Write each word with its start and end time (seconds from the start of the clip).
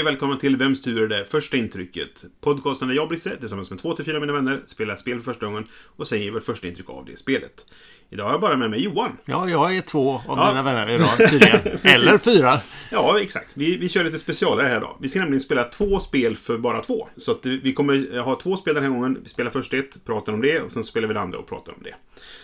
Hej 0.00 0.04
och 0.06 0.12
välkommen 0.12 0.38
till 0.38 0.56
Vems 0.56 0.82
tur 0.82 1.02
är 1.02 1.08
det? 1.18 1.24
Första 1.24 1.56
intrycket. 1.56 2.24
Podcasten 2.40 2.88
där 2.88 2.94
jag, 2.94 3.08
Brisse, 3.08 3.36
tillsammans 3.36 3.70
med 3.70 3.78
två 3.78 3.92
till 3.92 4.04
fyra 4.04 4.20
mina 4.20 4.32
vänner 4.32 4.62
spelar 4.66 4.94
ett 4.94 5.00
spel 5.00 5.18
för 5.18 5.24
första 5.24 5.46
gången 5.46 5.66
och 5.96 6.08
säger 6.08 6.30
vårt 6.30 6.44
första 6.44 6.68
intryck 6.68 6.90
av 6.90 7.04
det 7.04 7.16
spelet. 7.16 7.66
Idag 8.10 8.24
har 8.24 8.30
jag 8.32 8.40
bara 8.40 8.56
med 8.56 8.70
mig 8.70 8.80
Johan. 8.80 9.12
Ja, 9.24 9.48
jag 9.48 9.76
är 9.76 9.80
två 9.80 10.14
av 10.28 10.38
Ja. 10.38 10.48
dina 10.48 10.62
vänner 10.62 10.88
idag 10.94 11.30
tydligen. 11.30 11.60
Eller 11.84 12.18
fyra. 12.18 12.58
Ja, 12.90 13.20
exakt. 13.20 13.56
Vi, 13.56 13.76
vi 13.76 13.88
kör 13.88 14.04
lite 14.04 14.18
specialare 14.18 14.66
här 14.68 14.76
idag. 14.76 14.96
Vi 15.00 15.08
ska 15.08 15.20
nämligen 15.20 15.40
spela 15.40 15.64
två 15.64 16.00
spel 16.00 16.36
för 16.36 16.58
bara 16.58 16.80
två. 16.80 17.08
Så 17.16 17.38
vi 17.44 17.72
kommer 17.72 18.18
ha 18.20 18.34
två 18.34 18.56
spel 18.56 18.74
den 18.74 18.82
här 18.84 18.90
gången. 18.90 19.18
Vi 19.22 19.28
spelar 19.28 19.50
först 19.50 19.74
ett, 19.74 20.04
pratar 20.04 20.32
om 20.32 20.40
det 20.40 20.60
och 20.60 20.72
sen 20.72 20.84
spelar 20.84 21.08
vi 21.08 21.14
det 21.14 21.20
andra 21.20 21.38
och 21.38 21.48
pratar 21.48 21.72
om 21.72 21.82
det. 21.82 21.94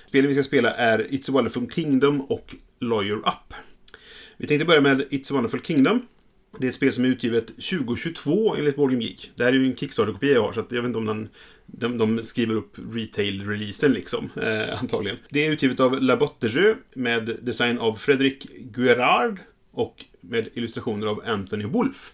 Spelet 0.09 0.31
vi 0.31 0.35
ska 0.35 0.43
spela 0.43 0.71
är 0.75 0.99
It's 0.99 1.31
a 1.31 1.33
Wonderful 1.33 1.71
Kingdom 1.71 2.21
och 2.21 2.55
Lawyer 2.81 3.17
Up. 3.17 3.55
Vi 4.37 4.47
tänkte 4.47 4.67
börja 4.67 4.81
med 4.81 5.01
It's 5.01 5.33
a 5.33 5.35
Wonderful 5.35 5.61
Kingdom. 5.63 6.07
Det 6.59 6.67
är 6.67 6.69
ett 6.69 6.75
spel 6.75 6.93
som 6.93 7.05
är 7.05 7.09
utgivet 7.09 7.47
2022 7.47 8.57
enligt 8.57 8.77
Board 8.77 9.03
Geek. 9.03 9.31
Det 9.37 9.45
här 9.45 9.53
är 9.53 9.57
ju 9.57 9.67
en 9.67 9.77
Kickstarter-kopia 9.77 10.33
jag 10.33 10.43
har, 10.43 10.53
så 10.53 10.61
att 10.61 10.73
jag 10.73 10.83
vet 10.83 10.87
inte 10.87 10.99
om 10.99 11.07
den, 11.07 11.29
de, 11.67 11.99
de 11.99 12.23
skriver 12.23 12.55
upp 12.55 12.79
retail-releasen 12.79 13.93
liksom, 13.93 14.31
eh, 14.43 14.81
antagligen. 14.81 15.19
Det 15.31 15.47
är 15.47 15.51
utgivet 15.51 15.81
av 15.81 16.03
La 16.03 16.17
Botterjö 16.17 16.75
med 16.95 17.39
design 17.43 17.79
av 17.79 17.93
Fredrik 17.93 18.47
Guerard 18.59 19.39
och 19.71 20.05
med 20.21 20.49
illustrationer 20.55 21.07
av 21.07 21.23
Anthony 21.27 21.65
Wolf. 21.65 22.13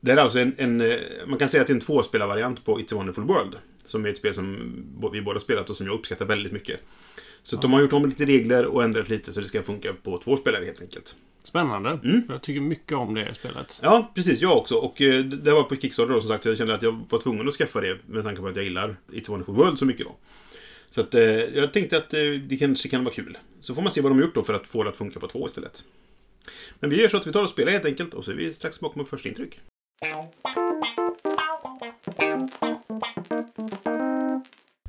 Det 0.00 0.10
här 0.10 0.18
är 0.18 0.22
alltså 0.22 0.38
en, 0.38 0.54
en 0.56 0.80
eh, 0.80 0.98
man 1.26 1.38
kan 1.38 1.48
säga 1.48 1.60
att 1.60 1.66
det 1.66 1.72
är 1.72 1.74
en 1.74 1.80
tvåspelarvariant 1.80 2.64
på 2.64 2.80
It's 2.80 2.94
a 2.94 2.96
Wonderful 2.96 3.24
World. 3.24 3.56
Som 3.84 4.04
är 4.04 4.08
ett 4.08 4.16
spel 4.16 4.34
som 4.34 4.74
vi 5.12 5.22
båda 5.22 5.40
spelat 5.40 5.70
och 5.70 5.76
som 5.76 5.86
jag 5.86 5.94
uppskattar 5.94 6.24
väldigt 6.24 6.52
mycket. 6.52 6.80
Så 7.48 7.56
de 7.56 7.72
har 7.72 7.80
gjort 7.80 7.92
om 7.92 8.06
lite 8.06 8.24
regler 8.24 8.66
och 8.66 8.84
ändrat 8.84 9.08
lite 9.08 9.32
så 9.32 9.40
det 9.40 9.46
ska 9.46 9.62
funka 9.62 9.92
på 10.02 10.18
två 10.18 10.36
spelare 10.36 10.64
helt 10.64 10.82
enkelt. 10.82 11.16
Spännande. 11.42 11.90
Mm. 12.04 12.22
Jag 12.28 12.42
tycker 12.42 12.60
mycket 12.60 12.92
om 12.92 13.14
det 13.14 13.34
spelet. 13.34 13.78
Ja, 13.82 14.12
precis. 14.14 14.40
Jag 14.40 14.56
också. 14.56 14.74
Och 14.74 15.02
eh, 15.02 15.24
det 15.24 15.36
det 15.36 15.52
var 15.52 15.62
på 15.62 15.76
Kickstarter 15.76 16.12
då 16.12 16.20
som 16.20 16.30
sagt. 16.30 16.42
Så 16.42 16.48
jag 16.48 16.58
kände 16.58 16.74
att 16.74 16.82
jag 16.82 17.04
var 17.08 17.18
tvungen 17.18 17.48
att 17.48 17.54
skaffa 17.54 17.80
det 17.80 17.98
med 18.06 18.24
tanke 18.24 18.40
på 18.40 18.48
att 18.48 18.56
jag 18.56 18.64
gillar 18.64 18.96
It's 19.12 19.20
a 19.20 19.28
Wonderful 19.28 19.54
World 19.54 19.78
så 19.78 19.84
mycket 19.84 20.06
då. 20.06 20.16
Så 20.90 21.00
att 21.00 21.14
eh, 21.14 21.22
jag 21.22 21.72
tänkte 21.72 21.96
att 21.96 22.14
eh, 22.14 22.20
det 22.20 22.56
kanske 22.56 22.88
kan 22.88 23.04
vara 23.04 23.14
kul. 23.14 23.38
Så 23.60 23.74
får 23.74 23.82
man 23.82 23.92
se 23.92 24.00
vad 24.00 24.12
de 24.12 24.18
har 24.18 24.22
gjort 24.22 24.34
då 24.34 24.44
för 24.44 24.54
att 24.54 24.68
få 24.68 24.82
det 24.82 24.90
att 24.90 24.96
funka 24.96 25.20
på 25.20 25.26
två 25.26 25.46
istället. 25.46 25.84
Men 26.80 26.90
vi 26.90 27.00
gör 27.00 27.08
så 27.08 27.16
att 27.16 27.26
vi 27.26 27.32
tar 27.32 27.42
och 27.42 27.48
spelar 27.48 27.72
helt 27.72 27.84
enkelt 27.84 28.14
och 28.14 28.24
så 28.24 28.30
är 28.30 28.36
vi 28.36 28.52
strax 28.52 28.80
bakom 28.80 28.98
vårt 28.98 29.08
första 29.08 29.28
intryck. 29.28 29.60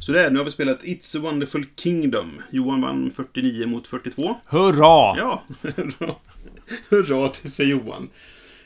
Så 0.10 0.14
där, 0.14 0.32
nu 0.32 0.38
har 0.38 0.46
vi 0.46 0.52
spelat 0.52 0.84
It's 0.84 1.18
a 1.18 1.22
Wonderful 1.22 1.66
Kingdom. 1.76 2.42
Johan 2.50 2.82
vann 2.82 3.12
49 3.12 3.68
mot 3.68 3.88
42. 3.88 4.36
Hurra! 4.46 5.18
Ja, 5.18 5.44
hurra. 5.62 6.16
hurra 6.90 7.32
för 7.32 7.64
Johan. 7.64 8.10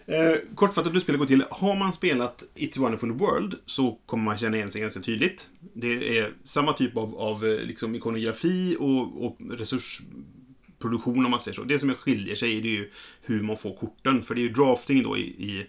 Eh, 0.06 0.36
kortfattat 0.56 0.94
hur 0.94 1.00
spelet 1.00 1.20
går 1.20 1.26
till. 1.26 1.44
Har 1.50 1.76
man 1.76 1.94
spelat 1.94 2.44
It's 2.56 2.78
a 2.78 2.82
Wonderful 2.82 3.12
World 3.12 3.56
så 3.66 3.92
kommer 4.06 4.24
man 4.24 4.38
känna 4.38 4.58
igen 4.58 4.70
sig 4.70 4.82
ganska 4.82 5.00
tydligt. 5.00 5.50
Det 5.74 6.18
är 6.20 6.34
samma 6.44 6.74
typ 6.74 6.98
av, 6.98 7.16
av 7.16 7.46
eh, 7.46 7.60
liksom 7.60 7.96
ikonografi 7.96 8.76
och, 8.80 9.26
och 9.26 9.38
resursproduktion 9.50 11.26
om 11.26 11.32
man 11.32 11.40
säger 11.40 11.56
så. 11.56 11.64
Det 11.64 11.80
som 11.80 11.96
skiljer 11.96 12.36
sig 12.36 12.58
är 12.58 12.62
det 12.62 12.70
ju 12.70 12.90
hur 13.22 13.42
man 13.42 13.58
får 13.58 13.76
korten. 13.76 14.22
För 14.22 14.36
det 14.36 14.42
är 14.42 14.44
ju 14.44 14.54
drafting 14.54 15.04
då 15.04 15.18
i, 15.18 15.22
i 15.22 15.68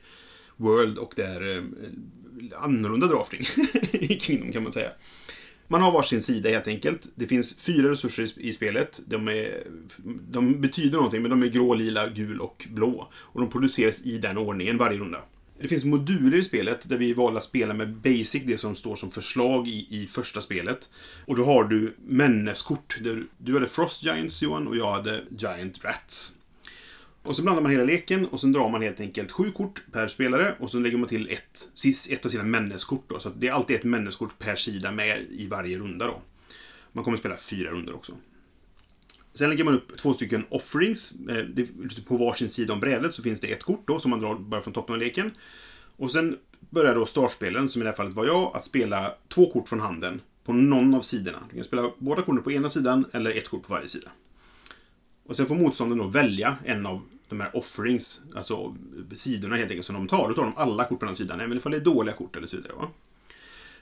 World 0.56 0.99
och 0.99 1.12
det 1.16 1.25
är 1.25 1.56
eh, 1.56 1.65
annorlunda 2.56 3.06
drafting 3.06 3.41
i 3.93 4.20
Kingdom 4.20 4.53
kan 4.53 4.62
man 4.62 4.72
säga. 4.72 4.91
Man 5.69 5.82
har 5.82 5.92
varsin 5.92 6.22
sida 6.22 6.48
helt 6.50 6.66
enkelt. 6.69 7.08
Det 7.14 7.26
finns 7.26 7.64
fyra 7.66 7.91
resurser 7.91 8.28
i- 8.41 8.52
spelet. 8.52 9.00
De, 9.06 9.28
är, 9.28 9.66
de 10.30 10.60
betyder 10.60 10.97
någonting, 10.97 11.22
men 11.22 11.30
de 11.30 11.42
är 11.42 11.47
grå, 11.47 11.75
lila, 11.75 12.08
gul 12.08 12.41
och 12.41 12.66
blå. 12.70 13.08
Och 13.14 13.41
de 13.41 13.50
produceras 13.50 14.02
i 14.06 14.19
den 14.19 14.38
ordningen 14.38 14.78
varje 14.78 14.98
runda. 14.98 15.19
Det 15.60 15.69
finns 15.69 15.84
moduler 15.84 16.38
i 16.38 16.42
spelet 16.42 16.88
där 16.88 16.97
vi 16.98 17.12
valde 17.12 17.38
att 17.38 17.44
spela 17.44 17.75
med 17.75 17.94
Basic, 17.97 18.42
det 18.44 18.58
som 18.58 18.75
står 18.76 18.97
som 18.97 19.10
förslag 19.10 19.69
i, 19.69 19.86
i 19.91 20.06
första 20.06 20.41
spelet. 20.41 20.91
Och 21.26 21.36
då 21.36 21.44
har 21.44 21.64
du 21.64 21.94
männeskort. 22.06 22.98
Du 23.38 23.54
hade 23.54 23.66
Frost 23.69 24.04
Giants, 24.04 24.42
Johan, 24.42 24.69
och 24.69 24.76
jag 24.76 24.92
hade 24.92 25.25
Giant 25.38 25.84
Rats. 25.84 26.32
Och 27.25 27.37
så 27.37 27.43
blandar 27.43 27.62
man 27.62 27.73
hela 27.73 27.85
leken 27.85 28.27
och 28.27 28.41
sen 28.41 28.53
drar 28.53 28.69
man 28.69 28.83
helt 28.83 29.01
enkelt 29.01 29.33
sju 29.33 29.53
kort 29.53 29.83
per 29.93 30.09
spelare 30.09 30.57
och 30.61 30.71
så 30.71 30.79
lägger 30.79 30.99
man 30.99 31.09
till 31.09 31.29
ett, 31.29 31.69
ett 32.11 32.27
av 32.27 32.31
sina 32.31 32.45
männeskort. 32.45 33.05
Då, 33.09 33.19
så 33.19 33.29
att 33.29 33.41
det 33.41 33.49
är 33.49 33.53
alltid 33.53 33.77
ett 33.77 33.85
männeskort 33.85 34.39
per 34.39 34.57
sida 34.57 34.93
med 34.93 35.27
i 35.31 35.47
varje 35.47 35.79
runda. 35.79 36.07
Då. 36.07 36.23
Man 36.93 37.05
kommer 37.05 37.19
spela 37.19 37.37
fyra 37.37 37.71
runder 37.71 37.95
också. 37.95 38.12
Sen 39.35 39.51
lägger 39.51 39.65
man 39.65 39.75
upp 39.75 39.97
två 39.99 40.15
stycken 40.15 40.45
offerings. 40.49 41.15
Eh, 41.29 41.65
på 42.07 42.17
varsin 42.17 42.49
sida 42.49 42.73
om 42.73 42.81
brädet 42.81 43.15
så 43.15 43.23
finns 43.23 43.41
det 43.41 43.53
ett 43.53 43.62
kort 43.62 43.83
då 43.87 43.99
som 43.99 44.11
man 44.11 44.21
drar 44.21 44.35
bara 44.35 44.61
från 44.61 44.75
toppen 44.75 44.95
av 44.95 45.01
leken. 45.01 45.31
Och 45.97 46.11
sen 46.11 46.39
börjar 46.71 46.95
då 46.95 47.06
startspelen, 47.06 47.69
som 47.69 47.83
i 47.83 47.85
det 47.85 47.91
här 47.91 47.97
fallet 47.97 48.15
var 48.15 48.27
jag, 48.27 48.56
att 48.56 48.65
spela 48.65 49.15
två 49.29 49.51
kort 49.51 49.69
från 49.69 49.81
handen 49.81 50.21
på 50.45 50.53
någon 50.53 50.95
av 50.95 51.01
sidorna. 51.01 51.39
Du 51.51 51.55
kan 51.55 51.65
spela 51.65 51.91
båda 51.99 52.23
korten 52.23 52.43
på 52.43 52.53
ena 52.53 52.69
sidan 52.69 53.05
eller 53.12 53.31
ett 53.31 53.49
kort 53.49 53.62
på 53.62 53.73
varje 53.73 53.89
sida. 53.89 54.09
Och 55.27 55.37
sen 55.37 55.47
får 55.47 55.55
motståndaren 55.55 55.99
då 55.99 56.06
välja 56.06 56.56
en 56.65 56.87
av 56.87 57.03
de 57.39 57.45
här 57.45 57.56
offerings, 57.56 58.22
alltså 58.34 58.77
sidorna 59.15 59.56
helt 59.56 59.71
enkelt 59.71 59.87
som 59.87 59.95
de 59.95 60.09
tar. 60.09 60.28
Då 60.28 60.34
tar 60.34 60.43
de 60.43 60.56
alla 60.56 60.84
kort 60.84 60.99
på 60.99 61.05
den 61.05 61.09
här 61.09 61.15
sidan, 61.15 61.41
även 61.41 61.56
ifall 61.56 61.72
det 61.72 61.78
är 61.78 61.84
dåliga 61.84 62.15
kort 62.15 62.37
eller 62.37 62.47
så 62.47 62.56
vidare. 62.56 62.72
Va? 62.72 62.89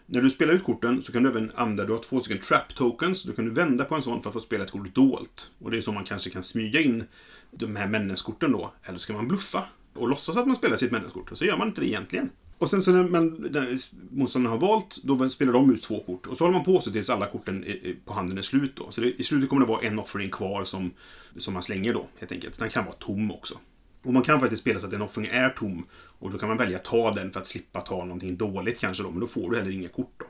När 0.07 0.23
du 0.23 0.31
spelar 0.31 0.55
ut 0.55 0.65
korten 0.65 1.03
så 1.03 1.13
kan 1.13 1.23
du 1.23 1.29
även 1.29 1.53
använda, 1.55 1.85
du 1.85 1.93
har 1.93 1.99
två 1.99 2.21
stycken 2.21 2.41
trap 2.41 2.75
tokens, 2.75 3.23
då 3.23 3.33
kan 3.33 3.45
du 3.45 3.51
vända 3.51 3.85
på 3.85 3.95
en 3.95 4.03
sån 4.03 4.23
för 4.23 4.31
att 4.31 4.35
få 4.35 4.41
spela 4.41 4.65
ett 4.65 4.71
kort 4.71 4.95
dolt. 4.95 5.51
Och 5.59 5.71
det 5.71 5.77
är 5.77 5.81
så 5.81 5.93
man 5.93 6.05
kanske 6.05 6.31
kan 6.31 6.43
smyga 6.43 6.81
in 6.81 7.05
de 7.51 7.77
här 7.77 7.87
männenskorten 7.87 8.53
då. 8.53 8.73
Eller 8.83 8.99
ska 8.99 9.13
man 9.13 9.29
bluffa 9.29 9.65
och 9.95 10.09
låtsas 10.09 10.37
att 10.37 10.47
man 10.47 10.57
spelar 10.57 10.77
sitt 10.77 10.93
männeskort, 10.93 11.31
och 11.31 11.39
så 11.39 11.45
gör 11.45 11.57
man 11.57 11.69
inte 11.69 11.81
det 11.81 11.89
egentligen. 11.89 12.31
Och 12.63 12.71
sen 12.71 12.83
så 12.83 12.93
när 12.93 13.09
man, 13.09 13.49
när 13.51 13.79
motståndaren 14.11 14.61
har 14.61 14.69
valt, 14.69 15.03
då 15.05 15.29
spelar 15.29 15.53
de 15.53 15.75
ut 15.75 15.83
två 15.83 16.01
kort. 16.01 16.27
Och 16.27 16.37
så 16.37 16.45
håller 16.45 16.55
man 16.55 16.65
på 16.65 16.81
så 16.81 16.91
tills 16.91 17.11
alla 17.11 17.27
korten 17.27 17.65
på 18.05 18.13
handen 18.13 18.39
är 18.39 18.43
slut 18.43 18.77
då. 18.77 18.91
Så 18.91 19.01
det, 19.01 19.21
i 19.21 19.23
slutet 19.23 19.49
kommer 19.49 19.67
det 19.67 19.73
vara 19.73 19.83
en 19.83 19.99
offering 19.99 20.31
kvar 20.31 20.65
som, 20.65 20.91
som 21.37 21.55
man 21.55 21.63
slänger 21.63 21.95
då, 21.95 22.07
helt 22.19 22.33
enkelt. 22.33 22.59
Den 22.59 22.71
kan 22.71 22.85
vara 22.85 22.95
tom 22.95 23.31
också. 23.31 23.59
Och 24.03 24.13
man 24.13 24.23
kan 24.23 24.41
faktiskt 24.41 24.63
spela 24.63 24.81
så 24.81 24.87
att 24.87 24.93
en 24.93 25.03
offering 25.03 25.27
är 25.27 25.49
tom. 25.51 25.87
Och 25.93 26.31
då 26.31 26.39
kan 26.39 26.49
man 26.49 26.59
välja 26.59 26.77
att 26.77 26.85
ta 26.85 27.13
den 27.13 27.33
för 27.33 27.41
att 27.41 27.47
slippa 27.47 27.81
ta 27.81 28.05
någonting 28.05 28.37
dåligt 28.37 28.81
kanske 28.81 29.03
då. 29.03 29.11
Men 29.11 29.21
då 29.21 29.27
får 29.27 29.51
du 29.51 29.57
heller 29.57 29.71
inga 29.71 29.89
kort 29.89 30.15
då. 30.19 30.27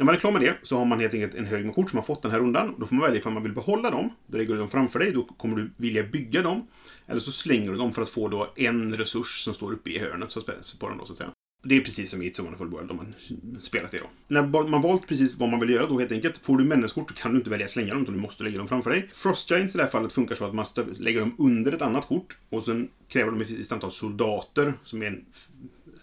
När 0.00 0.04
man 0.04 0.14
är 0.14 0.18
klar 0.18 0.32
med 0.32 0.42
det 0.42 0.56
så 0.62 0.76
har 0.76 0.84
man 0.84 1.00
helt 1.00 1.14
enkelt 1.14 1.34
en 1.34 1.46
hög 1.46 1.64
med 1.64 1.74
kort 1.74 1.90
som 1.90 1.96
man 1.96 2.04
fått 2.04 2.22
den 2.22 2.30
här 2.30 2.38
rundan. 2.38 2.74
Då 2.78 2.86
får 2.86 2.94
man 2.94 3.10
välja 3.10 3.22
om 3.24 3.34
man 3.34 3.42
vill 3.42 3.52
behålla 3.52 3.90
dem. 3.90 4.12
Då 4.26 4.38
lägger 4.38 4.52
du 4.52 4.58
dem 4.58 4.68
framför 4.68 4.98
dig. 4.98 5.12
Då 5.12 5.24
kommer 5.24 5.56
du 5.56 5.70
vilja 5.76 6.02
bygga 6.02 6.42
dem. 6.42 6.66
Eller 7.06 7.20
så 7.20 7.30
slänger 7.30 7.70
du 7.70 7.76
dem 7.76 7.92
för 7.92 8.02
att 8.02 8.08
få 8.08 8.28
då 8.28 8.52
en 8.56 8.96
resurs 8.96 9.44
som 9.44 9.54
står 9.54 9.72
uppe 9.72 9.90
i 9.90 9.98
hörnet 9.98 10.30
så 10.30 10.40
på 10.78 10.88
den 10.88 10.98
då, 10.98 11.04
så 11.04 11.12
att 11.12 11.16
säga. 11.16 11.30
Det 11.62 11.76
är 11.76 11.80
precis 11.80 12.10
som 12.10 12.22
i 12.22 12.30
It's 12.30 12.40
a 12.40 12.44
Wonderful 12.44 12.68
World 12.68 12.90
om 12.90 12.96
man 12.96 13.14
spelat 13.60 13.90
det 13.90 13.98
då. 13.98 14.10
När 14.28 14.68
man 14.68 14.82
valt 14.82 15.06
precis 15.06 15.34
vad 15.36 15.48
man 15.48 15.60
vill 15.60 15.70
göra 15.70 15.86
då 15.86 15.98
helt 15.98 16.12
enkelt. 16.12 16.46
Får 16.46 16.58
du 16.58 16.64
männeskort 16.64 17.10
så 17.10 17.16
kan 17.16 17.32
du 17.32 17.38
inte 17.38 17.50
välja 17.50 17.64
att 17.64 17.70
slänga 17.70 17.94
dem 17.94 18.02
utan 18.02 18.14
du 18.14 18.20
måste 18.20 18.44
lägga 18.44 18.58
dem 18.58 18.68
framför 18.68 18.90
dig. 18.90 19.08
Frost 19.12 19.50
Giants 19.50 19.74
i 19.74 19.78
det 19.78 19.84
här 19.84 19.90
fallet 19.90 20.12
funkar 20.12 20.34
så 20.34 20.44
att 20.44 20.54
man 20.54 20.66
lägger 21.00 21.20
dem 21.20 21.34
under 21.38 21.72
ett 21.72 21.82
annat 21.82 22.06
kort. 22.06 22.38
Och 22.48 22.64
sen 22.64 22.88
kräver 23.08 23.30
de 23.30 23.40
ett 23.40 23.50
visst 23.50 23.72
antal 23.72 23.92
soldater 23.92 24.74
som 24.82 25.02
är 25.02 25.06
en 25.06 25.24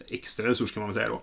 extra 0.09 0.47
resurs 0.47 0.71
kan 0.71 0.81
man 0.81 0.89
väl 0.89 0.95
säga 0.95 1.09
då 1.09 1.21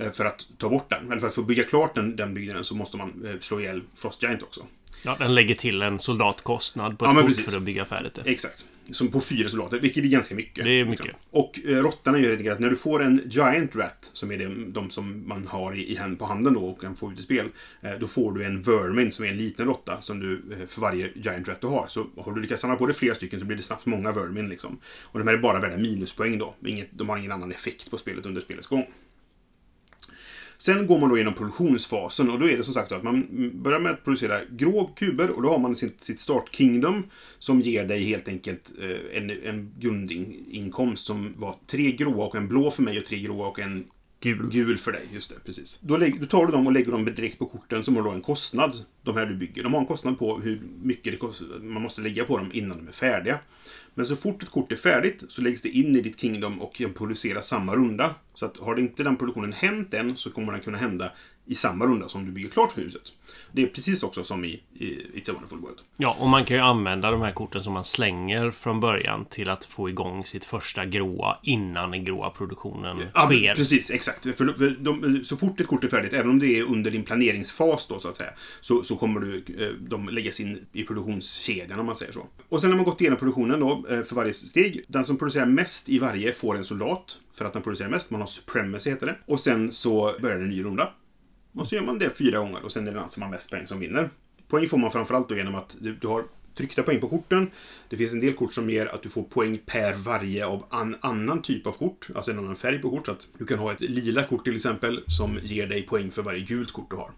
eh, 0.00 0.10
För 0.10 0.24
att 0.24 0.46
ta 0.58 0.68
bort 0.68 0.90
den. 0.90 1.10
Eller 1.10 1.20
för 1.20 1.26
att 1.26 1.34
få 1.34 1.42
bygga 1.42 1.64
klart 1.64 1.94
den, 1.94 2.16
den 2.16 2.34
byggnaden 2.34 2.64
så 2.64 2.74
måste 2.74 2.96
man 2.96 3.26
eh, 3.26 3.40
slå 3.40 3.60
ihjäl 3.60 3.82
Frost 3.94 4.22
Giant 4.22 4.42
också. 4.42 4.66
Ja, 5.04 5.16
den 5.18 5.34
lägger 5.34 5.54
till 5.54 5.82
en 5.82 5.98
soldatkostnad 5.98 6.98
på 6.98 7.04
Ja, 7.04 7.10
ett 7.10 7.16
men 7.16 7.26
kort 7.26 7.36
för 7.36 7.56
att 7.56 7.62
bygga 7.62 7.84
färdigt 7.84 8.14
det. 8.14 8.30
Exakt. 8.30 8.66
Som 8.90 9.08
på 9.08 9.20
fyra 9.20 9.48
soldater, 9.48 9.80
vilket 9.80 10.04
är 10.04 10.08
ganska 10.08 10.34
mycket. 10.34 10.64
Det 10.64 10.70
är 10.70 10.84
mycket. 10.84 11.06
Liksom. 11.06 11.20
Och 11.30 11.60
eh, 11.64 11.76
råttorna 11.76 12.18
gör 12.18 12.28
helt 12.28 12.38
enkelt 12.38 12.54
att 12.54 12.60
när 12.60 12.70
du 12.70 12.76
får 12.76 13.02
en 13.02 13.22
Giant 13.30 13.76
Rat, 13.76 14.10
som 14.12 14.30
är 14.32 14.38
de, 14.38 14.72
de 14.72 14.90
som 14.90 15.28
man 15.28 15.46
har 15.46 15.74
i, 15.74 15.92
i 15.92 15.96
hand, 15.96 16.18
på 16.18 16.24
handen 16.24 16.54
då 16.54 16.66
och 16.66 16.80
kan 16.80 16.96
få 16.96 17.12
ut 17.12 17.18
i 17.18 17.22
spel, 17.22 17.46
eh, 17.82 17.92
då 18.00 18.06
får 18.06 18.32
du 18.32 18.44
en 18.44 18.62
Vermin 18.62 19.12
som 19.12 19.24
är 19.24 19.28
en 19.28 19.36
liten 19.36 19.66
råtta 19.66 20.00
som 20.00 20.20
du, 20.20 20.42
eh, 20.60 20.66
för 20.66 20.80
varje 20.80 21.10
Giant 21.14 21.48
Rat 21.48 21.60
du 21.60 21.66
har. 21.66 21.86
Så 21.88 22.06
har 22.16 22.32
du 22.32 22.40
lyckats 22.40 22.62
samla 22.62 22.76
på 22.76 22.86
dig 22.86 22.94
flera 22.94 23.14
stycken 23.14 23.40
så 23.40 23.46
blir 23.46 23.56
det 23.56 23.62
snabbt 23.62 23.86
många 23.86 24.12
Vermin 24.12 24.48
liksom. 24.48 24.78
Och 25.02 25.18
de 25.18 25.28
här 25.28 25.34
är 25.34 25.38
bara 25.38 25.60
värda 25.60 25.76
minuspoäng 25.76 26.38
då. 26.38 26.54
Inget, 26.66 26.88
de 26.90 27.08
har 27.08 27.18
ingen 27.18 27.32
annan 27.32 27.52
effekt 27.52 27.90
på 27.90 27.98
spelet 27.98 28.26
under 28.26 28.40
spelets 28.40 28.66
gång. 28.66 28.86
Sen 30.58 30.86
går 30.86 30.98
man 30.98 31.08
då 31.08 31.16
igenom 31.16 31.34
produktionsfasen 31.34 32.30
och 32.30 32.40
då 32.40 32.48
är 32.48 32.56
det 32.56 32.62
som 32.62 32.74
sagt 32.74 32.92
att 32.92 33.02
man 33.02 33.50
börjar 33.54 33.78
med 33.78 33.92
att 33.92 34.04
producera 34.04 34.40
grå 34.50 34.90
kuber 34.96 35.30
och 35.30 35.42
då 35.42 35.48
har 35.48 35.58
man 35.58 35.76
sitt, 35.76 36.00
sitt 36.00 36.18
start 36.18 36.54
kingdom 36.54 37.02
som 37.38 37.60
ger 37.60 37.84
dig 37.84 38.04
helt 38.04 38.28
enkelt 38.28 38.72
eh, 38.80 39.18
en, 39.18 39.30
en 39.30 39.72
grundinkomst 39.78 41.06
som 41.06 41.34
var 41.36 41.56
tre 41.66 41.92
gråa 41.92 42.26
och 42.26 42.36
en 42.36 42.48
blå 42.48 42.70
för 42.70 42.82
mig 42.82 42.98
och 42.98 43.04
tre 43.04 43.18
gråa 43.18 43.46
och 43.46 43.58
en 43.58 43.84
Gul. 44.24 44.50
Gul 44.50 44.78
för 44.78 44.92
dig, 44.92 45.02
just 45.12 45.30
det. 45.30 45.34
Precis. 45.44 45.80
Då, 45.82 45.96
lägger, 45.96 46.20
då 46.20 46.26
tar 46.26 46.46
du 46.46 46.52
dem 46.52 46.66
och 46.66 46.72
lägger 46.72 46.92
dem 46.92 47.04
direkt 47.04 47.38
på 47.38 47.46
korten 47.46 47.84
som 47.84 47.96
har 47.96 48.02
då 48.02 48.10
en 48.10 48.20
kostnad. 48.20 48.74
De 49.02 49.16
här 49.16 49.26
du 49.26 49.34
bygger. 49.34 49.62
De 49.62 49.72
har 49.72 49.80
en 49.80 49.86
kostnad 49.86 50.18
på 50.18 50.40
hur 50.40 50.60
mycket 50.82 51.18
kostar, 51.18 51.46
man 51.62 51.82
måste 51.82 52.00
lägga 52.00 52.24
på 52.24 52.38
dem 52.38 52.50
innan 52.52 52.78
de 52.78 52.88
är 52.88 52.92
färdiga. 52.92 53.38
Men 53.94 54.06
så 54.06 54.16
fort 54.16 54.42
ett 54.42 54.50
kort 54.50 54.72
är 54.72 54.76
färdigt 54.76 55.24
så 55.28 55.42
läggs 55.42 55.62
det 55.62 55.68
in 55.68 55.96
i 55.96 56.00
ditt 56.00 56.20
Kingdom 56.20 56.60
och 56.62 56.74
kan 56.74 56.92
samma 57.42 57.76
runda. 57.76 58.14
Så 58.34 58.46
att 58.46 58.56
har 58.56 58.78
inte 58.80 59.02
den 59.02 59.16
produktionen 59.16 59.52
hänt 59.52 59.94
än 59.94 60.16
så 60.16 60.30
kommer 60.30 60.52
den 60.52 60.60
kunna 60.60 60.78
hända 60.78 61.12
i 61.46 61.54
samma 61.54 61.86
runda 61.86 62.08
som 62.08 62.24
du 62.26 62.30
bygger 62.32 62.48
klart 62.50 62.78
huset. 62.78 63.02
Det 63.52 63.62
är 63.62 63.66
precis 63.66 64.02
också 64.02 64.24
som 64.24 64.44
i, 64.44 64.62
i 64.74 64.86
It's 65.14 65.30
a 65.30 65.32
Wonderful 65.34 65.58
World. 65.58 65.78
Ja, 65.96 66.16
och 66.20 66.28
man 66.28 66.44
kan 66.44 66.56
ju 66.56 66.62
använda 66.62 67.10
de 67.10 67.20
här 67.22 67.30
korten 67.32 67.64
som 67.64 67.72
man 67.72 67.84
slänger 67.84 68.50
från 68.50 68.80
början 68.80 69.24
till 69.24 69.48
att 69.48 69.64
få 69.64 69.88
igång 69.88 70.24
sitt 70.24 70.44
första 70.44 70.84
gråa 70.84 71.38
innan 71.42 71.90
den 71.90 72.04
gråa 72.04 72.30
produktionen 72.30 73.02
Ja, 73.14 73.26
sker. 73.26 73.54
precis, 73.54 73.90
exakt. 73.90 74.36
För 74.36 74.44
de, 74.44 74.76
de, 74.84 75.24
så 75.24 75.36
fort 75.36 75.60
ett 75.60 75.66
kort 75.66 75.84
är 75.84 75.88
färdigt, 75.88 76.12
även 76.12 76.30
om 76.30 76.38
det 76.38 76.58
är 76.58 76.62
under 76.62 76.90
din 76.90 77.02
planeringsfas 77.04 77.86
då, 77.86 77.98
så 77.98 78.08
att 78.08 78.16
säga, 78.16 78.30
så, 78.60 78.84
så 78.84 78.96
kommer 78.96 79.20
du, 79.20 79.44
eh, 79.58 79.68
de 79.88 80.08
läggas 80.08 80.40
in 80.40 80.66
i 80.72 80.82
produktionskedjan, 80.84 81.80
om 81.80 81.86
man 81.86 81.96
säger 81.96 82.12
så. 82.12 82.26
Och 82.48 82.60
sen 82.60 82.70
har 82.70 82.76
man 82.76 82.84
gått 82.84 83.00
igenom 83.00 83.18
produktionen 83.18 83.60
då, 83.60 83.84
eh, 83.90 84.02
för 84.02 84.14
varje 84.14 84.34
steg. 84.34 84.84
Den 84.88 85.04
som 85.04 85.16
producerar 85.18 85.46
mest 85.46 85.88
i 85.88 85.98
varje 85.98 86.32
får 86.32 86.56
en 86.56 86.64
soldat, 86.64 87.18
för 87.38 87.44
att 87.44 87.52
den 87.52 87.62
producerar 87.62 87.88
mest. 87.88 88.10
Man 88.10 88.20
har 88.20 88.28
supremacy, 88.28 88.90
heter 88.90 89.06
det. 89.06 89.16
Och 89.26 89.40
sen 89.40 89.72
så 89.72 90.14
börjar 90.22 90.36
en 90.36 90.48
ny 90.48 90.64
runda. 90.64 90.92
Och 91.54 91.66
så 91.66 91.74
gör 91.74 91.82
man 91.82 91.98
det 91.98 92.10
fyra 92.10 92.38
gånger 92.38 92.64
och 92.64 92.72
sen 92.72 92.88
är 92.88 92.92
det 92.92 92.98
den 92.98 93.08
som 93.08 93.22
har 93.22 93.30
mest 93.30 93.50
poäng 93.50 93.66
som 93.66 93.80
vinner. 93.80 94.10
Poäng 94.48 94.68
får 94.68 94.78
man 94.78 94.90
framförallt 94.90 95.28
då 95.28 95.36
genom 95.36 95.54
att 95.54 95.76
du, 95.80 95.94
du 95.94 96.06
har 96.06 96.24
tryckta 96.54 96.82
poäng 96.82 97.00
på 97.00 97.08
korten. 97.08 97.50
Det 97.88 97.96
finns 97.96 98.12
en 98.12 98.20
del 98.20 98.34
kort 98.34 98.52
som 98.52 98.70
ger 98.70 98.86
att 98.86 99.02
du 99.02 99.08
får 99.08 99.22
poäng 99.22 99.58
per 99.66 99.94
varje 99.94 100.46
av 100.46 100.64
an, 100.70 100.96
annan 101.00 101.42
typ 101.42 101.66
av 101.66 101.72
kort. 101.72 102.08
Alltså 102.14 102.30
en 102.30 102.38
annan 102.38 102.56
färg 102.56 102.78
på 102.78 102.90
kort. 102.90 103.06
Så 103.06 103.12
att 103.12 103.28
du 103.38 103.46
kan 103.46 103.58
ha 103.58 103.72
ett 103.72 103.80
lila 103.80 104.22
kort 104.22 104.44
till 104.44 104.56
exempel 104.56 105.04
som 105.06 105.38
ger 105.42 105.66
dig 105.66 105.82
poäng 105.82 106.10
för 106.10 106.22
varje 106.22 106.40
gult 106.40 106.72
kort 106.72 106.90
du 106.90 106.96
har. 106.96 107.10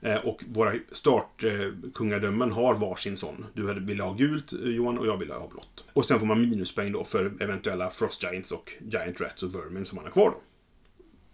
Eh, 0.00 0.16
och 0.16 0.44
våra 0.46 0.74
startkungadömen 0.92 2.52
har 2.52 2.74
varsin 2.74 3.16
sån. 3.16 3.46
Du 3.54 3.80
ville 3.80 4.02
ha 4.02 4.14
gult, 4.14 4.52
eh, 4.52 4.58
Johan, 4.58 4.98
och 4.98 5.06
jag 5.06 5.16
ville 5.16 5.34
ha 5.34 5.48
blått. 5.48 5.84
Och 5.92 6.06
sen 6.06 6.18
får 6.18 6.26
man 6.26 6.40
minuspoäng 6.40 6.92
då 6.92 7.04
för 7.04 7.32
eventuella 7.40 7.90
Frost 7.90 8.22
Giants 8.22 8.52
och 8.52 8.72
Giant 8.90 9.20
Rats 9.20 9.42
och 9.42 9.54
Vermin 9.54 9.84
som 9.84 9.96
man 9.96 10.04
har 10.04 10.12
kvar 10.12 10.30
då. 10.30 10.40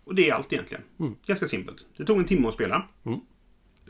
Och 0.04 0.14
det 0.14 0.28
är 0.28 0.34
allt 0.34 0.52
egentligen. 0.52 0.84
Ganska 1.26 1.46
simpelt. 1.46 1.86
Det 1.96 2.04
tog 2.04 2.18
en 2.18 2.24
timme 2.24 2.48
att 2.48 2.54
spela. 2.54 2.86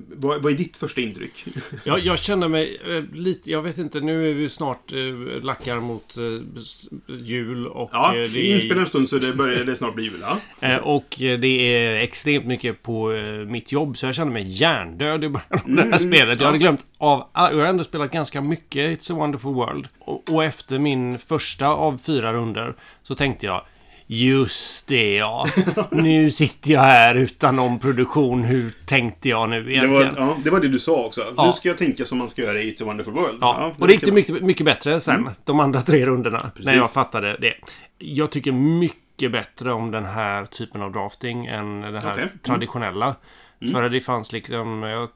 Vad, 0.08 0.42
vad 0.42 0.52
är 0.52 0.56
ditt 0.56 0.76
första 0.76 1.00
intryck? 1.00 1.44
Jag, 1.84 1.98
jag 1.98 2.18
känner 2.18 2.48
mig 2.48 2.80
eh, 2.88 3.04
lite... 3.12 3.50
Jag 3.50 3.62
vet 3.62 3.78
inte, 3.78 4.00
nu 4.00 4.30
är 4.30 4.34
vi 4.34 4.48
snart 4.48 4.92
eh, 4.92 5.42
lackar 5.42 5.80
mot 5.80 6.16
eh, 6.16 6.24
jul 7.16 7.66
och... 7.66 7.90
Ja, 7.92 8.16
eh, 8.16 8.28
vi 8.28 8.52
inspelar 8.52 8.80
en 8.80 8.86
stund 8.86 9.08
så 9.08 9.18
det 9.18 9.32
börjar 9.32 9.64
det 9.64 9.76
snart 9.76 9.94
bli 9.94 10.04
jul. 10.04 10.18
Ja. 10.20 10.38
Eh, 10.68 10.76
Och 10.76 11.22
eh, 11.22 11.38
det 11.38 11.46
är 11.48 11.94
extremt 11.94 12.46
mycket 12.46 12.82
på 12.82 13.12
eh, 13.12 13.32
mitt 13.32 13.72
jobb, 13.72 13.98
så 13.98 14.06
jag 14.06 14.14
känner 14.14 14.32
mig 14.32 14.46
hjärndöd 14.48 15.24
i 15.24 15.28
början 15.28 15.46
av 15.50 15.70
det 15.70 15.82
här 15.82 15.98
spelet. 15.98 16.40
Jag 16.40 16.46
hade 16.46 16.58
ja. 16.58 16.60
glömt 16.60 16.86
av... 16.98 17.26
Jag 17.34 17.56
har 17.56 17.64
ändå 17.64 17.84
spelat 17.84 18.12
ganska 18.12 18.40
mycket 18.40 19.00
It's 19.00 19.12
a 19.12 19.16
wonderful 19.16 19.54
world. 19.54 19.88
Och, 19.98 20.34
och 20.34 20.44
efter 20.44 20.78
min 20.78 21.18
första 21.18 21.66
av 21.68 21.98
fyra 21.98 22.32
runder 22.32 22.74
så 23.02 23.14
tänkte 23.14 23.46
jag 23.46 23.64
Just 24.12 24.88
det 24.88 25.14
ja. 25.14 25.46
Nu 25.90 26.30
sitter 26.30 26.70
jag 26.72 26.80
här 26.80 27.14
utan 27.14 27.56
någon 27.56 27.78
produktion. 27.78 28.42
Hur 28.44 28.70
tänkte 28.86 29.28
jag 29.28 29.48
nu 29.50 29.62
Det, 29.62 29.72
egentligen? 29.72 30.14
var, 30.14 30.22
ja, 30.22 30.36
det 30.44 30.50
var 30.50 30.60
det 30.60 30.68
du 30.68 30.78
sa 30.78 31.04
också. 31.06 31.20
Ja. 31.36 31.46
Nu 31.46 31.52
ska 31.52 31.68
jag 31.68 31.78
tänka 31.78 32.04
som 32.04 32.18
man 32.18 32.28
ska 32.28 32.42
göra 32.42 32.60
i 32.62 32.70
It's 32.74 32.82
a 32.82 32.86
Wonderful 32.86 33.14
World. 33.14 33.38
Ja, 33.40 33.72
det 33.76 33.82
och 33.82 33.86
det 33.88 33.92
gick 33.92 34.04
det 34.04 34.12
mycket, 34.12 34.42
mycket 34.42 34.66
bättre 34.66 35.00
sen. 35.00 35.30
De 35.44 35.60
andra 35.60 35.82
tre 35.82 36.06
rundorna. 36.06 36.38
När 36.42 36.50
Precis. 36.50 36.72
jag 36.74 36.92
fattade 36.92 37.36
det. 37.40 37.54
Jag 37.98 38.30
tycker 38.30 38.52
mycket 38.52 39.32
bättre 39.32 39.72
om 39.72 39.90
den 39.90 40.04
här 40.04 40.46
typen 40.46 40.82
av 40.82 40.92
drafting 40.92 41.46
än 41.46 41.80
den 41.80 41.94
här 41.94 42.12
Okej. 42.12 42.22
Mm. 42.22 42.38
traditionella. 42.42 43.14
För 43.72 43.88
det 43.88 44.00
fanns 44.00 44.32
liksom... 44.32 44.82
Jag 44.82 45.08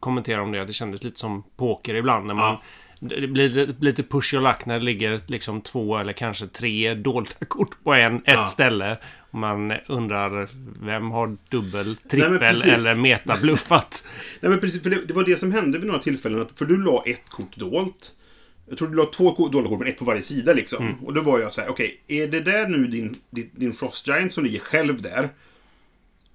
kommenterade 0.00 0.42
om 0.42 0.52
det, 0.52 0.60
att 0.60 0.66
det 0.66 0.72
kändes 0.72 1.04
lite 1.04 1.18
som 1.20 1.42
poker 1.56 1.94
ibland. 1.94 2.26
När 2.26 2.34
man, 2.34 2.52
Ja. 2.52 2.60
Det 3.00 3.26
blir 3.28 3.74
lite- 3.80 4.02
push 4.02 4.34
och 4.34 4.42
lack 4.42 4.66
när 4.66 4.78
det 4.78 4.84
ligger 4.84 5.20
liksom 5.26 5.60
två 5.60 5.96
eller 5.98 6.12
kanske 6.12 6.46
tre 6.46 6.94
dolda 6.94 7.30
kort 7.48 7.84
på 7.84 7.94
en, 7.94 8.16
ett 8.16 8.22
Ja. 8.26 8.46
ställe. 8.46 8.98
Man 9.30 9.72
undrar 9.86 10.48
vem 10.86 11.10
har 11.10 11.36
dubbel, 11.48 11.96
trippel 11.96 12.38
precis. 12.38 12.66
eller 12.66 12.94
metabluffat? 12.94 14.06
Nej, 14.40 14.50
men 14.50 14.60
precis, 14.60 14.82
för 14.82 14.90
det, 14.90 15.04
det 15.06 15.14
var 15.14 15.24
det 15.24 15.36
som 15.36 15.52
hände 15.52 15.78
vid 15.78 15.86
några 15.86 16.02
tillfällen. 16.02 16.40
Att, 16.40 16.58
för 16.58 16.64
du 16.64 16.84
la 16.84 17.02
ett 17.06 17.28
kort 17.30 17.56
dolt. 17.56 18.14
Jag 18.68 18.78
tror 18.78 18.88
du 18.88 18.96
la 18.96 19.04
två 19.04 19.48
dolda 19.48 19.68
kort, 19.68 19.78
men 19.78 19.88
ett 19.88 19.98
på 19.98 20.04
varje 20.04 20.22
sida 20.22 20.52
liksom. 20.52 20.86
Mm. 20.86 21.04
Och 21.04 21.14
då 21.14 21.22
var 21.22 21.38
jag 21.38 21.52
så 21.52 21.60
här, 21.60 21.68
okej, 21.68 22.00
är 22.08 22.26
det 22.26 22.40
där 22.40 22.68
nu 22.68 22.86
din, 22.86 23.16
din, 23.30 23.50
din 23.54 23.72
Frost 23.72 24.08
Giant 24.08 24.32
som 24.32 24.44
ligger 24.44 24.58
själv 24.60 25.02
där? 25.02 25.28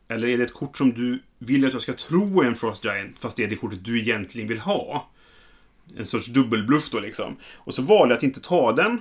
Eller 0.07 0.27
är 0.27 0.38
det 0.38 0.44
ett 0.44 0.54
kort 0.54 0.77
som 0.77 0.92
du 0.94 1.19
vill 1.39 1.65
att 1.65 1.74
jag 1.74 1.81
ska 1.81 1.94
tro 1.94 2.42
är 2.42 2.45
en 2.45 2.56
Frost 2.56 2.86
Giant, 2.86 3.15
fast 3.19 3.38
det 3.38 3.44
är 3.44 3.48
det 3.48 3.56
kortet 3.56 3.86
du 3.86 4.00
egentligen 4.01 4.48
vill 4.48 4.60
ha? 4.60 5.10
En 5.98 6.06
sorts 6.06 6.28
dubbelbluff 6.28 6.90
då 6.90 7.00
liksom. 7.00 7.38
Och 7.56 7.74
så 7.74 7.82
valde 7.82 8.14
jag 8.14 8.18
att 8.18 8.24
inte 8.24 8.40
ta 8.40 8.72
den. 8.72 9.00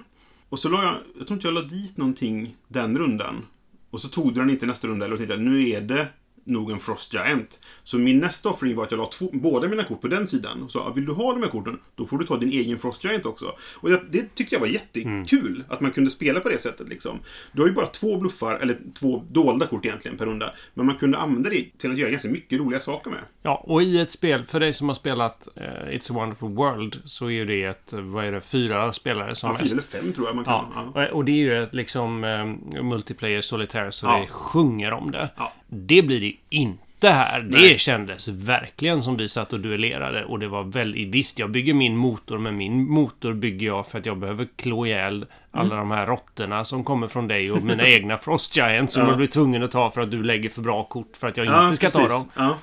Och 0.49 0.59
så 0.59 0.69
la 0.69 0.85
jag, 0.85 0.95
jag 1.19 1.27
tror 1.27 1.37
inte 1.37 1.47
jag 1.47 1.55
la 1.55 1.63
dit 1.63 1.97
någonting 1.97 2.57
den 2.69 2.99
rundan. 2.99 3.47
Och 3.91 4.01
så 4.01 4.09
tog 4.09 4.35
du 4.35 4.41
den 4.41 4.51
inte 4.51 4.67
nästa 4.67 4.89
runda, 4.89 5.07
eller 5.07 5.17
tänkte 5.17 5.37
nu 5.37 5.69
är 5.69 5.81
det 5.81 6.09
nog 6.45 6.71
en 6.71 6.79
Frost 6.79 7.15
Giant. 7.15 7.61
Så 7.83 7.99
min 7.99 8.19
nästa 8.19 8.49
offering 8.49 8.75
var 8.77 8.85
att 8.85 8.91
jag 8.91 8.99
la 8.99 9.07
två, 9.07 9.31
båda 9.33 9.69
mina 9.69 9.85
kort 9.85 10.01
på 10.01 10.09
den 10.09 10.27
sidan. 10.27 10.63
Och 10.63 10.71
sa, 10.71 10.91
vill 10.91 11.07
du 11.07 11.13
ha 11.13 11.33
de 11.33 11.43
här 11.43 11.51
korten, 11.51 11.79
då 11.95 12.05
får 12.07 12.19
du 12.19 12.25
ta 12.27 12.37
din 12.37 12.49
egen 12.53 12.79
Frost 12.79 13.05
Giant 13.05 13.27
också. 13.27 13.53
Och 13.81 13.91
det, 13.91 14.03
det 14.11 14.35
tyckte 14.35 14.55
jag 14.55 14.61
var 14.61 14.67
jättekul, 14.67 15.65
att 15.69 15.81
man 15.81 15.91
kunde 15.93 16.11
spela 16.11 16.41
på 16.41 16.49
det 16.49 16.59
sättet 16.59 16.89
liksom. 16.89 17.19
Du 17.53 17.61
har 17.61 17.69
ju 17.69 17.75
bara 17.75 17.87
två 17.87 18.17
bluffar, 18.19 18.55
eller 18.55 18.79
två 19.01 19.25
dolda 19.31 19.67
kort 19.67 19.87
egentligen 19.87 20.17
per 20.19 20.27
runda. 20.27 20.55
Men 20.75 20.87
man 20.87 20.95
kunde 20.97 21.19
använda 21.19 21.51
det 21.51 21.79
till 21.79 21.91
att 21.91 21.99
göra 21.99 22.11
ganska 22.11 22.29
mycket 22.29 22.59
roliga 22.61 22.81
saker 22.81 23.11
med. 23.11 23.21
Ja, 23.43 23.65
och 23.67 23.83
i 23.83 23.99
ett 24.01 24.11
spel, 24.13 24.45
för 24.45 24.61
dig 24.61 24.73
som 24.73 24.89
har 24.89 24.95
spelat 24.95 25.49
eh, 25.57 25.63
It's 25.63 26.11
a 26.11 26.15
wonderful 26.15 26.49
world, 26.49 26.97
så 27.05 27.27
är 27.27 27.31
ju 27.31 27.45
det 27.45 27.65
ett, 27.65 27.93
vad 27.93 28.25
är 28.25 28.33
det, 28.33 28.41
fyra 28.41 28.93
spelare 28.93 29.35
som 29.35 29.51
Ja, 29.51 29.59
fyra 29.59 29.73
eller 29.73 29.83
fem 29.83 30.13
tror 30.13 30.27
jag 30.27 30.37
man 30.37 30.45
kan. 30.45 30.65
Ja, 30.75 30.93
Ja. 30.95 31.09
och- 31.13 31.25
det 31.25 31.33
är 31.33 31.37
ju 31.37 31.63
ett 31.63 31.75
liksom 31.75 32.25
eh, 32.25 32.83
multiplayer 32.83 33.41
solitaire 33.41 33.93
så 33.93 34.07
Ja. 34.07 34.19
det 34.21 34.27
sjunger 34.27 34.93
om 34.93 35.11
det. 35.11 35.29
Ja. 35.37 35.53
Det 35.75 36.03
blir 36.03 36.21
det 36.21 36.27
ju 36.27 36.35
inte 36.51 37.09
här. 37.11 37.41
Det 37.41 37.61
Nej. 37.61 37.79
kändes 37.79 38.29
verkligen 38.29 39.03
som 39.03 39.17
vi 39.17 39.29
satt 39.29 39.53
och 39.53 39.61
duellerade 39.61 40.25
och 40.25 40.39
det 40.39 40.49
var 40.49 40.65
väldigt... 40.65 41.15
Visst, 41.15 41.39
jag 41.39 41.51
bygger 41.51 41.75
min 41.75 41.97
motor, 41.97 42.39
men 42.39 42.57
min 42.57 42.91
motor 42.91 43.33
bygger 43.33 43.67
jag 43.67 43.87
för 43.87 43.99
att 43.99 44.07
jag 44.07 44.19
behöver 44.19 44.49
klå 44.57 44.87
ihjäl 44.87 45.27
alla 45.51 45.77
de 45.77 45.91
här 45.91 46.07
råttorna 46.07 46.65
som 46.65 46.85
kommer 46.85 47.09
från 47.09 47.29
dig 47.29 47.53
och 47.53 47.63
mina 47.65 47.89
egna 47.89 48.17
Frost 48.19 48.57
Giants 48.57 48.93
som 48.95 49.03
Ja. 49.03 49.09
jag 49.09 49.17
blir 49.17 49.27
tvungen 49.27 49.63
att 49.63 49.71
ta 49.71 49.91
för 49.91 50.01
att 50.01 50.11
du 50.11 50.23
lägger 50.23 50.49
för 50.51 50.63
bra 50.63 50.85
kort 50.85 51.17
för 51.17 51.29
att 51.29 51.37
jag 51.37 51.47
Ja, 51.47 51.65
inte 51.65 51.77
ska 51.77 51.91
ta 51.91 51.99
precis. 51.99 52.19
dem. 52.19 52.31
Ja. 52.37 52.59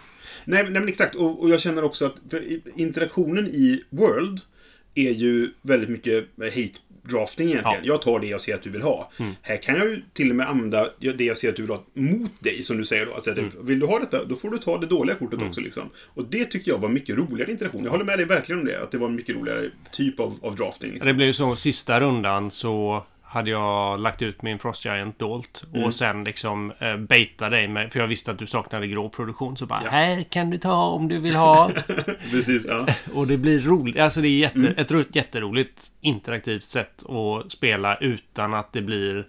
Nej, 0.45 0.63
nej, 0.63 0.71
men 0.71 0.87
exakt. 0.87 1.15
Och, 1.15 1.43
och 1.43 1.49
jag 1.49 1.59
känner 1.59 1.83
också 1.83 2.05
att 2.05 2.15
interaktionen 2.75 3.47
i 3.47 3.83
World 3.89 4.39
är 4.95 5.11
ju 5.11 5.51
väldigt 5.61 5.89
mycket 5.89 6.27
hate 6.39 6.79
drafting 7.09 7.47
egentligen. 7.47 7.79
Ja. 7.83 7.93
Jag 7.93 8.01
tar 8.01 8.19
det 8.19 8.27
jag 8.27 8.41
ser 8.41 8.55
att 8.55 8.61
du 8.61 8.69
vill 8.69 8.81
ha. 8.81 9.11
Här 9.41 9.57
kan 9.57 9.75
jag 9.75 9.85
ju 9.85 10.01
till 10.13 10.29
och 10.29 10.35
med 10.35 10.49
använda 10.49 10.89
det 10.99 11.23
jag 11.23 11.37
ser 11.37 11.49
att 11.49 11.55
du 11.55 11.61
vill 11.61 11.71
ha 11.71 11.83
mot 11.93 12.31
dig, 12.39 12.63
som 12.63 12.77
du 12.77 12.85
säger 12.85 13.05
då. 13.05 13.13
Alltså, 13.13 13.31
att 13.31 13.37
Vill 13.61 13.79
du 13.79 13.85
ha 13.85 13.99
detta, 13.99 14.25
då 14.25 14.35
får 14.35 14.49
du 14.49 14.57
ta 14.57 14.77
det 14.77 14.87
dåliga 14.87 15.15
kortet 15.15 15.41
också. 15.41 15.61
Liksom. 15.61 15.89
Och 16.13 16.25
det 16.25 16.45
tyckte 16.45 16.69
jag 16.69 16.77
var 16.77 16.89
mycket 16.89 17.17
roligare 17.17 17.51
interaktion. 17.51 17.83
Jag 17.83 17.91
håller 17.91 18.05
med 18.05 18.19
dig 18.19 18.25
verkligen 18.25 18.59
om 18.59 18.65
det. 18.65 18.81
Att 18.81 18.91
det 18.91 18.97
var 18.97 19.07
en 19.07 19.15
mycket 19.15 19.35
roligare 19.35 19.69
typ 19.91 20.19
av, 20.19 20.39
av 20.41 20.55
drafting. 20.55 20.91
Liksom. 20.91 21.07
Det 21.07 21.13
blev 21.13 21.27
ju 21.27 21.33
så, 21.33 21.55
sista 21.55 21.99
rundan 21.99 22.51
så 22.51 23.05
hade 23.31 23.49
jag 23.49 23.99
lagt 23.99 24.21
ut 24.21 24.41
min 24.41 24.59
Frost 24.59 24.85
Giant 24.85 25.19
dolt 25.19 25.63
Mm. 25.73 25.83
och 25.83 25.95
sen 25.95 26.23
liksom 26.23 26.73
eh, 26.79 26.97
baita 26.97 27.49
dig 27.49 27.67
med, 27.67 27.91
för 27.93 27.99
jag 27.99 28.07
visste 28.07 28.31
att 28.31 28.39
du 28.39 28.47
saknade 28.47 28.87
grå 28.87 29.09
produktion, 29.09 29.57
så 29.57 29.65
bara 29.65 29.81
Ja. 29.83 29.89
här 29.91 30.23
kan 30.23 30.49
du 30.49 30.57
ta 30.57 30.83
om 30.85 31.07
du 31.07 31.19
vill 31.19 31.35
ha. 31.35 31.71
Precis, 32.31 32.65
ja. 32.67 32.85
och 33.13 33.27
det 33.27 33.37
blir 33.37 33.59
roligt, 33.59 33.99
alltså 33.99 34.21
det 34.21 34.27
är 34.27 34.37
jätte, 34.39 34.59
Mm. 34.59 34.73
ett 34.77 34.91
ro- 34.91 35.03
jätteroligt 35.11 35.91
interaktivt 36.01 36.63
sätt 36.63 37.03
att 37.09 37.51
spela 37.51 37.97
utan 37.97 38.53
att 38.53 38.73
det 38.73 38.81
blir 38.81 39.27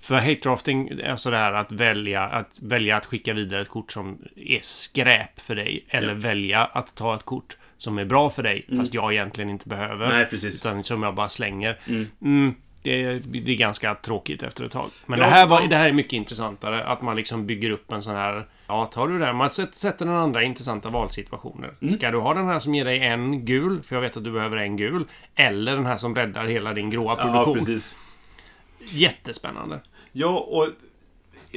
för 0.00 0.14
hate 0.14 0.40
drafting 0.42 0.88
är 0.88 1.16
så 1.16 1.30
det 1.30 1.36
här 1.36 1.52
att 1.52 1.72
välja, 1.72 2.22
att 2.22 2.58
välja 2.60 2.96
att 2.96 3.06
skicka 3.06 3.32
vidare 3.32 3.60
ett 3.60 3.68
kort 3.68 3.92
som 3.92 4.18
är 4.36 4.58
skräp 4.62 5.40
för 5.40 5.54
dig. 5.54 5.84
Eller 5.88 6.08
Ja. 6.08 6.14
välja 6.14 6.64
att 6.64 6.94
ta 6.94 7.14
ett 7.14 7.24
kort 7.24 7.56
som 7.78 7.98
är 7.98 8.04
bra 8.04 8.30
för 8.30 8.42
dig, 8.42 8.66
fast 8.78 8.94
jag 8.94 9.12
egentligen 9.12 9.50
inte 9.50 9.68
behöver. 9.68 10.08
Nej, 10.08 10.26
precis. 10.26 10.60
Utan 10.60 10.84
som 10.84 11.02
jag 11.02 11.14
bara 11.14 11.28
slänger. 11.28 11.78
Mm. 12.20 12.54
Det, 12.84 13.02
är, 13.04 13.20
det 13.24 13.52
är 13.52 13.56
ganska 13.56 13.94
tråkigt 13.94 14.42
efter 14.42 14.64
ett 14.64 14.72
tag. 14.72 14.90
Men 15.06 15.18
Ja, 15.18 15.24
det, 15.24 15.30
här 15.30 15.46
var, 15.46 15.60
ja. 15.60 15.66
det 15.66 15.76
här 15.76 15.88
är 15.88 15.92
mycket 15.92 16.12
intressantare. 16.12 16.84
Att 16.84 17.02
man 17.02 17.16
liksom 17.16 17.46
bygger 17.46 17.70
upp 17.70 17.92
en 17.92 18.02
sån 18.02 18.14
här... 18.16 18.46
Ja, 18.66 18.86
tar 18.86 19.08
du 19.08 19.18
det 19.18 19.24
här. 19.24 19.32
Man 19.32 19.50
sätter 19.50 20.04
den 20.04 20.14
andra 20.14 20.42
intressanta 20.42 20.88
valsituationer. 20.88 21.70
Mm. 21.80 21.94
Ska 21.94 22.10
du 22.10 22.18
ha 22.18 22.34
den 22.34 22.46
här 22.46 22.58
som 22.58 22.74
ger 22.74 22.84
dig 22.84 22.98
en 23.00 23.44
gul, 23.44 23.82
för 23.82 23.96
jag 23.96 24.00
vet 24.00 24.16
att 24.16 24.24
du 24.24 24.32
behöver 24.32 24.56
en 24.56 24.76
gul. 24.76 25.04
Eller 25.34 25.74
den 25.76 25.86
här 25.86 25.96
som 25.96 26.14
räddar 26.14 26.44
hela 26.44 26.72
din 26.72 26.90
gråa 26.90 27.14
Ja, 27.18 27.22
produktion. 27.24 27.54
precis. 27.54 27.96
Jättespännande. 28.92 29.80
Ja, 30.12 30.28
och 30.38 30.68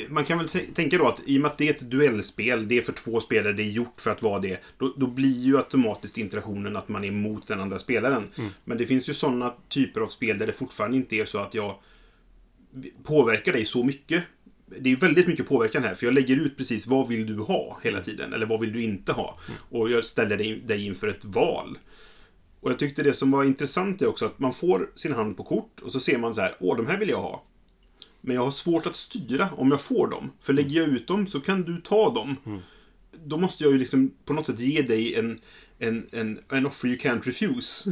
man 0.10 0.26
kan 0.26 0.38
väl 0.38 0.50
tänka 0.50 0.98
då 0.98 1.08
att 1.08 1.22
i 1.26 1.38
och 1.38 1.42
med 1.42 1.52
att 1.52 1.58
det 1.58 1.68
är 1.68 1.74
ett 1.74 1.92
duellspel, 1.92 2.68
det 2.68 2.78
är 2.78 2.82
för 2.82 2.94
två 2.94 3.20
spelare, 3.20 3.54
det 3.54 3.64
är 3.64 3.70
gjort 3.70 4.02
för 4.02 4.12
att 4.12 4.24
vara 4.24 4.40
det. 4.40 4.64
Då, 4.78 4.94
då 4.98 5.08
blir 5.08 5.40
ju 5.40 5.58
automatiskt 5.58 6.18
interaktionen 6.18 6.76
att 6.76 6.90
man 6.90 7.04
är 7.04 7.08
emot 7.08 7.48
den 7.48 7.60
andra 7.60 7.80
spelaren. 7.80 8.24
Men 8.66 8.78
det 8.78 8.86
finns 8.86 9.10
ju 9.10 9.14
sådana 9.14 9.54
typer 9.70 10.02
av 10.02 10.08
spel 10.08 10.38
där 10.38 10.48
det 10.48 10.54
fortfarande 10.54 10.98
inte 10.98 11.16
är 11.16 11.26
så 11.26 11.38
att 11.38 11.54
jag 11.54 11.80
påverkar 13.04 13.54
dig 13.54 13.66
så 13.66 13.84
mycket 13.84 14.24
det 14.80 14.92
är 14.92 14.96
väldigt 14.96 15.28
mycket 15.28 15.48
påverkan 15.48 15.84
här, 15.84 15.96
för 15.96 16.06
jag 16.06 16.14
lägger 16.14 16.38
ut 16.38 16.58
precis 16.58 16.88
vad 16.88 17.08
vill 17.08 17.26
du 17.26 17.40
ha 17.40 17.80
hela 17.84 18.02
tiden, 18.02 18.34
eller 18.34 18.46
vad 18.46 18.60
vill 18.60 18.74
du 18.74 18.84
inte 18.84 19.12
ha? 19.12 19.38
Och 19.70 19.92
jag 19.92 20.06
ställer 20.06 20.38
dig, 20.38 20.60
dig 20.60 20.86
inför 20.86 21.08
ett 21.08 21.26
val. 21.26 21.78
Och 22.60 22.70
jag 22.70 22.80
tyckte 22.80 23.04
det 23.04 23.14
som 23.14 23.32
var 23.32 23.44
intressant 23.44 24.02
är 24.02 24.08
också 24.08 24.26
att 24.26 24.40
man 24.40 24.54
får 24.54 24.90
sin 24.96 25.14
hand 25.14 25.38
på 25.38 25.44
kort 25.44 25.82
och 25.82 25.92
så 25.92 26.00
ser 26.00 26.18
man 26.18 26.36
så 26.36 26.42
här, 26.42 26.56
åh, 26.60 26.78
de 26.78 26.88
här 26.88 26.98
vill 26.98 27.10
jag 27.10 27.22
ha. 27.22 27.44
Men 28.28 28.36
jag 28.36 28.44
har 28.44 28.52
svårt 28.52 28.86
att 28.86 28.96
styra 28.96 29.50
om 29.58 29.72
jag 29.72 29.82
får 29.82 30.08
dem. 30.08 30.32
För 30.42 30.54
lägger 30.54 30.80
jag 30.82 30.90
ut 30.90 31.08
dem 31.08 31.28
så 31.28 31.40
kan 31.40 31.64
du 31.64 31.82
ta 31.82 32.14
dem. 32.14 32.36
Då 33.26 33.38
måste 33.38 33.64
jag 33.64 33.74
ju 33.74 33.80
liksom 33.80 34.12
på 34.26 34.34
något 34.34 34.46
sätt 34.46 34.60
ge 34.60 34.82
dig 34.82 35.16
en, 35.16 35.40
en, 35.80 36.08
en, 36.12 36.40
en 36.52 36.66
offer 36.66 36.88
you 36.88 36.98
can't 36.98 37.22
refuse. 37.22 37.92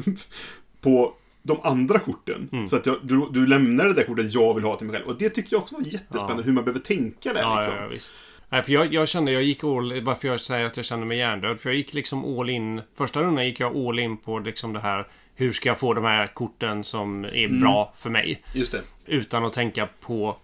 på 0.80 1.14
de 1.42 1.60
andra 1.62 1.98
korten. 1.98 2.68
Så 2.68 2.76
att 2.76 2.86
jag, 2.86 2.96
du, 3.02 3.28
du 3.32 3.46
lämnar 3.46 3.84
det 3.86 3.94
där 3.94 4.02
kortet 4.04 4.34
jag 4.34 4.54
vill 4.54 4.64
ha 4.64 4.76
till 4.76 4.86
mig 4.86 4.96
själv. 4.96 5.08
Och 5.08 5.18
det 5.18 5.30
tyckte 5.30 5.54
jag 5.54 5.62
också 5.62 5.74
var 5.74 5.82
jättespännande, 5.82 6.42
hur 6.42 6.52
man 6.52 6.64
behöver 6.64 6.80
tänka 6.80 7.32
där. 7.32 7.40
Ja, 7.40 7.56
liksom. 7.56 7.74
ja, 7.76 7.82
ja, 7.82 7.88
visst. 7.88 8.14
Nej, 8.48 8.62
för 8.62 8.72
jag, 8.72 8.94
jag 8.94 9.08
kände, 9.08 9.32
jag 9.32 9.42
gick 9.42 9.64
all, 9.64 10.00
varför 10.00 10.28
jag 10.28 10.40
säger 10.40 10.66
att 10.66 10.76
jag 10.76 10.86
kände 10.86 11.06
mig 11.06 11.18
hjärndöd. 11.18 11.60
För 11.60 11.70
jag 11.70 11.76
gick 11.76 11.94
liksom 11.94 12.38
all 12.38 12.50
in, 12.50 12.82
första 12.96 13.22
rundan 13.22 13.46
gick 13.46 13.60
jag 13.60 13.76
all 13.76 13.98
in 13.98 14.16
på 14.16 14.38
liksom 14.38 14.72
det 14.72 14.80
här, 14.80 15.06
hur 15.34 15.52
ska 15.52 15.68
jag 15.68 15.78
få 15.78 15.94
de 15.94 16.04
här 16.04 16.26
korten 16.26 16.84
som 16.84 17.24
är 17.24 17.44
Mm. 17.44 17.60
bra 17.60 17.94
för 17.96 18.10
mig? 18.10 18.42
Just 18.54 18.72
det. 18.72 18.82
Utan 19.10 19.44
att 19.44 19.52
tänka 19.52 19.88
på 20.00 20.36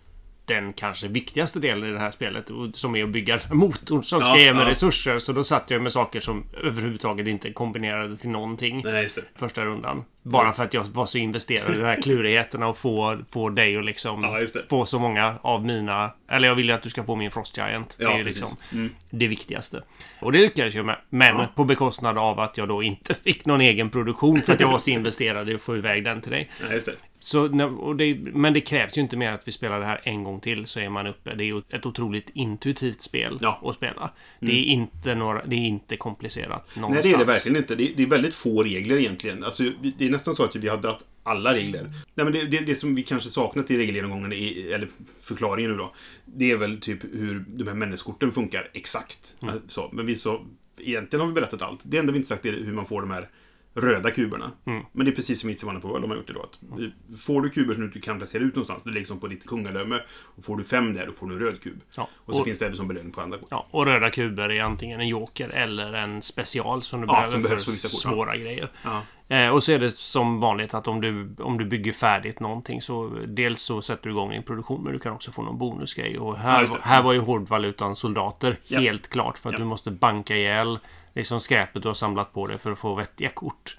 den 0.44 0.72
kanske 0.72 1.08
viktigaste 1.08 1.58
delen 1.58 1.88
i 1.88 1.92
det 1.92 1.98
här 1.98 2.10
spelet, 2.10 2.50
som 2.74 2.96
är 2.96 3.04
att 3.04 3.10
bygga 3.10 3.40
motorn 3.50 4.02
som 4.02 4.20
ska 4.20 4.28
Ja, 4.28 4.38
ge 4.38 4.54
mig 4.54 4.64
ja. 4.64 4.70
resurser. 4.70 5.18
Så 5.18 5.32
då 5.32 5.44
satt 5.44 5.70
jag 5.70 5.82
med 5.82 5.92
saker 5.92 6.20
som 6.20 6.44
överhuvudtaget 6.62 7.26
inte 7.26 7.52
kombinerade 7.52 8.16
till 8.16 8.30
någonting 8.30 8.82
Nej, 8.84 9.08
första 9.34 9.64
rundan. 9.64 10.04
Bara 10.30 10.52
för 10.52 10.64
att 10.64 10.74
jag 10.74 10.84
var 10.84 11.06
så 11.06 11.18
investerad 11.18 11.74
i 11.74 11.78
de 11.78 11.84
här 11.84 12.02
klurigheterna 12.02 12.68
och 12.68 12.76
få, 12.78 13.18
få 13.30 13.48
dig 13.48 13.76
att 13.76 13.84
liksom 13.84 14.22
Ja, 14.24 14.38
det. 14.38 14.68
få 14.68 14.86
så 14.86 14.98
många 14.98 15.34
av 15.42 15.64
mina... 15.64 16.10
Eller 16.30 16.48
jag 16.48 16.54
vill 16.54 16.66
ju 16.68 16.72
att 16.74 16.82
du 16.82 16.90
ska 16.90 17.04
få 17.04 17.16
min 17.16 17.30
Frost 17.30 17.56
Giant. 17.56 17.94
Det 17.98 18.04
Ja, 18.04 18.12
är 18.12 18.18
ju 18.18 18.24
liksom 18.24 18.48
Mm. 18.72 18.90
det 19.10 19.26
viktigaste. 19.28 19.82
Och 20.20 20.32
det 20.32 20.38
lyckades 20.38 20.74
jag 20.74 20.86
med. 20.86 20.96
Men 21.08 21.36
Ja. 21.36 21.48
på 21.54 21.64
bekostnad 21.64 22.18
av 22.18 22.40
att 22.40 22.58
jag 22.58 22.68
då 22.68 22.82
inte 22.82 23.14
fick 23.24 23.44
någon 23.46 23.60
egen 23.60 23.90
produktion 23.90 24.36
för 24.36 24.52
att 24.52 24.60
jag 24.60 24.68
var 24.68 24.78
så 24.78 24.90
investerad 24.90 25.48
i 25.50 25.54
att 25.54 25.62
få 25.62 25.76
iväg 25.76 26.04
den 26.04 26.20
till 26.20 26.32
dig. 26.32 26.50
Det. 26.70 26.88
Så, 27.20 27.48
det, 27.48 28.14
men 28.14 28.52
det 28.52 28.60
krävs 28.60 28.96
ju 28.98 29.00
inte 29.00 29.16
mer 29.16 29.32
att 29.32 29.48
vi 29.48 29.52
spelar 29.52 29.80
det 29.80 29.86
här 29.86 30.00
en 30.04 30.24
gång 30.24 30.40
till 30.40 30.66
så 30.66 30.80
är 30.80 30.88
man 30.88 31.06
uppe. 31.06 31.34
Det 31.34 31.44
är 31.44 31.46
ju 31.46 31.62
ett 31.70 31.86
otroligt 31.86 32.30
intuitivt 32.34 33.02
spel 33.02 33.38
Ja. 33.40 33.58
Mm. 33.58 33.70
att 33.70 33.76
spela. 33.76 34.10
Det 34.40 34.52
är 34.52 34.64
inte 34.64 35.14
några, 35.14 35.44
det 35.44 35.56
är 35.56 35.60
inte 35.66 35.96
komplicerat 35.96 36.76
någonstans. 36.76 37.04
Nej, 37.04 37.12
det 37.12 37.16
är 37.16 37.26
det 37.26 37.32
verkligen 37.32 37.56
inte. 37.56 37.74
Det 37.74 37.84
är, 37.90 37.92
det 37.96 38.02
är 38.02 38.06
väldigt 38.06 38.34
få 38.34 38.62
regler 38.62 38.96
egentligen. 38.96 39.44
Alltså, 39.44 39.62
det 39.98 40.04
är 40.06 40.10
nästan 40.16 40.34
så 40.34 40.44
att 40.44 40.56
vi 40.56 40.68
har 40.68 40.76
dragit 40.76 41.04
alla 41.22 41.54
regler. 41.54 41.82
Nej, 42.14 42.24
men 42.24 42.32
det, 42.32 42.44
det, 42.44 42.58
det 42.66 42.74
som 42.74 42.94
vi 42.94 43.02
kanske 43.02 43.30
saknat 43.30 43.70
i 43.70 43.78
regelgenomgången, 43.78 44.32
är- 44.32 44.74
eller 44.74 44.88
förklaringen 45.20 45.70
nu 45.70 45.76
då, 45.76 45.92
det 46.24 46.50
är 46.50 46.56
väl 46.56 46.80
typ 46.80 47.04
hur 47.04 47.44
de 47.48 47.66
här 47.68 47.74
människokorten 47.74 48.30
funkar 48.30 48.70
exakt. 48.72 49.36
Så, 49.66 49.90
men 49.92 50.06
vi 50.06 50.14
så, 50.16 50.46
egentligen 50.78 51.20
har 51.20 51.26
vi 51.28 51.32
berättat 51.34 51.62
allt. 51.62 51.80
Det 51.84 51.98
enda 51.98 52.12
vi 52.12 52.16
inte 52.16 52.28
sagt 52.28 52.46
är 52.46 52.52
hur 52.52 52.72
man 52.72 52.86
får 52.86 53.00
de 53.00 53.10
här 53.10 53.28
röda 53.78 54.10
kuberna. 54.10 54.50
Men 54.92 55.04
det 55.06 55.10
är 55.10 55.14
precis 55.14 55.40
som 55.40 55.50
i 55.50 55.54
It's 55.54 55.62
a 55.62 55.66
Wonderful 55.66 55.90
World 55.90 56.04
de 56.04 56.10
har 56.10 56.16
gjort 56.16 56.26
det 56.26 56.32
då. 56.32 56.42
Att 56.42 56.60
får 57.20 57.40
du 57.42 57.48
kuber 57.50 57.74
som 57.74 57.80
du 57.82 57.86
inte 57.86 58.00
kan 58.00 58.18
placera 58.18 58.42
ut 58.42 58.54
någonstans, 58.54 58.82
du 58.82 58.90
lägger 58.90 59.06
som 59.06 59.20
på 59.20 59.26
ditt 59.26 59.46
kungadöme. 59.46 60.00
Och 60.36 60.44
får 60.44 60.56
du 60.56 60.64
fem 60.64 60.94
där, 60.94 61.06
då 61.06 61.12
får 61.12 61.26
du 61.26 61.34
en 61.34 61.40
röd 61.40 61.60
kub. 61.62 61.80
Ja. 61.96 62.08
Och 62.14 62.34
så 62.34 62.40
Och- 62.40 62.46
finns 62.46 62.58
det 62.58 62.64
även 62.64 62.76
som 62.76 62.88
belöning 62.88 63.12
på 63.12 63.20
andra 63.20 63.38
kort. 63.38 63.48
Ja, 63.50 63.66
och 63.70 63.86
röda 63.86 64.10
kuber 64.10 64.52
är 64.52 64.62
antingen 64.62 65.00
en 65.00 65.08
joker 65.08 65.48
eller 65.48 65.92
en 65.92 66.22
special 66.22 66.82
som 66.82 67.00
du 67.00 67.06
Ja, 67.06 67.12
behöver 67.12 67.30
som 67.32 67.42
behövs 67.42 67.64
för 67.64 67.70
på 67.70 67.72
vissa 67.72 67.88
kort, 67.88 68.00
ja. 68.04 68.10
svåra 68.10 68.36
grejer. 68.36 68.70
Ja. 68.82 69.02
Eh, 69.28 69.48
och 69.48 69.62
så 69.64 69.72
är 69.72 69.78
det 69.78 69.90
som 69.90 70.40
vanligt 70.40 70.74
att 70.74 70.88
om 70.88 71.00
du, 71.00 71.34
om 71.38 71.58
du 71.58 71.64
bygger 71.64 71.92
färdigt 71.92 72.40
någonting 72.40 72.82
så 72.82 73.08
dels 73.26 73.60
så 73.62 73.82
sätter 73.82 74.02
du 74.04 74.10
igång 74.10 74.30
din 74.30 74.42
produktion 74.42 74.84
men 74.84 74.92
du 74.92 74.98
kan 74.98 75.12
också 75.12 75.30
få 75.32 75.42
någon 75.42 75.58
bonusgrej. 75.58 76.18
Och 76.18 76.34
Ja, 76.34 76.38
här, 76.38 76.62
det. 76.62 76.78
här 76.82 77.02
var 77.02 77.12
ju 77.12 77.18
hårdvalutan 77.18 77.96
soldater 77.96 78.56
Ja. 78.66 78.80
helt 78.80 79.08
klart 79.10 79.38
för 79.38 79.48
att 79.48 79.52
Ja. 79.52 79.58
du 79.58 79.64
måste 79.64 79.90
banka 79.90 80.36
ihjäl 80.36 80.78
liksom 81.14 81.40
skräpet 81.40 81.82
du 81.82 81.88
har 81.88 81.94
samlat 81.94 82.32
på 82.32 82.46
dig 82.46 82.58
för 82.58 82.72
att 82.72 82.78
få 82.78 82.94
vettiga 82.94 83.28
kort. 83.28 83.76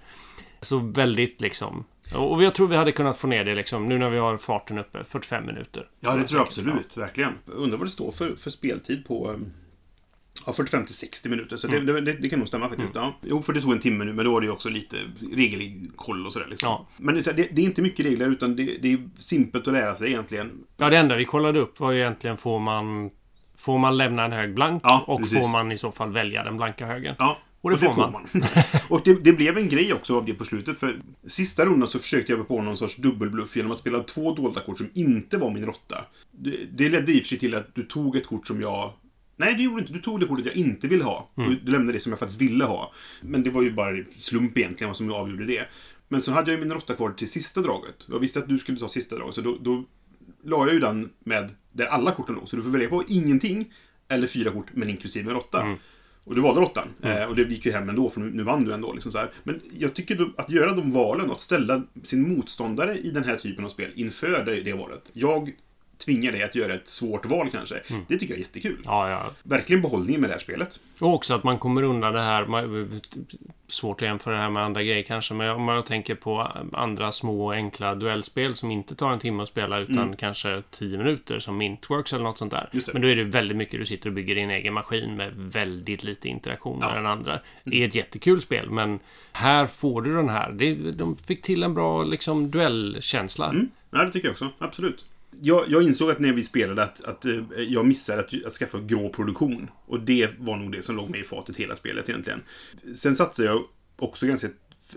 Så 0.62 0.77
väldigt 0.77 1.42
liksom... 1.42 1.84
Och 2.16 2.44
jag 2.44 2.56
tror 2.56 2.68
vi 2.68 2.75
hade 2.75 2.92
kunnat 2.92 3.18
få 3.18 3.27
ner 3.27 3.46
det 3.46 3.56
liksom 3.56 3.86
nu 3.86 3.98
när 3.98 4.10
vi 4.10 4.18
har 4.18 4.38
farten 4.38 4.77
uppe 4.77 5.04
45 5.04 5.46
minuter. 5.46 5.88
Ja, 6.00 6.16
det 6.16 6.24
tror 6.24 6.39
jag 6.39 6.46
absolut. 6.46 6.98
Verkligen. 6.98 7.34
Undrar 7.46 7.77
vad 7.77 7.88
det 7.88 7.92
står 7.92 8.12
för, 8.12 8.36
för 8.36 8.50
speltid 8.50 9.08
på... 9.08 9.36
Ja, 10.46 10.53
45 10.53 10.86
till 10.86 10.96
60 10.96 11.29
minuter. 11.29 11.56
Så 11.58 11.67
det, 11.67 11.79
det, 11.79 12.01
det, 12.01 12.12
det 12.12 12.29
kan 12.29 12.39
nog 12.39 12.48
stämma 12.48 12.70
faktiskt. 12.70 12.96
Ja. 12.96 13.20
Jo, 13.22 13.41
för 13.41 13.53
det 13.53 13.62
tog 13.62 13.72
en 13.72 13.79
timme 13.79 14.06
nu, 14.06 14.13
men 14.13 14.25
då 14.25 14.32
var 14.32 14.41
det 14.41 14.46
ju 14.46 14.51
också 14.51 14.70
lite 14.70 14.98
regelkoll 15.32 16.25
och 16.25 16.34
sådär. 16.34 16.48
Liksom. 16.50 16.70
Ja. 16.70 16.88
Men 16.98 17.15
det, 17.15 17.22
det, 17.22 17.48
det 17.51 17.62
är 17.62 17.65
inte 17.65 17.82
mycket 17.82 18.06
regler, 18.06 18.29
utan 18.29 18.56
det, 18.56 18.63
det 18.82 18.94
är 18.94 19.00
simpelt 19.17 19.67
att 19.67 19.74
lära 19.74 19.96
sig 19.96 20.08
egentligen. 20.08 20.51
Ja, 20.77 20.89
det 20.89 20.98
enda 20.98 21.15
vi 21.15 21.25
kollade 21.25 21.60
upp 21.60 21.79
var 21.79 21.91
ju 21.91 22.00
egentligen 22.00 22.38
får 22.38 22.60
man... 22.60 23.10
Får 23.60 23.77
man 23.77 23.98
lämna 23.98 24.25
en 24.25 24.32
hög 24.32 24.53
blank? 24.53 24.82
Ja, 24.86 25.03
och 25.08 25.20
precis. 25.20 25.39
får 25.39 25.48
man 25.48 25.72
i 25.72 25.77
så 25.77 25.91
fall 25.91 26.12
välja 26.12 26.44
den 26.44 26.58
blanka 26.58 26.86
högen? 26.86 27.15
Ja, 27.20 27.38
Och 27.62 27.72
det 27.72 27.77
får 27.77 28.12
man. 28.12 28.27
och 28.89 29.01
det, 29.06 29.13
det 29.13 29.34
blev 29.34 29.58
en 29.58 29.70
grej 29.70 29.94
också 29.94 30.17
av 30.17 30.25
det 30.25 30.34
på 30.34 30.46
slutet. 30.46 30.79
För 30.79 31.01
sista 31.25 31.65
rundan 31.65 31.88
så 31.88 32.00
försökte 32.00 32.32
jag 32.32 32.48
på 32.48 32.62
någon 32.62 32.77
sorts 32.77 32.96
dubbelbluff 32.96 33.56
genom 33.56 33.72
att 33.72 33.77
spela 33.77 34.00
två 34.00 34.34
dolda 34.34 34.62
kort 34.62 34.77
som 34.77 34.89
inte 34.94 35.38
var 35.38 35.51
min 35.51 35.65
råtta. 35.65 36.06
Det, 36.32 36.58
det 36.72 36.89
ledde 36.89 37.12
i 37.12 37.20
och 37.20 37.24
för 37.24 37.27
sig 37.27 37.39
till 37.39 37.56
att 37.56 37.75
du 37.75 37.84
tog 37.84 38.15
ett 38.15 38.27
kort 38.27 38.48
som 38.48 38.62
jag... 38.62 38.94
Nej, 39.38 39.56
det 39.56 39.63
gjorde 39.63 39.75
du 39.75 39.82
inte. 39.82 39.94
Du 39.94 40.00
tog 40.00 40.20
det 40.20 40.25
kortet 40.25 40.46
jag 40.46 40.56
inte 40.56 40.88
vill 40.88 41.01
ha. 41.01 41.32
Mm. 41.38 41.50
Och 41.50 41.56
du 41.63 41.72
lämnade 41.72 41.94
det 41.94 42.00
som 42.00 42.12
jag 42.12 42.20
faktiskt 42.20 42.41
ville 42.41 42.65
ha. 42.65 42.94
Men 43.22 43.44
det 43.44 43.50
var 43.50 43.62
ju 43.62 43.72
bara 43.72 44.03
slump 44.12 44.58
egentligen 44.58 44.89
vad 44.89 44.98
som 44.98 45.12
avgjorde 45.12 45.46
det. 45.46 45.67
Men 46.08 46.22
så 46.22 46.32
hade 46.32 46.51
jag 46.51 46.60
ju 46.60 46.65
min 46.65 46.74
råtta 46.74 46.94
kvar 46.94 47.10
till 47.10 47.29
sista 47.29 47.62
draget. 47.62 48.06
Jag 48.08 48.20
visste 48.20 48.39
att 48.39 48.48
du 48.48 48.60
skulle 48.60 48.79
ta 48.79 48.88
sista 48.88 49.15
draget, 49.15 49.36
så 49.36 49.41
då, 49.41 49.58
då 49.62 49.84
la 50.44 50.65
jag 50.65 50.74
ju 50.74 50.79
den 50.79 51.10
med 51.20 51.51
där 51.72 51.86
alla 51.86 52.12
korten 52.12 52.36
låg. 52.36 52.50
Så 52.50 52.56
du 52.56 52.63
får 52.63 52.70
välja 52.70 52.89
på 52.89 53.03
ingenting 53.08 53.74
eller 54.08 54.27
fyra 54.27 54.51
kort, 54.51 54.67
men 54.74 54.89
inklusive 54.89 55.29
en 55.29 55.36
råtta. 55.36 55.62
Mm. 55.62 55.77
Och 56.24 56.36
du 56.36 56.41
valde 56.41 56.62
råttan. 56.62 56.88
Eh, 57.01 57.24
och 57.24 57.36
det 57.36 57.41
gick 57.41 57.65
ju 57.65 57.72
hem 57.72 57.89
ändå, 57.89 58.10
för 58.10 58.20
nu, 58.22 58.32
nu 58.34 58.44
vann 58.44 58.63
du 58.63 58.74
ändå. 58.74 58.94
Liksom 58.94 59.12
så 59.12 59.17
här. 59.17 59.32
Men 59.44 59.62
jag 59.79 59.94
tycker 59.94 60.29
att 60.38 60.51
göra 60.51 60.74
de 60.74 60.91
valen, 60.91 61.32
att 61.32 61.39
ställa 61.39 61.84
sin 62.03 62.36
motståndare 62.36 62.98
i 62.98 63.12
den 63.12 63.24
här 63.24 63.36
typen 63.36 63.65
av 63.65 63.70
spel 63.70 63.91
inför 63.96 64.46
det, 64.46 64.62
det 64.62 64.74
valet. 64.74 65.12
Jag 65.13 65.51
tvingar 65.98 66.32
dig 66.32 66.44
att 66.44 66.56
göra 66.56 66.74
ett 66.74 66.88
svårt 66.88 67.25
val 67.25 67.50
kanske. 67.51 67.82
Det 68.08 68.18
tycker 68.20 68.34
jag 68.34 68.39
är 68.39 68.44
jättekul. 68.44 68.77
Ja, 68.86 69.10
ja. 69.10 69.32
Verkligen 69.44 69.82
behållning 69.82 70.22
med 70.22 70.30
det 70.30 70.34
här 70.34 70.39
spelet. 70.39 70.80
Och 71.00 71.13
också 71.13 71.34
att 71.34 71.44
man 71.44 71.60
kommer 71.60 71.84
undan 71.84 72.13
det 72.13 72.22
här... 72.22 72.46
man- 72.46 73.01
Svårt 73.70 74.01
att 74.01 74.08
jämföra 74.08 74.36
det 74.36 74.42
här 74.42 74.50
med 74.50 74.63
andra 74.63 74.84
grejer 74.84 75.04
kanske, 75.04 75.34
men 75.34 75.50
om 75.50 75.68
jag 75.68 75.86
tänker 75.86 76.16
på 76.16 76.42
andra 76.74 77.12
små 77.12 77.51
enkla 77.51 77.96
duellspel 77.96 78.56
som 78.56 78.72
inte 78.72 78.96
tar 78.96 79.12
en 79.12 79.20
timme 79.20 79.44
att 79.44 79.50
spela 79.50 79.80
utan 79.80 80.16
kanske 80.16 80.63
10 80.72 80.98
minuter 80.98 81.39
som 81.39 81.58
Mintworks 81.58 82.13
eller 82.13 82.24
något 82.24 82.38
sånt 82.38 82.51
där. 82.51 82.70
Mm. 82.74 82.84
Men 82.94 83.01
då 83.01 83.08
är 83.08 83.16
det 83.16 83.24
väldigt 83.24 83.58
mycket 83.58 83.80
du 83.80 83.86
sitter 83.86 84.10
och 84.10 84.13
bygger 84.13 84.36
din 84.36 84.50
egen 84.50 84.74
maskin 84.74 85.16
med 85.16 85.32
väldigt 85.36 86.04
lite 86.04 86.27
interaktion 86.30 86.80
med 86.80 86.89
Ja. 86.89 86.94
den 86.96 87.06
andra. 87.06 87.39
Det 87.63 87.84
är 87.84 87.88
ett 87.88 87.96
jättekul 87.96 88.42
spel, 88.42 88.70
men 88.70 89.00
här 89.32 89.68
får 89.68 90.01
du 90.01 90.16
den 90.16 90.30
här. 90.30 90.51
Det, 90.51 90.75
de 90.92 91.16
fick 91.18 91.42
till 91.42 91.63
en 91.63 91.74
bra 91.74 92.04
liksom 92.04 92.51
duellkänsla. 92.51 93.50
Mm. 93.50 93.70
Ja, 93.92 94.04
det 94.04 94.12
tycker 94.12 94.27
jag 94.27 94.32
också. 94.34 94.50
Absolut. 94.60 95.06
Jag, 95.41 95.65
jag 95.67 95.84
insåg 95.84 96.12
att 96.12 96.20
när 96.20 96.34
vi 96.34 96.44
spelade 96.44 96.84
att, 96.84 97.03
att 97.03 97.25
eh, 97.25 97.41
jag 97.67 97.86
missade 97.86 98.20
att, 98.20 98.46
att 98.46 98.53
skaffa 98.53 98.79
grå 98.79 99.10
produktion. 99.10 99.70
Och 99.86 100.00
det 100.00 100.39
var 100.39 100.58
nog 100.58 100.72
det 100.72 100.82
som 100.82 100.96
låg 100.96 101.10
mig 101.10 101.20
i 101.20 101.24
fatet 101.24 101.56
hela 101.56 101.75
spelet 101.75 102.10
egentligen. 102.10 102.41
Sen 102.96 103.15
satsade 103.15 103.48
jag 103.48 103.63
också 103.96 104.27
ganska... 104.27 104.48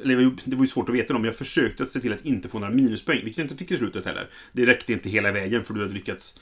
Eller 0.02 0.16
det 0.44 0.56
var 0.56 0.62
ju- 0.62 0.68
svårt 0.68 0.88
att 0.88 0.94
veta 0.94 1.14
om. 1.14 1.24
Jag 1.24 1.36
försökte 1.36 1.86
se 1.86 2.00
till 2.00 2.12
att 2.12 2.24
inte 2.24 2.48
få 2.48 2.58
några 2.58 2.74
minuspoäng, 2.74 3.20
vilket 3.24 3.38
jag 3.38 3.44
inte 3.44 3.56
fick 3.56 3.70
i 3.70 3.76
slutet 3.76 4.04
heller. 4.04 4.28
Det 4.52 4.66
räckte 4.66 4.92
inte 4.92 5.08
hela 5.08 5.32
vägen 5.32 5.64
för 5.64 5.74
du 5.74 5.80
hade 5.80 5.94
lyckats... 5.94 6.40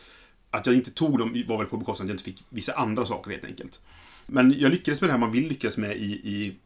Att 0.51 0.67
jag 0.67 0.75
inte 0.75 0.91
tog 0.91 1.19
dem 1.19 1.45
var 1.49 1.59
väl 1.59 1.67
på 1.67 1.77
bekostnad 1.77 2.07
att 2.07 2.09
jag 2.09 2.15
inte 2.15 2.25
fick 2.25 2.45
vissa 2.49 2.73
andra 2.73 3.05
saker 3.05 3.31
helt 3.31 3.45
enkelt. 3.45 3.81
Men 4.27 4.55
jag 4.59 4.71
lyckades 4.71 5.01
med 5.01 5.09
det 5.09 5.13
här 5.13 5.21
man 5.21 5.33
vill 5.33 5.49
lyckas 5.49 5.77
med 5.77 5.97
i, 5.97 6.13
i 6.13 6.57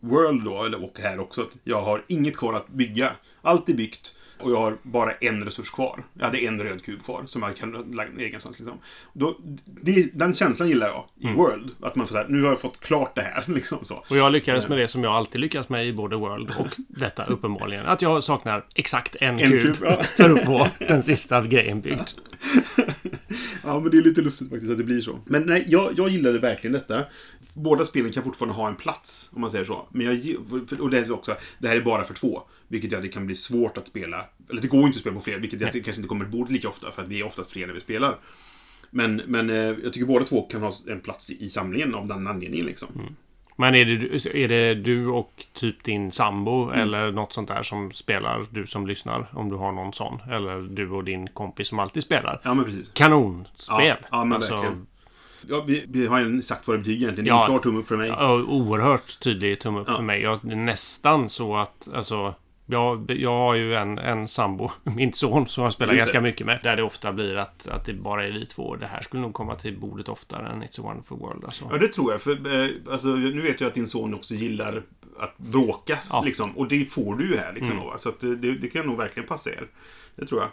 World 0.00 0.44
då, 0.44 0.64
eller 0.64 0.84
och 0.84 0.98
här 0.98 1.18
också. 1.18 1.42
Att 1.42 1.56
jag 1.64 1.82
har 1.82 2.04
inget 2.08 2.36
kvar 2.36 2.54
att 2.54 2.68
bygga. 2.68 3.12
Allt 3.42 3.68
är 3.68 3.74
byggt. 3.74 4.16
Och 4.40 4.50
jag 4.50 4.56
har 4.56 4.76
bara 4.82 5.12
en 5.12 5.44
resurs 5.44 5.70
kvar. 5.70 6.04
Jag 6.14 6.24
hade 6.24 6.38
en 6.38 6.62
röd 6.62 6.84
kub 6.84 7.04
kvar 7.04 7.22
som 7.26 7.42
jag 7.42 7.56
kan 7.56 7.72
lägga 7.92 8.12
någonstans. 8.12 8.60
Liksom. 8.60 8.78
Då, 9.12 9.36
det, 9.64 10.10
den 10.14 10.34
känslan 10.34 10.68
gillar 10.68 10.86
jag 10.86 11.04
i 11.30 11.34
World. 11.34 11.70
Att 11.80 11.96
man 11.96 12.06
får 12.06 12.14
säga, 12.14 12.26
nu 12.28 12.42
har 12.42 12.48
jag 12.48 12.60
fått 12.60 12.80
klart 12.80 13.14
det 13.14 13.22
här. 13.22 13.44
Liksom. 13.54 13.78
Och 14.10 14.16
jag 14.16 14.32
lyckades 14.32 14.68
med 14.68 14.78
det 14.78 14.88
som 14.88 15.04
jag 15.04 15.12
alltid 15.12 15.40
lyckas 15.40 15.68
med 15.68 15.86
i 15.86 15.92
både 15.92 16.16
World 16.16 16.50
och 16.58 16.66
detta 16.88 17.24
uppenbarligen. 17.24 17.86
Att 17.86 18.02
jag 18.02 18.24
saknar 18.24 18.66
exakt 18.74 19.16
en, 19.20 19.38
En 19.38 19.50
kub, 19.50 19.62
kub, 19.62 19.76
ja. 19.80 20.02
för 20.16 20.30
att 20.30 20.46
få 20.46 20.68
den 20.78 21.02
sista 21.02 21.42
grejen 21.42 21.80
byggd. 21.80 22.08
Ja, 23.62 23.80
men 23.80 23.90
det 23.90 23.96
är 23.96 24.02
lite 24.02 24.20
lustigt 24.20 24.50
faktiskt 24.50 24.72
att 24.72 24.78
det 24.78 24.84
blir 24.84 25.00
så. 25.00 25.18
Men 25.24 25.42
nej, 25.42 25.64
jag, 25.68 25.92
jag 25.96 26.08
gillade 26.08 26.38
verkligen 26.38 26.72
detta. 26.72 27.04
Båda 27.54 27.84
spelen 27.84 28.12
kan 28.12 28.22
fortfarande 28.22 28.54
ha 28.54 28.68
en 28.68 28.76
plats, 28.76 29.30
om 29.32 29.40
man 29.40 29.50
säger 29.50 29.64
så. 29.64 29.86
Men 29.90 30.06
jag, 30.06 30.36
och 30.80 30.90
det 30.90 30.98
är 30.98 31.04
så 31.04 31.14
också, 31.14 31.36
det 31.58 31.68
här 31.68 31.76
är 31.76 31.80
bara 31.80 32.04
för 32.04 32.14
två. 32.14 32.42
Vilket 32.70 32.92
gör 32.92 32.98
att 32.98 33.04
det 33.04 33.08
kan 33.08 33.26
bli 33.26 33.34
svårt 33.34 33.78
att 33.78 33.88
spela. 33.88 34.24
Eller 34.50 34.62
det 34.62 34.68
går 34.68 34.80
inte 34.86 34.96
att 34.96 35.00
spela 35.00 35.14
på 35.16 35.20
fler, 35.22 35.38
vilket 35.38 35.60
gör 35.60 35.66
att 35.68 35.72
det 35.74 35.80
kanske 35.80 36.00
inte 36.00 36.08
kommer 36.08 36.24
till 36.24 36.32
bordet 36.32 36.52
lika 36.52 36.68
ofta, 36.68 36.90
för 36.90 37.02
att 37.02 37.08
vi 37.08 37.20
är 37.20 37.26
oftast 37.26 37.52
fler 37.52 37.66
när 37.66 37.74
vi 37.74 37.80
spelar. 37.80 38.16
Men, 38.90 39.16
men 39.26 39.50
eh, 39.50 39.56
jag 39.56 39.92
tycker 39.92 40.06
båda 40.06 40.24
två 40.24 40.42
kan 40.42 40.62
ha 40.62 40.72
en 40.88 41.00
plats 41.00 41.30
i, 41.30 41.48
samlingen 41.48 41.94
av 41.94 42.06
den 42.06 42.26
anledningen 42.26 42.66
liksom. 42.66 42.88
Men 43.56 43.74
är 43.74 43.84
det, 43.84 44.36
är 44.44 44.48
det 44.48 44.74
du 44.74 45.06
och 45.06 45.46
typ 45.54 45.84
din 45.84 46.12
sambo 46.12 46.64
Mm. 46.68 46.80
eller 46.80 47.12
något 47.12 47.32
sånt 47.32 47.48
där 47.48 47.62
som 47.62 47.92
spelar, 47.92 48.46
du 48.50 48.66
som 48.66 48.86
lyssnar, 48.86 49.26
om 49.34 49.48
du 49.50 49.56
har 49.56 49.72
någon 49.72 49.92
sån? 49.92 50.20
Eller 50.30 50.60
du 50.60 50.90
och 50.90 51.04
din 51.04 51.26
kompis 51.28 51.68
som 51.68 51.78
alltid 51.78 52.02
spelar? 52.02 52.40
Ja, 52.44 52.54
men 52.54 52.64
precis. 52.64 52.88
Kanonspel! 52.92 53.78
Ja, 53.86 53.96
ja, 54.10 54.24
men 54.24 54.32
Alltså, 54.36 54.54
verkligen. 54.54 54.86
Ja, 55.48 55.60
vi, 55.66 55.84
vi 55.88 56.06
har 56.06 56.20
ju 56.20 56.42
sagt 56.42 56.68
vad 56.68 56.76
det 56.76 56.78
betyder 56.78 56.96
egentligen. 57.02 57.24
Det 57.24 57.30
är 57.30 57.34
Ja. 57.34 57.40
en 57.44 57.46
klar 57.50 57.58
tumme 57.58 57.78
upp 57.78 57.88
för 57.88 57.96
mig. 57.96 58.08
Ja, 58.08 58.32
oerhört 58.42 59.20
tydlig 59.20 59.60
tumme 59.60 59.80
upp 59.80 59.86
Ja. 59.88 59.96
för 59.96 60.02
mig. 60.02 60.22
Jag, 60.22 60.44
nästan 60.44 61.28
så 61.28 61.56
att, 61.56 61.88
alltså... 61.94 62.34
Jag, 62.70 63.10
jag 63.10 63.38
har 63.38 63.54
ju 63.54 63.74
en, 63.74 63.98
en 63.98 64.28
sambo, 64.28 64.70
min 64.96 65.12
son, 65.12 65.46
som 65.46 65.64
jag 65.64 65.72
spelar 65.72 65.92
Just 65.92 66.00
ganska 66.00 66.18
det. 66.20 66.22
mycket 66.22 66.46
med. 66.46 66.60
Där 66.62 66.76
det 66.76 66.82
ofta 66.82 67.12
blir 67.12 67.36
att, 67.36 67.68
att 67.68 67.86
det 67.86 67.92
bara 67.94 68.26
är 68.26 68.32
vi 68.32 68.46
två. 68.46 68.76
Det 68.76 68.86
här 68.86 69.02
skulle 69.02 69.22
nog 69.22 69.34
komma 69.34 69.54
till 69.54 69.78
bordet 69.78 70.08
oftare 70.08 70.48
än 70.48 70.62
It's 70.62 70.80
a 70.80 70.82
wonderful 70.82 71.16
world. 71.16 71.44
Alltså. 71.44 71.68
Ja, 71.72 71.78
det 71.78 71.88
tror 71.88 72.12
jag. 72.12 72.20
För, 72.20 72.62
eh, 72.62 72.70
alltså, 72.92 73.08
nu 73.08 73.40
vet 73.40 73.60
jag 73.60 73.68
att 73.68 73.74
din 73.74 73.86
son 73.86 74.14
också 74.14 74.34
gillar 74.34 74.82
att 75.18 75.38
bråka. 75.38 75.98
Ja. 76.10 76.16
Mm. 76.16 76.26
Liksom, 76.26 76.58
och 76.58 76.68
det 76.68 76.84
får 76.84 77.14
du 77.14 77.30
ju 77.30 77.36
här. 77.36 77.52
Liksom, 77.52 77.76
va? 77.76 77.98
Så 77.98 78.10
det, 78.20 78.36
det 78.36 78.68
kan 78.68 78.86
nog 78.86 78.96
verkligen 78.96 79.28
passa 79.28 79.50
er. 79.50 79.66
Det 80.16 80.26
tror 80.26 80.40
jag. 80.40 80.50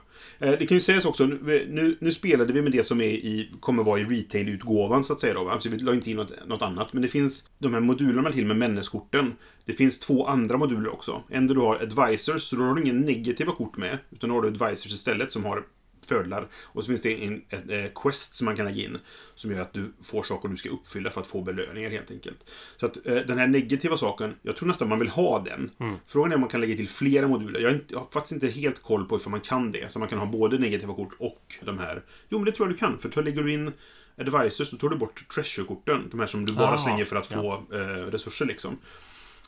Eh, 0.49 0.59
det 0.59 0.67
kan 0.67 0.77
ju 0.77 0.81
sägas 0.81 1.05
också, 1.05 1.25
nu, 1.25 1.97
nu, 1.99 2.11
spelade 2.11 2.53
vi 2.53 2.61
med 2.61 2.71
det 2.71 2.83
som 2.83 3.01
är 3.01 3.09
i, 3.09 3.51
kommer 3.59 3.83
vara 3.83 3.99
i 3.99 4.03
retail-utgåvan 4.03 5.03
så 5.03 5.13
att 5.13 5.19
säga. 5.19 5.33
Då. 5.33 5.49
Alltså, 5.49 5.69
vi 5.69 5.77
la 5.77 5.93
inte 5.93 6.11
in 6.11 6.17
något, 6.17 6.47
något 6.47 6.61
annat. 6.61 6.93
Men 6.93 7.01
det 7.01 7.07
finns 7.07 7.49
de 7.57 7.73
här 7.73 7.81
modulerna 7.81 8.31
till 8.31 8.45
med 8.45 8.57
männeskorten. 8.57 9.33
Det 9.65 9.73
finns 9.73 9.99
två 9.99 10.27
andra 10.27 10.57
moduler 10.57 10.93
också. 10.93 11.23
En 11.29 11.47
där 11.47 11.55
du 11.55 11.61
har 11.61 11.75
advisors, 11.75 12.41
så 12.41 12.55
då 12.55 12.63
har 12.63 12.75
du 12.75 12.81
inga 12.81 12.93
negativa 12.93 13.51
kort 13.51 13.77
med. 13.77 13.97
Utan 14.11 14.29
då 14.29 14.35
har 14.35 14.41
du 14.41 14.47
advisors 14.47 14.93
istället 14.93 15.31
som 15.31 15.45
har 15.45 15.63
fördelar. 16.07 16.47
Och 16.63 16.83
så 16.83 16.87
finns 16.87 17.01
det 17.01 17.23
en, 17.25 17.41
en, 17.49 17.69
en 17.69 17.89
quest 17.95 18.35
som 18.35 18.45
man 18.45 18.55
kan 18.55 18.65
lägga 18.65 18.83
in. 18.83 18.97
Som 19.35 19.51
gör 19.51 19.61
att 19.61 19.73
du 19.73 19.93
får 20.03 20.23
saker 20.23 20.49
du 20.49 20.57
ska 20.57 20.69
uppfylla 20.69 21.11
för 21.11 21.21
att 21.21 21.27
få 21.27 21.41
belöningar 21.41 21.89
helt 21.89 22.11
enkelt. 22.11 22.51
Så 22.77 22.85
att 22.85 23.05
eh, 23.07 23.15
den 23.15 23.37
här 23.37 23.47
negativa 23.47 23.97
saken, 23.97 24.35
jag 24.41 24.55
tror 24.55 24.67
nästan 24.67 24.89
man 24.89 24.99
vill 24.99 25.09
ha 25.09 25.39
den. 25.39 25.71
Frågan 26.07 26.31
är 26.31 26.35
om 26.35 26.41
man 26.41 26.49
kan 26.49 26.61
lägga 26.61 26.75
till 26.75 26.89
flera 26.89 27.27
moduler. 27.27 27.59
Jag, 27.59 27.71
inte, 27.73 27.93
jag 27.93 27.99
har 27.99 28.07
faktiskt 28.11 28.31
inte 28.31 28.47
helt 28.47 28.81
koll 28.83 29.05
på 29.05 29.15
ifall 29.15 29.31
man 29.31 29.41
kan 29.41 29.71
det. 29.71 29.91
Så 29.91 29.99
man 29.99 30.07
kan 30.07 30.19
ha 30.19 30.25
både 30.25 30.57
negativa 30.57 30.93
kort 30.93 31.13
och 31.19 31.55
de 31.61 31.79
här. 31.79 32.01
Jo, 32.29 32.37
men 32.37 32.45
det 32.45 32.51
tror 32.51 32.67
jag 32.67 32.75
du 32.75 32.79
kan. 32.79 32.97
För 32.97 33.09
då 33.09 33.21
lägger 33.21 33.43
du 33.43 33.53
in 33.53 33.71
advisors, 34.17 34.67
så 34.67 34.77
tar 34.77 34.89
du 34.89 34.95
bort 34.95 35.23
treasure-korten. 35.35 36.07
De 36.11 36.19
här 36.19 36.27
som 36.27 36.45
du 36.45 36.53
bara 36.53 36.71
Ah, 36.73 36.77
slänger 36.77 37.05
för 37.05 37.15
att 37.15 37.27
få 37.27 37.63
eh, 37.73 37.77
resurser 38.11 38.45
liksom. 38.45 38.77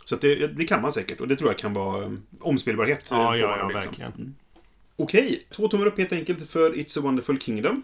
Så 0.06 0.16
det, 0.16 0.48
det 0.48 0.66
kan 0.66 0.82
man 0.82 0.92
säkert. 0.92 1.22
Och 1.22 1.28
det 1.28 1.36
tror 1.36 1.50
jag 1.50 1.58
kan 1.58 1.74
vara 1.74 2.04
eh, 2.06 2.12
omspelbarhet. 2.40 3.12
eh, 3.12 3.18
Ja, 3.18 3.36
ja, 3.38 3.58
ja, 3.58 3.68
liksom. 3.70 3.92
verkligen. 3.92 4.36
Okej, 5.02 5.48
två 5.50 5.68
tummar 5.68 5.86
upp 5.86 5.98
helt 5.98 6.12
enkelt 6.12 6.50
för 6.50 6.72
It's 6.74 7.00
a 7.00 7.02
Wonderful 7.02 7.42
Kingdom. 7.42 7.84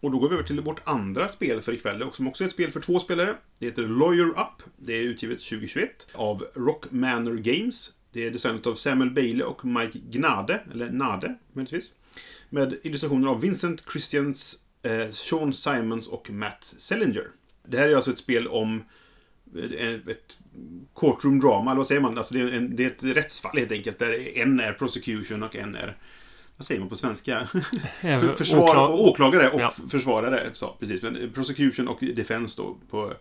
Och 0.00 0.10
då 0.10 0.18
går 0.18 0.28
vi 0.28 0.34
över 0.34 0.44
till 0.44 0.60
vårt 0.60 0.88
andra 0.88 1.28
spel 1.28 1.60
för 1.60 1.72
ikväll, 1.72 2.04
som 2.12 2.28
också 2.28 2.44
är 2.44 2.46
ett 2.46 2.52
spel 2.52 2.70
för 2.70 2.80
två 2.80 3.00
spelare. 3.00 3.36
Det 3.58 3.66
heter 3.66 3.82
Lawyer 3.82 4.28
Up. 4.28 4.62
Det 4.76 4.92
är 4.92 5.02
utgivet 5.02 5.40
2021 5.40 6.08
av 6.12 6.46
Rock 6.54 6.90
Manor 6.90 7.36
Games. 7.36 7.92
Det 8.12 8.26
är 8.26 8.30
designat 8.30 8.66
av 8.66 8.74
Samuel 8.74 9.10
Bailey 9.10 9.42
och 9.42 9.64
Mike 9.64 9.98
Gnade, 10.10 10.60
eller 10.72 10.90
Nade 10.90 11.34
möjligtvis. 11.52 11.92
Med 12.48 12.78
illustrationer 12.82 13.28
av 13.28 13.40
Vincent 13.40 13.84
Christians, 13.92 14.64
eh, 14.82 15.10
Sean 15.10 15.54
Simons 15.54 16.08
och 16.08 16.30
Matt 16.30 16.64
Sellinger. 16.64 17.26
Det 17.66 17.78
här 17.78 17.88
är 17.88 17.96
alltså 17.96 18.10
ett 18.10 18.18
spel 18.18 18.48
om 18.48 18.82
eh, 19.56 19.92
ett 19.92 20.38
courtroom 20.94 21.40
drama, 21.40 21.70
eller 21.70 21.78
vad 21.78 21.86
säger 21.86 22.00
man? 22.00 22.18
Alltså 22.18 22.34
det, 22.34 22.40
är 22.40 22.52
en, 22.52 22.76
det 22.76 22.84
är 22.84 22.90
ett 22.90 23.16
rättsfall 23.16 23.58
helt 23.58 23.72
enkelt, 23.72 23.98
där 23.98 24.38
en 24.38 24.60
är 24.60 24.72
prosecution 24.72 25.42
och 25.42 25.56
en 25.56 25.74
är 25.74 25.96
vad 26.62 26.66
säger 26.66 26.80
man 26.80 26.88
på 26.88 26.96
svenska? 26.96 27.46
För, 28.00 28.34
försvar, 28.34 28.60
åklar- 28.62 28.88
åklagare 29.10 29.50
och 29.50 29.60
Ja. 29.60 29.72
försvarare. 29.88 30.50
Så, 30.52 30.76
precis. 30.80 31.02
Men 31.02 31.30
prosecution 31.34 31.88
och 31.88 31.98
defense 32.00 32.62
då 32.62 32.76
på, 32.90 33.12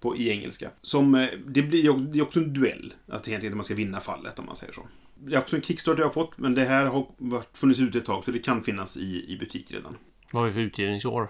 på, 0.00 0.16
i 0.16 0.30
engelska. 0.30 0.70
Som, 0.82 1.14
eh, 1.14 1.28
det, 1.46 1.62
blir, 1.62 1.92
det 2.12 2.18
är 2.18 2.22
också 2.22 2.40
en 2.40 2.52
duell. 2.52 2.94
Att 3.08 3.28
egentligen 3.28 3.56
man 3.56 3.64
ska 3.64 3.74
vinna 3.74 4.00
fallet 4.00 4.38
om 4.38 4.46
man 4.46 4.56
säger 4.56 4.72
så. 4.72 4.86
Det 5.14 5.34
är 5.34 5.38
också 5.38 5.56
en 5.56 5.62
Kickstarter 5.62 6.00
jag 6.00 6.06
har 6.06 6.12
fått, 6.12 6.38
men 6.38 6.54
det 6.54 6.64
här 6.64 6.84
har 6.86 7.06
funnits 7.56 7.80
ute 7.80 7.98
ett 7.98 8.04
tag 8.04 8.24
så 8.24 8.30
det 8.30 8.38
kan 8.38 8.62
finnas 8.62 8.96
i, 8.96 9.24
i 9.28 9.36
butik 9.40 9.72
redan. 9.72 9.96
Vad 10.32 10.42
har 10.42 10.48
vi 10.48 10.54
för 10.54 10.60
utgivningsår? 10.60 11.28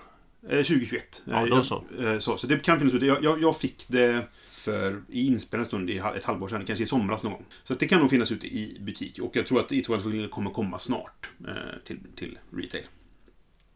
Eh, 0.49 0.49
2021. 0.57 1.23
Ja, 1.25 1.37
Eh, 1.42 1.47
då 1.47 1.57
jag- 1.57 1.64
så. 1.64 1.85
eh, 2.00 2.19
så. 2.19 2.37
Så 2.37 2.47
det 2.47 2.59
kan 2.64 2.78
finnas 2.78 2.95
ute. 2.95 3.07
Jag, 3.07 3.25
jag, 3.25 3.42
jag 3.42 3.57
fick 3.57 3.85
det 3.88 4.23
för 4.61 5.02
i 5.08 5.26
inspelad 5.26 5.67
stund 5.67 5.91
i 5.91 5.99
ett 5.99 6.25
halvår 6.25 6.49
sedan, 6.49 6.65
kanske 6.65 6.82
i 6.82 6.87
somras 6.87 7.25
någon 7.25 7.32
gång. 7.32 7.45
Så 7.63 7.73
att 7.73 7.80
det 7.80 7.87
kan 7.87 8.00
nog 8.00 8.11
finnas 8.11 8.32
ute 8.32 8.47
i 8.47 8.78
butik. 8.80 9.19
Och 9.19 9.37
jag 9.37 9.47
tror 9.47 9.61
att 9.61 9.73
It 9.73 9.89
Wonderful 9.89 10.28
kommer 10.28 10.50
komma 10.50 10.78
snart 10.78 11.30
eh, 11.49 11.80
till, 11.84 11.99
till 12.17 12.39
retail. 12.52 12.84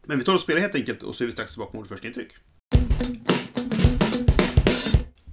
Men 0.05 0.17
vi 0.17 0.23
tar 0.23 0.33
och 0.33 0.39
spelar 0.39 0.61
helt 0.61 0.75
enkelt 0.75 1.03
och 1.03 1.15
så 1.15 1.23
är 1.23 1.25
vi 1.25 1.31
strax 1.31 1.51
tillbaka 1.51 1.71
med 1.77 1.79
vårt 1.79 1.87
första 1.87 2.07
intryck. 2.07 2.31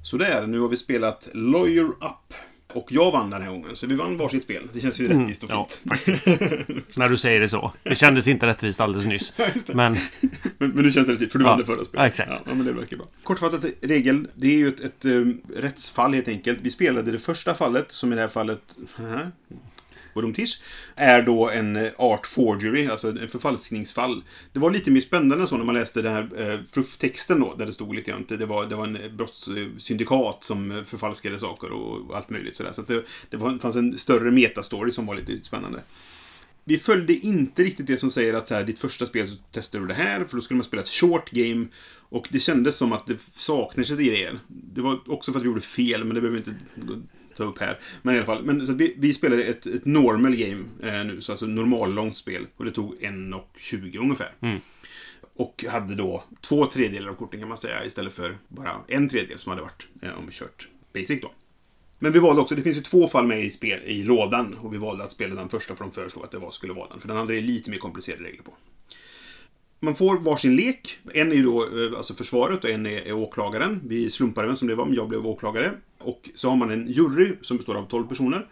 Sådär, 0.05 0.47
nu 0.47 0.61
har 0.61 0.69
vi 0.69 0.77
spelat 0.77 1.29
Lawyer 1.35 1.85
Up. 1.85 2.35
Och 2.75 2.93
jag 2.93 3.11
vann 3.11 3.31
den 3.31 3.43
här 3.43 3.51
gången, 3.51 3.77
så 3.77 3.87
vi 3.87 3.95
vann 3.95 4.17
varsitt 4.17 4.43
spel. 4.43 4.69
Det 4.73 4.81
känns 4.81 5.01
ju 5.01 5.09
rättvist 5.09 5.43
och 5.45 5.51
ja, 5.51 5.69
fint. 5.97 6.27
När 6.97 7.09
du 7.09 7.17
säger 7.17 7.41
det 7.41 7.49
så. 7.49 7.73
Det 7.83 7.95
kändes 7.95 8.29
inte 8.29 8.47
rättvist 8.47 8.81
alldeles 8.81 9.07
nyss. 9.07 9.35
Men 9.67 9.97
Men, 10.59 10.71
men 10.71 10.85
nu 10.85 10.93
känns 10.93 11.07
det 11.07 11.13
rättvist, 11.13 11.33
för 11.33 11.39
du 11.39 11.45
Ja, 11.45 11.51
vann 11.51 11.59
det 11.59 11.65
förra 11.65 11.85
spelet. 11.85 11.95
ja, 11.95 12.07
exakt. 12.07 12.31
Ja, 12.47 12.55
men 12.55 12.67
det 12.67 12.73
verkar 12.73 12.97
bra. 12.97 13.07
Kortfattat 13.23 13.65
regel, 13.81 14.29
det 14.35 14.47
är 14.47 14.59
ju 14.59 14.69
ett, 14.69 14.81
ett 14.81 15.05
um, 15.05 15.41
rättsfall 15.57 16.15
helt 16.15 16.29
enkelt. 16.29 16.61
Vi 16.63 16.71
spelade 16.71 17.11
det 17.13 17.19
första 17.19 17.55
fallet, 17.55 17.93
som 17.93 18.13
i 18.13 18.15
det 18.15 18.21
här 18.21 18.29
fallet... 18.29 18.77
Bodumtish, 20.15 20.63
är 20.97 21.23
då 21.23 21.51
en 21.51 21.77
eh, 21.77 21.93
art 21.97 22.27
forgery, 22.27 22.87
alltså 22.87 23.09
en 23.09 23.29
förfalskningsfall. 23.29 24.25
Det 24.53 24.59
var 24.59 24.71
lite 24.71 24.91
mer 24.91 25.01
spännande 25.01 25.47
så 25.47 25.57
när 25.57 25.65
man 25.65 25.75
läste 25.75 26.03
den 26.03 26.15
här 26.15 26.51
eh, 26.53 26.83
texten 26.99 27.41
då, 27.41 27.55
där 27.55 27.67
det 27.67 27.73
stod 27.73 27.95
lite 27.95 28.11
grann. 28.11 28.25
Det 28.29 28.47
var, 28.47 28.67
det 28.67 28.77
var 28.77 28.85
en 28.85 28.97
eh, 28.97 29.11
brottssyndikat 29.11 30.45
som 30.45 30.71
eh, 30.71 30.83
förfalskade 30.83 31.39
saker 31.39 31.73
och 31.73 32.17
allt 32.17 32.31
möjligt 32.31 32.57
sådär. 32.57 32.73
Så 32.73 32.81
att 32.81 32.89
det, 32.89 33.05
det 33.31 33.37
var, 33.37 33.59
fanns 33.59 33.77
en 33.77 33.99
större 33.99 34.31
metastory 34.31 34.93
som 34.93 35.07
var 35.07 35.15
lite 35.15 35.45
spännande. 35.45 35.83
Vi 36.65 36.79
följde 36.79 37.13
inte 37.15 37.63
riktigt 37.63 37.87
det 37.87 37.97
som 37.97 38.11
säger 38.11 38.35
att 38.35 38.49
så 38.49 38.55
här, 38.55 38.65
ditt 38.65 38.81
första 38.81 39.07
spel 39.07 39.29
så 39.29 39.35
testar 39.53 39.81
du 39.81 39.87
det 39.87 39.95
här, 39.95 40.25
för 40.25 40.37
då 40.37 40.41
skulle 40.41 40.59
man 40.59 40.65
spela 40.65 40.83
ett 40.83 40.89
short 40.89 41.31
game. 41.31 41.67
Och 42.09 42.29
det 42.31 42.39
kändes 42.39 42.77
som 42.77 42.93
att 42.93 43.07
det 43.07 43.21
saknades 43.21 43.91
lite 43.91 44.03
idéer. 44.03 44.39
Det 44.49 44.81
var 44.81 45.01
också 45.07 45.33
för 45.33 45.39
att 45.39 45.45
vi 45.45 45.49
gjorde 45.49 45.61
fel, 45.61 46.05
men 46.05 46.15
det 46.15 46.21
behöver 46.21 46.41
vi 46.41 46.51
inte 46.51 46.61
ta 47.35 47.45
upp 47.45 47.59
här. 47.59 47.81
Men 48.03 48.15
i 48.15 48.19
alla 48.19 48.27
fall, 48.27 48.45
men, 48.45 48.67
så 48.67 48.73
vi, 48.73 48.95
vi 48.99 49.15
spelade 49.15 49.45
ett, 49.45 49.67
ett 49.67 49.85
normal 49.85 50.37
game 50.37 50.65
eh, 50.83 51.05
nu, 51.05 51.21
så 51.21 51.33
alltså 51.33 51.47
normallångt 51.47 52.17
spel. 52.17 52.47
Och 52.57 52.65
det 52.65 52.71
tog 52.71 52.95
1.20 52.95 53.99
ungefär. 53.99 54.31
Och 55.35 55.65
hade 55.69 55.95
då 55.95 56.25
två 56.41 56.67
tredjedelar 56.67 57.11
av 57.11 57.15
korten 57.15 57.41
kan 57.41 57.49
man 57.49 57.59
säga, 57.59 57.85
istället 57.85 58.13
för 58.13 58.39
bara 58.49 58.81
en 58.89 59.09
tredjedel 59.09 59.39
som 59.39 59.51
hade 59.51 59.63
varit 59.63 59.87
eh, 60.03 60.19
om 60.19 60.27
vi 60.27 60.33
kört 60.33 60.69
basic 60.93 61.21
då. 61.21 61.31
Men 61.99 62.13
vi 62.13 62.19
valde 62.19 62.43
också, 62.43 62.55
det 62.55 62.63
finns 62.63 62.77
ju 62.77 62.81
två 62.81 63.09
fall 63.09 63.27
med 63.27 63.45
i, 63.45 63.51
spel, 63.51 63.83
i 63.85 64.03
lådan. 64.03 64.55
Och 64.55 64.75
vi 64.75 64.79
valde 64.79 65.05
att 65.05 65.13
spela 65.13 65.35
den 65.35 65.49
första 65.49 65.77
för 65.77 65.85
de 65.85 65.93
föreslog 65.93 66.25
att 66.25 66.31
det 66.31 66.39
var, 66.39 66.51
skulle 66.51 66.73
vara 66.73 66.89
den. 66.89 67.01
För 67.01 67.09
den 67.09 67.17
hade 67.17 67.41
lite 67.41 67.71
mer 67.71 67.79
komplicerade 67.79 68.25
regler 68.25 68.43
på. 68.43 68.55
Man 69.85 69.95
får 69.95 70.19
varsin 70.19 70.57
lek. 70.57 70.99
En 71.15 71.33
är 71.33 71.43
då 71.43 71.63
eh, 71.65 71.97
alltså 71.97 72.15
försvaret 72.15 72.65
och 72.65 72.71
en 72.71 72.87
är, 72.87 72.91
är 72.91 73.13
åklagaren. 73.13 73.81
Vi 73.85 74.11
slumpade 74.11 74.47
vem 74.47 74.57
som 74.57 74.69
det 74.69 74.75
var, 74.75 74.85
men 74.85 74.95
jag 74.95 75.09
blev 75.09 75.27
åklagare. 75.27 75.73
Och 75.99 76.31
så 76.35 76.49
har 76.49 76.57
man 76.57 76.71
en 76.71 76.87
jury 76.87 77.33
som 77.41 77.57
består 77.57 77.75
av 77.75 77.85
12 77.85 78.07
personer. 78.07 78.47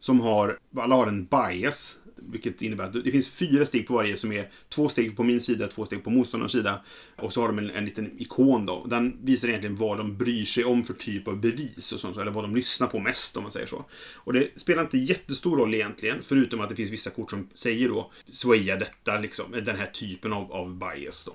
Som 0.00 0.20
har, 0.20 0.58
alla 0.76 0.94
har 0.96 1.06
en 1.06 1.24
bias. 1.24 1.98
Vilket 2.30 2.62
innebär 2.62 2.84
att 2.84 2.92
det 3.04 3.10
finns 3.12 3.38
fyra 3.38 3.66
steg 3.66 3.86
på 3.86 3.94
varje 3.94 4.16
som 4.16 4.32
är 4.32 4.50
två 4.68 4.88
steg 4.88 5.16
på 5.16 5.22
min 5.22 5.40
sida, 5.40 5.68
två 5.68 5.86
steg 5.86 6.04
på 6.04 6.10
motståndarens 6.10 6.52
sida. 6.52 6.80
Och 7.16 7.32
så 7.32 7.40
har 7.40 7.48
de 7.48 7.58
en, 7.58 7.70
en 7.70 7.84
liten 7.84 8.20
ikon 8.20 8.66
då. 8.66 8.86
Den 8.86 9.16
visar 9.22 9.48
egentligen 9.48 9.76
vad 9.76 9.98
de 9.98 10.16
bryr 10.16 10.44
sig 10.44 10.64
om 10.64 10.84
för 10.84 10.94
typ 10.94 11.28
av 11.28 11.40
bevis 11.40 11.92
och 11.92 12.00
sånt, 12.00 12.16
eller 12.16 12.30
vad 12.32 12.44
de 12.44 12.54
lyssnar 12.56 12.86
på 12.86 12.98
mest 12.98 13.36
om 13.36 13.42
man 13.42 13.52
säger 13.52 13.66
så. 13.66 13.84
Och 14.14 14.32
det 14.32 14.60
spelar 14.60 14.82
inte 14.82 14.98
jättestor 14.98 15.56
roll 15.56 15.74
egentligen, 15.74 16.18
förutom 16.22 16.60
att 16.60 16.68
det 16.68 16.76
finns 16.76 16.90
vissa 16.90 17.10
kort 17.10 17.30
som 17.30 17.48
säger 17.54 17.88
då 17.88 18.10
swaya 18.30 18.76
detta, 18.76 19.18
liksom, 19.18 19.44
den 19.52 19.76
här 19.76 19.86
typen 19.86 20.32
av, 20.32 20.52
av 20.52 20.74
bias 20.78 21.24
då. 21.24 21.32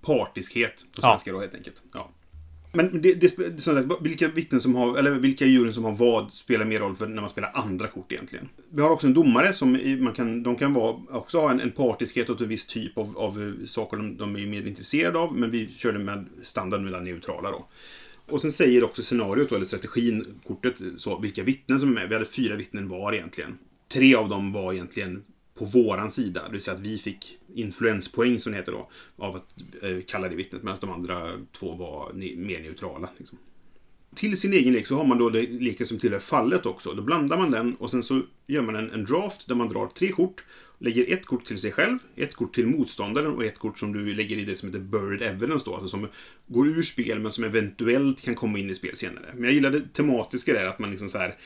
Partiskhet 0.00 0.84
på 0.94 1.00
Ja. 1.02 1.08
svenska 1.10 1.32
då 1.32 1.40
helt 1.40 1.54
enkelt. 1.54 1.82
Ja. 1.92 2.10
Men 2.74 3.02
det, 3.02 3.14
det, 3.14 3.60
som 3.62 3.74
sagt, 3.74 3.88
vilka 4.00 4.28
vittnen 4.28 4.60
som 4.60 4.74
har, 4.74 4.98
eller 4.98 5.10
vilka 5.10 5.44
djuren 5.44 5.60
juryn 5.60 5.74
som 5.74 5.84
har 5.84 5.94
vad 5.94 6.32
spelar 6.32 6.64
mer 6.64 6.78
roll 6.78 6.96
för 6.96 7.06
när 7.06 7.20
man 7.20 7.30
spelar 7.30 7.50
andra 7.54 7.88
kort 7.88 8.12
egentligen. 8.12 8.48
Vi 8.70 8.82
har 8.82 8.90
också 8.90 9.06
en 9.06 9.14
domare 9.14 9.52
som 9.52 9.72
man 9.98 10.12
kan, 10.12 10.42
de 10.42 10.56
kan 10.56 10.72
vara, 10.72 10.96
också 11.10 11.40
ha 11.40 11.50
en, 11.50 11.60
en 11.60 11.70
partiskhet 11.70 12.30
åt 12.30 12.40
en 12.40 12.48
viss 12.48 12.66
typ 12.66 12.98
av, 12.98 13.18
av 13.18 13.42
eh, 13.42 13.66
saker 13.66 13.96
de, 13.96 14.16
de 14.16 14.36
är 14.36 14.46
mer 14.46 14.66
intresserade 14.66 15.18
av, 15.18 15.36
men 15.36 15.50
vi 15.50 15.68
körde 15.68 15.98
med 15.98 16.26
standard 16.42 16.80
mellan 16.80 17.04
neutrala 17.04 17.50
då. 17.50 17.66
Och 18.26 18.42
sen 18.42 18.52
säger 18.52 18.84
också 18.84 19.02
scenariot, 19.02 19.48
då, 19.48 19.56
eller 19.56 19.66
strategin, 19.66 20.26
kortet, 20.46 20.74
så, 20.96 21.18
vilka 21.18 21.42
vittnen 21.42 21.80
som 21.80 21.88
är 21.88 21.94
med. 21.94 22.08
Vi 22.08 22.14
hade 22.14 22.26
fyra 22.26 22.56
vittnen 22.56 22.88
var 22.88 23.12
egentligen. 23.12 23.58
Tre 23.92 24.14
av 24.14 24.28
dem 24.28 24.52
var 24.52 24.72
egentligen 24.72 25.22
på 25.58 25.64
våran 25.64 26.10
sida, 26.10 26.42
det 26.46 26.52
vill 26.52 26.60
säga 26.60 26.74
att 26.74 26.80
vi 26.80 26.98
fick 26.98 27.38
influenspoäng 27.54 28.38
som 28.38 28.52
det 28.52 28.58
heter 28.58 28.72
då, 28.72 28.90
av 29.16 29.36
att 29.36 29.54
eh, 29.82 29.98
kalla 30.06 30.28
det 30.28 30.36
vittnet, 30.36 30.62
medan 30.62 30.78
de 30.80 30.90
andra 30.90 31.30
två 31.52 31.74
var 31.74 32.12
ne- 32.12 32.36
mer 32.38 32.60
neutrala. 32.60 33.08
Liksom. 33.18 33.38
Till 34.14 34.40
sin 34.40 34.52
egen 34.52 34.72
lek 34.72 34.86
så 34.86 34.96
har 34.96 35.04
man 35.04 35.18
då 35.18 35.30
det- 35.30 35.46
leken 35.46 35.86
som 35.86 35.98
tillhör 35.98 36.18
fallet 36.18 36.66
också. 36.66 36.92
Då 36.92 37.02
blandar 37.02 37.38
man 37.38 37.50
den 37.50 37.74
och 37.74 37.90
sen 37.90 38.02
så 38.02 38.22
gör 38.46 38.62
man 38.62 38.76
en, 38.76 38.90
en 38.90 39.04
draft 39.04 39.48
där 39.48 39.54
man 39.54 39.68
drar 39.68 39.86
tre 39.86 40.08
kort. 40.12 40.44
Lägger 40.78 41.12
ett 41.12 41.26
kort 41.26 41.44
till 41.44 41.58
sig 41.58 41.72
själv, 41.72 41.98
ett 42.16 42.34
kort 42.34 42.54
till 42.54 42.66
motståndaren 42.66 43.32
och 43.32 43.44
ett 43.44 43.58
kort 43.58 43.78
som 43.78 43.92
du 43.92 44.14
lägger 44.14 44.36
i 44.36 44.44
det 44.44 44.56
som 44.56 44.68
heter 44.68 44.80
Buried 44.80 45.22
Evidence 45.22 45.64
då. 45.64 45.74
Alltså 45.74 45.88
som 45.88 46.08
går 46.46 46.68
ur 46.68 46.82
spel 46.82 47.18
men 47.20 47.32
som 47.32 47.44
eventuellt 47.44 48.22
kan 48.22 48.34
komma 48.34 48.58
in 48.58 48.70
i 48.70 48.74
spel 48.74 48.96
senare. 48.96 49.26
Men 49.34 49.44
jag 49.44 49.52
gillar 49.52 49.70
det 49.70 49.92
tematiska 49.92 50.52
där, 50.52 50.66
att 50.66 50.78
man 50.78 50.90
liksom 50.90 51.08
så 51.08 51.18
här 51.18 51.36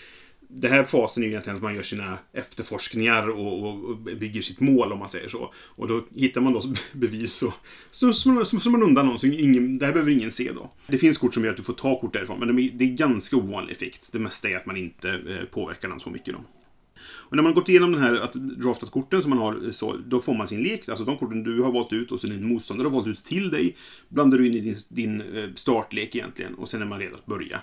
det 0.49 0.69
här 0.69 0.85
fasen 0.85 1.23
är 1.23 1.27
ju 1.27 1.33
egentligen 1.33 1.57
att 1.57 1.63
man 1.63 1.75
gör 1.75 1.83
sina 1.83 2.19
efterforskningar 2.33 3.29
och, 3.29 3.63
och, 3.63 3.85
och 3.85 3.97
bygger 3.97 4.43
sitt 4.43 4.61
mål 4.61 4.93
om 4.93 4.99
man 4.99 5.09
säger 5.09 5.29
så. 5.29 5.55
Och 5.57 5.89
då 5.89 6.05
hittar 6.15 6.41
man 6.41 6.53
då 6.53 6.63
bevis 6.93 7.43
och 7.43 7.55
så 7.91 8.13
slår 8.13 8.71
man 8.71 8.83
undan 8.83 9.07
någon 9.07 9.19
så 9.19 9.27
ingen, 9.27 9.79
det 9.79 9.87
här 9.87 9.93
behöver 9.93 10.13
ingen 10.13 10.31
se 10.31 10.53
då. 10.53 10.73
Det 10.87 10.99
finns 10.99 11.19
kort 11.19 11.35
som 11.35 11.45
gör 11.45 11.51
att 11.51 11.57
du 11.57 11.63
får 11.63 11.73
ta 11.73 12.01
kort 12.01 12.13
därifrån 12.13 12.39
men 12.39 12.57
det 12.57 12.63
är, 12.63 12.71
det 12.71 12.85
är 12.85 12.89
ganska 12.89 13.37
ovanlig 13.37 13.73
effekt. 13.73 14.09
Det 14.13 14.19
mesta 14.19 14.49
är 14.49 14.57
att 14.57 14.67
man 14.67 14.77
inte 14.77 15.11
eh, 15.11 15.45
påverkar 15.45 15.89
den 15.89 16.01
så 16.01 16.11
mycket 16.11 16.35
då. 16.35 16.41
Och 17.01 17.37
när 17.37 17.43
man 17.43 17.55
gått 17.55 17.69
igenom 17.69 17.93
den 17.93 18.01
här 18.01 18.15
att 18.15 18.33
draftat 18.33 18.91
korten 18.91 19.23
som 19.23 19.31
man 19.31 19.39
har 19.39 19.65
eh, 19.67 19.71
så, 19.71 19.97
då 20.07 20.21
får 20.21 20.35
man 20.35 20.49
sin 20.49 20.63
lek. 20.63 20.89
Alltså 20.89 21.05
de 21.05 21.17
korten 21.17 21.43
du 21.43 21.63
har 21.63 21.73
valt 21.73 21.93
ut 21.93 22.13
och 22.13 22.21
sen 22.21 22.31
din 22.31 22.49
motståndare 22.49 22.87
har 22.87 22.93
valt 22.93 23.07
ut 23.07 23.25
till 23.25 23.51
dig. 23.51 23.77
Blandar 24.09 24.39
du 24.39 24.47
in 24.47 24.55
i 24.55 24.61
din, 24.61 24.77
din 24.89 25.21
eh, 25.21 25.49
startlek 25.55 26.15
egentligen 26.15 26.55
och 26.55 26.69
sen 26.69 26.83
är 26.83 26.87
man 26.87 26.99
redo 26.99 27.15
att 27.15 27.27
börja. 27.27 27.61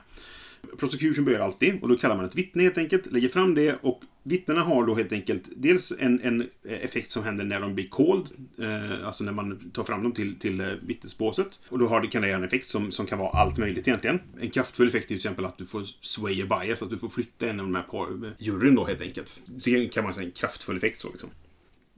Prosecution 0.77 1.25
börjar 1.25 1.39
alltid 1.39 1.81
och 1.81 1.89
då 1.89 1.95
kallar 1.95 2.15
man 2.15 2.25
ett 2.25 2.35
vittne 2.35 2.63
helt 2.63 2.77
enkelt, 2.77 3.11
lägger 3.11 3.29
fram 3.29 3.55
det 3.55 3.75
och 3.81 4.01
vittnena 4.23 4.61
har 4.61 4.85
då 4.85 4.95
helt 4.95 5.11
enkelt 5.11 5.49
dels 5.55 5.93
en, 5.99 6.21
en 6.21 6.49
effekt 6.63 7.11
som 7.11 7.23
händer 7.23 7.45
när 7.45 7.59
de 7.59 7.75
blir 7.75 7.87
called, 7.89 8.27
eh, 8.59 9.07
alltså 9.07 9.23
när 9.23 9.31
man 9.31 9.71
tar 9.71 9.83
fram 9.83 10.03
dem 10.03 10.11
till, 10.11 10.39
till 10.39 10.61
eh, 10.61 10.67
vittnesbåset. 10.67 11.59
Och 11.69 11.79
då 11.79 11.87
har 11.87 12.01
det, 12.01 12.07
kan 12.07 12.21
det 12.21 12.27
ha 12.27 12.35
en 12.35 12.43
effekt 12.43 12.67
som, 12.67 12.91
som 12.91 13.05
kan 13.05 13.19
vara 13.19 13.29
allt 13.29 13.57
möjligt 13.57 13.87
egentligen. 13.87 14.19
En 14.39 14.49
kraftfull 14.49 14.87
effekt 14.87 15.03
är 15.03 15.07
till 15.07 15.15
exempel 15.15 15.45
att 15.45 15.57
du 15.57 15.65
får 15.65 15.83
sway 16.01 16.41
a 16.41 16.45
bias, 16.59 16.81
att 16.81 16.89
du 16.89 16.97
får 16.97 17.09
flytta 17.09 17.47
en 17.47 17.59
av 17.59 17.65
de 17.65 17.75
här 17.75 17.83
par, 17.83 18.25
eh, 18.25 18.31
juryn 18.37 18.75
då 18.75 18.85
helt 18.85 19.01
enkelt. 19.01 19.41
Så 19.57 19.87
kan 19.91 20.03
man 20.03 20.13
säga 20.13 20.25
en 20.25 20.31
kraftfull 20.31 20.77
effekt 20.77 20.99
så 20.99 21.11
liksom. 21.11 21.29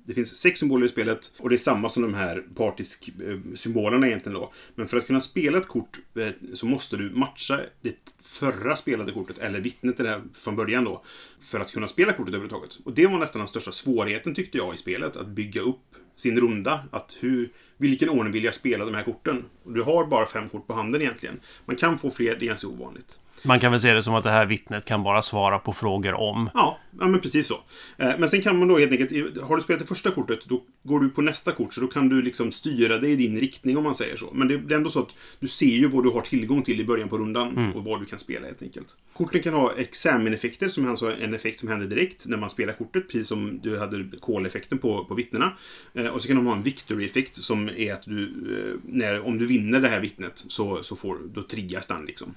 Det 0.08 0.14
finns 0.14 0.36
sex 0.36 0.60
symboler 0.60 0.86
i 0.86 0.90
spelet 0.90 1.32
och 1.38 1.50
det 1.50 1.56
är 1.56 1.58
samma 1.58 1.90
som 1.90 2.04
de 2.04 2.14
här 2.14 2.44
partisk-symbolerna 2.56 4.06
eh, 4.06 4.10
egentligen 4.10 4.40
då. 4.40 4.54
Men 4.76 4.88
för 4.88 4.98
att 4.98 5.08
kunna 5.08 5.22
spela 5.22 5.58
ett 5.58 5.68
kort 5.68 6.00
eh, 6.16 6.28
så 6.54 6.66
måste 6.66 6.98
du 6.98 7.10
matcha 7.10 7.60
det 7.82 7.96
förra 8.22 8.76
spelade 8.76 9.12
kortet, 9.12 9.38
eller 9.38 9.60
vittnet 9.60 9.96
till 9.96 10.06
det 10.06 10.12
här 10.12 10.22
från 10.34 10.56
början 10.56 10.84
då, 10.84 11.04
för 11.40 11.60
att 11.60 11.72
kunna 11.72 11.88
spela 11.88 12.14
kortet 12.14 12.30
överhuvudtaget. 12.30 12.80
Och 12.84 12.94
det 12.94 13.08
var 13.08 13.18
nästan 13.18 13.40
den 13.40 13.48
största 13.48 13.72
svårigheten 13.72 14.36
tyckte 14.36 14.58
jag 14.58 14.74
i 14.74 14.78
spelet, 14.78 15.16
att 15.16 15.28
bygga 15.28 15.62
upp 15.62 15.96
sin 16.16 16.40
runda. 16.40 16.84
Att 16.92 17.18
hur, 17.20 17.52
vilken 17.78 18.10
ordning 18.10 18.34
vill 18.34 18.44
jag 18.44 18.56
spela 18.56 18.86
de 18.86 18.96
här 18.96 19.04
korten? 19.04 19.46
Och 19.64 19.74
du 19.74 19.82
har 19.82 20.06
bara 20.06 20.26
fem 20.26 20.50
kort 20.50 20.68
på 20.68 20.74
handen 20.74 21.02
egentligen. 21.02 21.40
Man 21.66 21.76
kan 21.76 22.00
få 22.00 22.10
fler, 22.10 22.36
det 22.40 22.46
är 22.46 22.48
ganska 22.48 22.68
ovanligt. 22.68 23.20
Man 23.48 23.60
kan 23.60 23.72
väl 23.72 23.82
se 23.82 23.94
det 23.94 24.04
som 24.04 24.16
att 24.16 24.24
det 24.24 24.30
här 24.30 24.46
vittnet 24.46 24.86
kan 24.86 25.04
bara 25.04 25.22
svara 25.22 25.60
på 25.60 25.74
frågor 25.74 26.14
om. 26.14 26.50
Ja, 26.54 26.80
ja 27.00 27.08
men 27.08 27.20
precis 27.20 27.48
så. 27.48 27.54
Eh, 27.98 28.20
Men 28.20 28.30
sen 28.30 28.42
kan 28.42 28.60
man 28.60 28.68
då 28.68 28.78
helt 28.78 28.92
enkelt, 28.92 29.42
har 29.42 29.56
du 29.56 29.62
spelat 29.62 29.80
det 29.82 29.88
första 29.88 30.12
kortet, 30.12 30.40
då 30.46 30.64
går 30.84 31.00
du 31.00 31.10
på 31.10 31.22
nästa 31.22 31.52
kort, 31.52 31.74
så 31.74 31.82
då 31.82 31.88
kan 31.88 32.10
du 32.10 32.22
liksom 32.22 32.52
styra 32.52 32.98
det 32.98 33.08
i 33.08 33.16
din 33.16 33.40
riktning 33.40 33.78
om 33.78 33.84
man 33.84 33.96
säger 33.96 34.16
så. 34.18 34.30
Men 34.34 34.48
det 34.48 34.54
är 34.54 34.78
ändå 34.78 34.90
så 34.90 35.00
att 35.00 35.10
du 35.40 35.48
ser 35.48 35.66
ju 35.66 35.88
vad 35.88 36.04
du 36.04 36.10
har 36.10 36.22
tillgång 36.22 36.62
till 36.62 36.82
i 36.82 36.86
början 36.86 37.10
på 37.10 37.18
rundan 37.18 37.74
och 37.76 37.84
vad 37.84 38.00
du 38.02 38.06
kan 38.06 38.20
spela 38.20 38.46
helt 38.48 38.62
enkelt. 38.62 38.96
Korten 39.14 39.42
kan 39.42 39.54
ha 39.54 39.74
examen-effekter, 39.78 40.68
som 40.70 40.86
är 40.86 40.90
alltså 40.90 41.16
en 41.16 41.34
effekt 41.34 41.60
som 41.60 41.70
händer 41.70 41.88
direkt 41.88 42.26
när 42.28 42.38
man 42.38 42.50
spelar 42.50 42.74
kortet, 42.74 43.04
precis 43.08 43.28
som 43.28 43.60
du 43.64 43.80
hade 43.80 44.06
call-effekten 44.22 44.78
på, 44.78 45.06
på 45.06 45.14
vittnena. 45.16 45.54
Eh, 45.94 46.06
Och 46.08 46.22
så 46.22 46.28
kan 46.28 46.38
de 46.38 46.46
ha 46.46 46.56
en 46.56 46.64
victory-effekt 46.64 47.36
som 47.36 47.70
är 47.70 47.94
att 47.94 48.04
du, 48.06 48.24
eh, 48.24 48.80
när, 48.94 49.22
om 49.28 49.38
du 49.38 49.46
vinner 49.46 49.80
det 49.80 49.88
här 49.88 50.00
vittnet, 50.00 50.34
så, 50.48 50.84
så 50.84 50.96
får, 50.96 51.18
då 51.34 51.42
triggas 51.44 51.88
den 51.88 52.06
liksom. 52.06 52.34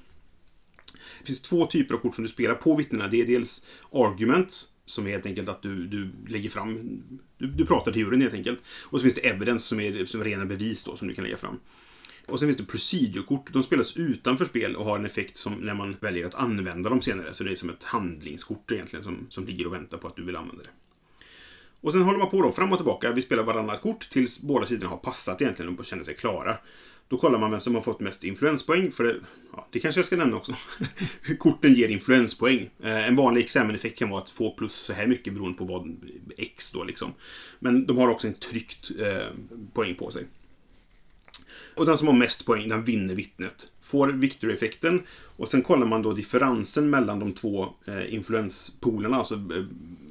Det 1.20 1.26
finns 1.26 1.42
två 1.42 1.66
typer 1.66 1.94
av 1.94 1.98
kort 1.98 2.14
som 2.14 2.24
du 2.24 2.28
spelar 2.28 2.54
på 2.54 2.76
vittnena. 2.76 3.08
Det 3.08 3.20
är 3.20 3.26
dels 3.26 3.66
argument, 3.92 4.64
som 4.84 5.06
är 5.06 5.10
helt 5.10 5.26
enkelt 5.26 5.48
att 5.48 5.62
du, 5.62 5.86
du 5.86 6.10
lägger 6.28 6.50
fram... 6.50 7.02
Du, 7.38 7.46
du 7.46 7.66
pratar 7.66 7.92
till 7.92 8.02
juryn 8.02 8.22
helt 8.22 8.34
enkelt. 8.34 8.62
Och 8.84 8.98
så 8.98 9.02
finns 9.02 9.14
det 9.14 9.28
evidence, 9.28 9.68
som 9.68 9.80
är, 9.80 10.04
som 10.04 10.20
är 10.20 10.24
rena 10.24 10.44
bevis 10.44 10.84
då, 10.84 10.96
som 10.96 11.08
du 11.08 11.14
kan 11.14 11.24
lägga 11.24 11.36
fram. 11.36 11.58
Och 12.26 12.38
sen 12.38 12.48
finns 12.48 12.56
det 12.56 12.64
procedure-kort. 12.64 13.52
De 13.52 13.62
spelas 13.62 13.96
utanför 13.96 14.44
spel 14.44 14.76
och 14.76 14.84
har 14.84 14.98
en 14.98 15.06
effekt 15.06 15.36
som 15.36 15.52
när 15.54 15.74
man 15.74 15.96
väljer 16.00 16.26
att 16.26 16.34
använda 16.34 16.90
dem 16.90 17.02
senare. 17.02 17.34
Så 17.34 17.44
det 17.44 17.50
är 17.50 17.54
som 17.54 17.70
ett 17.70 17.84
handlingskort 17.84 18.72
egentligen 18.72 19.04
som, 19.04 19.26
som 19.28 19.46
ligger 19.46 19.66
och 19.66 19.72
väntar 19.72 19.98
på 19.98 20.08
att 20.08 20.16
du 20.16 20.24
vill 20.24 20.36
använda 20.36 20.62
det. 20.62 20.70
Och 21.80 21.92
sen 21.92 22.02
håller 22.02 22.18
man 22.18 22.30
på 22.30 22.42
då 22.42 22.52
fram 22.52 22.72
och 22.72 22.78
tillbaka. 22.78 23.12
Vi 23.12 23.22
spelar 23.22 23.42
varannat 23.42 23.80
kort 23.80 24.10
tills 24.10 24.42
båda 24.42 24.66
sidorna 24.66 24.90
har 24.90 24.96
passat 24.96 25.42
egentligen 25.42 25.78
och 25.78 25.84
känner 25.84 26.04
sig 26.04 26.14
klara. 26.14 26.56
Då 27.10 27.16
kollar 27.18 27.38
man 27.38 27.50
vem 27.50 27.60
som 27.60 27.74
har 27.74 27.82
fått 27.82 28.00
mest 28.00 28.24
influenspoäng. 28.24 28.90
För 28.90 29.04
det, 29.04 29.16
ja, 29.52 29.66
det 29.70 29.80
kanske 29.80 29.98
jag 29.98 30.06
ska 30.06 30.16
nämna 30.16 30.36
också. 30.36 30.52
Korten 31.38 31.74
ger 31.74 31.88
influenspoäng. 31.88 32.70
Eh, 32.82 33.08
en 33.08 33.16
vanlig 33.16 33.44
exameneffekt 33.44 33.98
kan 33.98 34.10
vara 34.10 34.22
att 34.22 34.30
få 34.30 34.50
plus 34.50 34.74
så 34.74 34.92
här 34.92 35.06
mycket 35.06 35.34
beroende 35.34 35.58
på 35.58 35.64
vad 35.64 35.96
X 36.36 36.70
då 36.70 36.84
liksom. 36.84 37.12
Men 37.58 37.86
de 37.86 37.98
har 37.98 38.08
också 38.08 38.26
en 38.26 38.34
tryckt 38.34 38.90
eh, 39.00 39.26
poäng 39.72 39.94
på 39.94 40.10
sig. 40.10 40.24
Och 41.74 41.86
den 41.86 41.98
som 41.98 42.08
har 42.08 42.14
mest 42.14 42.46
poäng, 42.46 42.68
den 42.68 42.84
vinner 42.84 43.14
vittnet. 43.14 43.72
Får 43.82 44.08
victory-effekten. 44.08 45.02
Och 45.36 45.48
sen 45.48 45.62
kollar 45.62 45.86
man 45.86 46.02
då 46.02 46.12
differensen 46.12 46.90
mellan 46.90 47.18
de 47.18 47.32
två 47.32 47.68
eh, 47.86 48.14
influenspolerna. 48.14 49.16
Alltså 49.16 49.34
eh, 49.34 49.64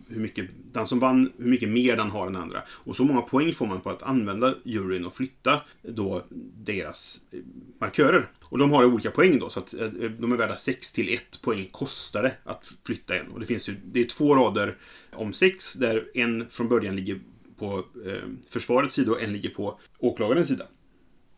hur 0.10 0.22
mycket, 0.22 0.50
den 0.72 0.88
som 0.88 1.00
vann, 1.00 1.32
hur 1.38 1.50
mycket 1.50 1.70
mer 1.70 1.96
den 1.96 2.10
har 2.10 2.28
än 2.28 2.36
andra. 2.36 2.62
Och 2.70 2.96
så 2.96 3.04
många 3.04 3.22
poäng 3.22 3.54
får 3.54 3.68
man 3.68 3.82
på 3.82 3.90
att 3.90 4.04
använda 4.04 4.56
juryn 4.64 5.06
och 5.06 5.14
flytta 5.14 5.62
då 5.82 6.26
deras 6.56 7.22
eh, 7.32 7.40
markörer. 7.80 8.30
Och 8.42 8.58
de 8.58 8.72
har 8.72 8.86
olika 8.86 9.12
poäng 9.12 9.40
då, 9.40 9.50
så 9.50 9.60
att 9.60 9.74
eh, 9.74 9.88
de 10.20 10.32
är 10.32 10.38
värda 10.38 10.58
6 10.58 10.94
till 10.94 11.14
1 11.14 11.42
poäng 11.42 11.68
kostar 11.72 12.24
det 12.24 12.34
att 12.44 12.68
flytta 12.86 13.16
en. 13.16 13.28
Och 13.28 13.40
det 13.40 13.46
finns 13.46 13.70
ju, 13.70 13.76
det 13.86 14.00
är 14.00 14.06
två 14.06 14.36
rader 14.36 14.78
om 15.12 15.34
sex, 15.34 15.74
där 15.74 16.06
en 16.14 16.50
från 16.50 16.68
början 16.68 16.96
ligger 16.96 17.20
på 17.58 17.86
eh, 18.06 18.30
försvarets 18.50 18.96
sida 18.96 19.12
och 19.12 19.22
en 19.22 19.34
ligger 19.34 19.50
på 19.50 19.80
åklagarens 20.00 20.48
sida. 20.48 20.66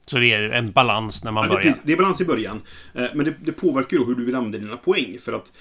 Så 0.07 0.17
det 0.19 0.33
är 0.33 0.49
en 0.49 0.71
balans 0.71 1.23
när 1.23 1.31
man 1.31 1.43
Ja, 1.49 1.55
börjar. 1.55 1.75
det 1.83 1.93
är 1.93 1.97
balans 1.97 2.21
i 2.21 2.25
början. 2.25 2.61
Eh, 2.93 3.05
Men 3.15 3.25
det, 3.25 3.33
det 3.43 3.51
påverkar 3.51 3.97
ju 3.97 4.05
hur 4.05 4.15
du 4.15 4.25
vill 4.25 4.35
använda 4.35 4.57
dina 4.57 4.77
poäng. 4.77 5.17
För 5.19 5.33
att 5.33 5.53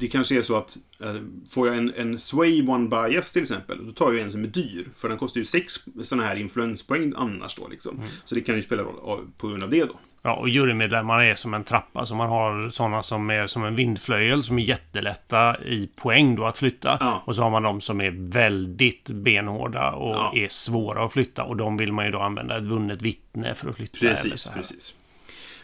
det 0.00 0.08
kanske 0.08 0.38
är 0.38 0.42
så 0.42 0.56
att 0.56 0.76
eh, 1.00 1.14
får 1.50 1.68
jag 1.68 1.76
en, 1.76 1.92
en 1.96 2.18
Sway 2.18 2.66
One 2.68 2.88
Bias 2.88 3.32
till 3.32 3.42
exempel, 3.42 3.86
då 3.86 3.92
tar 3.92 4.12
jag 4.12 4.22
en 4.22 4.30
som 4.32 4.44
är 4.44 4.48
dyr. 4.48 4.88
För 4.94 5.08
den 5.08 5.18
kostar 5.18 5.38
ju 5.40 5.44
sex 5.44 5.74
sådana 6.02 6.26
här 6.28 6.36
influenspoäng 6.36 7.12
annars 7.16 7.56
då 7.56 7.68
liksom. 7.68 7.96
Mm. 7.96 8.08
Så 8.24 8.34
det 8.34 8.40
kan 8.40 8.56
ju 8.56 8.62
spela 8.62 8.82
roll 8.82 9.26
på 9.38 9.48
grund 9.48 9.62
av 9.62 9.70
det 9.70 9.84
då. 9.84 10.00
Ja, 10.22 10.34
och 10.34 10.48
jurymedlemmarna 10.48 11.24
är 11.24 11.34
som 11.34 11.54
en 11.54 11.64
trappa. 11.64 12.06
Så 12.06 12.14
man 12.14 12.28
har 12.28 12.68
sådana 12.70 13.02
som 13.02 13.30
är 13.30 13.46
som 13.46 13.64
en 13.64 13.74
vindflöjel 13.76 14.42
som 14.42 14.58
är 14.58 14.62
jättelätta 14.62 15.62
i 15.64 15.90
poäng 15.96 16.36
då 16.36 16.44
att 16.46 16.58
flytta. 16.58 16.96
Ja. 17.00 17.22
Och 17.24 17.36
så 17.36 17.42
har 17.42 17.50
man 17.50 17.62
de 17.62 17.80
som 17.80 18.00
är 18.00 18.10
väldigt 18.30 19.10
benhårda 19.10 19.90
och 19.90 20.14
Ja. 20.16 20.32
är 20.34 20.48
svåra 20.48 21.04
att 21.04 21.12
flytta. 21.12 21.44
Och 21.44 21.56
de 21.56 21.76
vill 21.76 21.92
man 21.92 22.04
ju 22.04 22.10
då 22.10 22.18
använda 22.20 22.56
ett 22.56 22.62
vunnet 22.64 23.02
vittne 23.02 23.54
för 23.54 23.70
att 23.70 23.76
flytta. 23.76 23.98
Precis, 24.00 24.48
precis. 24.54 24.94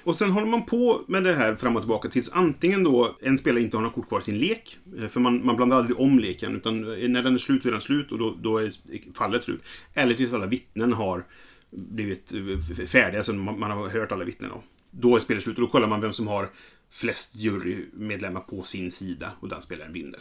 Och 0.05 0.17
sen 0.17 0.31
håller 0.31 0.47
man 0.47 0.67
på 0.67 1.01
med 1.09 1.25
det 1.25 1.35
här 1.35 1.55
fram 1.55 1.77
och 1.77 1.83
tillbaka 1.83 2.09
tills 2.09 2.31
antingen 2.33 2.85
då 2.85 3.17
en 3.23 3.39
spelare 3.39 3.63
inte 3.63 3.77
har 3.77 3.83
några 3.83 3.95
kort 3.95 4.09
kvar 4.09 4.19
i 4.19 4.23
sin 4.23 4.39
lek. 4.39 4.77
eh, 5.03 5.07
För 5.09 5.21
man, 5.21 5.47
man 5.47 5.57
blandar 5.57 5.77
aldrig 5.77 6.01
om 6.01 6.19
leken, 6.19 6.57
utan 6.57 6.81
när 6.81 7.23
den 7.23 7.35
är 7.35 7.39
slut 7.39 7.63
så 7.63 7.69
är 7.69 7.73
den 7.73 7.81
slut 7.81 8.13
och 8.13 8.19
då, 8.19 8.35
då 8.43 8.59
är 8.59 8.71
fallet 9.19 9.45
slut. 9.45 9.63
Eller 9.95 10.15
tills 10.15 10.33
alla 10.33 10.47
vittnen 10.47 10.93
har 10.93 11.25
blivit 11.75 12.33
eh, 12.35 12.87
färdiga, 12.87 13.23
så 13.23 13.33
man, 13.33 13.71
har 13.71 13.89
hört 13.89 14.13
alla 14.13 14.25
vittnen. 14.25 14.51
Då. 14.51 14.63
då 14.91 15.17
är 15.17 15.21
spelet 15.21 15.43
slut 15.43 15.57
och 15.57 15.63
då 15.63 15.69
kollar 15.69 15.89
man 15.89 16.01
vem 16.01 16.13
som 16.13 16.29
har 16.29 16.51
flest 16.91 17.37
jurymedlemmar 17.37 18.41
på 18.41 18.63
sin 18.63 18.91
sida 18.91 19.33
och 19.41 19.49
den 19.49 19.63
spelaren 19.63 19.93
vinner. 19.93 20.21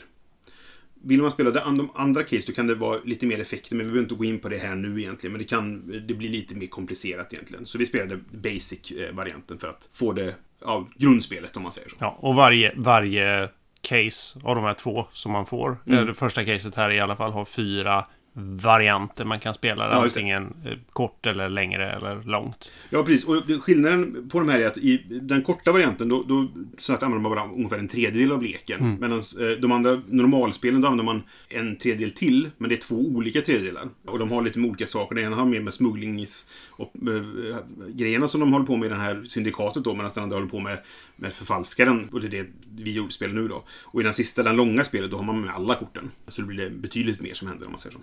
Vill 1.06 1.22
man 1.22 1.32
spela 1.32 1.52
de 1.52 1.90
andra 1.96 2.24
case 2.24 2.44
då 2.48 2.54
kan 2.54 2.68
det 2.68 2.76
vara 2.76 3.00
lite 3.04 3.26
mer 3.26 3.40
effekter, 3.40 3.76
men 3.76 3.86
vi 3.86 3.92
behöver 3.92 4.04
inte 4.04 4.16
gå 4.16 4.26
in 4.26 4.40
på 4.40 4.50
det 4.50 4.58
här 4.58 4.76
nu 4.76 5.02
egentligen. 5.02 5.32
Men 5.32 5.40
det 5.42 5.48
kan 5.48 5.88
det 6.08 6.14
blir 6.14 6.30
lite 6.30 6.56
mer 6.56 6.68
komplicerat 6.68 7.34
egentligen. 7.34 7.66
Så 7.66 7.78
vi 7.78 7.86
spelade 7.86 8.20
basic-varianten 8.32 9.58
för 9.58 9.68
att 9.68 9.90
få 9.94 10.14
det, 10.14 10.36
ja, 10.62 10.88
grundspelet 10.96 11.58
om 11.58 11.64
man 11.64 11.72
säger 11.72 11.90
så. 11.90 11.96
Ja, 12.00 12.18
och 12.20 12.36
varje, 12.36 12.74
varje 12.76 13.50
case 13.82 14.40
av 14.44 14.56
de 14.56 14.64
här 14.64 14.74
två 14.74 15.08
som 15.12 15.32
man 15.32 15.46
får. 15.46 15.78
Mm. 15.88 16.00
eh, 16.00 16.06
Det 16.06 16.14
första 16.14 16.46
caset 16.46 16.76
här 16.76 16.92
i 16.92 17.00
alla 17.00 17.16
fall 17.16 17.32
har 17.32 17.46
fyra 17.46 18.06
varianter 18.36 19.26
man 19.26 19.40
kan 19.40 19.54
spela. 19.54 19.90
Ja, 19.92 20.04
antingen 20.04 20.54
eh, 20.66 20.78
kort 20.94 21.26
eller 21.26 21.50
längre 21.50 21.92
eller 21.92 22.24
långt. 22.24 22.72
Ja, 22.90 23.04
precis. 23.04 23.28
Och 23.28 23.64
skillnaden 23.64 24.30
på 24.30 24.40
de 24.40 24.50
här 24.50 24.60
är 24.60 24.68
att 24.68 24.78
i 24.78 24.98
den 25.22 25.42
korta 25.42 25.72
varianten 25.72 26.10
då, 26.10 26.24
då 26.24 26.48
så 26.78 26.94
att 26.94 27.04
använder 27.04 27.30
man 27.30 27.36
bara 27.36 27.56
ungefär 27.56 27.78
en 27.78 27.88
tredjedel 27.88 28.32
av 28.32 28.44
leken. 28.44 28.80
Mm. 28.80 28.98
Medan 29.00 29.20
eh, 29.20 29.60
de 29.62 29.72
andra 29.72 30.02
normalspelen 30.08 30.82
då 30.82 30.88
använder 30.88 31.14
man 31.14 31.24
en 31.50 31.78
tredjedel 31.78 32.12
till, 32.12 32.50
men 32.58 32.70
det 32.70 32.76
är 32.76 32.88
två 32.88 32.96
olika 32.96 33.42
tredjedelar. 33.42 33.88
Och 34.06 34.20
de 34.20 34.32
har 34.32 34.42
lite 34.42 34.60
med 34.60 34.70
olika 34.70 34.88
saker. 34.88 35.16
Den 35.16 35.26
ena 35.26 35.36
har 35.36 35.46
mer 35.46 35.62
med 35.62 35.74
smugglings 35.74 36.50
och 36.70 36.94
eh, 36.96 37.58
grejerna 37.90 38.28
som 38.28 38.40
de 38.40 38.54
håller 38.54 38.66
på 38.66 38.78
med 38.78 38.86
i 38.86 38.90
det 38.90 38.96
här 38.96 39.24
syndikatet 39.24 39.84
då, 39.84 39.94
medan 39.94 40.12
den 40.16 40.24
andra 40.24 40.36
håller 40.38 40.50
på 40.50 40.60
med, 40.60 40.80
med 41.16 41.34
förfalskaren. 41.34 42.10
Och 42.12 42.22
det 42.22 42.28
är 42.28 42.44
det 42.44 42.48
vi 42.84 42.92
gjorde 42.92 43.12
spelar 43.12 43.34
nu 43.34 43.48
då. 43.48 43.64
Och 43.84 44.02
i 44.02 44.04
den 44.04 44.14
sista, 44.14 44.44
den 44.44 44.56
långa 44.56 44.84
spelet, 44.84 45.12
då 45.12 45.18
har 45.18 45.24
man 45.24 45.42
med 45.42 45.50
alla 45.50 45.76
korten. 45.76 46.12
Så 46.28 46.42
det 46.42 46.48
blir 46.48 46.64
det 46.64 46.70
betydligt 46.70 47.22
mer 47.22 47.34
som 47.34 47.48
händer 47.48 47.66
om 47.66 47.72
man 47.72 47.80
säger 47.80 47.94
så. 47.94 48.00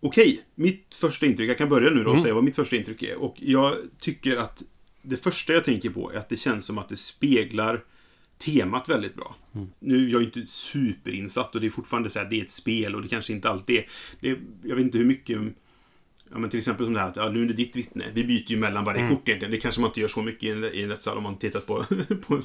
Okej, 0.00 0.42
mitt 0.54 0.94
första 0.94 1.26
intryck. 1.26 1.50
Jag 1.50 1.58
kan 1.58 1.68
börja 1.68 1.90
nu 1.90 2.04
då 2.04 2.10
och 2.10 2.18
säga 2.18 2.34
vad 2.34 2.44
mitt 2.44 2.56
första 2.56 2.76
intryck 2.76 3.02
är. 3.02 3.16
Och 3.16 3.36
jag 3.38 3.74
tycker 3.98 4.36
att 4.36 4.62
det 5.02 5.16
första 5.16 5.52
jag 5.52 5.64
tänker 5.64 5.90
på 5.90 6.12
är 6.12 6.16
att 6.16 6.28
det 6.28 6.36
känns 6.36 6.64
som 6.66 6.78
att 6.78 6.88
det 6.88 6.96
speglar 6.96 7.84
temat 8.38 8.88
väldigt 8.88 9.14
bra. 9.14 9.36
Nu 9.78 10.06
är 10.06 10.12
jag 10.12 10.20
ju 10.20 10.26
inte 10.26 10.46
superinsatt 10.46 11.54
och 11.54 11.60
det 11.60 11.66
är 11.66 11.70
fortfarande 11.70 12.10
så 12.10 12.18
här, 12.18 12.26
det 12.30 12.40
är 12.40 12.42
ett 12.44 12.50
spel 12.50 12.94
och 12.94 13.02
det 13.02 13.08
kanske 13.08 13.32
inte 13.32 13.50
alltid 13.50 13.76
är... 13.76 13.86
Det, 14.20 14.30
är- 14.30 14.38
jag 14.62 14.76
vet 14.76 14.84
inte 14.84 14.98
hur 14.98 15.04
mycket... 15.04 15.38
Ja, 16.30 16.38
men 16.38 16.50
till 16.50 16.58
exempel 16.58 16.86
som 16.86 16.94
det 16.94 17.00
här 17.00 17.08
att 17.08 17.16
ja, 17.16 17.28
nu 17.28 17.42
är 17.42 17.46
det 17.46 17.54
ditt 17.54 17.76
vittne. 17.76 18.04
Vi 18.14 18.24
byter 18.24 18.50
ju 18.50 18.56
mellan 18.56 18.84
varje 18.84 19.08
kort 19.08 19.28
egentligen. 19.28 19.52
Det 19.52 19.58
kanske 19.58 19.80
man 19.80 19.90
inte 19.90 20.00
gör 20.00 20.08
så 20.08 20.22
mycket 20.22 20.42
i 20.42 20.50
en, 20.50 20.64
i 20.64 20.82
en 20.82 20.88
rättssal 20.88 21.16
om 21.16 21.22
man 21.22 21.38
tittat 21.38 21.66
på, 21.66 21.84
på 22.26 22.40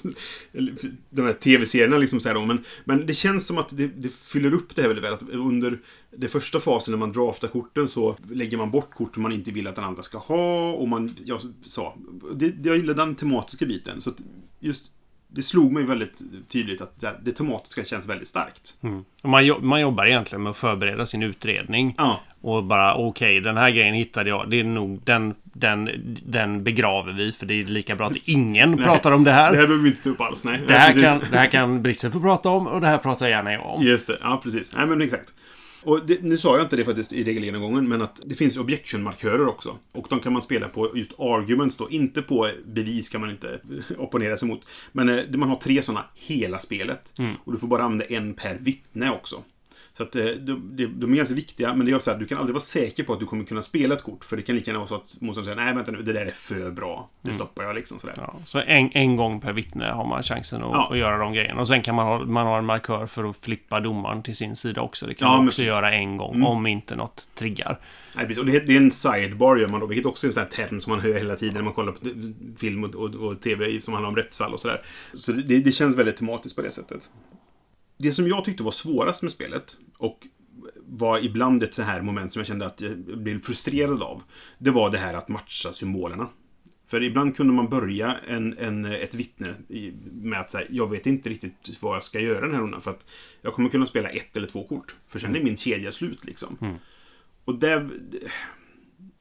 de 1.10 1.22
här 1.22 1.34
tv-serierna. 1.34 1.98
Liksom 1.98 2.20
så 2.20 2.30
här 2.30 2.36
då. 2.36 2.46
Men, 2.46 2.64
men 2.84 3.06
det 3.06 3.14
känns 3.14 3.48
som 3.48 3.58
att 3.58 3.78
det, 3.78 3.88
det 3.88 4.14
fyller 4.14 4.54
upp 4.54 4.76
det 4.76 4.82
här 4.82 4.90
väldigt 4.90 5.06
väl. 5.06 5.14
Att 5.14 5.30
under 5.30 5.80
den 6.18 6.30
första 6.30 6.60
fasen 6.60 6.92
när 6.92 7.00
man 7.00 7.12
draftar 7.12 7.48
korten 7.48 7.88
så 7.88 8.18
lägger 8.32 8.58
man 8.58 8.72
bort 8.72 8.92
kort 8.92 9.18
man 9.18 9.32
inte 9.32 9.52
vill 9.52 9.68
att 9.68 9.76
den 9.76 9.86
andra 9.86 10.04
ska 10.04 10.18
ha. 10.18 10.72
Och 10.72 10.88
man, 10.88 11.16
jag 11.26 11.42
sa, 11.66 11.98
det, 12.34 12.54
jag 12.64 12.78
gillar 12.78 12.94
den 12.94 13.16
tematiska 13.16 13.66
biten. 13.66 14.02
Så 14.02 14.12
just 14.60 14.92
det 15.34 15.42
slog 15.42 15.72
mig 15.72 15.84
väldigt 15.84 16.22
tydligt 16.48 16.82
att 16.82 17.04
det, 17.22 17.32
tematiska 17.32 17.84
känns 17.84 18.10
väldigt 18.10 18.28
starkt. 18.28 18.74
Mm. 18.84 19.04
Man, 19.24 19.46
jo- 19.46 19.60
man 19.62 19.82
jobbar 19.82 20.06
egentligen 20.06 20.44
med 20.44 20.50
att 20.50 20.58
förbereda 20.58 21.06
sin 21.06 21.24
utredning. 21.24 21.96
Ja, 21.98 22.22
Och 22.42 22.64
bara 22.64 22.96
okej, 22.96 23.40
den 23.42 23.58
här 23.58 23.70
grejen 23.72 23.94
hittade 23.94 24.30
jag. 24.30 24.50
Det 24.50 24.60
är 24.60 24.64
nog 24.64 25.02
den, 25.06 25.36
den, 25.44 25.90
den 26.26 26.64
begraver 26.64 27.14
vi. 27.14 27.32
För 27.32 27.46
det 27.46 27.54
är 27.54 27.64
lika 27.64 27.96
bra 27.96 28.08
att 28.08 28.16
ingen 28.26 28.78
pratar 28.78 29.12
om 29.12 29.24
det 29.24 29.32
här. 29.32 29.52
det 29.52 29.58
här 29.58 29.68
behöver 29.68 29.84
vi 29.84 29.90
inte 29.90 30.04
ta 30.04 30.10
upp 30.10 30.22
alls. 30.22 30.44
Nej, 30.46 30.60
Det 30.68 30.74
här, 30.74 30.88
precis. 30.94 31.04
kan, 31.04 31.20
det 31.32 31.38
här 31.38 31.48
kan 31.48 31.82
Brisse 31.82 32.12
få 32.12 32.20
prata 32.20 32.50
om 32.50 32.68
och 32.68 32.82
det 32.82 32.88
här 32.88 32.98
pratar 32.98 33.28
gärna 33.28 33.54
jag 33.54 33.66
om. 33.66 33.84
Just 33.84 34.08
det, 34.08 34.18
ja 34.22 34.40
precis. 34.44 34.76
Nej 34.76 34.86
men 34.88 35.02
exakt. 35.02 35.34
Och 35.84 36.06
det, 36.06 36.22
nu 36.22 36.38
sa 36.38 36.58
jag 36.58 36.66
inte 36.66 36.76
det 36.76 36.86
faktiskt 36.86 37.14
i 37.14 37.24
regelgenomgången, 37.24 37.90
men 37.90 38.02
att 38.02 38.20
det 38.26 38.36
finns 38.36 38.58
objection-markörer 38.58 39.48
också. 39.48 39.78
Och 39.92 40.08
de 40.10 40.20
kan 40.20 40.34
man 40.34 40.42
spela 40.42 40.68
på 40.70 40.92
just 40.96 41.20
arguments 41.20 41.78
då. 41.78 41.90
Inte 41.90 42.22
på 42.22 42.50
bevis 42.66 43.10
kan 43.10 43.22
man 43.22 43.30
inte 43.30 43.60
opponera 43.98 44.38
sig 44.38 44.48
mot. 44.48 44.62
Men 44.92 45.10
eh, 45.10 45.24
man 45.36 45.50
har 45.50 45.56
tre 45.56 45.82
sådana 45.82 46.06
hela 46.16 46.60
spelet. 46.60 47.14
Och 47.44 47.52
du 47.52 47.58
får 47.58 47.68
bara 47.68 47.84
använda 47.84 48.06
en 48.06 48.34
per 48.34 48.58
vittne 48.62 49.12
också. 49.12 49.44
Så 49.94 50.04
att 50.04 50.16
eh, 50.16 50.26
de, 50.26 50.76
de, 51.00 51.12
är 51.14 51.18
ganska 51.18 51.36
viktiga, 51.36 51.74
men 51.74 51.86
det 51.86 51.92
är 51.92 52.00
så 52.00 52.12
att 52.12 52.20
du 52.20 52.26
kan 52.26 52.38
aldrig 52.38 52.54
vara 52.54 52.62
säker 52.62 53.04
på 53.04 53.14
att 53.14 53.20
du 53.20 53.26
kommer 53.26 53.44
kunna 53.44 53.64
spela 53.64 53.96
ett 53.96 54.02
kort. 54.04 54.24
För 54.24 54.38
det 54.38 54.44
kan 54.44 54.56
lika 54.56 54.72
gärna 54.72 54.80
vara 54.80 54.88
så 54.88 54.96
att 54.96 55.16
motståndaren 55.20 55.56
säger 55.56 55.66
nej 55.66 55.76
vänta 55.76 55.92
nu, 55.92 56.02
det 56.02 56.14
där 56.14 56.26
är 56.26 56.32
för 56.32 56.72
bra. 56.72 57.10
Det 57.22 57.34
stoppar 57.34 57.64
jag 57.64 57.76
liksom 57.76 58.00
sådär. 58.00 58.16
Ja, 58.18 58.36
så 58.46 58.60
en, 58.60 58.92
en 58.94 59.16
gång 59.16 59.42
per 59.42 59.54
vittne 59.54 59.86
har 59.86 60.08
man 60.08 60.24
chansen 60.24 60.64
att, 60.64 60.70
Ja. 60.72 60.90
att 60.92 60.98
göra 60.98 61.18
de 61.18 61.34
grejerna. 61.34 61.62
Och 61.62 61.68
sen 61.68 61.82
kan 61.82 61.96
man 61.96 62.06
ha, 62.08 62.26
man 62.26 62.48
ha 62.48 62.58
en 62.58 62.66
markör 62.66 63.06
för 63.06 63.24
att 63.30 63.38
flippa 63.38 63.80
domaren 63.80 64.24
till 64.24 64.36
sin 64.36 64.56
sida 64.56 64.82
också. 64.82 65.06
Det 65.06 65.14
kan 65.14 65.28
Ja, 65.28 65.38
man 65.38 65.48
också 65.48 65.62
precis. 65.62 65.66
göra 65.66 65.94
en 65.94 66.18
gång 66.18 66.44
om 66.44 66.68
inte 66.68 66.96
något 66.96 67.28
triggar. 67.36 67.80
Nej, 68.16 68.26
precis. 68.26 68.40
Och 68.40 68.46
det, 68.46 68.60
det 68.60 68.74
är 68.74 68.78
en 68.78 68.92
sidebar 68.92 69.58
gör 69.58 69.68
man 69.68 69.80
då, 69.80 69.86
vilket 69.86 70.06
också 70.06 70.28
är 70.28 70.30
en 70.30 70.34
sån 70.34 70.44
här 70.44 70.50
term 70.50 70.82
som 70.82 70.92
man 70.92 71.00
hör 71.00 71.14
hela 71.14 71.36
tiden 71.36 71.54
när 71.54 71.62
man 71.62 71.74
kollar 71.74 71.92
på 71.92 72.00
film 72.58 72.84
och, 72.84 72.96
och, 72.96 73.16
och 73.16 73.42
TV 73.42 73.82
som 73.82 73.94
handlar 73.94 74.10
om 74.10 74.16
rättsfall 74.16 74.54
och 74.54 74.60
sådär. 74.60 74.82
Så 75.14 75.32
det, 75.32 75.60
det 75.60 75.72
känns 75.72 75.98
väldigt 75.98 76.18
tematiskt 76.18 76.56
på 76.56 76.62
det 76.62 76.72
sättet. 76.72 77.10
Det 78.02 78.14
som 78.14 78.28
jag 78.28 78.46
tyckte 78.46 78.64
var 78.64 78.72
svårast 78.72 79.24
med 79.24 79.32
spelet, 79.32 79.78
och 79.98 80.28
var 80.76 81.20
ibland 81.20 81.64
ett 81.64 81.74
så 81.74 81.82
här 81.82 82.02
moment 82.02 82.34
som 82.34 82.40
jag 82.40 82.48
kände 82.48 82.66
att 82.66 82.82
jag 82.82 82.98
blev 82.98 83.42
frustrerad 83.42 84.02
av, 84.02 84.24
det 84.58 84.72
var 84.72 84.90
det 84.90 84.98
här 84.98 85.14
att 85.14 85.30
matcha 85.30 85.74
symbolerna. 85.74 86.28
För 86.86 87.04
ibland 87.04 87.36
kunde 87.36 87.54
man 87.54 87.70
börja 87.70 88.18
en, 88.28 88.58
en, 88.58 88.86
ett 88.86 89.16
vittne 89.16 89.56
med 90.12 90.40
att 90.40 90.52
säga, 90.52 90.68
jag 90.70 90.90
vet 90.90 91.06
inte 91.06 91.30
riktigt 91.30 91.78
vad 91.80 91.96
jag 91.96 92.04
ska 92.04 92.20
göra 92.20 92.42
den 92.42 92.54
här 92.54 92.62
rundan 92.62 92.82
för 92.82 92.92
att 92.92 93.06
jag 93.42 93.54
kommer 93.54 93.70
kunna 93.70 93.86
spela 93.86 94.10
ett 94.10 94.38
eller 94.38 94.48
två 94.48 94.68
kort. 94.68 94.96
För 95.08 95.20
sen 95.20 95.36
är 95.36 95.44
min 95.44 95.58
kedja 95.58 95.92
slut 95.92 96.26
liksom. 96.26 96.78
Och 97.46 97.60
där... 97.60 97.90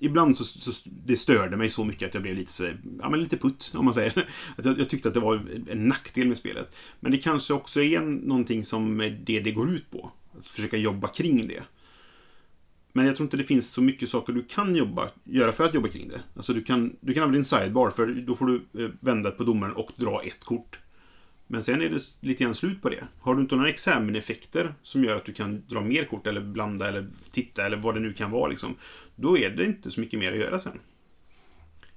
Ibland 0.02 0.36
så, 0.36 0.44
så 0.44 0.88
det 1.06 1.16
störde 1.16 1.56
mig 1.56 1.68
så 1.68 1.84
mycket 1.84 2.08
att 2.08 2.14
jag 2.14 2.22
blev 2.22 2.34
lite, 2.36 2.52
så- 2.52 2.72
ja, 3.00 3.08
men 3.10 3.20
lite 3.20 3.36
putt, 3.36 3.72
om 3.76 3.84
man 3.84 3.94
säger. 3.94 4.28
Att 4.56 4.64
jag, 4.64 4.78
jag 4.80 4.88
tyckte 4.88 5.08
att 5.08 5.14
det 5.14 5.20
var 5.20 5.46
en 5.70 5.88
nackdel 5.88 6.28
med 6.28 6.36
spelet. 6.36 6.76
Men 7.00 7.12
det 7.12 7.18
kanske 7.18 7.54
också 7.54 7.82
är 7.82 8.00
någonting 8.00 8.64
som 8.64 9.00
är 9.00 9.10
det 9.24 9.40
det 9.40 9.52
går 9.52 9.70
ut 9.70 9.90
på. 9.90 10.10
Att 10.38 10.46
försöka 10.46 10.76
jobba 10.76 11.08
kring 11.08 11.48
det. 11.48 11.62
Men 12.92 13.06
jag 13.06 13.16
tror 13.16 13.24
inte 13.24 13.36
det 13.36 13.42
finns 13.42 13.70
så 13.70 13.82
mycket 13.82 14.08
saker 14.08 14.32
du 14.32 14.42
kan 14.42 14.76
jobba, 14.76 15.10
göra 15.24 15.52
för 15.52 15.64
att 15.64 15.74
jobba 15.74 15.88
kring 15.88 16.08
det. 16.08 16.20
Alltså 16.36 16.52
du 16.52 16.62
kan, 16.62 16.96
du 17.00 17.14
kan 17.14 17.22
använda 17.22 17.36
din 17.36 17.44
sidebar, 17.44 17.90
för 17.90 18.06
då 18.06 18.34
får 18.34 18.46
du 18.46 18.84
eh, 18.84 18.90
vända 19.00 19.30
på 19.30 19.44
domaren 19.44 19.74
och 19.74 19.90
dra 19.96 20.22
ett 20.22 20.44
kort. 20.44 20.78
Men 21.52 21.62
sen 21.62 21.82
är 21.82 21.88
det 21.88 22.00
lite 22.20 22.44
grann 22.44 22.54
slut 22.54 22.82
på 22.82 22.88
det. 22.88 23.04
Har 23.20 23.34
du 23.34 23.40
inte 23.40 23.56
några 23.56 23.68
examen-effekter 23.68 24.74
som 24.82 25.04
gör 25.04 25.16
att 25.16 25.24
du 25.24 25.32
kan 25.32 25.62
dra 25.68 25.80
mer 25.80 26.04
kort 26.04 26.26
eller 26.26 26.40
blanda 26.40 26.88
eller 26.88 27.06
titta 27.30 27.66
eller 27.66 27.76
vad 27.76 27.94
det 27.94 28.00
nu 28.00 28.12
kan 28.12 28.30
vara 28.30 28.48
liksom. 28.48 28.76
Då 29.16 29.38
är 29.38 29.50
det 29.50 29.64
inte 29.64 29.90
så 29.90 30.00
mycket 30.00 30.18
mer 30.18 30.32
att 30.32 30.38
göra 30.38 30.58
sen. 30.58 30.80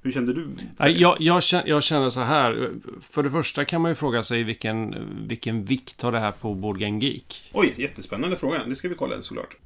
Hur 0.01 0.11
kände 0.11 0.33
du? 0.33 0.49
Jag, 0.77 1.21
jag, 1.21 1.43
känner, 1.43 1.67
jag 1.67 1.83
känner 1.83 2.09
så 2.09 2.19
här. 2.19 2.71
För 3.01 3.23
det 3.23 3.31
första 3.31 3.65
kan 3.65 3.81
man 3.81 3.91
ju 3.91 3.95
fråga 3.95 4.23
sig 4.23 4.43
vilken, 4.43 4.95
vilken 5.27 5.65
vikt 5.65 6.01
har 6.01 6.11
det 6.11 6.19
här 6.19 6.31
på 6.31 6.53
Board 6.53 6.79
Game 6.79 6.99
Geek? 6.99 7.51
Oj, 7.53 7.73
jättespännande 7.77 8.37
fråga. 8.37 8.65
Det 8.65 8.75
ska 8.75 8.89
vi 8.89 8.95
kolla 8.95 9.21
såklart. 9.21 9.57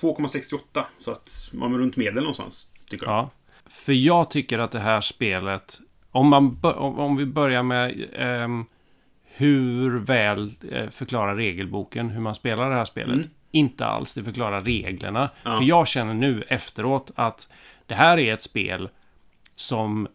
2,68. 0.00 0.84
Så 0.98 1.10
att 1.10 1.50
man 1.52 1.74
är 1.74 1.78
runt 1.78 1.96
medel 1.96 2.14
någonstans. 2.14 2.70
Tycker 2.90 3.06
jag. 3.06 3.14
Ja. 3.14 3.30
För 3.66 3.92
jag 3.92 4.30
tycker 4.30 4.58
att 4.58 4.72
det 4.72 4.80
här 4.80 5.00
spelet... 5.00 5.80
Om, 6.10 6.28
man, 6.28 6.58
om, 6.74 7.16
vi 7.16 7.26
börjar 7.26 7.62
med 7.62 8.08
ehm, 8.12 8.64
hur 9.38 9.98
väl 9.98 10.50
eh, 10.72 10.88
förklarar 10.88 11.36
regelboken 11.36 12.10
hur 12.10 12.20
man 12.20 12.34
spelar 12.34 12.70
det 12.70 12.76
här 12.76 12.84
spelet. 12.84 13.14
Mm. 13.14 13.28
Inte 13.50 13.86
alls, 13.86 14.14
det 14.14 14.24
förklarar 14.24 14.60
reglerna. 14.60 15.30
Ja. 15.42 15.58
För 15.58 15.64
jag 15.64 15.88
känner 15.88 16.14
nu 16.14 16.42
efteråt 16.42 17.10
att 17.14 17.52
det 17.86 17.94
här 17.94 18.18
är 18.18 18.34
ett 18.34 18.42
spel 18.42 18.88
som 19.54 20.08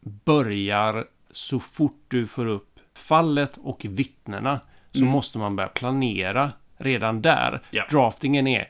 börjar 0.00 1.04
så 1.30 1.60
fort 1.60 2.04
du 2.08 2.26
får 2.26 2.46
upp 2.46 2.78
fallet 2.94 3.56
och 3.56 3.86
vittnena 3.88 4.60
så 4.92 5.04
måste 5.04 5.38
man 5.38 5.56
börja 5.56 5.68
planera 5.68 6.52
redan 6.76 7.22
där. 7.22 7.48
Mm. 7.48 7.60
Ja. 7.70 7.86
Draftingen 7.90 8.46
är 8.46 8.68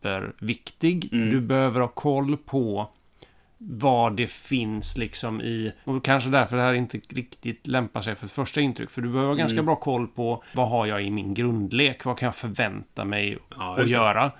superviktig. 0.00 1.12
Mm. 1.12 1.30
Du 1.30 1.40
behöver 1.40 1.80
ha 1.80 1.88
koll 1.88 2.36
på 2.36 2.90
vad 3.68 4.16
det 4.16 4.30
finns 4.30 4.98
liksom 4.98 5.40
i... 5.40 5.72
Och 5.84 6.04
kanske 6.04 6.30
därför 6.30 6.56
det 6.56 6.62
här 6.62 6.74
inte 6.74 6.98
riktigt 6.98 7.66
lämpar 7.66 8.02
sig 8.02 8.14
för 8.14 8.26
ett 8.26 8.32
första 8.32 8.60
intryck. 8.60 8.90
För 8.90 9.02
du 9.02 9.08
behöver 9.08 9.26
ha 9.28 9.34
Mm. 9.34 9.38
ganska 9.46 9.62
bra 9.62 9.76
koll 9.76 10.06
på 10.08 10.44
vad 10.54 10.68
har 10.70 10.86
jag 10.86 11.02
i 11.04 11.10
min 11.10 11.34
grundlek? 11.34 12.04
Vad 12.04 12.18
kan 12.18 12.26
jag 12.26 12.34
förvänta 12.36 13.04
mig 13.04 13.38
Ja, 13.58 13.70
att 13.70 13.76
det. 13.76 13.82
Mm. 13.82 13.92
göra? 13.92 14.30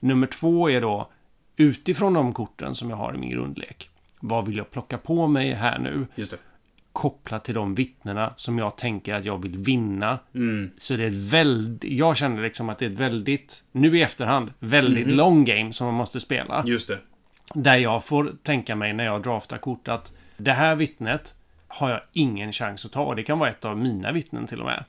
Nummer 0.00 0.26
två 0.26 0.70
är 0.70 0.80
då 0.80 1.10
utifrån 1.56 2.14
de 2.14 2.32
korten 2.32 2.74
som 2.74 2.90
jag 2.90 2.96
har 2.96 3.14
i 3.14 3.18
min 3.18 3.30
grundlek. 3.30 3.90
Vad 4.20 4.46
vill 4.46 4.56
jag 4.56 4.70
plocka 4.70 4.98
på 4.98 5.26
mig 5.26 5.52
här 5.54 5.78
nu? 5.78 6.06
Kopplat 6.92 7.44
till 7.44 7.54
de 7.54 7.74
vittnena 7.74 8.32
som 8.36 8.58
jag 8.58 8.76
tänker 8.76 9.14
att 9.14 9.24
jag 9.24 9.42
vill 9.42 9.58
vinna. 9.58 10.18
Mm. 10.34 10.70
Så 10.78 10.96
det 10.96 11.04
är 11.04 11.30
väldigt... 11.30 11.92
Jag 11.92 12.16
känner 12.16 12.42
liksom 12.42 12.68
att 12.68 12.78
det 12.78 12.86
är 12.86 12.90
ett 12.90 12.98
väldigt, 13.00 13.62
nu 13.72 13.98
i 13.98 14.02
efterhand, 14.02 14.52
väldigt 14.58 15.06
Mhm. 15.06 15.16
long 15.16 15.44
game 15.44 15.72
som 15.72 15.86
man 15.86 15.94
måste 15.94 16.20
spela. 16.20 16.62
Just 16.66 16.88
det. 16.88 16.98
Där 17.54 17.76
jag 17.76 18.04
får 18.04 18.32
tänka 18.42 18.76
mig 18.76 18.92
när 18.92 19.04
jag 19.04 19.22
draftar 19.22 19.58
kort 19.58 19.88
att 19.88 20.12
det 20.36 20.52
här 20.52 20.74
vittnet 20.74 21.34
har 21.68 21.90
jag 21.90 22.00
ingen 22.12 22.52
chans 22.52 22.84
att 22.84 22.92
ta. 22.92 23.02
Och 23.02 23.16
det 23.16 23.22
kan 23.22 23.38
vara 23.38 23.50
ett 23.50 23.64
av 23.64 23.78
mina 23.78 24.12
vittnen 24.12 24.46
till 24.46 24.60
och 24.60 24.66
med. 24.66 24.84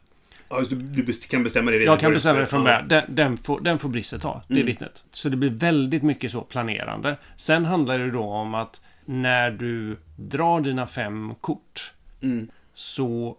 Ja, 0.49 0.62
du 0.69 1.04
best- 1.04 1.30
kan 1.32 1.43
bestämma 1.43 1.71
det 1.71 1.78
redan 1.78 1.91
Jag 1.91 1.99
kan 1.99 2.13
bestämma 2.13 2.39
det 2.39 2.45
från 2.45 2.65
Ja. 2.65 2.71
Mm. 2.73 2.88
början. 2.88 3.04
Den, 3.06 3.15
den, 3.15 3.38
får, 3.38 3.60
den 3.62 3.80
får 3.80 3.89
Brisse 3.89 4.19
ta, 4.19 4.41
det 4.47 4.63
vittnet. 4.63 5.04
Så 5.12 5.30
det 5.30 5.38
blir 5.38 5.49
väldigt 5.49 6.04
mycket 6.04 6.32
så 6.32 6.41
planerande. 6.41 7.17
Sen 7.36 7.65
handlar 7.65 7.99
det 7.99 8.12
då 8.12 8.23
om 8.23 8.54
att 8.56 8.82
när 9.06 9.52
du 9.52 9.97
drar 10.15 10.62
dina 10.62 10.88
fem 10.88 11.34
kort 11.41 11.93
Mm. 12.21 12.47
så 12.73 13.38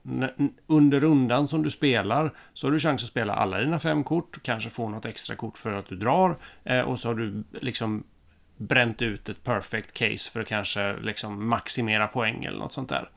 under 0.67 1.01
rundan 1.01 1.49
som 1.49 1.63
du 1.63 1.71
spelar 1.71 2.31
så 2.55 2.67
har 2.67 2.73
du 2.73 2.79
chans 2.81 3.03
att 3.03 3.09
spela 3.09 3.35
alla 3.35 3.59
dina 3.59 3.79
fem 3.79 4.05
kort. 4.05 4.39
Kanske 4.43 4.71
få 4.71 4.89
något 4.89 5.05
extra 5.07 5.37
kort 5.37 5.59
för 5.59 5.73
att 5.73 5.89
du 5.89 5.97
drar. 5.97 6.37
Eh, 6.65 6.81
och 6.81 7.01
så 7.01 7.09
har 7.09 7.15
du 7.15 7.45
liksom 7.61 8.05
bränt 8.57 9.03
ut 9.03 9.29
ett 9.29 9.45
perfect 9.45 9.93
case 9.93 10.31
för 10.31 10.41
att 10.41 10.47
kanske 10.47 10.97
liksom 10.97 11.49
maximera 11.49 12.07
poäng 12.07 12.45
eller 12.45 12.59
något 12.59 12.73
sånt 12.73 12.89
där. 12.89 13.11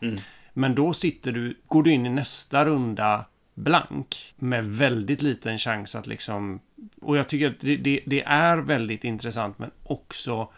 Men 0.53 0.75
då 0.75 0.93
sitter 0.93 1.31
du, 1.31 1.57
går 1.67 1.83
du 1.83 1.91
in 1.91 2.05
i 2.05 2.09
nästa 2.09 2.65
runda 2.65 3.25
blank 3.53 4.33
med 4.35 4.65
väldigt 4.65 5.21
liten 5.21 5.57
chans 5.57 5.95
att 5.95 6.07
liksom... 6.07 6.59
Och 7.01 7.17
jag 7.17 7.29
tycker 7.29 7.47
att 7.47 7.59
det, 7.59 7.77
det, 7.77 8.01
det 8.05 8.23
är 8.23 8.57
väldigt 8.57 9.03
intressant 9.03 9.59
men 9.59 9.71
också 9.83 10.49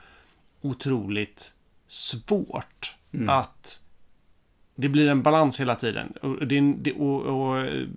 otroligt 0.62 1.54
svårt 1.88 2.96
att 3.28 3.82
det 4.76 4.90
blir 4.90 5.08
en 5.08 5.22
balans 5.22 5.60
hela 5.60 5.76
tiden. 5.76 6.12
Och, 6.22 6.48
det, 6.48 6.94
och, 6.94 7.22
och, 7.22 7.60
eh, 7.60 7.88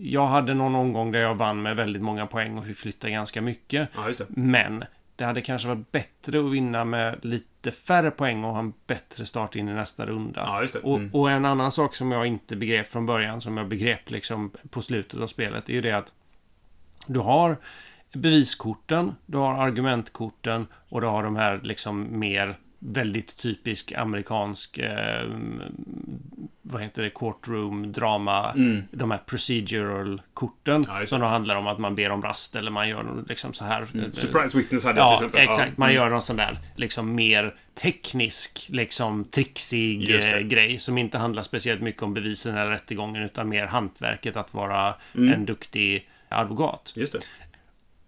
jag 0.00 0.26
hade 0.26 0.54
någon 0.54 0.74
omgång 0.74 1.12
där 1.12 1.20
jag 1.20 1.34
vann 1.34 1.62
med 1.62 1.76
väldigt 1.76 2.02
många 2.02 2.26
poäng 2.26 2.58
och 2.58 2.66
fick 2.66 2.76
flytta 2.76 3.10
ganska 3.10 3.42
mycket. 3.42 3.88
Ja. 3.94 4.24
Men 4.28 4.84
det 5.18 5.24
hade 5.24 5.40
kanske 5.42 5.68
varit 5.68 5.92
bättre 5.92 6.38
att 6.38 6.52
vinna 6.52 6.84
med 6.84 7.24
lite 7.24 7.70
färre 7.70 8.10
poäng 8.10 8.44
och 8.44 8.52
ha 8.52 8.58
en 8.58 8.72
bättre 8.86 9.26
start 9.26 9.56
in 9.56 9.68
i 9.68 9.72
nästa 9.74 10.06
runda. 10.06 10.40
Ja, 10.46 10.66
det. 10.72 10.78
Och, 10.78 10.98
Mm. 10.98 11.14
och 11.14 11.30
en 11.30 11.44
annan 11.44 11.72
sak 11.72 11.94
som 11.96 12.12
jag 12.12 12.26
inte 12.26 12.56
begrep 12.56 12.92
från 12.92 13.06
början, 13.06 13.40
som 13.40 13.56
jag 13.56 13.68
begrep 13.68 14.10
liksom 14.10 14.50
på 14.70 14.82
slutet 14.82 15.20
av 15.20 15.26
spelet, 15.26 15.68
är 15.68 15.72
ju 15.72 15.80
det 15.80 15.92
att 15.92 16.12
du 17.06 17.18
har 17.20 17.56
beviskorten, 18.12 19.14
du 19.26 19.38
har 19.38 19.54
argumentkorten 19.54 20.66
och 20.88 21.00
du 21.00 21.06
har 21.06 21.22
de 21.22 21.36
här 21.36 21.60
liksom 21.62 22.18
mer 22.18 22.58
väldigt 22.78 23.36
typisk 23.36 23.92
amerikansk 23.92 24.78
eh, 24.78 25.26
vad 26.62 26.82
heter 26.82 27.02
det, 27.02 27.10
courtroom, 27.10 27.92
drama, 27.92 28.52
de 28.90 29.10
här 29.10 29.18
procedural-korten. 29.26 30.84
Ja, 30.88 31.00
just 31.00 31.10
det. 31.10 31.14
som 31.14 31.20
då 31.20 31.26
handlar 31.26 31.56
om 31.56 31.66
att 31.66 31.78
man 31.78 31.94
ber 31.94 32.10
om 32.10 32.22
rast 32.22 32.56
eller 32.56 32.70
man 32.70 32.88
gör 32.88 33.24
liksom 33.28 33.52
så 33.52 33.64
här. 33.64 33.86
Surprise 34.12 34.58
Witness 34.58 34.84
hade 34.84 34.98
jag 35.00 35.18
till 35.18 35.24
Ja, 35.24 35.26
exempel. 35.26 35.40
exakt. 35.40 35.78
Man 35.78 35.88
Mm. 35.88 35.96
gör 36.02 36.10
någon 36.10 36.22
sån 36.22 36.36
där 36.36 36.58
liksom 36.76 37.14
mer 37.14 37.54
teknisk, 37.74 38.66
liksom 38.70 39.24
trixig 39.24 40.14
eh, 40.34 40.38
grej 40.40 40.78
som 40.78 40.98
inte 40.98 41.18
handlar 41.18 41.42
speciellt 41.42 41.80
mycket 41.80 42.02
om 42.02 42.14
bevisen 42.14 42.56
eller 42.56 42.70
rättegången 42.70 43.22
utan 43.22 43.48
mer 43.48 43.66
hantverket 43.66 44.36
att 44.36 44.54
vara 44.54 44.94
Mm. 45.14 45.32
en 45.32 45.44
duktig 45.46 46.08
advokat. 46.28 46.92
Just 46.96 47.12
det. 47.12 47.18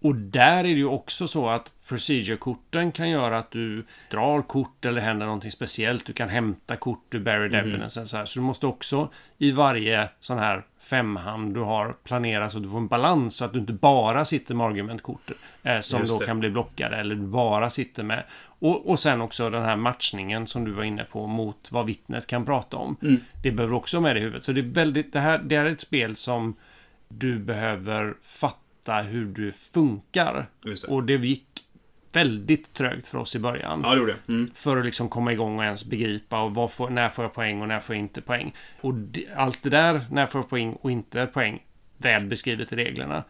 Och 0.01 0.15
där 0.15 0.57
är 0.59 0.63
det 0.63 0.69
ju 0.69 0.85
också 0.85 1.27
så 1.27 1.49
att 1.49 1.71
procedure-korten 1.95 2.91
kan 2.91 3.09
göra 3.09 3.37
att 3.37 3.51
du 3.51 3.85
drar 4.11 4.41
kort 4.41 4.85
eller 4.85 5.01
händer 5.01 5.25
någonting 5.25 5.51
speciellt. 5.51 6.05
Du 6.05 6.13
kan 6.13 6.29
hämta 6.29 6.75
kort 6.75 7.15
ur 7.15 7.19
buried 7.19 7.51
Mhm. 7.51 7.59
evidence. 7.59 8.07
Så, 8.07 8.17
här. 8.17 8.25
så 8.25 8.39
du 8.39 8.43
måste 8.45 8.65
också 8.67 9.09
i 9.37 9.51
varje 9.51 10.09
sån 10.19 10.37
här 10.39 10.63
femhand 10.79 11.53
du 11.53 11.59
har 11.59 11.93
planera 12.03 12.49
så 12.49 12.57
att 12.57 12.63
du 12.63 12.69
får 12.69 12.77
en 12.77 12.87
balans. 12.87 13.35
Så 13.35 13.45
att 13.45 13.53
du 13.53 13.59
inte 13.59 13.73
bara 13.73 14.25
sitter 14.25 14.55
med 14.55 14.67
argumentkort 14.67 15.31
eh, 15.63 15.79
som 15.79 15.99
Just 15.99 16.13
då 16.13 16.19
det. 16.19 16.25
kan 16.25 16.39
bli 16.39 16.49
blockade. 16.49 16.95
Eller 16.97 17.15
du 17.15 17.21
bara 17.21 17.69
sitter 17.69 18.03
med... 18.03 18.23
Och, 18.43 18.89
och 18.89 18.99
sen 18.99 19.21
också 19.21 19.49
den 19.49 19.63
här 19.63 19.75
matchningen 19.75 20.47
som 20.47 20.65
du 20.65 20.71
var 20.71 20.83
inne 20.83 21.03
på 21.03 21.27
mot 21.27 21.71
vad 21.71 21.85
vittnet 21.85 22.27
kan 22.27 22.45
prata 22.45 22.77
om. 22.77 22.95
Mm. 23.01 23.17
Det 23.43 23.51
behöver 23.51 23.75
också 23.75 24.01
med 24.01 24.17
i 24.17 24.19
huvudet. 24.19 24.43
Så 24.43 24.51
det 24.51 24.61
är 24.61 24.73
väldigt... 24.73 25.13
Det 25.13 25.19
här 25.19 25.37
det 25.43 25.55
är 25.55 25.65
ett 25.65 25.81
spel 25.81 26.15
som 26.15 26.55
du 27.07 27.39
behöver 27.39 28.13
fatta 28.23 29.01
hur 29.01 29.25
du 29.25 29.51
funkar. 29.51 30.45
Det. 30.63 30.83
Och 30.83 31.03
det 31.03 31.13
gick 31.13 31.65
väldigt 32.13 32.73
trögt 32.73 33.07
för 33.07 33.17
oss 33.17 33.35
i 33.35 33.39
början. 33.39 33.81
Ja, 33.83 33.89
det 33.91 33.97
gjorde. 33.97 34.15
Mm. 34.27 34.51
För 34.55 34.77
att 34.77 34.85
liksom 34.85 35.09
komma 35.09 35.33
igång 35.33 35.57
och 35.59 35.63
ens 35.65 35.85
begripa 35.85 36.41
och 36.41 36.55
vad 36.55 36.71
får, 36.71 36.89
när 36.89 37.09
får 37.09 37.25
jag 37.25 37.33
poäng 37.33 37.61
och 37.61 37.67
när 37.67 37.79
får 37.79 37.95
jag 37.95 38.03
inte 38.03 38.21
poäng. 38.21 38.53
Och 38.81 38.93
det, 38.93 39.25
allt 39.35 39.63
det 39.63 39.69
där, 39.69 40.01
när 40.11 40.27
får 40.27 40.41
jag 40.41 40.49
poäng 40.49 40.73
och 40.81 40.91
inte 40.91 41.25
poäng, 41.25 41.63
väl 41.97 42.25
beskrivet 42.25 42.73
i 42.73 42.75
reglerna. 42.75 43.23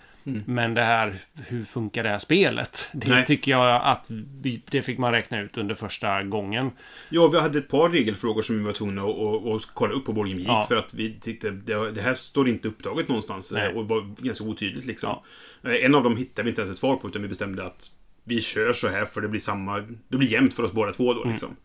Men 0.46 0.74
det 0.74 0.84
här, 0.84 1.18
hur 1.48 1.66
funkar 1.66 2.04
det 2.04 2.10
här 2.10 2.20
spelet? 2.20 2.90
Det 2.94 3.10
Nej. 3.10 3.26
tycker 3.26 3.52
jag 3.52 3.82
att 3.84 4.06
vi, 4.42 4.62
det 4.70 4.82
fick 4.82 4.98
man 4.98 5.12
räkna 5.12 5.40
ut 5.42 5.58
under 5.58 5.76
första 5.76 6.24
gången. 6.24 6.72
Ja, 7.10 7.28
vi 7.28 7.40
hade 7.40 7.58
ett 7.58 7.68
par 7.70 7.90
regelfrågor 7.90 8.42
som 8.42 8.58
vi 8.58 8.64
var 8.64 8.72
tvungna 8.74 9.02
att, 9.04 9.20
att, 9.20 9.46
att 9.56 9.66
kolla 9.74 9.94
upp 9.94 10.06
på 10.06 10.14
Board 10.14 10.28
Game 10.30 10.42
Ja. 10.42 10.66
för 10.68 10.76
att 10.76 10.94
vi 10.94 11.20
tyckte 11.20 11.52
det, 11.52 11.92
det 11.92 12.02
här 12.02 12.14
står 12.14 12.50
inte 12.50 12.68
upptaget 12.68 13.08
någonstans 13.08 13.52
Nej. 13.56 13.74
och 13.74 13.88
var 13.88 14.16
ganska 14.24 14.46
otydligt 14.46 14.86
liksom. 14.86 15.20
Eh, 15.64 15.86
En 15.86 15.96
av 15.96 16.04
dem 16.04 16.18
hittade 16.18 16.44
vi 16.44 16.50
inte 16.50 16.62
ens 16.62 16.72
ett 16.72 16.78
svar 16.78 16.96
på 16.96 17.08
utan 17.08 17.22
vi 17.22 17.28
bestämde 17.28 17.66
att 17.66 17.92
vi 18.24 18.42
kör 18.42 18.74
så 18.74 18.88
här 18.88 19.06
för 19.06 19.22
det 19.22 19.28
blir 19.28 19.40
samma... 19.40 19.80
Det 20.08 20.18
blir 20.18 20.32
jämnt 20.32 20.54
för 20.54 20.64
oss 20.64 20.72
båda 20.72 20.94
två 20.94 21.14
då 21.14 21.24
liksom. 21.24 21.56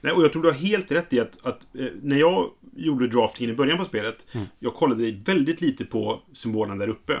Nej, 0.00 0.12
och 0.12 0.24
jag 0.24 0.32
tror 0.32 0.42
du 0.42 0.48
har 0.48 0.56
helt 0.56 0.92
rätt 0.92 1.12
i 1.12 1.20
att, 1.20 1.46
att 1.46 1.74
eh, 1.78 1.86
när 2.02 2.16
jag 2.16 2.50
gjorde 2.76 3.08
draftingen 3.08 3.54
i 3.54 3.56
början 3.56 3.78
på 3.78 3.84
spelet, 3.84 4.26
jag 4.58 4.74
kollade 4.74 5.12
väldigt 5.24 5.60
lite 5.60 5.84
på 5.84 6.22
symbolerna 6.32 6.76
där 6.76 6.88
uppe. 6.88 7.20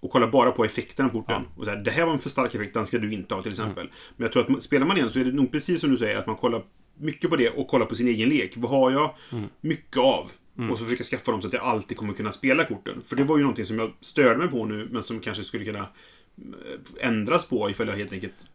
Och 0.00 0.10
kollade 0.10 0.32
bara 0.32 0.50
på 0.50 0.64
effekterna 0.64 1.08
på 1.08 1.22
korten. 1.22 1.42
Och 1.56 1.64
så 1.64 1.70
här, 1.70 1.78
det 1.78 1.90
här 1.90 2.04
var 2.06 2.12
en 2.12 2.18
för 2.18 2.30
stark 2.30 2.54
effekt, 2.54 2.74
den 2.74 2.86
ska 2.86 2.98
du 2.98 3.12
inte 3.12 3.34
ha 3.34 3.42
till 3.42 3.52
exempel. 3.52 3.90
Men 4.16 4.24
jag 4.24 4.32
tror 4.32 4.56
att 4.56 4.62
spelar 4.62 4.86
man 4.86 4.96
igen 4.96 5.10
så 5.10 5.18
är 5.20 5.24
det 5.24 5.32
nog 5.32 5.52
precis 5.52 5.80
som 5.80 5.90
du 5.90 5.96
säger, 5.96 6.16
att 6.16 6.26
man 6.26 6.36
kollar 6.36 6.62
mycket 6.98 7.30
på 7.30 7.36
det 7.36 7.50
och 7.50 7.68
kollar 7.68 7.86
på 7.86 7.94
sin 7.94 8.08
egen 8.08 8.28
lek. 8.28 8.52
Vad 8.56 8.70
har 8.70 8.90
jag 8.90 9.14
mycket 9.60 9.96
av? 9.96 10.30
Och 10.70 10.78
så 10.78 10.84
försöka 10.84 11.04
skaffa 11.04 11.32
dem 11.32 11.40
så 11.40 11.46
att 11.46 11.52
jag 11.52 11.62
alltid 11.62 11.96
kommer 11.96 12.12
kunna 12.12 12.32
spela 12.32 12.64
korten. 12.64 13.00
För 13.04 13.16
det 13.16 13.24
var 13.24 13.36
ju 13.36 13.42
någonting 13.42 13.64
som 13.64 13.78
jag 13.78 13.92
störde 14.00 14.38
mig 14.38 14.48
på 14.48 14.64
nu, 14.64 14.88
men 14.90 15.02
som 15.02 15.20
kanske 15.20 15.44
skulle 15.44 15.64
kunna 15.64 15.88
ändras 17.00 17.48
på 17.48 17.70
ifall 17.70 17.88
jag 17.88 17.96
helt 17.96 18.12
enkelt 18.12 18.46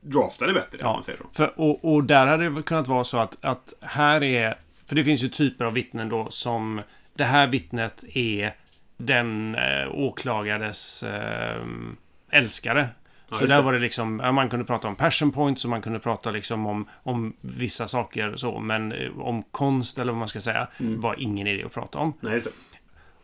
draftade 0.00 0.52
bättre, 0.52 0.78
så. 0.78 1.12
För, 1.32 1.60
och, 1.60 1.94
och 1.94 2.04
där 2.04 2.26
hade 2.26 2.50
det 2.50 2.62
kunnat 2.62 2.88
vara 2.88 3.04
så 3.04 3.18
att, 3.18 3.44
att 3.44 3.74
här 3.80 4.22
är... 4.22 4.58
För 4.86 4.96
det 4.96 5.04
finns 5.04 5.22
ju 5.22 5.28
typer 5.28 5.64
av 5.64 5.72
vittnen 5.72 6.08
då 6.08 6.30
som... 6.30 6.82
Det 7.14 7.24
här 7.24 7.46
vittnet 7.46 8.04
är 8.08 8.54
den 8.96 9.54
eh, 9.54 9.88
åklagares 9.92 11.02
eh, 11.02 11.62
älskare. 12.30 12.88
Ja, 13.30 13.36
så 13.36 13.46
där 13.46 13.56
det. 13.56 13.62
var 13.62 13.72
det 13.72 13.78
liksom, 13.78 14.20
ja, 14.24 14.32
man 14.32 14.48
kunde 14.48 14.64
prata 14.64 14.88
om 14.88 14.96
passion 14.96 15.32
points 15.32 15.64
och 15.64 15.70
man 15.70 15.82
kunde 15.82 15.98
prata 15.98 16.30
liksom 16.30 16.66
om, 16.66 16.88
om 17.02 17.36
vissa 17.40 17.88
saker 17.88 18.36
så, 18.36 18.58
men 18.58 18.92
eh, 18.92 19.18
om 19.18 19.42
konst 19.42 19.98
eller 19.98 20.12
vad 20.12 20.18
man 20.18 20.28
ska 20.28 20.40
säga 20.40 20.68
Mm. 20.80 21.00
var 21.00 21.20
ingen 21.20 21.46
idé 21.46 21.64
att 21.64 21.72
prata 21.72 21.98
om. 21.98 22.12
Nej. 22.20 22.40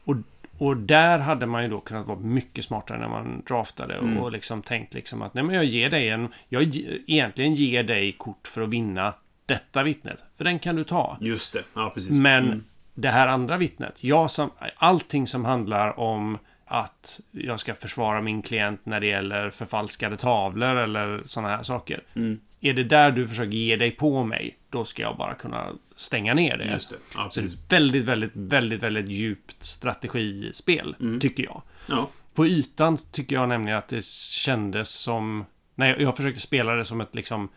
Och, 0.04 0.16
och 0.60 0.76
där 0.76 1.18
hade 1.18 1.46
man 1.46 1.62
ju 1.62 1.68
då 1.68 1.80
kunnat 1.80 2.06
vara 2.06 2.18
mycket 2.18 2.64
smartare 2.64 2.98
när 2.98 3.08
man 3.08 3.42
draftade 3.48 3.94
Mm. 3.94 4.18
och 4.18 4.32
liksom 4.32 4.62
tänkt 4.62 4.94
liksom 4.94 5.22
att 5.22 5.34
nej 5.34 5.44
men 5.44 5.54
jag 5.54 5.64
ger 5.64 5.90
dig 5.90 6.08
en... 6.08 6.28
Jag 6.48 6.62
ge- 6.62 6.98
egentligen 7.06 7.54
ger 7.54 7.82
dig 7.82 8.12
kort 8.12 8.48
för 8.48 8.62
att 8.62 8.68
vinna 8.68 9.14
detta 9.46 9.82
vittnet. 9.82 10.24
För 10.36 10.44
den 10.44 10.58
kan 10.58 10.76
du 10.76 10.84
ta. 10.84 11.18
Just 11.20 11.52
det. 11.52 11.62
Ja, 11.74 11.90
precis. 11.94 12.18
Men 12.18 12.44
Mm. 12.46 12.64
det 12.94 13.08
här 13.08 13.28
andra 13.28 13.56
vittnet, 13.56 14.04
jag 14.04 14.30
som, 14.30 14.50
allting 14.76 15.26
som 15.26 15.44
handlar 15.44 15.98
om 16.00 16.38
att 16.72 17.20
jag 17.30 17.60
ska 17.60 17.74
försvara 17.74 18.20
min 18.20 18.42
klient 18.42 18.80
när 18.86 19.00
det 19.00 19.06
gäller 19.06 19.50
förfalskade 19.50 20.16
tavlor 20.16 20.76
eller 20.76 21.22
sådana 21.24 21.56
här 21.56 21.62
saker. 21.62 22.00
Mm. 22.14 22.40
Är 22.60 22.72
det 22.72 22.84
där 22.84 23.10
du 23.10 23.28
försöker 23.28 23.50
ge 23.56 23.76
dig 23.76 23.90
på 23.90 24.24
mig, 24.24 24.56
då 24.70 24.84
ska 24.84 25.02
jag 25.02 25.16
bara 25.16 25.34
kunna 25.34 25.72
stänga 25.96 26.34
ner 26.34 26.56
det. 26.56 26.64
Just 26.64 26.90
det. 26.90 26.96
Ja, 27.14 27.30
Så 27.30 27.40
det 27.40 27.46
är 27.46 27.68
väldigt, 27.68 28.04
väldigt, 28.04 28.30
väldigt, 28.34 28.82
väldigt 28.82 29.08
djupt 29.08 29.64
strategispel, 29.64 30.96
Mm. 31.00 31.20
tycker 31.20 31.44
jag. 31.44 31.62
Ja. 31.86 32.10
På 32.34 32.46
ytan 32.46 32.98
tycker 33.12 33.36
jag 33.36 33.48
nämligen 33.48 33.78
att 33.78 33.88
det 33.88 34.04
kändes 34.04 34.90
som... 34.90 35.44
Nej, 35.74 35.96
jag, 35.98 36.16
försökte 36.16 36.40
spela 36.40 36.74
det 36.74 36.84
som 36.84 37.00
ett 37.00 37.14
liksom 37.14 37.48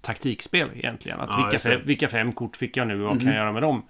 taktikspel 0.00 0.68
egentligen. 0.74 1.20
Att 1.20 1.28
Ja, 1.30 1.36
vilka. 1.50 1.68
Mhm. 1.68 1.78
fem, 1.78 1.86
vilka 1.86 2.08
fem 2.08 2.32
kort 2.32 2.56
fick 2.56 2.76
jag 2.76 2.88
nu 2.88 3.02
och 3.02 3.08
vad 3.08 3.18
kan 3.20 3.26
jag 3.28 3.36
göra 3.36 3.52
med 3.52 3.62
dem? 3.62 3.82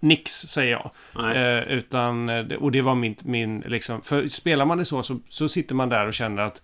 Nix, 0.00 0.32
säger 0.32 0.70
jag. 0.70 0.90
Eh, 1.36 1.62
utan, 1.72 2.28
eh, 2.28 2.46
och 2.56 2.72
det 2.72 2.82
var 2.82 2.94
min, 2.94 3.16
min 3.22 3.60
liksom... 3.60 4.02
För 4.02 4.28
spelar 4.28 4.64
man 4.64 4.78
det 4.78 4.84
så, 4.84 5.02
så, 5.02 5.20
så 5.28 5.48
sitter 5.48 5.74
man 5.74 5.88
där 5.88 6.06
och 6.06 6.14
känner 6.14 6.42
att 6.42 6.62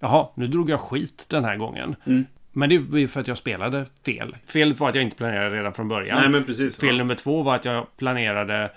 Jaha, 0.00 0.28
nu 0.34 0.46
drog 0.46 0.70
jag 0.70 0.80
skit 0.80 1.24
den 1.28 1.44
här 1.44 1.56
gången. 1.56 1.96
Mm. 2.06 2.24
Men 2.52 2.68
det 2.68 2.74
ju 2.74 3.08
för 3.08 3.20
att 3.20 3.28
jag 3.28 3.38
spelade 3.38 3.86
fel. 4.04 4.36
Felet 4.46 4.80
var 4.80 4.88
att 4.88 4.94
jag 4.94 5.04
inte 5.04 5.16
planerade 5.16 5.56
redan 5.56 5.72
från 5.74 5.88
början. 5.88 6.18
Nej, 6.20 6.28
men 6.28 6.44
precis. 6.44 6.78
Fel 6.80 6.88
Ja. 6.88 6.94
nummer 6.96 7.14
två 7.14 7.42
var 7.42 7.54
att 7.54 7.64
jag 7.64 7.96
planerade 7.96 8.70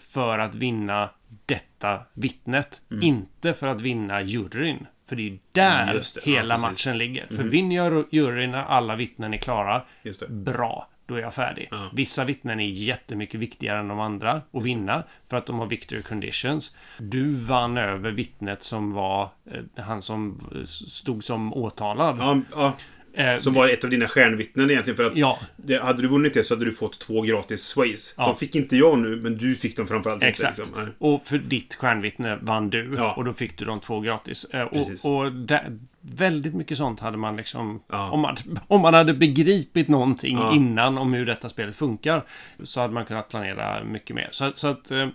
för 0.00 0.38
att 0.38 0.54
vinna 0.54 1.10
detta 1.46 2.00
vittnet. 2.14 2.80
Inte 3.02 3.54
för 3.54 3.66
att 3.66 3.80
vinna 3.80 4.22
juryn. 4.22 4.86
För 5.08 5.16
det 5.16 5.22
är 5.22 5.24
ju 5.30 5.38
där 5.52 5.82
Mm, 5.82 5.96
det. 5.96 6.02
Ja, 6.30 6.36
hela 6.36 6.54
precis. 6.54 6.86
matchen 6.86 6.98
ligger. 6.98 7.26
För 7.26 7.42
vinner 7.44 7.76
jag 7.76 8.04
juryn 8.10 8.50
när 8.50 8.62
alla 8.62 8.96
vittnen 8.96 9.34
är 9.34 9.38
klara, 9.38 9.82
bra. 10.28 10.88
Då 11.12 11.18
är 11.18 11.22
jag 11.22 11.34
färdig. 11.34 11.68
Ja. 11.70 11.90
Vissa 11.92 12.24
vittnen 12.24 12.60
är 12.60 12.66
jättemycket 12.66 13.40
viktigare 13.40 13.78
än 13.78 13.88
de 13.88 14.00
andra 14.00 14.30
att 14.52 14.62
vinna. 14.62 15.02
För 15.28 15.36
att 15.36 15.46
de 15.46 15.58
har 15.58 15.66
victory 15.66 16.02
conditions. 16.02 16.76
Du 16.98 17.34
vann 17.34 17.76
över 17.76 18.10
vittnet 18.10 18.62
som 18.62 18.92
var 18.92 19.28
eh, 19.44 19.84
han 19.84 20.02
som 20.02 20.40
eh, 20.54 20.64
stod 20.64 21.24
som 21.24 21.54
åtalad. 21.54 22.16
Ja, 22.18 22.40
ja. 22.52 22.72
Eh, 23.14 23.36
Som 23.36 23.52
var 23.54 23.68
ett 23.68 23.84
av 23.84 23.90
dina 23.90 24.08
stjärnvittnen 24.08 24.70
egentligen. 24.70 24.96
För 24.96 25.04
att 25.04 25.16
Ja. 25.16 25.38
det, 25.56 25.82
hade 25.82 26.02
du 26.02 26.08
vunnit 26.08 26.34
det 26.34 26.42
så 26.44 26.54
hade 26.54 26.64
du 26.64 26.72
fått 26.72 26.98
två 26.98 27.22
gratis 27.22 27.62
sways. 27.62 28.14
Ja. 28.16 28.26
De 28.26 28.34
fick 28.36 28.54
inte 28.54 28.76
jag 28.76 28.98
nu, 28.98 29.16
men 29.16 29.38
du 29.38 29.54
fick 29.54 29.76
dem 29.76 29.86
framförallt 29.86 30.22
Exakt. 30.22 30.58
inte. 30.58 30.70
Liksom. 30.70 30.94
Och 30.98 31.24
för 31.24 31.38
ditt 31.38 31.74
stjärnvittne 31.74 32.38
vann 32.42 32.70
du. 32.70 32.94
Ja. 32.96 33.12
Och 33.14 33.24
då 33.24 33.32
fick 33.32 33.58
du 33.58 33.64
de 33.64 33.80
två 33.80 34.00
gratis. 34.00 34.44
Eh. 34.44 34.62
Och, 34.62 35.14
och 35.16 35.32
där, 35.32 35.78
väldigt 36.00 36.54
mycket 36.54 36.78
sånt 36.78 37.00
hade 37.00 37.16
man 37.16 37.36
liksom... 37.36 37.82
Om, 37.88 38.20
man, 38.20 38.36
om 38.68 38.80
man 38.80 38.94
hade 38.94 39.14
begripit 39.14 39.88
någonting 39.88 40.38
innan 40.52 40.98
om 40.98 41.12
hur 41.12 41.26
detta 41.26 41.48
spelet 41.48 41.76
funkar. 41.76 42.22
Så 42.62 42.80
hade 42.80 42.94
man 42.94 43.04
kunnat 43.04 43.28
planera 43.28 43.84
mycket 43.84 44.16
mer. 44.16 44.28
Så, 44.30 44.52
så 44.54 44.68
att... 44.68 44.90
Eh, 44.90 45.08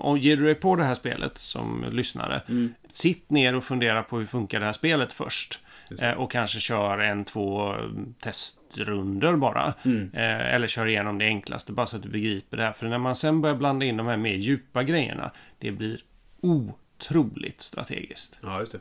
om 0.00 0.18
ger 0.18 0.36
du 0.36 0.44
dig 0.44 0.54
på 0.54 0.76
det 0.76 0.84
här 0.84 0.94
spelet 0.94 1.38
som 1.38 1.84
lyssnare. 1.90 2.42
Mm. 2.48 2.74
Sitt 2.88 3.30
ner 3.30 3.54
och 3.54 3.64
fundera 3.64 4.02
på 4.02 4.18
hur 4.18 4.26
funkar 4.26 4.60
det 4.60 4.66
här 4.66 4.72
spelet 4.72 5.12
först. 5.12 5.60
Eh, 6.00 6.10
och 6.10 6.30
kanske 6.30 6.60
kör 6.60 6.98
en, 6.98 7.24
två 7.24 7.74
testrunder 8.20 9.36
bara. 9.36 9.74
Mm. 9.84 10.10
Eh, 10.14 10.54
eller 10.54 10.68
kör 10.68 10.86
igenom 10.86 11.18
det 11.18 11.24
enklaste 11.24 11.72
bara 11.72 11.86
så 11.86 11.96
att 11.96 12.02
du 12.02 12.08
begriper 12.08 12.56
det 12.56 12.62
här. 12.62 12.72
För 12.72 12.86
när 12.86 12.98
man 12.98 13.16
sen 13.16 13.40
börjar 13.40 13.56
blanda 13.56 13.86
in 13.86 13.96
de 13.96 14.06
här 14.06 14.16
mer 14.16 14.34
djupa 14.34 14.82
grejerna. 14.82 15.30
Det 15.58 15.70
blir 15.70 16.00
otroligt 16.40 17.62
strategiskt. 17.62 18.38
Ja, 18.42 18.60
just 18.60 18.72
det. 18.72 18.78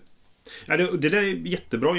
Ja, 0.65 0.77
det, 0.77 0.97
det 0.97 1.09
där 1.09 1.17
är 1.17 1.47
jättebra 1.47 1.95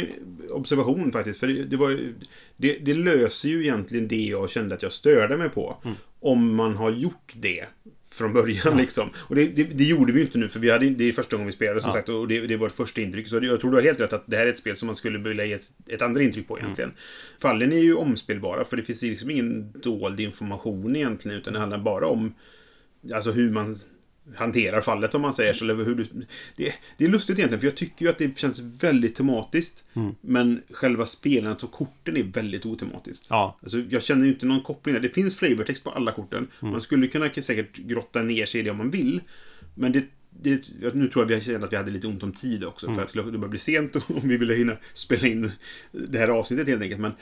observation 0.50 1.12
faktiskt. 1.12 1.40
För 1.40 1.46
det, 1.46 1.64
det, 1.64 1.76
var, 1.76 2.12
det, 2.56 2.74
det 2.74 2.94
löser 2.94 3.48
ju 3.48 3.62
egentligen 3.62 4.08
det 4.08 4.24
jag 4.24 4.50
kände 4.50 4.74
att 4.74 4.82
jag 4.82 4.92
störde 4.92 5.36
mig 5.36 5.48
på. 5.48 5.76
Mm. 5.84 5.96
Om 6.20 6.54
man 6.54 6.76
har 6.76 6.90
gjort 6.90 7.32
det 7.36 7.66
från 8.18 8.32
början 8.32 8.76
liksom. 8.76 9.10
Och 9.16 9.34
det, 9.34 9.46
det, 9.46 9.64
det 9.64 9.84
gjorde 9.84 10.12
vi 10.12 10.18
ju 10.18 10.24
inte 10.24 10.38
nu 10.38 10.48
för 10.48 10.60
vi 10.60 10.70
hade, 10.70 10.90
det 10.90 11.04
är 11.04 11.12
första 11.12 11.36
gången 11.36 11.46
vi 11.46 11.52
spelade 11.52 11.80
som 11.80 11.88
Ja. 11.88 11.92
sagt. 11.94 12.08
Och 12.08 12.28
det, 12.28 12.40
det 12.46 12.54
är 12.54 12.58
vårt 12.58 12.72
första 12.72 13.00
intryck. 13.00 13.28
Så 13.28 13.38
jag 13.42 13.60
tror 13.60 13.70
du 13.70 13.76
har 13.76 13.82
helt 13.84 14.00
rätt 14.00 14.12
att 14.12 14.24
det 14.26 14.36
här 14.36 14.46
är 14.46 14.50
ett 14.50 14.58
spel 14.58 14.76
som 14.76 14.86
man 14.86 14.96
skulle 14.96 15.18
vilja 15.18 15.44
ge 15.44 15.52
ett, 15.52 15.72
ett 15.88 16.02
andra 16.02 16.22
intryck 16.22 16.48
på 16.48 16.58
egentligen. 16.58 16.92
Fallen 17.42 17.72
är 17.72 17.78
ju 17.82 17.94
omspelbara 17.94 18.64
för 18.64 18.76
det 18.76 18.82
finns 18.82 19.02
liksom 19.02 19.30
ingen 19.30 19.72
dold 19.82 20.20
information 20.20 20.96
egentligen. 20.96 21.38
Utan 21.38 21.52
det 21.52 21.58
handlar 21.58 21.78
bara 21.78 22.06
om 22.06 22.34
Alltså 23.14 23.30
hur 23.30 23.50
man 23.50 23.76
hanterar 24.34 24.80
fallet 24.80 25.14
om 25.14 25.22
man 25.22 25.34
säger 25.34 25.54
så. 25.54 25.64
Eller 25.64 25.84
hur 25.84 25.94
du, 25.94 26.04
det, 26.56 26.74
det 26.96 27.04
är 27.04 27.08
lustigt 27.08 27.38
egentligen, 27.38 27.60
för 27.60 27.66
jag 27.66 27.76
tycker 27.76 28.04
ju 28.04 28.10
att 28.10 28.18
det 28.18 28.38
känns 28.38 28.60
väldigt 28.60 29.14
tematiskt. 29.14 29.84
Men 30.20 30.62
själva 30.70 31.06
spelandet 31.06 31.62
och 31.62 31.72
korten 31.72 32.16
är 32.16 32.22
väldigt 32.22 32.66
otematiskt. 32.66 33.26
Ja. 33.30 33.58
Alltså, 33.62 33.78
jag 33.78 34.02
känner 34.02 34.24
ju 34.24 34.32
inte 34.32 34.46
någon 34.46 34.62
koppling 34.62 34.94
där. 34.94 35.02
Det 35.02 35.08
finns 35.08 35.38
flavortext 35.38 35.84
på 35.84 35.90
alla 35.90 36.12
korten. 36.12 36.48
Man 36.60 36.80
skulle 36.80 37.06
kunna 37.06 37.30
säkert 37.32 37.76
grotta 37.76 38.22
ner 38.22 38.46
sig 38.46 38.60
i 38.60 38.64
det 38.64 38.70
om 38.70 38.76
man 38.76 38.90
vill. 38.90 39.20
Men 39.74 39.92
det, 39.92 40.04
det, 40.30 40.94
nu 40.94 41.08
tror 41.08 41.24
jag 41.24 41.28
vi 41.28 41.34
har 41.34 41.40
känt 41.40 41.64
att 41.64 41.72
vi 41.72 41.76
hade 41.76 41.90
lite 41.90 42.06
ont 42.06 42.22
om 42.22 42.32
tid 42.32 42.64
också. 42.64 42.92
För 42.92 43.02
att 43.02 43.12
det 43.12 43.22
börjar 43.22 43.48
bli 43.48 43.58
sent 43.58 43.96
och 43.96 44.02
vi 44.22 44.36
ville 44.36 44.54
hinna 44.54 44.76
spela 44.92 45.26
in 45.26 45.52
det 45.92 46.18
här 46.18 46.28
avsnittet 46.28 46.68
helt 46.68 46.82
enkelt. 46.82 47.00
Men 47.00 47.12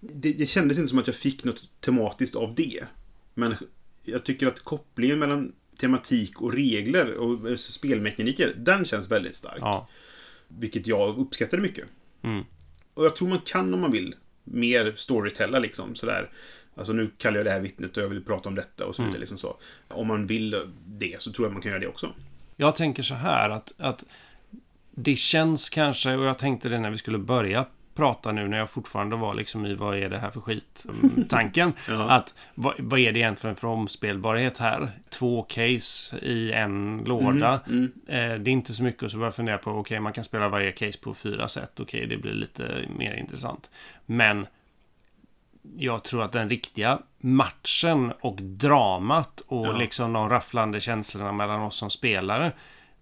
det, 0.00 0.32
det 0.32 0.46
kändes 0.46 0.78
inte 0.78 0.88
som 0.88 0.98
att 0.98 1.06
jag 1.06 1.16
fick 1.16 1.44
något 1.44 1.80
tematiskt 1.80 2.36
av 2.36 2.54
det. 2.54 2.84
Men 3.34 3.54
jag 4.04 4.24
tycker 4.24 4.46
att 4.46 4.60
kopplingen 4.60 5.18
mellan 5.18 5.52
tematik 5.78 6.40
och 6.40 6.52
regler 6.52 7.14
och 7.14 7.50
eh, 7.50 7.56
spelmekaniker, 7.56 8.54
den 8.56 8.84
känns 8.84 9.10
väldigt 9.10 9.34
stark. 9.34 9.58
Ja. 9.60 9.88
Vilket 10.48 10.86
jag 10.86 11.18
uppskattade 11.18 11.62
mycket. 11.62 11.84
Mm. 12.22 12.44
Och 12.94 13.04
jag 13.04 13.16
tror 13.16 13.28
man 13.28 13.38
kan 13.38 13.74
om 13.74 13.80
man 13.80 13.92
vill. 13.92 14.14
Mer 14.44 14.92
storytella 14.96 15.58
liksom 15.58 15.94
sådär. 15.94 16.30
Alltså 16.74 16.92
nu 16.92 17.10
kallar 17.18 17.36
jag 17.36 17.46
det 17.46 17.50
här 17.50 17.60
vittnet 17.60 17.96
och 17.96 18.02
jag 18.02 18.08
vill 18.08 18.24
prata 18.24 18.48
om 18.48 18.54
detta 18.54 18.86
och 18.86 18.94
så 18.94 19.02
vidare. 19.02 19.18
Liksom 19.18 19.38
så. 19.38 19.56
Om 19.88 20.06
man 20.06 20.26
vill 20.26 20.70
det 20.86 21.20
så 21.20 21.32
tror 21.32 21.46
jag 21.46 21.52
man 21.52 21.62
kan 21.62 21.70
göra 21.70 21.80
det 21.80 21.86
också. 21.86 22.12
Jag 22.56 22.76
tänker 22.76 23.02
så 23.02 23.14
här 23.14 23.50
att, 23.50 23.72
att 23.78 24.04
det 24.90 25.16
känns 25.16 25.68
kanske, 25.68 26.14
och 26.14 26.24
jag 26.24 26.38
tänkte 26.38 26.68
det 26.68 26.78
när 26.78 26.90
vi 26.90 26.98
skulle 26.98 27.18
börja 27.18 27.66
prata 27.94 28.32
nu 28.32 28.48
när 28.48 28.58
jag 28.58 28.70
fortfarande 28.70 29.16
var 29.16 29.34
liksom 29.34 29.66
i 29.66 29.74
vad 29.74 29.98
är 29.98 30.08
det 30.08 30.18
här 30.18 30.30
för 30.30 30.40
skit 30.40 30.86
mm, 31.02 31.24
tanken. 31.28 31.72
Ja. 31.88 32.10
Att 32.10 32.34
vad, 32.54 32.74
vad 32.78 33.00
är 33.00 33.12
det 33.12 33.18
egentligen 33.18 33.56
för 33.56 33.68
omspelbarhet 33.68 34.58
här? 34.58 34.90
Två 35.10 35.42
case 35.42 36.18
i 36.18 36.52
en 36.52 37.02
låda. 37.06 37.60
Mm, 37.66 37.92
Eh, 38.06 38.14
det 38.34 38.50
är 38.50 38.52
inte 38.52 38.72
så 38.74 38.82
mycket 38.82 39.02
och 39.02 39.10
så 39.10 39.16
börjar 39.16 39.26
jag 39.26 39.34
fundera 39.34 39.58
på, 39.58 39.70
okej 39.70 40.00
man 40.00 40.12
kan 40.12 40.24
spela 40.24 40.48
varje 40.48 40.72
case 40.72 40.98
på 40.98 41.14
fyra 41.14 41.48
sätt. 41.48 41.80
Okej, 41.80 42.06
det 42.06 42.16
blir 42.16 42.32
lite 42.32 42.84
mer 42.98 43.14
intressant. 43.14 43.70
Men 44.06 44.46
jag 45.76 46.04
tror 46.04 46.22
att 46.22 46.32
den 46.32 46.48
riktiga 46.50 46.98
matchen 47.18 48.12
och 48.20 48.36
dramat 48.42 49.40
och 49.46 49.66
Ja. 49.66 49.72
liksom 49.76 50.12
de 50.12 50.28
rafflande 50.28 50.80
känslorna 50.80 51.32
mellan 51.32 51.60
oss 51.62 51.76
som 51.76 51.90
spelare 51.90 52.52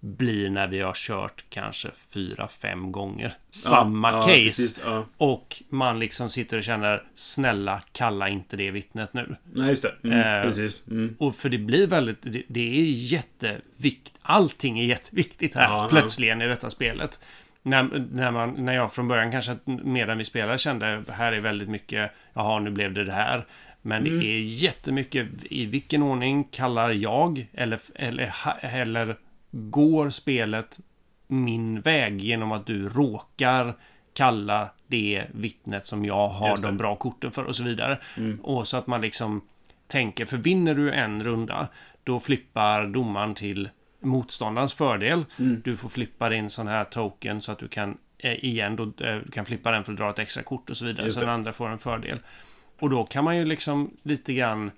blir 0.05 0.51
när 0.51 0.67
vi 0.67 0.81
har 0.81 0.93
kört 0.95 1.45
kanske 1.49 1.89
fyra, 2.15 2.49
fem 2.49 2.93
gånger 2.93 3.33
samma 3.51 4.11
ja, 4.11 4.21
case. 4.21 4.33
precis, 4.35 4.81
ja. 4.85 5.07
Och 5.17 5.63
man 5.69 5.99
liksom 5.99 6.31
sitter 6.31 6.57
och 6.59 6.65
känner 6.65 7.03
snälla 7.15 7.83
kalla 7.93 8.29
inte 8.29 8.57
det 8.57 8.71
vittnet 8.71 9.15
nu. 9.15 9.37
Nej, 9.53 9.69
just 9.69 9.83
det. 10.03 10.09
Mm, 10.09 10.19
Eh, 10.39 10.43
precis. 10.43 10.89
Mm. 10.89 11.17
Och 11.19 11.37
för 11.37 11.49
det 11.49 11.59
blir 11.59 11.87
väldigt, 11.87 12.19
det, 12.23 12.43
det 12.49 12.61
är 12.81 12.85
jätteviktigt. 12.93 14.15
Allting 14.23 14.79
är 14.81 14.85
jätteviktigt 14.85 15.55
här 15.55 15.63
Ja, 15.71 15.83
ja. 15.83 15.89
plötsligen 15.89 16.43
i 16.43 16.47
detta 16.47 16.71
spelet. 16.71 17.21
När, 17.63 18.07
när, 18.13 18.31
man, 18.31 18.65
när 18.65 18.75
jag 18.75 18.93
från 18.95 19.09
början 19.09 19.31
kanske 19.31 19.57
medan 19.67 20.19
vi 20.19 20.25
spelade 20.25 20.59
kände 20.59 21.03
här 21.09 21.33
är 21.33 21.41
väldigt 21.41 21.69
mycket, 21.69 22.11
jaha 22.35 22.61
nu 22.61 22.71
blev 22.71 22.93
det 22.95 23.05
det 23.05 23.13
här. 23.13 23.47
Men 23.83 24.07
Mm. 24.07 24.21
det 24.21 24.27
är 24.27 24.41
jättemycket 24.41 25.29
i 25.51 25.67
vilken 25.67 26.03
ordning 26.03 26.45
kallar 26.45 26.91
jag 26.91 27.47
eller, 27.53 27.81
eller, 27.95 28.35
eller 28.61 29.17
går 29.53 30.11
spelet 30.11 30.81
min 31.27 31.81
väg 31.81 32.21
genom 32.21 32.53
att 32.53 32.67
du 32.67 32.89
råkar 32.89 33.75
kalla 34.15 34.71
det 34.87 35.25
vittnet 35.33 35.87
som 35.87 36.05
jag 36.05 36.29
har 36.29 36.63
de 36.63 36.77
bra 36.77 36.97
korten 36.97 37.31
för 37.31 37.45
och 37.45 37.57
så 37.57 37.63
vidare. 37.63 37.99
Mm. 38.17 38.41
Och 38.41 38.69
så 38.69 38.77
att 38.77 38.87
man 38.87 39.01
liksom 39.01 39.41
tänker, 39.87 40.27
för 40.27 40.37
vinner 40.37 40.75
du 40.75 40.93
en 40.93 41.25
runda, 41.25 41.69
då 42.05 42.21
flippar 42.21 42.87
domaren 42.87 43.35
till 43.35 43.69
motståndarens 44.01 44.75
fördel. 44.75 45.25
Mm. 45.39 45.63
Du 45.65 45.77
får 45.77 45.89
flippa 45.89 46.29
din 46.29 46.51
sån 46.51 46.67
här 46.67 46.85
token 46.85 47.41
så 47.41 47.53
att 47.53 47.59
du 47.59 47.69
kan 47.69 47.99
eh, 48.19 48.45
igen, 48.45 48.77
då, 48.77 48.83
eh, 48.83 49.17
du 49.25 49.31
kan 49.33 49.45
flippa 49.45 49.71
den 49.71 49.85
för 49.85 49.93
att 49.93 49.99
dra 49.99 50.11
ett 50.11 50.19
extra 50.19 50.43
kort 50.43 50.71
och 50.71 50.77
så 50.77 50.85
vidare. 50.85 51.13
Så 51.13 51.21
den 51.21 51.29
andra 51.29 51.53
får 51.53 51.69
en 51.69 51.79
fördel. 51.79 52.19
Och 52.79 52.91
då 52.91 53.05
kan 53.05 53.25
man 53.25 53.37
ju 53.37 53.45
liksom 53.45 53.97
lite 54.03 54.35
grann 54.35 54.71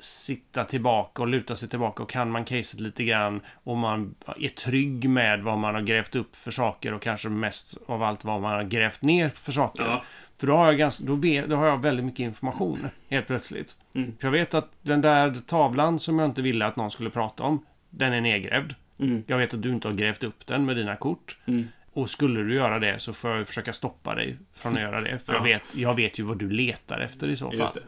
sitta 0.00 0.64
tillbaka 0.64 1.22
och 1.22 1.28
luta 1.28 1.56
sig 1.56 1.68
tillbaka 1.68 2.02
och 2.02 2.10
kan 2.10 2.30
man 2.30 2.44
caset 2.44 2.80
lite 2.80 3.04
grann 3.04 3.40
och 3.64 3.76
man 3.76 4.14
är 4.38 4.48
trygg 4.48 5.08
med 5.08 5.42
vad 5.42 5.58
man 5.58 5.74
har 5.74 5.82
grävt 5.82 6.16
upp 6.16 6.36
för 6.36 6.50
saker 6.50 6.94
och 6.94 7.02
kanske 7.02 7.28
mest 7.28 7.76
av 7.86 8.02
allt 8.02 8.24
vad 8.24 8.40
man 8.40 8.52
har 8.52 8.64
grävt 8.64 9.02
ner 9.02 9.28
för 9.28 9.52
saker. 9.52 9.84
Ja. 9.84 10.02
För 10.38 10.46
då 10.46 10.56
har, 10.56 10.66
jag 10.66 10.78
ganska, 10.78 11.04
då, 11.04 11.14
vet, 11.14 11.48
då 11.48 11.56
har 11.56 11.66
jag 11.66 11.82
väldigt 11.82 12.04
mycket 12.04 12.20
information 12.20 12.88
helt 13.08 13.26
plötsligt. 13.26 13.76
Mm. 13.94 14.16
För 14.20 14.26
jag 14.26 14.32
vet 14.32 14.54
att 14.54 14.70
den 14.82 15.00
där 15.00 15.36
tavlan 15.46 15.98
som 15.98 16.18
jag 16.18 16.28
inte 16.28 16.42
ville 16.42 16.66
att 16.66 16.76
någon 16.76 16.90
skulle 16.90 17.10
prata 17.10 17.42
om, 17.42 17.64
den 17.90 18.12
är 18.12 18.20
nedgrävd. 18.20 18.74
Mm. 18.98 19.22
Jag 19.26 19.38
vet 19.38 19.54
att 19.54 19.62
du 19.62 19.70
inte 19.70 19.88
har 19.88 19.94
grävt 19.94 20.24
upp 20.24 20.46
den 20.46 20.64
med 20.64 20.76
dina 20.76 20.96
kort. 20.96 21.38
Mm. 21.46 21.68
Och 22.00 22.10
skulle 22.10 22.40
du 22.42 22.54
göra 22.54 22.78
det 22.78 22.98
så 22.98 23.12
får 23.12 23.30
jag 23.30 23.46
försöka 23.46 23.72
stoppa 23.72 24.14
dig 24.14 24.36
från 24.54 24.72
att 24.72 24.80
göra 24.80 25.00
det. 25.00 25.18
För 25.18 25.32
Ja. 25.32 25.38
jag, 25.38 25.44
vet, 25.44 25.76
jag 25.76 25.94
vet 25.94 26.18
ju 26.18 26.22
vad 26.22 26.38
du 26.38 26.50
letar 26.50 27.00
efter 27.00 27.28
i 27.28 27.36
så 27.36 27.50
fall. 27.50 27.58
Just 27.60 27.74
det. 27.74 27.80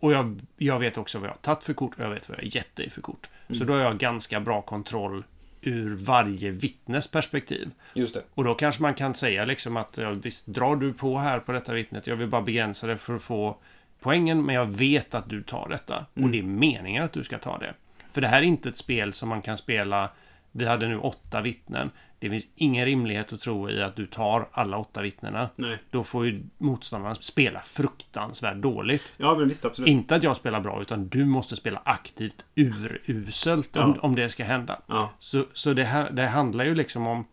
Och 0.00 0.12
jag, 0.12 0.40
jag 0.56 0.78
vet 0.78 0.98
också 0.98 1.18
vad 1.18 1.28
jag 1.28 1.32
har 1.32 1.38
tagit 1.38 1.64
för 1.64 1.72
kort 1.72 1.94
och 1.98 2.04
jag 2.04 2.10
vet 2.10 2.28
vad 2.28 2.38
jag 2.38 2.42
har 2.44 2.56
gett 2.56 2.76
dig 2.76 2.90
för 2.90 3.00
kort. 3.02 3.28
Så 3.48 3.64
då 3.64 3.72
har 3.72 3.80
jag 3.80 3.98
ganska 3.98 4.40
bra 4.40 4.62
kontroll 4.62 5.24
ur 5.60 5.96
varje 5.96 6.50
vittnes 6.50 7.10
perspektiv. 7.10 7.70
Just 7.94 8.14
det. 8.14 8.22
Och 8.34 8.44
då 8.44 8.54
kanske 8.54 8.82
man 8.82 8.94
kan 8.94 9.14
säga 9.14 9.44
liksom 9.44 9.76
att 9.76 9.98
ja, 9.98 10.10
visst, 10.10 10.46
drar 10.46 10.76
du 10.76 10.92
på 10.92 11.18
här 11.18 11.38
på 11.40 11.52
detta 11.52 11.72
vittnet, 11.72 12.06
jag 12.06 12.16
vill 12.16 12.28
bara 12.28 12.42
begränsa 12.42 12.86
det 12.86 12.98
för 12.98 13.14
att 13.16 13.22
få 13.22 13.56
poängen, 14.00 14.44
men 14.44 14.54
jag 14.54 14.66
vet 14.66 15.14
att 15.14 15.28
du 15.28 15.42
tar 15.42 15.68
detta. 15.68 16.06
Och 16.14 16.28
det 16.28 16.38
är 16.38 16.42
meningen 16.42 17.04
att 17.04 17.12
du 17.12 17.24
ska 17.24 17.38
ta 17.38 17.58
det. 17.58 17.74
För 18.12 18.20
det 18.20 18.28
här 18.28 18.38
är 18.38 18.42
inte 18.42 18.68
ett 18.68 18.76
spel 18.76 19.12
som 19.12 19.28
man 19.28 19.42
kan 19.42 19.56
spela, 19.56 20.10
vi 20.52 20.64
hade 20.64 20.88
nu 20.88 20.98
åtta 20.98 21.40
vittnen. 21.40 21.90
Det 22.18 22.30
finns 22.30 22.46
ingen 22.54 22.84
rimlighet 22.84 23.32
att 23.32 23.40
tro 23.40 23.70
i 23.70 23.82
att 23.82 23.96
du 23.96 24.06
tar 24.06 24.48
alla 24.52 24.78
åtta 24.78 25.02
vittnena. 25.02 25.48
Nej. 25.56 25.78
Då 25.90 26.04
får 26.04 26.26
ju 26.26 26.42
motståndaren 26.58 27.16
spela 27.16 27.60
fruktansvärt 27.60 28.56
dåligt. 28.56 29.14
Ja, 29.16 29.34
men 29.38 29.48
visst. 29.48 29.64
Absolut. 29.64 29.88
Inte 29.88 30.14
att 30.16 30.22
jag 30.22 30.36
spelar 30.36 30.60
bra, 30.60 30.82
utan 30.82 31.08
du 31.08 31.24
måste 31.24 31.56
spela 31.56 31.82
aktivt 31.84 32.44
uruselt 32.54 33.76
om, 33.76 33.92
Ja. 33.96 34.00
om 34.02 34.14
det 34.16 34.28
ska 34.28 34.44
hända. 34.44 34.80
Ja. 34.86 35.10
Så, 35.18 35.44
så 35.52 35.72
det, 35.72 35.84
här, 35.84 36.10
det 36.10 36.26
handlar 36.26 36.64
ju 36.64 36.74
liksom 36.74 37.06
om 37.06 37.24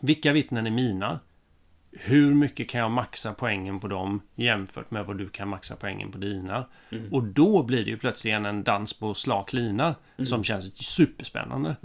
vilka 0.00 0.32
vittnen 0.32 0.66
är 0.66 0.70
mina? 0.70 1.20
Hur 1.92 2.34
mycket 2.34 2.68
kan 2.68 2.80
jag 2.80 2.90
maxa 2.90 3.32
poängen 3.38 3.80
på 3.80 3.88
dem 3.88 4.20
jämfört 4.34 4.90
med 4.90 5.06
vad 5.06 5.18
du 5.18 5.28
kan 5.28 5.48
maxa 5.48 5.76
poängen 5.76 6.12
på 6.12 6.18
dina? 6.18 6.64
Mm. 6.90 7.12
Och 7.12 7.22
då 7.24 7.62
blir 7.62 7.84
det 7.84 7.90
ju 7.90 7.96
plötsligt 7.98 8.34
en 8.34 8.62
dans 8.62 8.98
på 8.98 9.14
slak 9.14 9.52
lina 9.52 9.94
Mm. 10.16 10.26
som 10.26 10.44
känns 10.44 10.76
superspännande. 10.76 11.76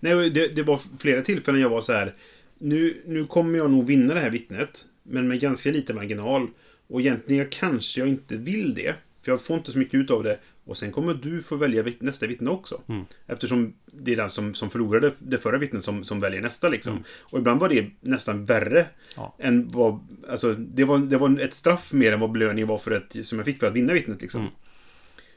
Nej, 0.00 0.30
det, 0.30 0.48
det 0.48 0.62
var 0.62 0.80
flera 0.98 1.22
tillfällen 1.22 1.60
jag 1.60 1.68
var 1.68 1.80
så 1.80 1.92
här. 1.92 2.14
Nu, 2.58 3.02
nu 3.06 3.26
kommer 3.26 3.58
jag 3.58 3.70
nog 3.70 3.86
vinna 3.86 4.14
det 4.14 4.20
här 4.20 4.30
vittnet. 4.30 4.84
Men 5.02 5.28
med 5.28 5.40
ganska 5.40 5.70
lite 5.70 5.94
marginal. 5.94 6.48
Och 6.86 7.00
egentligen 7.00 7.46
kanske 7.50 8.00
jag 8.00 8.08
inte 8.08 8.36
vill 8.36 8.74
det. 8.74 8.94
För 9.22 9.32
jag 9.32 9.42
får 9.42 9.56
inte 9.56 9.72
så 9.72 9.78
mycket 9.78 9.94
ut 9.94 10.10
av 10.10 10.22
det. 10.22 10.38
Och 10.64 10.76
sen 10.76 10.92
kommer 10.92 11.14
du 11.14 11.42
få 11.42 11.56
välja 11.56 11.84
nästa 11.98 12.26
vittne 12.26 12.50
också. 12.50 12.82
Mm. 12.88 13.04
Eftersom 13.26 13.74
det 13.86 14.12
är 14.12 14.16
den 14.16 14.30
som, 14.30 14.54
som 14.54 14.70
förlorade 14.70 15.12
det 15.18 15.38
förra 15.38 15.58
vittnet 15.58 15.84
som, 15.84 16.04
som 16.04 16.20
väljer 16.20 16.40
nästa 16.40 16.68
liksom. 16.68 16.92
Mm. 16.92 17.04
Och 17.20 17.38
ibland 17.38 17.60
var 17.60 17.68
det 17.68 17.90
nästan 18.00 18.44
värre. 18.44 18.86
Ja. 19.16 19.34
Än 19.38 19.68
vad, 19.68 20.00
alltså, 20.28 20.54
det, 20.54 20.84
var, 20.84 20.98
det 20.98 21.18
var 21.18 21.40
ett 21.40 21.54
straff 21.54 21.92
mer 21.92 22.12
än 22.12 22.20
vad 22.20 22.32
belöningen 22.32 22.68
var 22.68 22.78
för 22.78 22.90
ett, 22.90 23.26
som 23.26 23.38
jag 23.38 23.46
fick 23.46 23.60
för 23.60 23.66
att 23.66 23.74
vinna 23.74 23.92
vittnet 23.92 24.22
liksom. 24.22 24.40
Mm. 24.40 24.52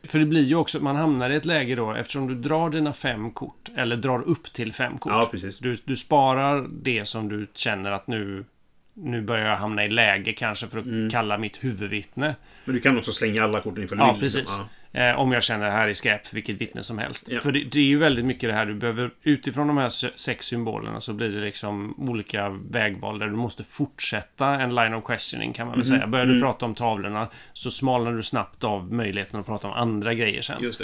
För 0.08 0.20
det 0.20 0.26
blir 0.26 0.44
ju 0.44 0.56
också, 0.56 0.80
man 0.80 0.96
hamnar 0.96 1.30
i 1.30 1.36
ett 1.36 1.46
läge 1.46 1.76
då, 1.76 1.92
eftersom 1.94 2.28
du 2.28 2.36
drar 2.36 2.70
dina 2.70 2.94
fem 2.94 3.32
kort, 3.32 3.70
eller 3.76 3.96
drar 3.98 4.22
upp 4.22 4.54
till 4.54 4.74
fem 4.74 4.98
kort. 4.98 5.12
Ja, 5.14 5.28
precis. 5.32 5.60
Du, 5.60 5.78
du 5.86 5.96
sparar 5.96 6.68
det 6.84 7.06
som 7.06 7.30
du 7.30 7.48
känner 7.54 7.92
att 7.92 8.08
nu, 8.08 8.46
nu 8.94 9.22
börjar 9.22 9.50
jag 9.50 9.58
hamna 9.58 9.86
i 9.86 9.90
läge 9.90 10.34
kanske 10.34 10.68
för 10.68 10.78
att 10.80 10.86
Mm. 10.86 11.10
kalla 11.10 11.38
mitt 11.38 11.64
huvudvittne. 11.64 12.36
Men 12.66 12.76
du 12.76 12.82
kan 12.82 12.98
också 12.98 13.12
slänga 13.12 13.44
alla 13.44 13.60
korten 13.62 13.84
ifall 13.84 13.98
du 13.98 14.04
Ja, 14.04 14.12
vill. 14.14 14.22
liksom. 14.22 14.42
precis. 14.42 14.58
Ja. 14.60 14.70
Eh, 14.96 15.20
om 15.20 15.32
jag 15.32 15.44
känner 15.44 15.66
det 15.66 15.72
här 15.72 15.88
är 15.88 15.94
skräp 15.94 16.34
vilket 16.34 16.56
vittne 16.62 16.84
som 16.84 16.98
helst. 16.98 17.30
Ja. 17.30 17.40
För 17.42 17.52
det, 17.52 17.64
det 17.64 17.80
är 17.80 17.84
ju 17.84 17.98
väldigt 17.98 18.26
mycket 18.26 18.50
det 18.50 18.54
här 18.54 18.66
du 18.66 18.74
behöver, 18.74 19.12
utifrån 19.24 19.68
de 19.68 19.78
här 19.78 19.90
se- 19.90 20.12
sex 20.16 20.46
symbolerna 20.46 21.02
så 21.02 21.14
blir 21.14 21.30
det 21.30 21.42
liksom 21.42 21.96
olika 22.10 22.50
vägval 22.50 23.20
där 23.20 23.26
du 23.28 23.36
måste 23.36 23.64
fortsätta 23.64 24.48
en 24.62 24.76
line 24.76 24.94
of 24.94 25.06
questioning 25.06 25.54
kan 25.54 25.68
man 25.68 25.72
väl 25.72 25.78
Mhm. 25.90 25.98
säga. 25.98 26.08
Börjar 26.08 26.26
Mm. 26.26 26.36
du 26.36 26.42
prata 26.42 26.66
om 26.66 26.76
tavlorna 26.76 27.28
så 27.54 27.72
smalnar 27.72 28.12
du 28.14 28.24
snabbt 28.24 28.64
av 28.64 28.94
möjligheten 28.94 29.40
att 29.40 29.46
prata 29.46 29.68
om 29.68 29.74
andra 29.74 30.14
grejer 30.14 30.42
sen. 30.42 30.64
Just 30.64 30.80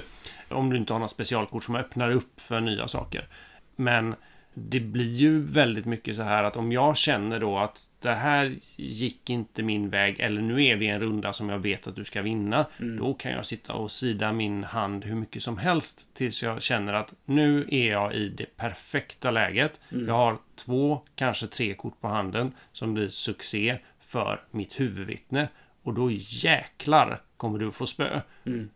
det. 0.49 0.55
Om 0.55 0.69
du 0.69 0.77
inte 0.77 0.93
har 0.93 0.99
något 0.99 1.11
specialkort 1.11 1.63
som 1.63 1.75
öppnar 1.75 2.11
upp 2.11 2.41
för 2.41 2.61
nya 2.61 2.87
saker. 2.87 3.27
Men 3.75 4.15
det 4.53 4.79
blir 4.79 5.13
ju 5.15 5.41
väldigt 5.41 5.85
mycket 5.85 6.15
så 6.15 6.23
här 6.23 6.43
att 6.43 6.55
om 6.57 6.71
jag 6.71 6.97
känner 6.97 7.39
då 7.39 7.57
att 7.57 7.81
det 8.01 8.15
här 8.15 8.55
gick 8.75 9.29
inte 9.29 9.63
min 9.63 9.89
väg 9.89 10.19
eller 10.19 10.41
nu 10.41 10.65
är 10.65 10.75
vi 10.75 10.85
i 10.85 10.89
en 10.89 10.99
runda 10.99 11.33
som 11.33 11.49
jag 11.49 11.59
vet 11.59 11.87
att 11.87 11.95
du 11.95 12.05
ska 12.05 12.21
vinna. 12.21 12.65
Då 12.77 13.13
kan 13.13 13.31
jag 13.31 13.45
sitta 13.45 13.73
och 13.73 13.91
sida 13.91 14.33
min 14.33 14.63
hand 14.63 15.05
hur 15.05 15.15
mycket 15.15 15.43
som 15.43 15.57
helst 15.57 16.05
tills 16.13 16.43
jag 16.43 16.61
känner 16.61 16.93
att 16.93 17.13
nu 17.25 17.67
är 17.71 17.91
jag 17.91 18.13
i 18.13 18.29
det 18.29 18.57
perfekta 18.57 19.31
läget. 19.31 19.79
Jag 19.89 20.13
har 20.13 20.37
två, 20.55 21.01
kanske 21.15 21.47
tre 21.47 21.73
kort 21.73 22.01
på 22.01 22.07
handen 22.07 22.51
som 22.71 22.93
blir 22.93 23.09
succé 23.09 23.77
för 23.99 24.41
mitt 24.51 24.79
huvudvittne. 24.79 25.47
Och 25.83 25.93
då 25.93 26.11
jäklar 26.11 27.21
kommer 27.37 27.59
du 27.59 27.71
få 27.71 27.87
spö. 27.87 28.21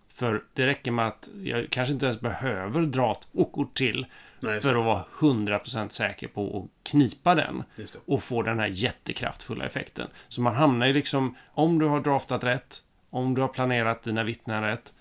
För 0.07 0.43
det 0.53 0.67
räcker 0.67 0.91
med 0.91 1.07
att 1.07 1.30
jag 1.43 1.69
kanske 1.69 1.93
inte 1.93 2.05
ens 2.05 2.19
behöver 2.19 2.82
dra 2.82 3.15
två 3.15 3.45
kort 3.45 3.74
till 3.74 4.05
Nej, 4.43 4.61
för 4.61 4.75
att 4.75 4.85
vara 4.85 5.05
100% 5.19 5.89
säker 5.89 6.27
på 6.27 6.57
att 6.57 6.89
knipa 6.91 7.35
den 7.35 7.63
och 8.05 8.23
få 8.23 8.41
den 8.41 8.59
här 8.59 8.67
jättekraftfulla 8.67 9.65
effekten. 9.65 10.07
Så 10.27 10.41
man 10.41 10.55
hamnar 10.55 10.87
ju 10.87 10.93
liksom, 10.93 11.35
om 11.53 11.79
du 11.79 11.85
har 11.85 11.99
draftat 11.99 12.43
rätt, 12.43 12.83
om 13.09 13.35
du 13.35 13.41
har 13.41 13.47
planerat 13.47 14.03
dina 14.03 14.23
vittnen 14.23 14.63
rätt, 14.63 14.93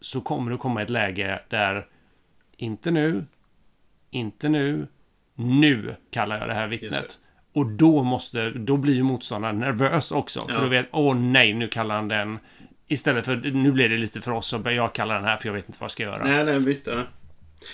så 0.00 0.20
kommer 0.20 0.50
du 0.50 0.58
komma 0.58 0.80
i 0.80 0.84
ett 0.84 0.90
läge 0.90 1.42
där 1.48 1.86
inte 2.56 2.90
nu, 2.90 3.24
inte 4.10 4.48
nu, 4.48 4.86
nu 5.34 5.96
kallar 6.10 6.38
jag 6.38 6.48
det 6.48 6.54
här 6.54 6.66
vittnet. 6.66 7.18
Och 7.52 7.66
då 7.66 8.02
måste, 8.02 8.50
då 8.50 8.76
blir 8.76 8.94
ju 8.94 9.02
motståndaren 9.02 9.58
nervös 9.58 10.12
också. 10.12 10.44
Ja. 10.48 10.54
För 10.54 10.62
då 10.62 10.68
vet, 10.68 10.88
åh 10.92 11.14
nej, 11.16 11.54
nu 11.54 11.68
kallar 11.68 11.94
han 11.94 12.08
den. 12.08 12.38
Istället 12.86 13.24
för, 13.24 13.36
nu 13.36 13.72
blir 13.72 13.88
det 13.88 13.96
lite 13.96 14.20
för 14.20 14.32
oss, 14.32 14.46
så 14.46 14.62
jag 14.64 14.92
kallar 14.92 15.14
den 15.14 15.24
här 15.24 15.36
för 15.36 15.48
jag 15.48 15.54
vet 15.54 15.66
inte 15.66 15.78
vad 15.80 15.84
jag 15.84 15.90
ska 15.90 16.02
göra. 16.02 16.24
Nej, 16.24 16.44
nej, 16.44 16.58
visst. 16.58 16.86
Ja. 16.86 17.02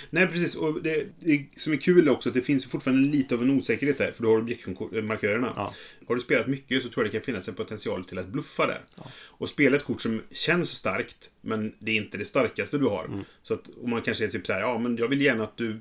Nej, 0.09 0.27
precis. 0.27 0.55
Och 0.55 0.83
det, 0.83 1.05
det 1.19 1.45
som 1.55 1.73
är 1.73 1.77
kul 1.77 2.09
också 2.09 2.29
att 2.29 2.35
det 2.35 2.41
finns 2.41 2.65
fortfarande 2.65 3.17
lite 3.17 3.35
av 3.35 3.41
en 3.41 3.49
osäkerhet 3.49 3.97
där, 3.97 4.11
för 4.11 4.23
du 4.23 4.29
har 4.29 4.37
objektmarkörerna. 4.37 5.53
Ja. 5.55 5.73
Har 6.07 6.15
du 6.15 6.21
spelat 6.21 6.47
mycket 6.47 6.83
så 6.83 6.89
tror 6.89 7.05
jag 7.05 7.13
det 7.13 7.17
kan 7.17 7.25
finnas 7.25 7.47
en 7.47 7.55
potential 7.55 8.05
till 8.05 8.17
att 8.17 8.27
bluffa 8.27 8.67
där. 8.67 8.81
Och 9.27 9.49
spela 9.49 9.77
ett 9.77 9.83
kort 9.83 10.01
som 10.01 10.21
känns 10.31 10.69
starkt, 10.69 11.31
men 11.41 11.73
det 11.79 11.91
är 11.91 11.95
inte 11.95 12.17
det 12.17 12.25
starkaste 12.25 12.77
du 12.77 12.85
har. 12.85 13.05
Mm. 13.05 13.23
Så 13.43 13.53
att 13.53 13.69
om 13.81 13.89
man 13.89 14.01
kanske 14.01 14.23
är 14.23 14.27
typ 14.27 14.45
så 14.45 14.53
här, 14.53 14.61
ja 14.61 14.77
men 14.77 14.97
jag 14.97 15.07
vill 15.07 15.21
gärna 15.21 15.43
att 15.43 15.57
du 15.57 15.79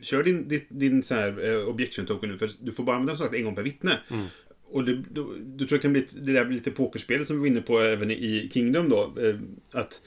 kör 0.00 0.22
din, 0.22 0.48
din, 0.48 0.60
din 0.68 1.02
så 1.02 1.14
här, 1.14 1.50
eh, 1.50 1.68
objection 1.68 2.06
token 2.06 2.30
nu, 2.30 2.38
för 2.38 2.50
du 2.60 2.72
får 2.72 2.84
bara 2.84 2.96
använda 2.96 3.24
den 3.24 3.34
en 3.34 3.44
gång 3.44 3.54
per 3.54 3.62
vittne. 3.62 3.98
Mm. 4.10 4.26
Och 4.64 4.84
det, 4.84 5.02
då, 5.10 5.34
då 5.40 5.58
tror 5.58 5.72
jag 5.72 5.82
kan 5.82 5.92
bli 5.92 6.06
det 6.12 6.32
där 6.32 6.48
lite 6.48 6.70
pokerspelet 6.70 7.26
som 7.26 7.36
vi 7.36 7.40
var 7.40 7.46
inne 7.46 7.60
på 7.60 7.80
även 7.80 8.10
i, 8.10 8.14
i 8.14 8.50
Kingdom 8.52 8.88
då. 8.88 9.14
Eh, 9.20 9.36
att 9.72 10.02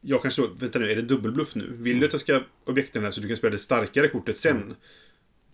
jag 0.00 0.22
kanske, 0.22 0.42
vänta 0.58 0.78
nu, 0.78 0.90
är 0.90 0.96
det 0.96 1.02
dubbelbluff 1.02 1.54
nu? 1.54 1.72
Vill 1.78 2.00
du 2.00 2.06
att 2.06 2.12
jag 2.12 2.20
ska 2.20 2.40
objekten 2.64 3.04
här 3.04 3.10
så 3.10 3.20
du 3.20 3.28
kan 3.28 3.36
spela 3.36 3.50
det 3.50 3.58
starkare 3.58 4.08
kortet 4.08 4.36
sen? 4.36 4.74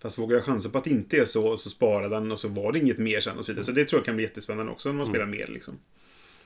Fast 0.03 0.18
vågar 0.18 0.36
jag 0.36 0.44
chansa 0.44 0.68
på 0.68 0.78
att 0.78 0.84
det 0.84 0.90
inte 0.90 1.16
är 1.16 1.24
så, 1.24 1.57
så 1.57 1.70
sparar 1.70 2.09
den 2.09 2.32
och 2.32 2.38
så 2.38 2.49
var 2.49 2.72
det 2.72 2.78
inget 2.78 2.99
mer 2.99 3.20
sen 3.20 3.38
och 3.38 3.44
så 3.44 3.53
vidare. 3.53 3.64
Så 3.64 3.72
det 3.72 3.84
tror 3.84 3.99
jag 3.99 4.07
kan 4.07 4.16
bli 4.16 4.24
jättespännande 4.24 4.72
också 4.72 4.88
när 4.88 4.97
man 4.97 5.07
spelar 5.07 5.26
mer 5.26 5.47
liksom. 5.49 5.78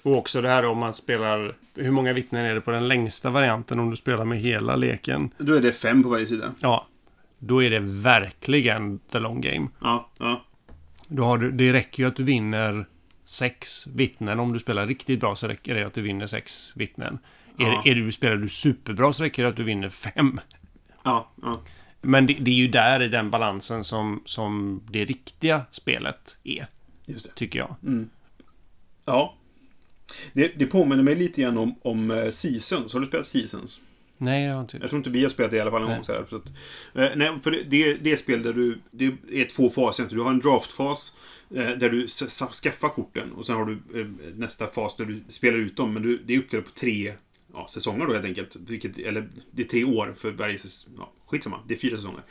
Och 0.02 0.16
också 0.16 0.40
det 0.40 0.48
här 0.48 0.64
om 0.64 0.78
man 0.78 0.94
spelar... 0.94 1.56
Hur 1.74 1.90
många 1.90 2.12
vittnen 2.12 2.44
är 2.44 2.54
det 2.54 2.60
på 2.60 2.70
den 2.70 2.88
längsta 2.88 3.30
varianten 3.30 3.78
om 3.78 3.90
du 3.90 3.96
spelar 3.96 4.24
med 4.24 4.38
hela 4.38 4.76
leken? 4.76 5.30
Då 5.38 5.54
är 5.54 5.60
det 5.60 5.72
fem 5.72 6.02
på 6.02 6.08
varje 6.08 6.26
sida. 6.26 6.54
Ja. 6.60 6.86
Då 7.38 7.62
är 7.62 7.70
det 7.70 7.80
verkligen 7.82 8.98
the 8.98 9.18
long 9.18 9.40
game. 9.40 9.68
Ja, 9.80 10.10
ja. 10.18 10.44
Då 11.08 11.24
har 11.24 11.38
du, 11.38 11.50
det 11.50 11.72
räcker 11.72 12.02
ju 12.02 12.08
att 12.08 12.16
du 12.16 12.22
vinner 12.22 12.86
sex 13.24 13.86
vittnen. 13.86 14.40
Om 14.40 14.52
du 14.52 14.58
spelar 14.58 14.86
riktigt 14.86 15.20
bra 15.20 15.36
så 15.36 15.48
räcker 15.48 15.74
det 15.74 15.86
att 15.86 15.94
du 15.94 16.02
vinner 16.02 16.26
sex 16.26 16.72
vittnen. 16.76 17.18
Ja. 17.60 17.82
Är, 17.84 17.88
är 17.90 17.94
du, 17.94 18.12
spelar 18.12 18.36
du 18.36 18.48
superbra 18.48 19.12
så 19.12 19.22
räcker 19.22 19.42
det 19.42 19.48
att 19.48 19.56
du 19.56 19.62
vinner 19.64 19.88
fem. 19.88 20.40
Ja, 21.02 21.30
ja. 21.42 21.60
Men 22.00 22.26
det, 22.26 22.34
det 22.34 22.50
är 22.50 22.54
ju 22.54 22.68
där 22.68 23.02
i 23.02 23.08
den 23.08 23.30
balansen 23.30 23.84
som, 23.84 24.22
som 24.26 24.82
det 24.90 25.04
riktiga 25.04 25.62
spelet 25.70 26.36
är, 26.44 26.66
Just 27.06 27.24
det. 27.24 27.34
tycker 27.34 27.58
jag. 27.58 27.76
Ja. 29.04 29.34
Det, 30.32 30.52
det 30.56 30.66
påminner 30.66 31.02
mig 31.02 31.14
lite 31.14 31.42
grann 31.42 31.58
om, 31.58 31.74
om 31.82 32.10
eh, 32.10 32.30
Seasons. 32.30 32.92
Har 32.92 33.00
du 33.00 33.06
spelat 33.06 33.26
Seasons? 33.26 33.80
Nej, 34.18 34.44
jag 34.44 34.54
har 34.54 34.60
inte... 34.60 34.76
Jag 34.80 34.88
tror 34.88 34.98
inte 34.98 35.10
vi 35.10 35.22
har 35.22 35.30
spelat 35.30 35.50
det 35.50 35.56
i 35.56 35.60
alla 35.60 35.70
fall 35.70 35.82
en 35.82 35.88
Nej. 35.88 35.96
gång. 35.96 36.04
Så 36.04 36.12
här, 36.12 36.20
att, 36.20 36.32
eh, 36.32 37.16
nej, 37.16 37.38
för 37.42 37.50
det, 37.50 37.62
det, 37.62 37.94
det 37.94 38.16
spel 38.16 38.42
där 38.42 38.52
du... 38.52 38.80
Det 38.90 39.04
är 39.32 39.44
två 39.44 39.70
faser. 39.70 40.06
Du 40.10 40.20
har 40.20 40.30
en 40.30 40.40
draftfas 40.40 41.12
eh, 41.54 41.70
där 41.70 41.90
du 41.90 42.06
skaffar 42.62 42.88
korten. 42.88 43.32
Och 43.32 43.46
sen 43.46 43.56
har 43.56 43.64
du 43.64 44.00
eh, 44.00 44.06
nästa 44.34 44.66
fas 44.66 44.96
där 44.96 45.04
du 45.04 45.20
spelar 45.28 45.58
ut 45.58 45.76
dem. 45.76 45.94
Men 45.94 46.02
du, 46.02 46.22
det 46.26 46.34
är 46.34 46.38
uppdelat 46.38 46.64
på 46.64 46.70
tre 46.70 47.14
ja, 47.52 47.66
säsonger 47.68 48.06
då 48.06 48.12
helt 48.12 48.24
enkelt. 48.24 48.56
Vilket, 48.56 48.98
eller 48.98 49.28
det 49.50 49.62
är 49.62 49.66
tre 49.66 49.84
år 49.84 50.12
för 50.16 50.30
varje 50.30 50.58
säsong. 50.58 50.94
Ja, 50.98 51.12
skitsamma. 51.26 51.60
Det 51.68 51.74
är 51.74 51.78
fyra 51.78 51.96
säsonger 51.96 52.22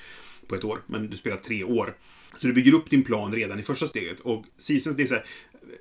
på 0.48 0.56
ett 0.56 0.64
år. 0.64 0.82
Men 0.88 1.10
du 1.10 1.18
spelar 1.18 1.38
tre 1.38 1.64
år. 1.64 1.98
Så 2.38 2.48
du 2.48 2.54
bygger 2.54 2.74
upp 2.74 2.90
din 2.90 3.04
plan 3.04 3.34
redan 3.34 3.60
i 3.60 3.64
första 3.64 3.88
steget. 3.88 4.20
Och 4.20 4.46
Seasons, 4.58 4.98
det 4.98 5.04
är 5.04 5.08
så 5.08 5.16
här, 5.16 5.26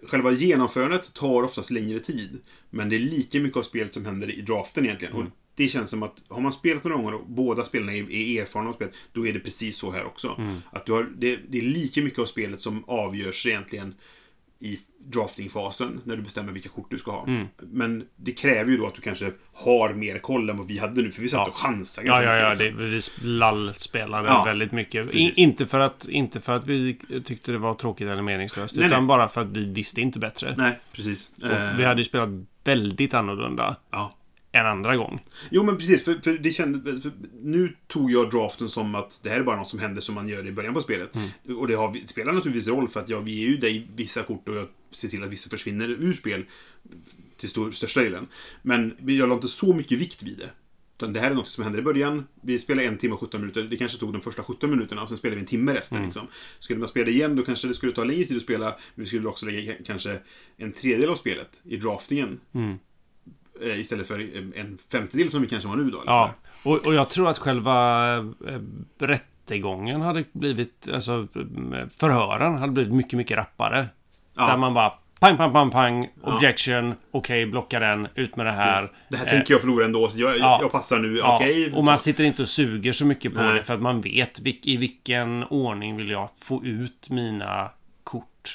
Själva 0.02 0.32
genomförandet 0.32 1.14
tar 1.14 1.42
oftast 1.42 1.70
längre 1.70 2.00
tid. 2.00 2.40
Men 2.70 2.88
det 2.88 2.96
är 2.96 3.00
lika 3.00 3.40
mycket 3.40 3.56
av 3.56 3.62
spelet 3.62 3.94
som 3.94 4.04
händer 4.04 4.30
i 4.30 4.40
draften 4.40 4.84
egentligen. 4.84 5.14
Och 5.14 5.24
det 5.54 5.68
känns 5.68 5.90
som 5.90 6.02
att 6.02 6.22
har 6.28 6.40
man 6.40 6.52
spelat 6.52 6.84
några 6.84 6.96
gånger 6.96 7.14
och 7.14 7.26
båda 7.26 7.64
spelarna 7.64 7.94
är, 7.94 8.12
är 8.12 8.42
erfarna 8.42 8.68
av 8.68 8.72
spelet, 8.72 8.94
då 9.12 9.26
är 9.26 9.32
det 9.32 9.40
precis 9.40 9.78
så 9.78 9.92
här 9.92 10.04
också. 10.04 10.40
Att 10.70 10.86
du 10.86 10.92
har, 10.92 11.10
det, 11.16 11.36
det 11.48 11.58
är 11.58 11.62
lika 11.62 12.02
mycket 12.02 12.18
av 12.18 12.26
spelet 12.26 12.60
som 12.60 12.84
avgörs 12.86 13.46
egentligen 13.46 13.94
i 14.60 14.78
draftingfasen, 15.12 16.00
när 16.04 16.16
du 16.16 16.22
bestämmer 16.22 16.52
vilka 16.52 16.68
kort 16.68 16.90
du 16.90 16.98
ska 16.98 17.10
ha. 17.10 17.26
Men 17.58 18.04
det 18.16 18.32
kräver 18.32 18.70
ju 18.70 18.76
då 18.76 18.86
att 18.86 18.94
du 18.94 19.00
kanske 19.00 19.32
har 19.54 19.92
mer 19.94 20.18
koll 20.18 20.50
än 20.50 20.56
vad 20.56 20.68
vi 20.68 20.78
hade 20.78 21.02
nu, 21.02 21.12
för 21.12 21.22
vi 21.22 21.28
satt 21.28 21.38
Ja. 21.38 21.50
och 21.50 21.56
chansade 21.56 22.06
Ja, 22.06 22.12
ganska 22.12 22.30
ja, 22.36 22.42
ja. 22.42 22.50
mycket, 22.50 22.78
Det, 22.78 22.84
liksom. 22.84 23.14
vi 23.22 23.28
lallspelade 23.28 24.28
Ja, 24.28 24.44
väldigt 24.44 24.72
mycket. 24.72 25.06
I, 25.06 25.10
precis. 25.10 25.38
inte, 25.38 25.66
för 25.66 25.80
att, 25.80 26.08
inte 26.08 26.40
för 26.40 26.52
att 26.56 26.66
vi 26.66 26.98
tyckte 27.24 27.52
det 27.52 27.58
var 27.58 27.74
tråkigt 27.74 28.08
eller 28.08 28.22
meningslöst. 28.22 28.74
Nej, 28.74 28.86
utan 28.86 29.00
nej. 29.02 29.08
bara 29.08 29.28
för 29.28 29.40
att 29.40 29.48
vi 29.48 29.64
visste 29.64 30.00
inte 30.00 30.18
bättre. 30.18 30.54
Nej, 30.56 30.78
precis. 30.92 31.34
Och 31.42 31.50
Eh, 31.50 31.76
vi 31.76 31.84
hade 31.84 32.00
ju 32.00 32.04
spelat 32.04 32.28
väldigt 32.64 33.14
annorlunda 33.14 33.76
ja. 33.90 34.14
En 34.52 34.66
andra 34.66 34.96
gång. 34.96 35.20
Jo, 35.50 35.62
men 35.62 35.78
precis. 35.78 36.04
För, 36.04 36.14
för 36.14 36.38
det 36.38 36.50
kände, 36.50 37.00
för 37.00 37.12
nu 37.42 37.76
tog 37.86 38.10
jag 38.10 38.30
draften 38.30 38.68
som 38.68 38.94
att 38.94 39.20
det 39.24 39.30
här 39.30 39.40
är 39.40 39.44
bara 39.44 39.56
något 39.56 39.68
som 39.68 39.78
händer 39.78 40.00
som 40.00 40.14
man 40.14 40.28
gör 40.28 40.46
i 40.46 40.52
början 40.52 40.74
på 40.74 40.80
spelet. 40.80 41.14
Mm. 41.14 41.58
Och 41.58 41.68
det 41.68 41.74
har, 41.74 42.06
spelar 42.06 42.32
naturligtvis 42.32 42.68
roll 42.68 42.88
för 42.88 43.00
att 43.00 43.08
ja, 43.08 43.20
vi 43.20 43.44
är 43.44 43.48
ju 43.48 43.56
dig 43.56 43.88
vissa 43.94 44.22
kort 44.22 44.48
och 44.48 44.56
jag 44.56 44.68
ser 44.90 45.08
till 45.08 45.24
att 45.24 45.30
vissa 45.30 45.50
försvinner 45.50 45.88
ur 45.88 46.12
spel 46.12 46.44
till 47.36 47.48
stor, 47.48 47.70
största 47.70 48.00
delen. 48.00 48.26
Men 48.62 48.94
jag 49.00 49.28
la 49.28 49.34
inte 49.34 49.48
så 49.48 49.74
mycket 49.74 49.98
vikt 49.98 50.22
vid 50.22 50.38
det. 50.38 50.50
Utan 50.96 51.12
det 51.12 51.20
här 51.20 51.30
är 51.30 51.34
något 51.34 51.48
som 51.48 51.64
händer 51.64 51.80
i 51.80 51.82
början. 51.82 52.26
Vi 52.42 52.58
spelar 52.58 52.82
en 52.82 52.98
timme 52.98 53.14
och 53.14 53.20
17 53.20 53.40
minuter. 53.40 53.62
Det 53.62 53.76
kanske 53.76 53.98
tog 53.98 54.12
de 54.12 54.20
första 54.20 54.42
17 54.42 54.70
minuterna 54.70 55.02
och 55.02 55.08
sen 55.08 55.18
spelar 55.18 55.34
vi 55.34 55.40
en 55.40 55.46
timme 55.46 55.74
resten. 55.74 55.98
Mm. 55.98 56.08
Liksom. 56.08 56.26
Skulle 56.58 56.78
man 56.78 56.88
spela 56.88 57.06
det 57.06 57.12
igen 57.12 57.36
då 57.36 57.42
kanske 57.42 57.68
det 57.68 57.74
skulle 57.74 57.92
ta 57.92 58.04
längre 58.04 58.24
tid 58.24 58.36
att 58.36 58.42
spela. 58.42 58.66
Men 58.66 59.04
vi 59.04 59.06
skulle 59.06 59.28
också 59.28 59.46
lägga 59.46 59.74
kanske 59.86 60.20
en 60.56 60.72
tredjedel 60.72 61.10
av 61.10 61.14
spelet 61.14 61.60
i 61.64 61.76
draftingen. 61.76 62.40
Mm. 62.54 62.78
Eh, 63.62 63.80
Istället 63.80 64.08
för 64.08 64.18
en 64.58 64.78
femtedel 64.92 65.30
som 65.30 65.42
vi 65.42 65.48
kanske 65.48 65.68
var 65.68 65.76
nu 65.76 65.82
då. 65.82 65.88
liksom. 65.98 66.02
Ja, 66.06 66.34
och, 66.62 66.86
och 66.86 66.94
jag 66.94 67.08
tror 67.10 67.28
att 67.28 67.38
själva 67.38 68.16
eh, 68.16 68.24
rättegången 68.98 70.00
hade 70.00 70.24
blivit, 70.32 70.88
alltså 70.92 71.12
eh, 71.36 71.88
förhören 71.98 72.54
hade 72.54 72.72
blivit 72.72 72.92
mycket, 72.92 73.12
mycket 73.16 73.36
rappare. 73.36 73.86
Ja. 74.36 74.46
Där 74.46 74.56
man 74.56 74.74
bara 74.74 74.92
pang, 75.20 75.36
pang, 75.36 75.52
pang, 75.52 75.70
pang, 75.70 76.08
objection, 76.22 76.94
okej, 77.10 77.46
blocka 77.46 77.80
den, 77.80 78.08
ut 78.14 78.36
med 78.36 78.46
det 78.46 78.52
här. 78.52 78.78
Precis. 78.78 78.94
Det 79.08 79.16
här 79.16 79.26
Eh, 79.26 79.30
tänker 79.30 79.54
jag 79.54 79.60
förlora 79.60 79.84
ändå, 79.84 80.08
så 80.08 80.18
jag, 80.20 80.38
ja. 80.38 80.58
jag 80.62 80.72
passar 80.72 80.98
nu. 80.98 81.16
Ja, 81.16 81.36
Okej. 81.36 81.72
och 81.72 81.84
man 81.84 81.98
sitter 81.98 82.24
inte 82.24 82.42
och 82.42 82.48
suger 82.48 82.92
så 82.92 83.06
mycket 83.06 83.34
på 83.34 83.40
Nej. 83.40 83.54
det 83.54 83.62
för 83.62 83.74
att 83.74 83.82
man 83.82 84.00
vet 84.00 84.46
i 84.66 84.76
vilken 84.76 85.44
ordning 85.44 85.96
vill 85.96 86.10
jag 86.10 86.30
få 86.40 86.64
ut 86.64 87.10
mina 87.10 87.70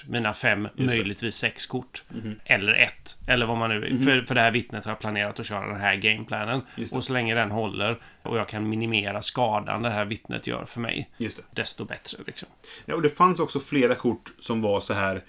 Mina 0.08 0.34
fem, 0.34 0.68
möjligtvis 0.76 1.36
sex 1.36 1.66
kort. 1.66 2.04
Eller 2.46 2.74
ett. 2.74 3.18
Eller 3.28 3.46
vad 3.46 3.58
man 3.58 3.70
nu... 3.70 4.06
För, 4.06 4.22
för 4.22 4.36
det 4.36 4.42
här 4.42 4.52
vittnet 4.52 4.86
har 4.86 4.92
jag 4.92 5.00
planerat 5.00 5.40
att 5.40 5.46
köra 5.46 5.68
den 5.68 5.82
här 5.82 5.96
gameplanen. 5.96 6.62
Och 6.94 7.04
så 7.04 7.14
länge 7.14 7.36
den 7.36 7.52
håller 7.52 8.02
och 8.22 8.38
jag 8.38 8.50
kan 8.50 8.70
minimera 8.70 9.22
skadan 9.22 9.82
det 9.82 9.90
här 9.90 10.06
vittnet 10.06 10.48
gör 10.48 10.66
för 10.66 10.80
mig. 10.80 11.10
Desto 11.52 11.86
bättre 11.86 12.18
liksom. 12.28 12.50
Ja, 12.86 12.96
och 12.96 13.02
det 13.02 13.10
fanns 13.10 13.40
också 13.40 13.60
flera 13.60 13.96
kort 13.96 14.32
som 14.40 14.62
var 14.62 14.80
så 14.80 14.94
här. 14.94 15.24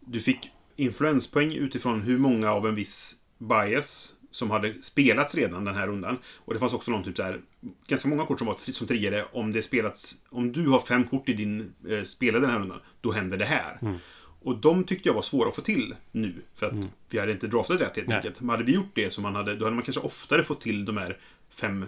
Du 0.00 0.20
fick 0.20 0.50
influenspoäng 0.76 1.52
utifrån 1.52 2.02
hur 2.02 2.18
många 2.18 2.52
av 2.52 2.66
en 2.66 2.74
viss 2.74 3.14
bias 3.38 4.14
som 4.30 4.50
hade 4.50 4.82
spelats 4.82 5.34
redan 5.34 5.64
den 5.64 5.74
här 5.74 5.86
rundan. 5.86 6.18
Och 6.36 6.54
det 6.54 6.60
fanns 6.60 6.74
också 6.74 6.90
någon 6.90 7.04
typ 7.04 7.16
så 7.16 7.22
här, 7.22 7.40
ganska 7.86 8.08
många 8.08 8.26
kort 8.26 8.38
som 8.38 8.46
var 8.46 8.72
som 8.72 8.86
triggade 8.86 9.26
om 9.32 9.52
det 9.52 9.62
spelats, 9.62 10.14
om 10.28 10.52
du 10.52 10.68
har 10.68 10.80
fem 10.80 11.04
kort 11.04 11.28
i 11.28 11.32
din 11.32 11.72
eh, 11.88 12.02
spelade 12.02 12.46
den 12.46 12.50
här 12.50 12.60
rundan, 12.60 12.80
då 13.00 13.12
händer 13.12 13.36
det 13.36 13.44
här. 13.44 13.78
Mm. 13.82 13.96
Och 14.42 14.56
de 14.56 14.84
tyckte 14.84 15.08
jag 15.08 15.14
var 15.14 15.22
svåra 15.22 15.48
att 15.48 15.56
få 15.56 15.62
till 15.62 15.94
nu, 16.12 16.34
för 16.54 16.66
att 16.66 16.74
vi 17.10 17.18
hade 17.18 17.32
inte 17.32 17.46
draftat 17.46 17.80
rätt 17.80 17.96
helt 17.96 18.08
Nej. 18.08 18.16
enkelt. 18.16 18.40
Men 18.40 18.50
hade 18.50 18.64
vi 18.64 18.72
gjort 18.72 18.94
det 18.94 19.10
så 19.10 19.20
man 19.20 19.34
hade, 19.34 19.56
då 19.56 19.64
hade 19.64 19.74
man 19.74 19.84
kanske 19.84 20.00
oftare 20.00 20.42
fått 20.42 20.60
till 20.60 20.84
de 20.84 20.96
här 20.96 21.18
fem, 21.48 21.86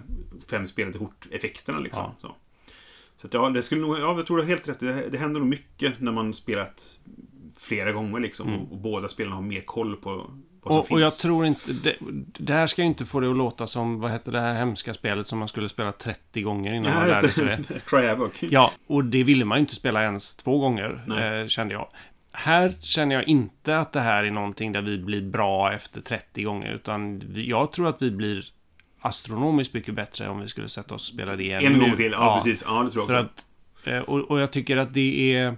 fem 0.51 0.66
spelade 0.66 0.99
kort-effekterna 0.99 1.78
liksom. 1.78 2.03
Ja. 2.03 2.16
Så. 2.20 2.34
Så 3.16 3.26
att 3.26 3.34
ja, 3.34 3.51
det 3.51 3.62
skulle 3.62 3.80
nog, 3.80 3.99
ja, 3.99 4.16
jag 4.16 4.26
tror 4.26 4.36
du 4.36 4.43
har 4.43 4.49
helt 4.49 4.68
rätt. 4.68 4.80
Det, 4.80 5.09
det 5.11 5.18
händer 5.18 5.40
nog 5.40 5.49
mycket 5.49 6.01
när 6.01 6.12
man 6.12 6.34
spelat 6.34 6.99
flera 7.57 7.93
gånger 7.93 8.20
liksom. 8.20 8.55
Och, 8.55 8.72
och 8.72 8.78
båda 8.78 9.09
spelarna 9.09 9.36
har 9.36 9.43
mer 9.43 9.61
koll 9.61 9.97
på 9.97 10.30
Och, 10.62 10.74
finns. 10.74 10.90
och 10.90 11.00
jag 11.00 11.12
tror 11.14 11.46
inte... 11.46 11.72
Det, 11.72 11.96
det 12.38 12.52
här 12.52 12.66
ska 12.66 12.82
ju 12.82 12.88
inte 12.88 13.04
få 13.04 13.20
det 13.20 13.30
att 13.30 13.36
låta 13.36 13.66
som, 13.66 14.00
vad 14.00 14.10
hette 14.10 14.30
det 14.30 14.40
här 14.40 14.54
hemska 14.54 14.94
spelet 14.94 15.26
som 15.26 15.38
man 15.38 15.48
skulle 15.48 15.68
spela 15.68 15.92
30 15.92 16.42
gånger 16.42 16.74
innan 16.74 16.94
man 16.94 17.02
Ja, 17.08 17.14
lärde 17.14 17.26
just 17.26 17.34
sig 17.34 17.44
det. 17.44 17.58
det. 17.68 17.80
Cry 17.86 18.06
Havoc. 18.06 18.30
Ja, 18.42 18.72
och 18.86 19.04
det 19.04 19.22
ville 19.24 19.44
man 19.44 19.58
ju 19.58 19.60
inte 19.60 19.74
spela 19.74 20.02
ens 20.02 20.36
två 20.36 20.58
gånger, 20.58 21.02
eh, 21.42 21.46
kände 21.46 21.74
jag. 21.74 21.88
Här 22.32 22.72
känner 22.80 23.14
jag 23.14 23.28
inte 23.28 23.78
att 23.78 23.92
det 23.92 24.00
här 24.00 24.24
är 24.24 24.30
någonting 24.30 24.72
där 24.72 24.82
vi 24.82 24.98
blir 24.98 25.22
bra 25.22 25.72
efter 25.72 26.00
30 26.00 26.42
gånger, 26.42 26.72
utan 26.72 27.22
jag 27.34 27.72
tror 27.72 27.88
att 27.88 28.02
vi 28.02 28.10
blir 28.10 28.44
astronomiskt 29.00 29.74
mycket 29.74 29.94
bättre 29.94 30.28
om 30.28 30.40
vi 30.40 30.48
skulle 30.48 30.68
sätta 30.68 30.94
oss 30.94 31.08
och 31.08 31.14
spela 31.14 31.36
det 31.36 31.42
igen 31.42 31.66
En 31.66 31.78
gång 31.80 31.94
till. 31.96 32.12
Ja, 32.12 32.34
precis. 32.34 32.64
Ja, 32.66 32.82
det 32.82 32.90
tror 32.90 33.10
jag 33.12 33.20
också. 33.24 33.32
att, 33.84 33.86
eh, 33.86 33.98
och, 33.98 34.18
och 34.30 34.40
jag 34.40 34.50
tycker 34.50 34.76
att 34.76 34.94
det 34.94 35.34
är, 35.36 35.56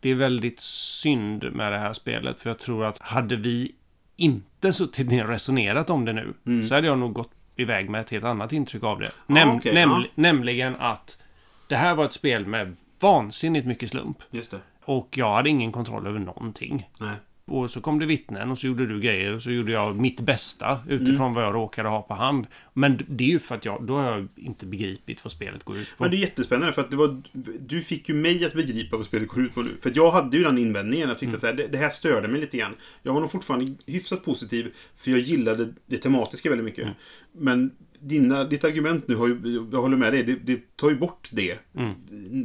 det 0.00 0.10
är 0.10 0.14
väldigt 0.14 0.60
synd 0.60 1.52
med 1.52 1.72
det 1.72 1.78
här 1.78 1.92
spelet, 1.92 2.40
för 2.40 2.50
jag 2.50 2.58
tror 2.58 2.84
att 2.84 2.98
hade 2.98 3.36
vi 3.36 3.74
inte 4.18 4.72
suttit 4.72 5.08
ner 5.10 5.24
och 5.24 5.30
resonerat 5.30 5.90
om 5.90 6.04
det 6.04 6.12
nu, 6.12 6.34
så 6.68 6.74
hade 6.74 6.86
jag 6.86 6.98
nog 6.98 7.12
gått 7.12 7.30
iväg 7.56 7.90
med 7.90 8.00
ett 8.00 8.10
helt 8.10 8.24
annat 8.24 8.52
intryck 8.52 8.82
av 8.82 8.98
det. 9.00 9.10
Näm- 9.26 9.56
okej, 9.56 9.74
näm- 9.74 10.00
ja. 10.02 10.04
Nämligen 10.14 10.76
att 10.78 11.22
det 11.68 11.76
här 11.76 11.94
var 11.94 12.04
ett 12.04 12.12
spel 12.12 12.46
med 12.46 12.76
vansinnigt 13.00 13.66
mycket 13.66 13.90
slump. 13.90 14.18
Just 14.30 14.50
det. 14.50 14.58
Och 14.84 15.08
jag 15.18 15.34
hade 15.34 15.50
ingen 15.50 15.72
kontroll 15.72 16.06
över 16.06 16.18
någonting. 16.18 16.88
Nej. 17.00 17.14
Och 17.48 17.70
så 17.70 17.80
kom 17.80 17.98
det 17.98 18.06
vittnen 18.06 18.50
och 18.50 18.58
så 18.58 18.66
gjorde 18.66 18.86
du 18.86 19.00
grejer 19.00 19.32
och 19.34 19.42
så 19.42 19.50
gjorde 19.50 19.72
jag 19.72 19.96
mitt 19.96 20.20
bästa 20.20 20.78
utifrån 20.88 21.16
Mm. 21.20 21.34
vad 21.34 21.44
jag 21.44 21.54
råkade 21.54 21.88
ha 21.88 22.02
på 22.02 22.14
hand. 22.14 22.46
Men 22.72 22.98
det 23.08 23.24
är 23.24 23.28
ju 23.28 23.38
för 23.38 23.54
att 23.54 23.64
jag, 23.64 23.82
då 23.86 23.96
har 23.96 24.12
jag 24.12 24.28
inte 24.36 24.66
begripit 24.66 25.24
vad 25.24 25.32
spelet 25.32 25.64
går 25.64 25.76
ut 25.76 25.94
på. 25.98 26.04
Men 26.04 26.10
det 26.10 26.16
är 26.16 26.18
jättespännande 26.18 26.72
för 26.72 26.82
att 26.82 26.90
det 26.90 26.96
var, 26.96 27.22
du 27.68 27.80
fick 27.80 28.08
ju 28.08 28.14
mig 28.14 28.44
att 28.44 28.52
begripa 28.54 28.96
vad 28.96 29.06
spelet 29.06 29.28
går 29.28 29.44
ut 29.44 29.54
på 29.54 29.62
nu. 29.62 29.76
För 29.82 29.90
att 29.90 29.96
jag 29.96 30.10
hade 30.10 30.36
ju 30.36 30.42
den 30.44 30.58
invändningen. 30.58 31.08
Jag 31.08 31.18
tyckte 31.18 31.28
Mm. 31.30 31.40
så 31.40 31.46
här, 31.46 31.54
det, 31.54 31.66
det 31.66 31.78
här 31.78 31.90
störde 31.90 32.28
mig 32.28 32.40
lite 32.40 32.58
grann. 32.58 32.74
Jag 33.02 33.12
var 33.12 33.20
nog 33.20 33.30
fortfarande 33.30 33.74
hyfsat 33.86 34.24
positiv 34.24 34.72
för 34.96 35.10
jag 35.10 35.20
gillade 35.20 35.72
det 35.86 35.98
tematiska 35.98 36.48
väldigt 36.48 36.64
mycket. 36.64 36.82
Mm. 36.84 36.94
Men 37.32 37.70
dina, 38.00 38.44
ditt 38.44 38.64
argument 38.64 39.08
nu, 39.08 39.14
har 39.14 39.28
ju, 39.28 39.68
jag 39.72 39.82
håller 39.82 39.96
med 39.96 40.12
dig, 40.12 40.22
det, 40.22 40.34
det 40.34 40.76
tar 40.76 40.90
ju 40.90 40.96
bort 40.96 41.28
det. 41.32 41.58
Mm. 41.74 41.94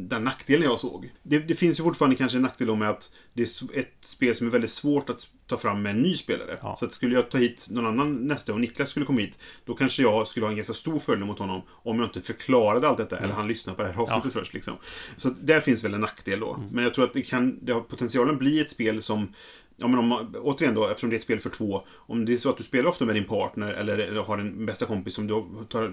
Den 0.08 0.24
nackdelen 0.24 0.62
jag 0.62 0.80
såg. 0.80 1.12
Det, 1.22 1.38
det 1.38 1.54
finns 1.54 1.78
ju 1.78 1.82
fortfarande 1.82 2.16
kanske 2.16 2.38
en 2.38 2.42
nackdel 2.42 2.70
om 2.70 2.82
att 2.82 3.12
det 3.32 3.42
är 3.42 3.78
ett 3.78 3.96
spel 4.00 4.34
som 4.34 4.46
är 4.46 4.50
väldigt 4.50 4.70
svårt 4.70 5.10
att 5.10 5.26
ta 5.46 5.56
fram 5.56 5.82
med 5.82 5.90
en 5.90 6.02
ny 6.02 6.14
spelare. 6.14 6.58
Ja. 6.62 6.76
Så 6.78 6.84
att 6.84 6.92
skulle 6.92 7.14
jag 7.14 7.30
ta 7.30 7.38
hit 7.38 7.66
någon 7.70 7.86
annan 7.86 8.26
nästa 8.26 8.52
och 8.52 8.60
Niklas 8.60 8.88
skulle 8.88 9.06
komma 9.06 9.20
hit, 9.20 9.38
då 9.64 9.74
kanske 9.74 10.02
jag 10.02 10.28
skulle 10.28 10.46
ha 10.46 10.50
en 10.50 10.56
ganska 10.56 10.74
stor 10.74 10.98
fördel 10.98 11.24
mot 11.24 11.38
honom 11.38 11.62
om 11.68 11.98
jag 11.98 12.06
inte 12.06 12.20
förklarade 12.20 12.88
allt 12.88 12.98
detta, 12.98 13.18
eller 13.18 13.34
han 13.34 13.48
lyssnade 13.48 13.76
på 13.76 13.82
det 13.82 13.88
här 13.88 14.02
avsnittet 14.02 14.32
först. 14.32 14.54
Liksom. 14.54 14.74
Så 15.16 15.30
där 15.30 15.60
finns 15.60 15.84
väl 15.84 15.94
en 15.94 16.00
nackdel 16.00 16.40
då. 16.40 16.64
Men 16.70 16.84
jag 16.84 16.94
tror 16.94 17.04
att 17.04 17.12
det 17.12 17.22
kan, 17.22 17.64
det 17.64 17.72
har 17.72 17.80
potentialen 17.80 18.38
bli 18.38 18.60
ett 18.60 18.70
spel 18.70 19.02
som 19.02 19.28
Ja, 19.76 19.86
men 19.86 19.98
om, 19.98 20.34
återigen 20.42 20.74
då, 20.74 20.88
eftersom 20.88 21.10
det 21.10 21.14
är 21.14 21.18
ett 21.18 21.22
spel 21.22 21.38
för 21.38 21.50
två. 21.50 21.82
Om 21.90 22.24
det 22.24 22.32
är 22.32 22.36
så 22.36 22.50
att 22.50 22.56
du 22.56 22.62
spelar 22.62 22.88
ofta 22.88 23.04
med 23.04 23.14
din 23.14 23.24
partner 23.24 23.72
eller, 23.72 24.22
har 24.22 24.38
en 24.38 24.66
bästa 24.66 24.86
kompis 24.86 25.14
som 25.14 25.26
du 25.26 25.44
tar, 25.68 25.92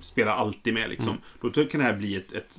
spelar 0.00 0.32
alltid 0.32 0.74
med. 0.74 0.90
Liksom, 0.90 1.16
Då 1.40 1.50
kan 1.50 1.80
det 1.80 1.86
här 1.86 1.96
bli 1.96 2.16
ett, 2.16 2.32
ett, 2.32 2.58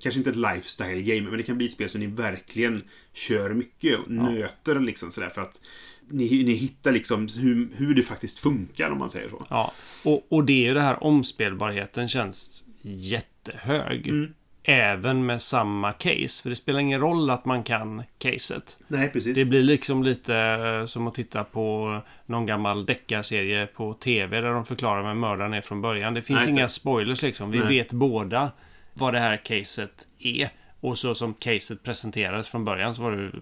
kanske 0.00 0.18
inte 0.18 0.30
ett 0.30 0.36
lifestyle 0.36 1.02
game, 1.02 1.28
men 1.28 1.36
det 1.36 1.42
kan 1.42 1.56
bli 1.56 1.66
ett 1.66 1.72
spel 1.72 1.88
som 1.88 2.00
ni 2.00 2.06
verkligen 2.06 2.82
kör 3.12 3.54
mycket 3.54 3.98
och 3.98 4.10
nöter 4.10 4.80
liksom 4.80 5.10
sådär 5.10 5.28
för 5.28 5.42
att 5.42 5.60
ni, 6.08 6.44
ni 6.44 6.52
hittar 6.52 6.92
liksom 6.92 7.28
hur, 7.36 7.68
hur 7.76 7.94
det 7.94 8.02
faktiskt 8.02 8.38
funkar 8.38 8.90
om 8.90 8.98
man 8.98 9.10
säger 9.10 9.28
så. 9.28 9.46
Ja, 9.50 9.72
och, 10.04 10.26
och 10.28 10.44
det 10.44 10.52
är 10.52 10.68
ju 10.68 10.74
det 10.74 10.82
här 10.82 11.04
omspelbarheten 11.04 12.08
känns 12.08 12.64
jättehög. 12.82 14.08
Mm. 14.08 14.34
Även 14.68 15.26
med 15.26 15.42
samma 15.42 15.92
case. 15.92 16.42
För 16.42 16.50
det 16.50 16.56
spelar 16.56 16.80
ingen 16.80 17.00
roll 17.00 17.30
att 17.30 17.44
man 17.44 17.62
kan 17.62 18.02
caset. 18.18 18.78
Nej, 18.88 19.10
precis. 19.10 19.34
Det 19.34 19.44
blir 19.44 19.62
liksom 19.62 20.02
lite 20.02 20.36
eh, 20.36 20.86
som 20.86 21.06
att 21.06 21.14
titta 21.14 21.44
på 21.44 21.98
någon 22.26 22.46
gammal 22.46 22.86
deckarserie 22.86 23.66
på 23.66 23.94
TV 23.94 24.40
där 24.40 24.50
de 24.50 24.66
förklarar 24.66 25.02
vem 25.02 25.20
mördaren 25.20 25.54
är 25.54 25.60
från 25.60 25.80
början. 25.82 26.14
Det 26.14 26.22
finns 26.22 26.36
Nej, 26.36 26.44
just 26.44 26.54
det. 26.54 26.60
inga 26.60 26.68
spoilers 26.68 27.22
liksom. 27.22 27.50
Vi 27.50 27.58
Nej. 27.58 27.68
vet 27.68 27.92
båda 27.92 28.50
vad 28.92 29.14
det 29.14 29.20
här 29.20 29.36
caset 29.36 30.06
är. 30.18 30.48
Och 30.80 30.98
så 30.98 31.14
som 31.14 31.34
caset 31.34 31.82
presenterades 31.82 32.48
från 32.48 32.64
början 32.64 32.94
så 32.94 33.02
var 33.02 33.12
det 33.12 33.32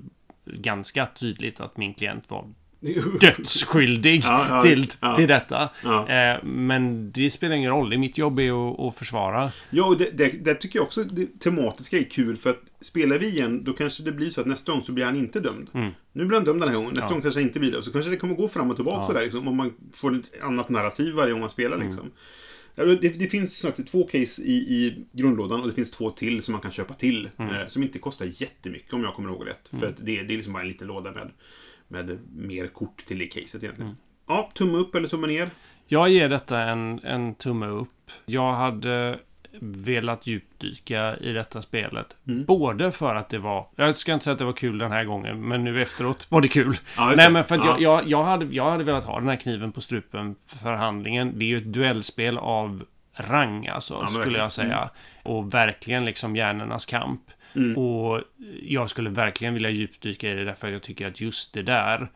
ganska 0.44 1.06
tydligt 1.06 1.60
att 1.60 1.76
min 1.76 1.94
klient 1.94 2.30
var 2.30 2.44
dödsskyldig 3.20 4.22
Ja, 4.24 4.46
ja, 4.48 4.62
till. 4.62 4.86
Ja. 5.00 5.16
till 5.16 5.28
detta. 5.28 5.68
Ja. 5.84 6.08
Eh, 6.08 6.44
men 6.44 7.12
det 7.12 7.30
spelar 7.30 7.56
ingen 7.56 7.70
roll. 7.70 7.90
Det 7.90 7.98
mitt 7.98 8.18
jobb 8.18 8.38
är 8.38 8.72
att, 8.72 8.80
att 8.80 8.96
försvara. 8.96 9.52
Ja, 9.70 9.84
och 9.86 9.96
det, 9.98 10.10
det, 10.18 10.28
det 10.28 10.54
tycker 10.54 10.78
jag 10.78 10.86
också 10.86 11.04
det 11.04 11.40
tematiska 11.40 11.98
är 11.98 12.02
kul 12.02 12.36
för 12.36 12.50
att 12.50 12.62
spelar 12.80 13.18
vi 13.18 13.28
igen 13.28 13.64
då 13.64 13.72
kanske 13.72 14.02
det 14.02 14.12
blir 14.12 14.30
så 14.30 14.40
att 14.40 14.46
nästa 14.46 14.72
gång 14.72 14.80
så 14.80 14.92
blir 14.92 15.04
han 15.04 15.16
inte 15.16 15.40
dömd. 15.40 15.70
Nu 16.12 16.24
blir 16.24 16.36
han 16.36 16.44
dömd 16.44 16.60
den 16.60 16.68
här 16.68 16.76
gången, 16.76 16.94
nästa 16.94 17.12
gång 17.12 17.22
kanske 17.22 17.40
han 17.40 17.46
inte 17.48 17.60
blir 17.60 17.70
det. 17.72 17.82
Så 17.82 17.92
kanske 17.92 18.10
det 18.10 18.16
kommer 18.16 18.34
gå 18.34 18.48
fram 18.48 18.70
och 18.70 18.76
tillbaka 18.76 19.02
sådär 19.02 19.22
liksom, 19.22 19.48
om 19.48 19.56
man 19.56 19.72
får 19.94 20.16
ett 20.16 20.32
annat 20.42 20.68
narrativ 20.68 21.14
varje 21.14 21.32
gång 21.32 21.40
man 21.40 21.50
spelar 21.50 21.78
liksom. 21.78 22.10
Ja, 22.76 22.84
Det, 22.84 23.08
det 23.08 23.26
finns 23.26 23.58
sagt 23.58 23.86
två 23.86 24.04
case 24.04 24.42
i, 24.42 24.54
i 24.54 25.04
grundlådan 25.12 25.60
och 25.60 25.68
det 25.68 25.74
finns 25.74 25.90
två 25.90 26.10
till 26.10 26.42
som 26.42 26.52
man 26.52 26.60
kan 26.60 26.70
köpa 26.70 26.94
till. 26.94 27.28
Eh, 27.38 27.66
som 27.66 27.82
inte 27.82 27.98
kostar 27.98 28.26
jättemycket 28.42 28.92
om 28.92 29.02
jag 29.04 29.14
kommer 29.14 29.28
ihåg 29.28 29.46
rätt. 29.46 29.72
För 29.80 29.86
att 29.86 29.96
det, 29.96 30.22
det 30.22 30.32
är 30.32 30.36
liksom 30.36 30.52
bara 30.52 30.62
en 30.62 30.68
liten 30.68 30.88
låda 30.88 31.12
med, 31.12 31.30
med 31.94 32.18
mer 32.36 32.66
kort 32.66 32.96
till 32.96 33.18
det 33.18 33.26
caset 33.26 33.62
egentligen. 33.62 33.96
Ja, 34.28 34.50
tumme 34.54 34.78
upp 34.78 34.94
eller 34.94 35.08
tumme 35.08 35.26
ner? 35.26 35.50
Jag 35.86 36.08
ger 36.08 36.28
detta 36.28 36.60
en, 36.62 37.00
en 37.04 37.34
tumme 37.34 37.66
upp. 37.66 38.10
Jag 38.26 38.52
hade 38.52 39.18
velat 39.60 40.26
djupdyka 40.26 41.16
i 41.16 41.32
detta 41.32 41.62
spelet. 41.62 42.16
Mm. 42.26 42.44
Både 42.44 42.90
för 42.90 43.14
att 43.14 43.28
det 43.28 43.38
var... 43.38 43.66
Jag 43.76 43.98
ska 43.98 44.12
inte 44.12 44.24
säga 44.24 44.32
att 44.32 44.38
det 44.38 44.44
var 44.44 44.52
kul 44.52 44.78
den 44.78 44.92
här 44.92 45.04
gången, 45.04 45.48
men 45.48 45.64
nu 45.64 45.82
efteråt 45.82 46.26
var 46.30 46.40
det 46.40 46.48
kul. 46.48 46.76
Ja, 46.96 47.12
Nej, 47.16 47.30
men 47.30 47.44
för 47.44 47.54
att 47.54 47.64
Ja. 47.64 47.76
jag, 47.80 48.08
jag, 48.08 48.22
hade, 48.24 48.46
jag 48.46 48.70
hade 48.70 48.84
velat 48.84 49.04
ha 49.04 49.18
den 49.18 49.28
här 49.28 49.36
kniven 49.36 49.72
på 49.72 49.80
strupen 49.80 50.34
för 50.46 50.72
handlingen. 50.72 51.38
Det 51.38 51.44
är 51.44 51.46
ju 51.46 51.58
ett 51.58 51.72
duellspel 51.72 52.38
av 52.38 52.84
rang, 53.14 53.66
alltså, 53.66 54.00
men 54.00 54.08
skulle 54.22 54.38
jag 54.38 54.52
säga. 54.52 54.90
Och 55.22 55.54
verkligen 55.54 56.04
liksom 56.04 56.36
hjärnornas 56.36 56.86
kamp. 56.86 57.20
Mm. 57.56 57.76
Och 57.78 58.20
jag 58.62 58.90
skulle 58.90 59.10
verkligen 59.10 59.54
vilja 59.54 59.70
djupdyka 59.70 60.30
i 60.32 60.34
det 60.34 60.44
därför 60.44 60.66
att 60.66 60.72
jag 60.72 60.82
tycker 60.82 61.08
att 61.08 61.20
just 61.20 61.54
det 61.54 61.62
där 61.62 62.10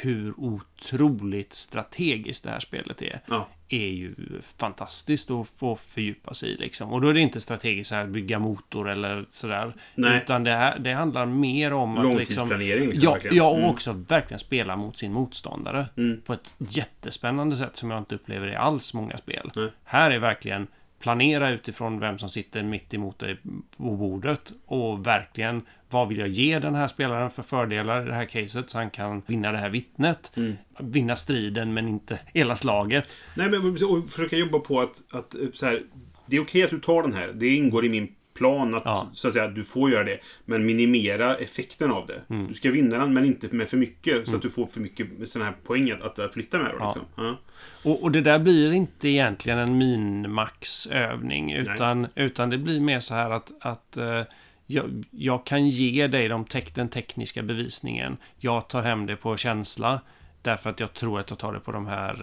hur 0.00 0.34
otroligt 0.40 1.52
strategiskt 1.52 2.44
det 2.44 2.50
här 2.50 2.60
spelet 2.60 3.02
är 3.02 3.20
Ja. 3.26 3.48
är 3.68 3.86
ju 3.88 4.14
fantastiskt 4.56 5.30
att 5.30 5.48
få 5.48 5.76
fördjupa 5.76 6.34
sig 6.34 6.50
i. 6.50 6.56
Liksom. 6.56 6.92
Och 6.92 7.00
då 7.00 7.08
är 7.08 7.14
det 7.14 7.20
inte 7.20 7.40
strategiskt 7.40 7.88
så 7.88 7.94
här 7.94 8.06
bygga 8.06 8.38
motor 8.38 8.90
eller 8.90 9.26
sådär. 9.30 9.74
Nej. 9.94 10.16
Utan 10.24 10.44
det, 10.44 10.50
här, 10.52 10.78
det 10.78 10.92
handlar 10.92 11.26
mer 11.26 11.72
om 11.72 11.98
att 11.98 12.04
liksom... 12.04 12.48
Långtidsplanering 12.48 12.88
liksom, 12.88 13.04
Ja, 13.04 13.12
verkligen. 13.12 13.36
ja, 13.36 13.44
och 13.48 13.56
Mm. 13.58 13.70
också 13.70 13.92
verkligen 14.08 14.38
spela 14.38 14.76
mot 14.76 14.98
sin 14.98 15.12
motståndare. 15.12 15.86
Mm. 15.96 16.20
På 16.20 16.32
ett 16.32 16.54
jättespännande 16.58 17.56
sätt 17.56 17.76
som 17.76 17.90
jag 17.90 17.98
inte 17.98 18.14
upplever 18.14 18.48
i 18.48 18.54
alls 18.56 18.94
många 18.94 19.16
spel. 19.16 19.50
Nej. 19.56 19.70
Här 19.84 20.10
är 20.10 20.18
verkligen 20.18 20.66
planera 21.04 21.50
utifrån 21.50 22.00
vem 22.00 22.18
som 22.18 22.28
sitter 22.28 22.62
mitt 22.62 22.94
emot 22.94 23.18
dig 23.18 23.36
på 23.76 23.96
bordet. 23.96 24.52
Och 24.66 25.06
verkligen, 25.06 25.62
vad 25.90 26.08
vill 26.08 26.18
jag 26.18 26.28
ge 26.28 26.58
den 26.58 26.74
här 26.74 26.88
spelaren 26.88 27.30
för 27.30 27.42
fördelar 27.42 28.02
i 28.02 28.06
det 28.06 28.14
här 28.14 28.24
caset 28.24 28.70
så 28.70 28.78
han 28.78 28.90
kan 28.90 29.22
vinna 29.26 29.52
det 29.52 29.58
här 29.58 29.70
vittnet. 29.70 30.32
Mm. 30.36 30.54
Vinna 30.78 31.16
striden 31.16 31.74
men 31.74 31.88
inte 31.88 32.18
hela 32.34 32.56
slaget. 32.56 33.08
Nej, 33.34 33.50
men 33.50 33.84
och 33.84 34.10
försöka 34.10 34.36
jobba 34.36 34.58
på 34.58 34.80
att, 34.80 35.02
att 35.10 35.34
så 35.52 35.66
här, 35.66 35.82
det 36.26 36.36
är 36.36 36.42
okej 36.42 36.62
att 36.62 36.70
du 36.70 36.80
tar 36.80 37.02
den 37.02 37.12
här. 37.12 37.32
Det 37.34 37.48
ingår 37.48 37.84
i 37.84 37.88
min 37.88 38.14
plan 38.34 38.74
att, 38.74 38.82
Ja. 38.84 39.10
så 39.12 39.28
att 39.28 39.34
säga, 39.34 39.48
du 39.48 39.64
får 39.64 39.90
göra 39.90 40.04
det. 40.04 40.18
Men 40.44 40.66
minimera 40.66 41.36
effekten 41.36 41.90
av 41.90 42.06
det. 42.06 42.34
Mm. 42.34 42.48
Du 42.48 42.54
ska 42.54 42.70
vinna 42.70 42.98
den, 42.98 43.14
men 43.14 43.24
inte 43.24 43.48
med 43.56 43.68
för 43.68 43.76
mycket. 43.76 44.28
Så 44.28 44.36
att 44.36 44.42
du 44.42 44.50
får 44.50 44.66
för 44.66 44.80
mycket 44.80 45.08
sådana 45.28 45.50
här 45.50 45.56
poäng 45.64 45.90
att, 45.90 46.18
att 46.18 46.34
flytta 46.34 46.58
med. 46.58 46.70
Då, 46.78 46.84
liksom. 46.84 47.02
ja. 47.16 47.38
Och, 47.84 48.02
och 48.02 48.12
det 48.12 48.20
där 48.20 48.38
blir 48.38 48.72
inte 48.72 49.08
egentligen 49.08 49.58
en 49.58 49.78
min-max-övning. 49.78 51.52
Utan, 51.52 52.06
utan 52.14 52.50
det 52.50 52.58
blir 52.58 52.80
mer 52.80 53.00
så 53.00 53.14
här 53.14 53.30
att, 53.30 53.52
att 53.60 53.96
eh, 53.96 54.22
jag, 54.66 55.04
jag 55.10 55.46
kan 55.46 55.68
ge 55.68 56.06
dig 56.06 56.28
de 56.28 56.44
tek, 56.44 56.74
den 56.74 56.88
tekniska 56.88 57.42
bevisningen. 57.42 58.16
Jag 58.38 58.68
tar 58.68 58.82
hem 58.82 59.06
det 59.06 59.16
på 59.16 59.36
känsla. 59.36 60.00
Därför 60.42 60.70
att 60.70 60.80
jag 60.80 60.94
tror 60.94 61.20
att 61.20 61.30
jag 61.30 61.38
tar 61.38 61.52
det 61.52 61.60
på 61.60 61.72
de 61.72 61.86
här... 61.86 62.14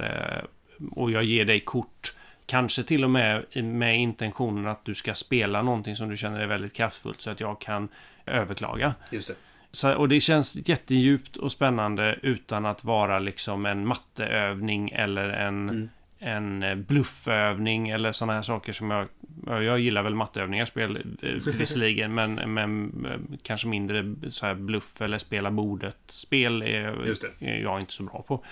Eh, 0.41 0.47
och 0.91 1.11
jag 1.11 1.23
ger 1.23 1.45
dig 1.45 1.59
kort. 1.59 2.13
Kanske 2.51 2.83
till 2.83 3.03
och 3.03 3.09
med 3.09 3.45
med 3.63 3.99
intentionen 3.99 4.67
att 4.67 4.85
du 4.85 4.95
ska 4.95 5.13
spela 5.13 5.61
någonting 5.61 5.95
som 5.95 6.09
du 6.09 6.17
känner 6.17 6.39
är 6.39 6.47
väldigt 6.47 6.73
kraftfullt. 6.73 7.21
Så 7.21 7.29
att 7.29 7.39
jag 7.39 7.61
kan 7.61 7.89
överklaga. 8.25 8.93
Just 9.09 9.27
det. 9.27 9.35
Så, 9.71 9.93
och 9.93 10.09
det 10.09 10.19
känns 10.19 10.67
jättedjupt 10.69 11.37
och 11.37 11.51
spännande 11.51 12.19
utan 12.21 12.65
att 12.65 12.83
vara 12.83 13.19
liksom 13.19 13.65
en 13.65 13.87
matteövning 13.87 14.89
eller 14.89 15.29
en, 15.29 15.89
en 16.19 16.63
eh, 16.63 16.75
bluffövning 16.75 17.89
eller 17.89 18.11
sådana 18.11 18.33
här 18.33 18.41
saker 18.41 18.73
som 18.73 18.91
jag... 18.91 19.07
ja, 19.47 19.63
Jag 19.63 19.79
gillar 19.79 20.03
väl 20.03 20.15
matteövningar 20.15 20.65
spel, 20.65 20.97
eh, 21.21 21.29
visserligen, 21.57 22.13
men, 22.13 22.33
men 22.33 22.91
eh, 23.05 23.37
kanske 23.43 23.67
mindre 23.67 24.15
så 24.29 24.45
här 24.45 24.55
bluff 24.55 25.01
eller 25.01 25.17
spela 25.17 25.51
bordet-spel 25.51 26.61
är, 26.61 27.07
är 27.39 27.61
jag 27.61 27.79
inte 27.79 27.93
så 27.93 28.03
bra 28.03 28.23
på. 28.27 28.43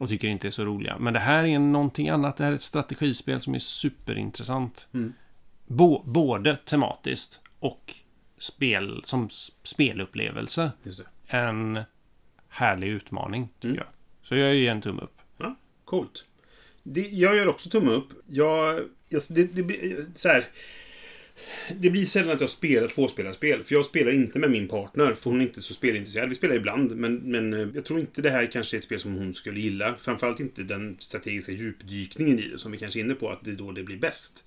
Och 0.00 0.08
tycker 0.08 0.28
inte 0.28 0.46
är 0.46 0.50
så 0.50 0.64
roliga. 0.64 0.98
Men 0.98 1.12
det 1.14 1.20
här 1.20 1.44
är 1.44 1.58
någonting 1.58 2.08
annat. 2.08 2.36
Det 2.36 2.44
här 2.44 2.50
är 2.50 2.54
ett 2.54 2.62
strategispel 2.62 3.40
som 3.40 3.54
är 3.54 3.58
superintressant. 3.58 4.88
Mm. 4.94 5.12
Bo, 5.66 6.02
både 6.04 6.56
tematiskt 6.56 7.40
och 7.58 7.94
spel, 8.38 9.02
som 9.04 9.28
spelupplevelse. 9.62 10.72
En 11.26 11.80
härlig 12.48 12.88
utmaning, 12.88 13.48
tycker 13.54 13.68
Mm. 13.68 13.76
jag. 13.78 13.86
Så 14.28 14.36
jag 14.36 14.54
ger 14.54 14.70
en 14.70 14.80
tumme 14.80 15.02
upp. 15.02 15.18
Ja, 15.38 15.54
coolt. 15.84 16.24
Det, 16.82 17.00
jag 17.08 17.36
gör 17.36 17.48
också 17.48 17.70
tumme 17.70 17.90
upp. 17.90 18.08
Jag, 18.26 18.80
jag, 19.08 19.22
det, 19.28 19.44
det, 19.44 20.18
så 20.18 20.28
här, 20.28 20.46
det 21.78 21.90
blir 21.90 22.04
sällan 22.04 22.34
att 22.34 22.40
jag 22.40 22.50
spelar 22.50 22.88
tvåspelarspel. 22.88 23.62
För 23.62 23.74
jag 23.74 23.84
spelar 23.84 24.12
inte 24.12 24.38
med 24.38 24.50
min 24.50 24.68
partner, 24.68 25.14
för 25.14 25.30
hon 25.30 25.40
är 25.40 25.44
inte 25.44 25.60
så 25.60 25.74
spelintresserad. 25.74 26.28
Vi 26.28 26.34
spelar 26.34 26.54
ibland, 26.54 26.96
men, 26.96 27.14
men 27.14 27.54
eh, 27.54 27.68
jag 27.74 27.84
tror 27.84 28.00
inte 28.00 28.22
det 28.22 28.30
här 28.30 28.46
kanske 28.46 28.76
är 28.76 28.78
ett 28.78 28.84
spel 28.84 29.00
som 29.00 29.14
hon 29.14 29.34
skulle 29.34 29.60
gilla. 29.60 29.94
Framförallt 30.00 30.40
inte 30.40 30.62
den 30.62 30.96
strategiska 30.98 31.52
djupdykningen 31.52 32.38
i 32.38 32.48
det, 32.48 32.58
som 32.58 32.72
vi 32.72 32.78
kanske 32.78 32.98
är 32.98 33.04
inne 33.04 33.14
på, 33.14 33.30
att 33.30 33.44
det 33.44 33.50
är 33.50 33.54
då 33.54 33.72
det 33.72 33.82
blir 33.82 33.98
bäst. 33.98 34.44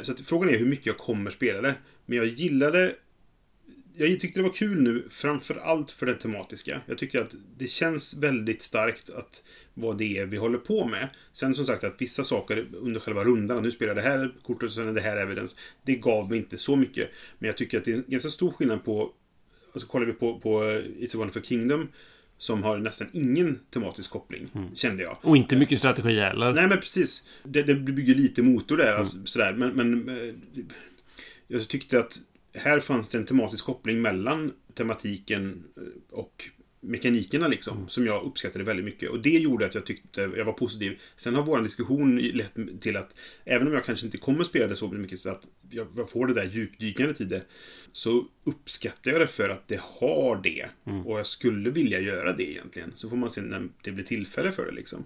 Så 0.00 0.12
att 0.12 0.20
frågan 0.20 0.48
är 0.48 0.58
hur 0.58 0.66
mycket 0.66 0.86
jag 0.86 0.98
kommer 0.98 1.30
spela 1.30 1.60
det. 1.60 1.74
Men 2.06 2.18
jag 2.18 2.26
gillade 2.26 2.94
jag 3.96 4.20
tyckte 4.20 4.40
det 4.40 4.42
var 4.42 4.52
kul 4.52 4.82
nu, 4.82 5.06
framför 5.10 5.54
allt 5.54 5.90
för 5.90 6.06
det 6.06 6.14
tematiska. 6.14 6.80
Jag 6.86 6.98
tycker 6.98 7.20
att 7.20 7.34
det 7.56 7.66
känns 7.66 8.16
väldigt 8.16 8.62
starkt 8.62 9.10
att 9.10 9.42
vad 9.74 9.98
det 9.98 10.18
är 10.18 10.26
vi 10.26 10.36
håller 10.36 10.58
på 10.58 10.86
med. 10.86 11.08
Sen 11.32 11.54
som 11.54 11.66
sagt 11.66 11.84
att 11.84 11.94
vissa 11.98 12.24
saker 12.24 12.66
under 12.72 13.00
själva 13.00 13.24
rundan, 13.24 13.62
nu 13.62 13.70
spelar 13.70 13.94
det 13.94 14.00
här 14.00 14.34
kortet 14.42 14.62
och 14.62 14.72
sen 14.72 14.94
det 14.94 15.00
här 15.00 15.16
evidence, 15.16 15.56
det 15.82 15.94
gav 15.94 16.30
mig 16.30 16.38
inte 16.38 16.58
så 16.58 16.76
mycket. 16.76 17.10
Men 17.38 17.46
jag 17.46 17.56
tycker 17.56 17.78
att 17.78 17.84
det 17.84 17.92
är 17.92 17.96
en 17.96 18.04
ganska 18.06 18.30
stor 18.30 18.50
skillnad 18.50 18.84
på, 18.84 19.12
alltså 19.72 19.88
kollar 19.88 20.06
vi 20.06 20.12
på, 20.12 20.40
på 20.40 20.62
It's 20.98 21.14
a 21.14 21.18
Wonderful 21.18 21.42
Kingdom, 21.42 21.88
som 22.38 22.62
har 22.62 22.78
nästan 22.78 23.08
ingen 23.12 23.60
tematisk 23.70 24.10
koppling, 24.10 24.50
kände 24.74 25.02
jag. 25.02 25.18
Och 25.22 25.36
inte 25.36 25.56
mycket 25.56 25.78
strategi 25.78 26.20
heller. 26.20 26.52
Nej, 26.52 26.68
men 26.68 26.80
precis. 26.80 27.24
Det, 27.42 27.62
det 27.62 27.74
bygger 27.74 28.14
lite 28.14 28.42
motor 28.42 28.76
där, 28.76 28.92
alltså, 28.92 29.16
sådär. 29.24 29.52
Men, 29.52 29.70
men 29.70 30.08
eh, 30.08 30.34
jag 31.48 31.68
tyckte 31.68 31.98
att 31.98 32.18
här 32.56 32.80
fanns 32.80 33.08
det 33.08 33.18
en 33.18 33.26
tematisk 33.26 33.64
koppling 33.64 34.02
mellan 34.02 34.52
tematiken 34.74 35.64
eh, 35.76 36.18
och 36.18 36.50
mekanikerna 36.80 37.48
liksom, 37.48 37.88
som 37.88 38.06
jag 38.06 38.24
uppskattade 38.24 38.64
väldigt 38.64 38.84
mycket. 38.84 39.10
Och 39.10 39.22
det 39.22 39.30
gjorde 39.30 39.66
att 39.66 39.74
jag 39.74 39.86
tyckte 39.86 40.20
jag 40.20 40.44
var 40.44 40.52
positiv. 40.52 40.98
Sen 41.16 41.34
har 41.34 41.42
vår 41.42 41.62
diskussion 41.62 42.18
lett 42.18 42.54
till 42.80 42.96
att, 42.96 43.18
även 43.44 43.66
om 43.66 43.72
jag 43.72 43.84
kanske 43.84 44.06
inte 44.06 44.18
kommer 44.18 44.44
spela 44.44 44.66
det 44.66 44.76
så 44.76 44.88
mycket 44.88 45.18
så 45.18 45.30
att 45.30 45.48
jag 45.70 46.10
får 46.10 46.26
det 46.26 46.34
där 46.34 46.44
djupdykandet 46.44 47.20
i 47.20 47.24
det, 47.24 47.42
så 47.92 48.24
uppskattar 48.44 49.10
jag 49.10 49.20
det 49.20 49.26
för 49.26 49.48
att 49.48 49.68
det 49.68 49.80
har 49.82 50.42
det. 50.42 50.66
Och 51.04 51.18
jag 51.18 51.26
skulle 51.26 51.70
vilja 51.70 52.00
göra 52.00 52.32
det 52.32 52.50
egentligen. 52.50 52.92
Så 52.94 53.08
får 53.08 53.16
man 53.16 53.30
se 53.30 53.40
när 53.40 53.68
det 53.82 53.92
blir 53.92 54.04
tillfälle 54.04 54.52
för 54.52 54.66
det 54.66 54.72
liksom. 54.72 55.04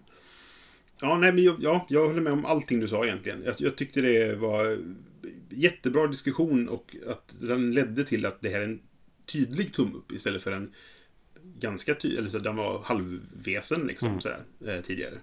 Ja, 1.01 1.19
nej, 1.19 1.33
men 1.33 1.45
jag, 1.45 1.57
ja, 1.61 1.87
jag 1.89 2.07
håller 2.07 2.21
med 2.21 2.33
om 2.33 2.45
allting 2.45 2.81
du 2.81 2.89
sa 2.89 3.05
egentligen. 3.05 3.43
Jag, 3.45 3.55
jag 3.59 3.77
tyckte 3.77 4.01
det 4.01 4.35
var 4.35 4.79
jättebra 5.51 6.07
diskussion 6.07 6.68
och 6.68 6.97
att 7.07 7.37
den 7.41 7.73
ledde 7.73 8.05
till 8.05 8.27
att 8.27 8.41
det 8.41 8.49
här 8.49 8.61
är 8.61 8.64
en 8.64 8.81
tydlig 9.27 9.73
tumme 9.73 9.97
upp 9.97 10.12
istället 10.12 10.43
för 10.43 10.53
en 10.53 10.75
ganska 11.43 11.95
tydlig, 11.95 12.18
eller 12.18 12.29
så 12.29 12.39
den 12.39 12.57
var 12.57 12.83
halvvesen 12.83 13.87
liksom 13.87 14.21
sådär, 14.21 14.43
eh, 14.66 14.81
tidigare. 14.81 15.18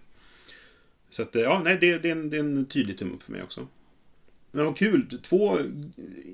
Så 1.10 1.22
att, 1.22 1.36
eh, 1.36 1.42
ja, 1.42 1.62
nej, 1.66 1.78
det, 1.82 1.98
det, 1.98 2.08
är 2.08 2.12
en, 2.12 2.30
det 2.30 2.38
är 2.38 2.40
en 2.40 2.66
tydlig 2.66 2.98
tumme 2.98 3.14
upp 3.14 3.24
för 3.24 3.32
mig 3.32 3.44
också. 3.44 3.68
Men 4.52 4.66
vad 4.66 4.78
kul! 4.78 5.20
Två, 5.24 5.60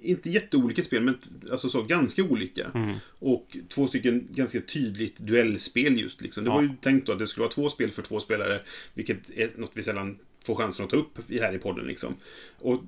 inte 0.02 0.30
jätteolika 0.30 0.84
spel, 0.84 1.04
men 1.04 1.18
alltså 1.52 1.70
så, 1.70 1.84
ganska 1.84 2.24
olika. 2.24 2.72
Och 3.20 3.58
två 3.70 3.88
stycken 3.88 4.28
ganska 4.32 4.62
tydligt 4.62 5.18
duellspel 5.18 6.00
just 6.00 6.22
liksom. 6.22 6.44
Det 6.44 6.50
var 6.50 6.62
ju 6.62 6.70
tänkt 6.82 7.08
då 7.08 7.14
att 7.14 7.20
det 7.20 7.28
skulle 7.28 7.42
vara 7.42 7.52
två 7.52 7.70
spel 7.70 7.90
för 7.90 8.02
två 8.02 8.20
spelare, 8.20 8.62
vilket 8.94 9.30
är 9.30 9.52
något 9.56 9.72
vi 9.74 9.84
sällan 9.84 10.20
får 10.46 10.56
chansen 10.56 10.84
att 10.86 10.90
ta 10.92 10.98
upp 10.98 11.32
i- 11.32 11.40
här 11.40 11.56
i 11.56 11.58
podden 11.60 11.86
liksom. 11.86 12.16
Och 12.62 12.80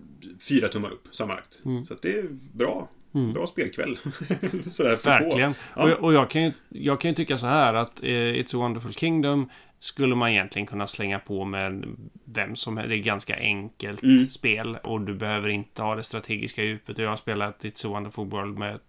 fyra 0.50 0.68
tummar 0.68 0.90
upp 0.92 1.08
sammanlagt. 1.12 1.62
Så 1.88 1.94
att 1.94 2.02
det 2.02 2.18
är 2.20 2.28
bra. 2.54 2.90
Bra 3.34 3.48
spelkväll. 3.48 3.98
Sådär 4.68 4.96
för 4.96 5.10
Verkligen. 5.10 5.54
Få. 5.54 5.82
Och, 5.82 5.88
Ja. 5.88 5.90
jag- 5.90 6.04
och 6.04 6.14
jag, 6.14 6.30
kan 6.30 6.44
ju, 6.44 6.52
jag 6.70 7.02
kan 7.02 7.12
ju 7.12 7.16
tycka 7.16 7.38
så 7.38 7.48
här 7.48 7.74
att 7.74 8.04
eh, 8.04 8.08
It's 8.08 8.56
a 8.56 8.60
Wonderful 8.60 8.94
Kingdom 8.94 9.50
skulle 9.80 10.16
man 10.16 10.30
egentligen 10.30 10.66
kunna 10.66 10.88
slänga 10.88 11.20
på 11.20 11.46
med 11.46 11.86
vem 12.26 12.56
som 12.56 12.78
helst. 12.78 12.90
Det 12.90 12.96
är 12.96 13.00
ett 13.00 13.06
ganska 13.06 13.36
enkelt 13.38 14.04
Mm. 14.04 14.28
spel 14.28 14.78
och 14.84 15.02
du 15.02 15.14
behöver 15.14 15.50
inte 15.50 15.82
ha 15.82 15.96
det 15.96 16.04
strategiska 16.04 16.64
djupet. 16.64 16.98
Jag 16.98 17.10
har 17.10 17.16
spelat 17.16 17.64
It's 17.64 17.86
a 17.88 17.90
Wonderful 17.90 18.26
World 18.26 18.58
med 18.58 18.80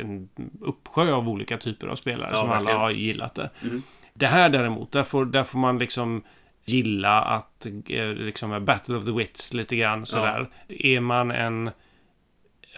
en 0.00 0.28
uppsjö 0.60 1.12
av 1.12 1.28
olika 1.28 1.58
typer 1.58 1.86
av 1.86 1.96
spelare 1.96 2.30
Ja, 2.32 2.36
som 2.36 2.46
alla 2.48 2.54
verkligen. 2.58 2.80
har 2.80 2.90
gillat 2.90 3.34
det. 3.34 3.50
Mm. 3.62 3.82
Det 4.14 4.26
här 4.26 4.48
däremot, 4.50 4.92
där 4.92 5.02
får, 5.02 5.24
där 5.24 5.44
får 5.44 5.58
man 5.58 5.78
liksom 5.78 6.22
gilla 6.64 7.22
att 7.22 7.66
eh, 7.86 8.08
liksom 8.08 8.64
Battle 8.64 8.96
of 8.96 9.04
the 9.04 9.12
Wits 9.12 9.54
lite 9.54 9.76
grann 9.76 10.06
sådär. 10.06 10.50
Är 10.68 11.00
man 11.00 11.30
en 11.30 11.70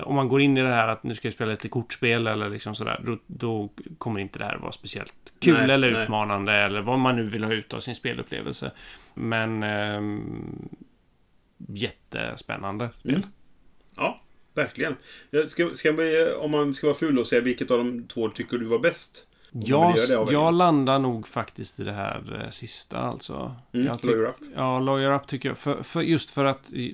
om 0.01 0.15
man 0.15 0.29
går 0.29 0.41
in 0.41 0.57
i 0.57 0.63
det 0.63 0.69
här 0.69 0.89
att 0.89 1.03
nu 1.03 1.15
ska 1.15 1.29
jag 1.29 1.33
spela 1.35 1.51
lite 1.51 1.69
kortspel 1.69 2.27
eller 2.27 2.51
liksom 2.51 2.75
sådär, 2.75 3.01
då, 3.05 3.19
då 3.27 3.71
kommer 3.99 4.21
inte 4.21 4.39
det 4.39 4.45
här 4.45 4.57
vara 4.57 4.73
speciellt 4.73 5.33
kul 5.39 5.55
Nej, 5.55 5.71
eller 5.71 5.91
nej. 5.91 6.03
utmanande 6.03 6.53
eller 6.53 6.81
vad 6.81 6.99
man 6.99 7.17
nu 7.17 7.23
vill 7.23 7.45
ha 7.45 7.53
ut 7.53 7.75
av 7.75 7.81
sin 7.81 7.95
spelupplevelse. 7.95 8.71
Men 9.15 9.63
ehm, 9.63 10.69
jättespännande 11.69 12.91
spel. 13.01 13.15
Mm. 13.15 13.29
Ja, 13.97 14.21
verkligen. 14.55 14.97
Jag 15.31 15.49
Ska, 15.49 15.75
ska 15.75 15.93
vi, 15.93 16.33
om 16.33 16.51
man 16.51 16.75
ska 16.75 16.87
vara 16.87 16.99
ful 16.99 17.19
och 17.19 17.27
säga 17.27 17.41
vilket 17.41 17.71
av 17.71 17.79
de 17.79 18.09
två 18.09 18.29
tycker 18.29 18.59
du 18.59 18.65
var 18.65 18.79
bäst? 18.79 19.29
Jag, 19.65 19.97
jag 20.33 20.55
landar 20.55 20.99
nog 20.99 21.29
faktiskt 21.29 21.81
i 21.81 21.85
det 21.85 21.93
här 21.93 22.43
eh, 22.45 22.51
sista 22.51 22.99
alltså. 22.99 23.55
Mm, 23.73 23.87
jag 23.87 24.05
Lawyer 24.05 24.25
Up. 24.25 24.37
Ja, 24.57 24.79
Lawyer 24.79 25.11
Up 25.15 25.27
tycker 25.27 25.49
jag. 25.49 25.59
För, 25.59 25.83
för 25.83 26.03
just 26.03 26.31
för 26.31 26.45
att 26.45 26.73
eh, 26.73 26.91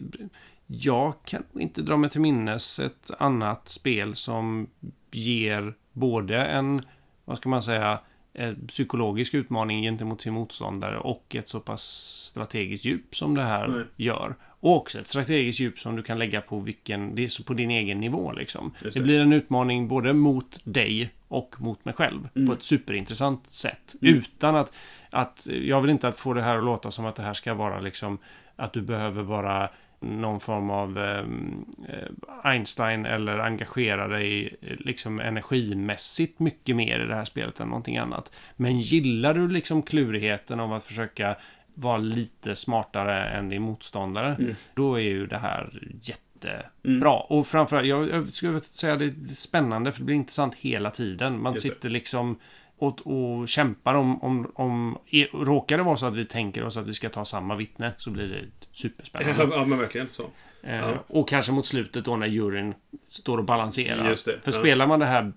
jag 0.67 1.15
kan 1.25 1.43
inte 1.55 1.83
dra 1.83 1.97
mig 1.97 2.11
till 2.11 2.21
minnes 2.21 2.79
ett 2.79 3.11
annat 3.19 3.69
spel 3.69 4.15
som 4.15 4.67
ger 5.11 5.75
både 5.93 6.45
en, 6.45 6.83
vad 7.25 7.37
ska 7.37 7.49
man 7.49 7.63
säga, 7.63 8.01
en 8.33 8.67
psykologisk 8.67 9.35
utmaning 9.35 9.83
gentemot 9.83 10.21
sin 10.21 10.33
motståndare 10.33 10.99
och 10.99 11.37
ett 11.37 11.49
så 11.49 11.61
pass 11.61 11.83
strategiskt 12.31 12.85
djup 12.85 13.17
som 13.17 13.35
det 13.35 13.43
här 13.43 13.69
Nej. 13.69 13.85
gör. 13.97 14.37
Och 14.63 14.77
också 14.77 15.01
ett 15.01 15.09
strategiskt 15.09 15.61
djup 15.61 15.79
som 15.79 15.97
du 15.97 16.03
kan 16.03 16.19
lägga 16.19 16.41
på 16.41 16.61
vilken, 16.61 17.15
det 17.15 17.25
är 17.25 17.45
på 17.45 17.55
din 17.55 17.71
egen 17.71 18.01
nivå 18.01 18.33
liksom. 18.33 18.73
Det. 18.83 18.95
det. 18.95 19.01
blir 19.01 19.21
en 19.21 19.33
utmaning 19.33 19.89
både 19.89 20.13
mot 20.13 20.59
dig 20.65 21.11
och 21.29 21.61
mot 21.61 21.85
mig 21.85 21.95
själv 21.95 22.29
Mm. 22.35 22.49
på 22.49 22.53
ett 22.53 22.63
superintressant 22.63 23.47
sätt. 23.47 23.95
Utan 24.01 24.57
att, 24.57 24.73
att, 25.11 25.47
jag 25.63 25.81
vill 25.81 25.91
inte 25.91 26.09
att 26.09 26.17
få 26.17 26.35
det 26.35 26.43
här 26.43 26.57
att 26.59 26.65
låta 26.65 26.91
som 26.91 27.07
att 27.07 27.17
det 27.17 27.23
här 27.23 27.35
ska 27.35 27.55
vara 27.55 27.81
liksom 27.81 28.19
att 28.57 28.73
du 28.73 28.81
behöver 28.81 29.23
vara 29.23 29.69
någon 30.01 30.41
form 30.41 30.71
av 30.71 30.99
ehm, 30.99 31.65
eh, 31.89 32.09
Einstein 32.51 33.07
eller 33.07 33.39
engagera 33.39 34.09
dig 34.09 34.57
eh, 34.61 34.77
liksom 34.79 35.21
energimässigt 35.21 36.39
mycket 36.39 36.77
mer 36.77 37.01
i 37.01 37.07
det 37.07 37.15
här 37.15 37.25
spelet 37.25 37.61
än 37.61 37.69
någonting 37.69 37.99
annat. 37.99 38.33
Men 38.57 38.81
gillar 38.81 39.35
du 39.35 39.49
liksom 39.49 39.83
klurigheten 39.83 40.61
av 40.61 40.73
att 40.73 40.85
försöka 40.85 41.37
vara 41.75 41.97
lite 41.97 42.55
smartare 42.57 43.29
än 43.31 43.49
din 43.49 43.63
motståndare, 43.63 44.35
Mm. 44.39 44.55
då 44.75 44.95
är 44.95 45.01
ju 45.03 45.27
det 45.27 45.39
här 45.39 45.83
jättebra. 46.03 47.13
Och 47.19 47.47
framförallt, 47.47 47.87
jag, 47.89 48.09
jag 48.11 48.29
skulle 48.29 48.61
säga 48.61 48.97
det 48.97 49.05
är 49.05 49.35
spännande, 49.35 49.93
för 49.93 49.99
det 50.01 50.05
blir 50.05 50.17
intressant 50.17 50.55
hela 50.55 50.91
tiden. 50.91 51.43
Man 51.43 51.53
Just 51.53 51.63
sitter 51.63 51.91
liksom 51.91 52.39
och, 52.79 53.07
och 53.07 53.49
kämpar 53.49 53.95
om, 53.95 54.23
om, 54.23 54.51
om... 54.55 54.99
e- 55.11 55.27
Råkar 55.33 55.77
det 55.77 55.83
vara 55.83 55.97
så 55.97 56.07
att 56.07 56.15
vi 56.15 56.25
tänker 56.25 56.65
oss 56.65 56.77
att 56.77 56.87
vi 56.87 56.95
ska 56.95 57.09
ta 57.09 57.25
samma 57.25 57.57
vittne, 57.57 57.93
så 57.99 58.11
blir 58.11 58.29
det 58.29 58.67
superspännande. 58.73 59.57
Ja, 59.57 59.65
men 59.65 59.79
verkligen 59.79 60.09
så. 60.13 60.23
Eh, 60.63 60.77
Ja. 60.77 61.05
Och 61.07 61.29
kanske 61.29 61.53
mot 61.53 61.67
slutet 61.67 62.05
då 62.05 62.17
när 62.17 62.27
juryn 62.27 62.75
står 63.09 63.39
och 63.39 63.45
balanserar. 63.45 64.09
Just 64.09 64.27
det, 64.27 64.41
För 64.45 64.53
ja. 64.53 64.59
spelar 64.59 64.87
man 64.87 65.01
det 65.01 65.07
här 65.07 65.33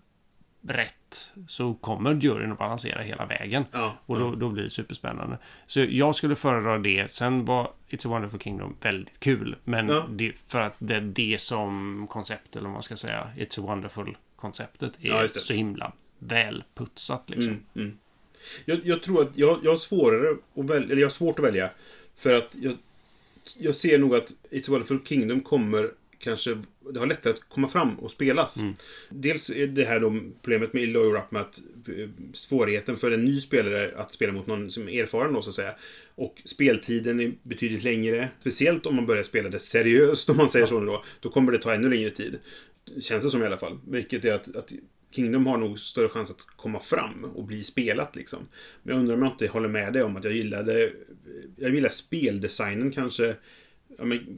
rätt 0.68 1.32
så 1.48 1.74
kommer 1.74 2.14
juryn 2.14 2.52
att 2.52 2.58
balansera 2.58 3.02
hela 3.02 3.26
vägen. 3.26 3.66
Ja, 3.72 3.98
Och 4.06 4.20
då, 4.20 4.36
då 4.36 4.50
blir 4.50 4.64
det 4.64 4.70
superspännande. 4.70 5.38
Så 5.68 5.80
jag 5.80 6.16
skulle 6.16 6.36
föredra 6.36 6.78
det. 6.78 7.12
Sen 7.12 7.46
var 7.46 7.72
It's 7.90 8.08
a 8.08 8.10
Wonderful 8.10 8.40
Kingdom 8.40 8.76
väldigt 8.82 9.20
kul. 9.20 9.56
Men 9.64 9.88
Ja. 9.88 10.08
det, 10.10 10.34
för 10.48 10.60
att 10.60 10.76
det 10.80 10.96
är 10.96 11.02
det 11.02 11.42
som 11.42 12.08
koncept, 12.10 12.56
eller 12.56 12.64
vad 12.64 12.74
man 12.74 12.84
ska 12.84 12.98
säga, 12.98 13.30
It's 13.38 13.60
a 13.60 13.66
Wonderful-konceptet 13.68 14.94
är 15.02 15.08
Ja, 15.22 15.28
så 15.28 15.54
himla 15.54 15.92
välputsat 16.20 17.30
liksom. 17.30 17.52
Mm, 17.54 17.64
mm. 17.76 17.98
Jag, 18.66 18.80
jag 18.86 19.04
tror 19.04 19.22
att 19.22 19.38
jag, 19.38 19.60
jag 19.64 19.72
har 19.72 19.78
svårare 19.78 20.38
att 20.56 20.66
välja, 20.66 20.84
eller 20.92 21.02
jag 21.02 21.08
har 21.08 21.14
svårt 21.14 21.40
att 21.40 21.46
välja. 21.46 21.70
För 22.16 22.34
att 22.34 22.56
jag, 22.60 22.74
jag 23.58 23.76
ser 23.76 23.98
nog 23.98 24.16
att 24.16 24.30
It's 24.52 24.62
a 24.62 24.70
Wonderful 24.70 25.00
Kingdom 25.06 25.42
kommer 25.42 25.92
kanske, 26.20 26.58
det 26.94 27.00
har 27.00 27.08
lättare 27.08 27.34
att 27.34 27.50
komma 27.50 27.68
fram 27.68 28.00
och 28.00 28.12
spelas. 28.12 28.58
Mm. 28.58 28.74
Dels 29.10 29.50
är 29.50 29.68
det 29.68 29.86
här 29.86 30.00
då 30.00 30.20
problemet 30.42 30.74
med 30.74 30.90
Lawyer 30.90 31.18
Up 31.18 31.32
med 31.32 31.42
att 31.42 31.60
eh, 31.88 32.10
svårigheten 32.34 32.96
för 32.96 33.12
en 33.12 33.26
ny 33.26 33.42
spelare 33.42 33.94
att 33.98 34.12
spela 34.12 34.34
mot 34.34 34.48
någon 34.48 34.72
som 34.72 34.90
är 34.90 35.04
erfaren 35.04 35.34
då 35.34 35.42
så 35.42 35.50
att 35.50 35.56
säga. 35.56 35.76
Och 36.16 36.42
speltiden 36.46 37.20
är 37.20 37.34
betydligt 37.44 37.84
längre. 37.84 38.30
Speciellt 38.40 38.86
om 38.86 38.96
man 38.96 39.06
börjar 39.06 39.24
spela 39.24 39.50
det 39.50 39.60
seriöst 39.60 40.30
om 40.30 40.38
man 40.38 40.50
säger 40.50 40.66
så 40.66 40.80
nu 40.80 40.86
då. 40.86 41.04
Då 41.20 41.30
kommer 41.30 41.52
det 41.52 41.58
ta 41.58 41.74
ännu 41.74 41.90
längre 41.90 42.10
tid. 42.10 42.40
Känns 43.00 43.24
det 43.24 43.32
som 43.32 43.44
i 43.44 43.46
alla 43.46 43.58
fall. 43.58 43.80
Vilket 43.88 44.26
är 44.26 44.34
att, 44.34 44.56
att 44.56 44.72
Kingdom 45.16 45.46
har 45.46 45.58
nog 45.58 45.80
större 45.80 46.10
chans 46.10 46.32
att 46.32 46.48
komma 46.56 46.80
fram 46.80 47.26
och 47.36 47.44
bli 47.44 47.64
spelat 47.64 48.16
liksom. 48.16 48.48
Men 48.84 48.96
jag 48.96 49.00
undrar 49.00 49.16
om 49.16 49.22
jag 49.22 49.32
inte 49.32 49.48
håller 49.48 49.70
med 49.70 49.94
dig 49.94 50.04
om 50.04 50.18
att 50.18 50.24
jag 50.24 50.34
gillade... 50.34 50.92
Jag 51.56 51.76
gillar 51.76 51.90
speldesignen 51.90 52.92
kanske. 52.92 53.36
Ja, 53.98 54.06
men, 54.06 54.38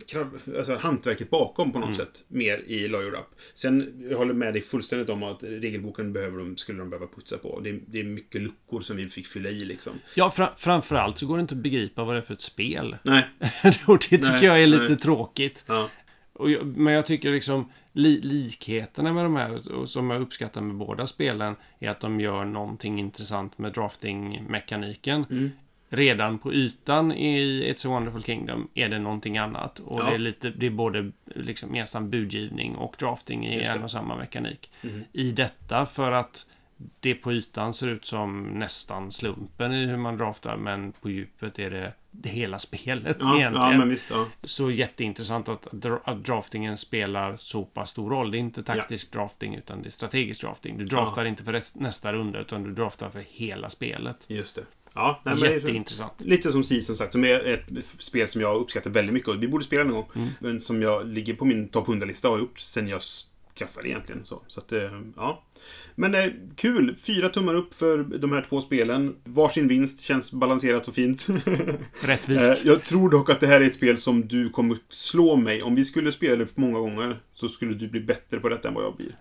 alltså, 0.58 0.76
hantverket 0.76 1.30
bakom 1.30 1.72
på 1.72 1.80
något 1.80 1.96
sätt. 1.96 2.24
Mer 2.28 2.58
i 2.68 2.88
Lawyer 2.88 3.14
Up. 3.14 3.28
Sen, 3.54 4.06
jag 4.10 4.18
håller 4.18 4.34
med 4.34 4.54
dig 4.54 4.62
fullständigt 4.62 5.10
om 5.10 5.24
att 5.24 5.44
regelboken 5.44 6.14
behöver 6.14 6.38
de, 6.38 6.58
skulle 6.58 6.80
de 6.80 6.90
behöva 6.90 7.08
putsa 7.08 7.38
på. 7.38 7.60
Det, 7.60 7.70
är- 7.70 7.80
det 7.88 8.00
är 8.00 8.04
mycket 8.04 8.42
luckor 8.42 8.80
som 8.80 8.98
vi 8.98 9.10
fick 9.10 9.28
fylla 9.28 9.50
i 9.50 9.66
liksom. 9.66 9.94
Ja, 10.16 10.32
fra, 10.32 10.54
framförallt 10.58 11.18
så 11.18 11.28
går 11.28 11.38
det 11.38 11.42
inte 11.42 11.56
att 11.56 11.62
begripa 11.62 12.04
vad 12.04 12.16
det 12.16 12.20
är 12.20 12.22
för 12.26 12.34
ett 12.34 12.42
spel. 12.42 12.96
Nej. 13.04 13.26
och 13.88 13.98
det 14.10 14.18
tycker 14.18 14.32
Nej, 14.32 14.46
jag 14.46 14.64
är 14.64 14.68
lite 14.68 14.84
nej. 14.84 14.98
tråkigt. 14.98 15.64
Ja. 15.68 15.90
Jag, 16.40 16.66
men 16.78 16.94
jag 16.94 17.06
tycker 17.06 17.32
liksom 17.32 17.72
li, 17.94 18.22
likheterna 18.22 19.14
med 19.14 19.26
de 19.26 19.36
här, 19.36 19.72
och 19.74 19.90
som 19.90 20.10
jag 20.10 20.22
uppskattar 20.22 20.62
med 20.62 20.76
båda 20.76 21.08
spelen, 21.08 21.56
är 21.80 21.90
att 21.90 22.00
de 22.00 22.20
gör 22.20 22.46
någonting 22.46 23.00
intressant 23.00 23.58
med 23.58 23.74
drafting-mekaniken. 23.74 25.26
Mm. 25.30 25.52
Redan 25.90 26.40
på 26.40 26.54
ytan 26.54 27.12
i 27.12 27.64
It's 27.74 27.88
a 27.88 27.90
Wonderful 27.90 28.24
Kingdom 28.24 28.68
är 28.74 28.90
det 28.90 29.00
någonting 29.00 29.38
annat. 29.38 29.80
Och 29.80 30.00
Ja. 30.00 30.06
det 30.06 30.14
är 30.16 30.18
lite, 30.18 30.50
det 30.50 30.66
är 30.66 30.70
både 30.70 31.12
liksom 31.26 31.70
nästan 31.70 32.10
budgivning 32.10 32.76
och 32.76 32.96
drafting 33.00 33.46
i 33.48 33.62
en 33.64 33.84
och 33.84 33.92
samma 33.92 34.16
mekanik. 34.16 34.72
Mhm. 34.82 35.04
I 35.12 35.32
detta 35.32 35.86
för 35.86 36.12
att 36.12 36.46
det 37.00 37.14
på 37.16 37.34
ytan 37.34 37.74
ser 37.74 37.88
ut 37.88 38.06
som 38.06 38.44
nästan 38.44 39.12
slumpen 39.12 39.74
i 39.74 39.86
hur 39.86 39.98
man 39.98 40.18
draftar, 40.18 40.58
men 40.58 40.92
på 40.92 41.10
djupet 41.10 41.60
är 41.60 41.70
det, 41.70 41.94
det 42.12 42.30
hela 42.30 42.60
spelet 42.60 43.18
Ja, 43.20 43.38
egentligen. 43.38 43.80
ja, 43.80 43.86
visst. 43.86 44.06
Ja. 44.10 44.26
Så 44.44 44.72
jätteintressant 44.72 45.50
att, 45.50 45.68
att 46.04 46.24
draftingen 46.26 46.78
spelar 46.78 47.38
så 47.38 47.66
pass 47.66 47.90
stor 47.90 48.10
roll. 48.10 48.32
Det 48.32 48.38
är 48.38 48.40
inte 48.40 48.64
taktisk 48.64 49.12
drafting, 49.14 49.56
utan 49.56 49.82
det 49.82 49.90
är 49.90 49.92
strategisk 49.92 50.42
drafting. 50.42 50.78
Du 50.78 50.86
draftar 50.86 51.26
inte 51.26 51.44
för 51.44 51.62
nästa 51.80 52.14
runda, 52.14 52.40
utan 52.40 52.64
du 52.64 52.74
draftar 52.74 53.10
för 53.10 53.24
hela 53.30 53.70
spelet. 53.70 54.18
Just 54.28 54.56
det. 54.56 54.64
Ja, 54.98 55.22
nej, 55.24 55.54
Jätteintressant. 55.54 56.14
Lite 56.18 56.52
som 56.52 56.64
Si 56.64 56.82
som 56.82 56.96
sagt, 56.96 57.12
som 57.12 57.24
är 57.24 57.40
ett 57.40 57.86
spel 57.86 58.28
som 58.28 58.42
jag 58.42 58.56
uppskattar 58.56 58.90
väldigt 58.90 59.14
mycket. 59.14 59.30
Och 59.30 59.44
vi 59.44 59.48
borde 59.48 59.64
spela 59.64 59.84
någon 59.84 59.94
gång. 59.94 60.10
Mm. 60.16 60.28
Men 60.40 60.62
som 60.62 60.82
jag 60.82 61.08
ligger 61.08 61.34
på 61.34 61.46
min 61.46 61.68
topp 61.68 61.88
100-lista 61.88 62.28
och 62.28 62.34
har 62.34 62.40
gjort 62.40 62.60
sen 62.60 62.88
jag 62.88 63.02
skaffade 63.58 63.90
egentligen. 63.90 64.26
Så, 64.26 64.42
så 64.48 64.60
att, 64.60 64.72
eh, 64.72 65.02
ja. 65.16 65.44
Men 66.00 66.16
eh, 66.16 66.32
kul! 66.56 66.96
Fyra 66.96 67.30
tummar 67.30 67.56
upp 67.56 67.74
för 67.74 67.98
de 68.04 68.32
här 68.32 68.42
två 68.50 68.62
spelen. 68.62 69.16
Varsin 69.24 69.68
vinst 69.68 70.02
känns 70.02 70.32
balanserat 70.32 70.88
och 70.88 70.96
fint. 70.96 71.28
Rättvist. 72.02 72.66
Eh, 72.66 72.72
jag 72.72 72.84
tror 72.84 73.10
dock 73.10 73.30
att 73.30 73.40
det 73.40 73.48
här 73.48 73.62
är 73.62 73.66
ett 73.66 73.76
spel 73.76 73.98
som 73.98 74.28
du 74.28 74.50
kommer 74.50 74.78
slå 74.90 75.36
mig. 75.36 75.64
Om 75.64 75.76
vi 75.76 75.86
skulle 75.86 76.12
spela 76.12 76.36
det 76.36 76.46
för 76.46 76.62
många 76.62 76.80
gånger 76.80 77.20
så 77.34 77.50
skulle 77.50 77.74
du 77.74 77.88
bli 77.88 78.00
bättre 78.00 78.40
på 78.40 78.50
detta 78.50 78.68
än 78.68 78.74
vad 78.74 78.84
jag 78.84 78.96
blir. 78.96 79.12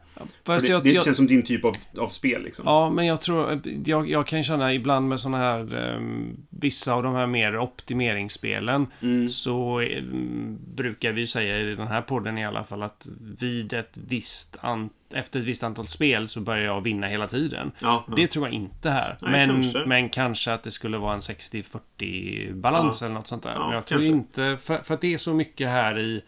Fast 0.44 0.66
det, 0.66 0.72
jag, 0.72 0.84
det 0.84 0.90
jag, 0.90 1.04
känns 1.04 1.16
som 1.16 1.26
din 1.26 1.42
typ 1.42 1.64
av, 1.64 1.76
av 1.98 2.08
spel 2.08 2.42
liksom. 2.42 2.64
Ja, 2.66 2.90
men 2.90 3.06
jag 3.06 3.20
tror... 3.20 3.60
Jag, 3.84 4.10
jag 4.10 4.26
kan 4.26 4.44
känna 4.44 4.74
ibland 4.74 5.08
med 5.08 5.20
såna 5.20 5.38
här... 5.38 5.74
ehm, 5.74 6.36
vissa 6.50 6.92
av 6.94 7.02
de 7.02 7.14
här 7.14 7.26
mer 7.26 7.58
optimeringsspelen 7.58 8.86
Mm. 9.00 9.28
så 9.28 9.80
ehm, 9.80 10.58
brukar 10.74 11.12
vi 11.12 11.26
säga 11.26 11.58
i 11.58 11.74
den 11.74 11.86
här 11.86 12.02
podden 12.02 12.38
i 12.38 12.46
alla 12.46 12.64
fall 12.64 12.82
att 12.82 13.06
vid 13.38 13.72
ett 13.72 13.98
visst 14.08 14.56
an, 14.60 14.90
efter 15.14 15.40
ett 15.40 15.46
visst 15.46 15.62
antal 15.62 15.86
spel 15.86 16.28
så 16.28 16.40
börjar 16.40 16.65
jag 16.66 16.80
vinna 16.80 17.06
hela 17.06 17.26
tiden. 17.26 17.72
Ja, 17.78 18.04
ja. 18.08 18.14
Det 18.16 18.26
tror 18.26 18.46
jag 18.46 18.54
inte 18.54 18.90
här. 18.90 19.16
Nej, 19.20 19.30
men, 19.30 19.48
kanske. 19.48 19.84
men 19.86 20.08
kanske 20.08 20.52
att 20.52 20.62
det 20.62 20.70
skulle 20.70 20.98
vara 20.98 21.14
en 21.14 21.20
60-40 21.20 22.54
balans 22.54 23.02
eller 23.02 23.14
något 23.14 23.26
sånt 23.26 23.42
där. 23.42 23.58
Men 23.58 23.70
jag 23.70 23.86
tror 23.86 23.98
kanske. 23.98 24.12
inte... 24.12 24.58
För, 24.62 24.78
för 24.78 24.94
att 24.94 25.00
det 25.00 25.14
är 25.14 25.18
så 25.18 25.34
mycket 25.34 25.68
här 25.68 25.98
i... 25.98 26.22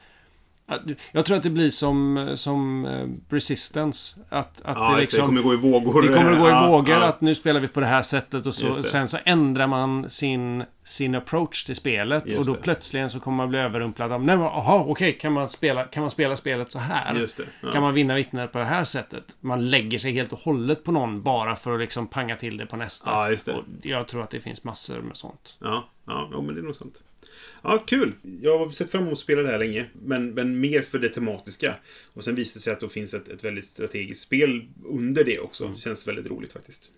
Jag 1.13 1.25
tror 1.25 1.37
att 1.37 1.43
det 1.43 1.51
blir 1.51 1.71
som, 1.71 2.33
som 2.37 2.87
eh, 2.87 3.35
Resistance. 3.35 4.21
Att, 4.29 4.63
att 4.63 4.77
ja, 4.77 4.91
det 4.91 5.01
liksom... 5.01 5.21
det 5.21 5.27
kommer 5.27 5.43
gå 5.43 5.55
i 5.55 5.57
vågor. 5.57 6.03
Det 6.03 6.09
kommer 6.09 6.33
att 6.33 6.39
gå 6.39 6.49
i 6.49 6.51
Ja, 6.51 6.67
vågor 6.67 6.95
ja. 6.95 7.05
att 7.05 7.21
nu 7.21 7.35
spelar 7.35 7.61
vi 7.61 7.69
på 7.69 7.81
det 7.81 7.87
här 7.87 8.03
sättet 8.03 8.47
och 8.47 8.55
så, 8.55 8.73
sen 8.73 9.09
så 9.09 9.19
ändrar 9.25 9.67
man 9.67 10.11
sin, 10.11 10.65
sin 10.85 11.15
approach 11.15 11.65
till 11.65 11.77
spelet 11.77 12.27
Just 12.27 12.39
och 12.39 12.47
då 12.47 12.53
det. 12.53 12.61
plötsligen 12.61 13.11
så 13.11 13.21
kommer 13.21 13.37
man 13.37 13.49
bli 13.49 13.59
överrumplad 13.59 14.13
av 14.13 14.25
Nej 14.25 14.37
aha, 14.37 14.85
okej, 14.89 15.19
kan, 15.19 15.33
man 15.33 15.49
spela, 15.49 15.85
kan 15.85 16.01
man 16.01 16.11
spela 16.11 16.37
spelet 16.37 16.71
så 16.71 16.79
här? 16.79 17.27
Ja. 17.63 17.73
Kan 17.73 17.83
man 17.83 17.95
vinna 17.95 18.15
vittnen 18.15 18.49
på 18.49 18.59
det 18.59 18.65
här 18.65 18.85
sättet? 18.85 19.25
Man 19.41 19.71
lägger 19.71 19.99
sig 19.99 20.13
helt 20.13 20.33
och 20.33 20.39
hållet 20.39 20.85
på 20.85 20.93
någon 20.93 21.23
bara 21.23 21.57
för 21.57 21.75
att 21.75 21.81
liksom 21.81 22.07
panga 22.07 22.37
till 22.37 22.57
det 22.57 22.67
på 22.67 22.77
nästa. 22.77 23.11
Ja, 23.11 23.31
just 23.31 23.47
det. 23.47 23.53
Och 23.53 23.65
jag 23.83 24.09
tror 24.09 24.23
att 24.23 24.31
det 24.31 24.41
finns 24.41 24.65
massor 24.65 25.01
med 25.01 25.17
sånt. 25.17 25.57
Ja, 25.61 25.89
ja, 26.09 26.29
ja, 26.33 26.41
men 26.43 26.55
det 26.55 26.61
är 26.61 26.63
nog 26.63 26.77
sant. 26.77 27.03
Ja, 27.63 27.79
kul! 27.87 28.13
Jag 28.43 28.59
har 28.59 28.69
sett 28.69 28.91
fram 28.91 29.03
emot 29.03 29.13
att 29.13 29.19
spela 29.19 29.43
det 29.43 29.49
här 29.49 29.59
länge, 29.59 29.91
men, 30.03 30.35
men 30.35 30.61
mer 30.61 30.83
för 30.83 30.99
det 30.99 31.09
tematiska. 31.09 31.77
Och 32.13 32.25
sen 32.25 32.35
visade 32.35 32.59
det 32.59 32.63
sig 32.63 32.73
att 32.73 32.81
det 32.81 32.89
finns 32.89 33.15
ett, 33.15 33.29
ett 33.29 33.45
väldigt 33.45 33.65
strategiskt 33.65 34.23
spel 34.23 34.69
under 34.85 35.25
det 35.25 35.39
också. 35.39 35.65
Mm. 35.65 35.77
Känns 35.77 36.09
väldigt 36.09 36.27
roligt 36.27 36.53
faktiskt. 36.53 36.91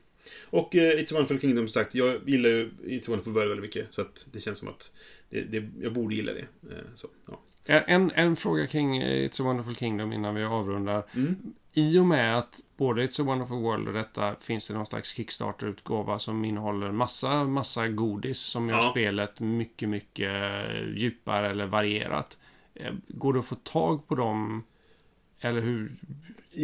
Och 0.44 0.76
eh, 0.76 0.98
It's 0.98 1.12
a 1.12 1.14
Wonderful 1.14 1.40
Kingdom, 1.40 1.68
som 1.68 1.72
sagt, 1.72 1.94
jag 1.94 2.28
gillar 2.28 2.50
ju 2.50 2.70
It's 2.84 3.00
a 3.00 3.04
Wonderful 3.08 3.32
World 3.32 3.48
väldigt 3.48 3.64
mycket. 3.64 3.86
Så 3.90 4.00
att 4.00 4.28
det 4.32 4.40
känns 4.40 4.58
som 4.58 4.68
att 4.68 4.92
det, 5.30 5.40
det, 5.40 5.68
jag 5.82 5.92
borde 5.92 6.14
gilla 6.14 6.32
det. 6.32 6.46
Eh, 6.70 6.84
så, 6.94 7.08
ja. 7.26 7.40
En, 7.66 8.10
en 8.14 8.36
fråga 8.36 8.66
kring 8.66 8.96
eh, 8.98 9.28
It's 9.28 9.40
a 9.42 9.44
Wonderful 9.44 9.76
Kingdom 9.76 10.12
innan 10.12 10.34
vi 10.34 10.44
avrundar. 10.44 11.02
Mm. 11.14 11.36
I 11.72 11.98
och 11.98 12.06
med 12.06 12.38
att 12.38 12.60
både 12.76 13.06
It's 13.06 13.20
a 13.20 13.24
Wonderful 13.24 13.56
World 13.62 13.88
och 13.88 13.94
detta 13.94 14.34
finns 14.40 14.68
det 14.68 14.74
någon 14.74 14.86
slags 14.86 15.14
Kickstarter-utgåva 15.14 16.18
som 16.18 16.44
innehåller 16.44 16.92
massa, 16.92 17.44
massa 17.44 17.88
godis 17.88 18.38
som 18.38 18.68
gör 18.68 18.76
Ja. 18.76 18.90
spelet 18.90 19.40
mycket, 19.40 19.88
mycket 19.88 20.30
eh, 20.30 20.88
djupare 20.96 21.50
eller 21.50 21.66
varierat. 21.66 22.38
Eh, 22.74 22.92
Går 23.08 23.32
det 23.32 23.38
att 23.38 23.46
få 23.46 23.54
tag 23.54 24.08
på 24.08 24.14
dem? 24.14 24.62
Eller 25.40 25.60
hur? 25.60 25.90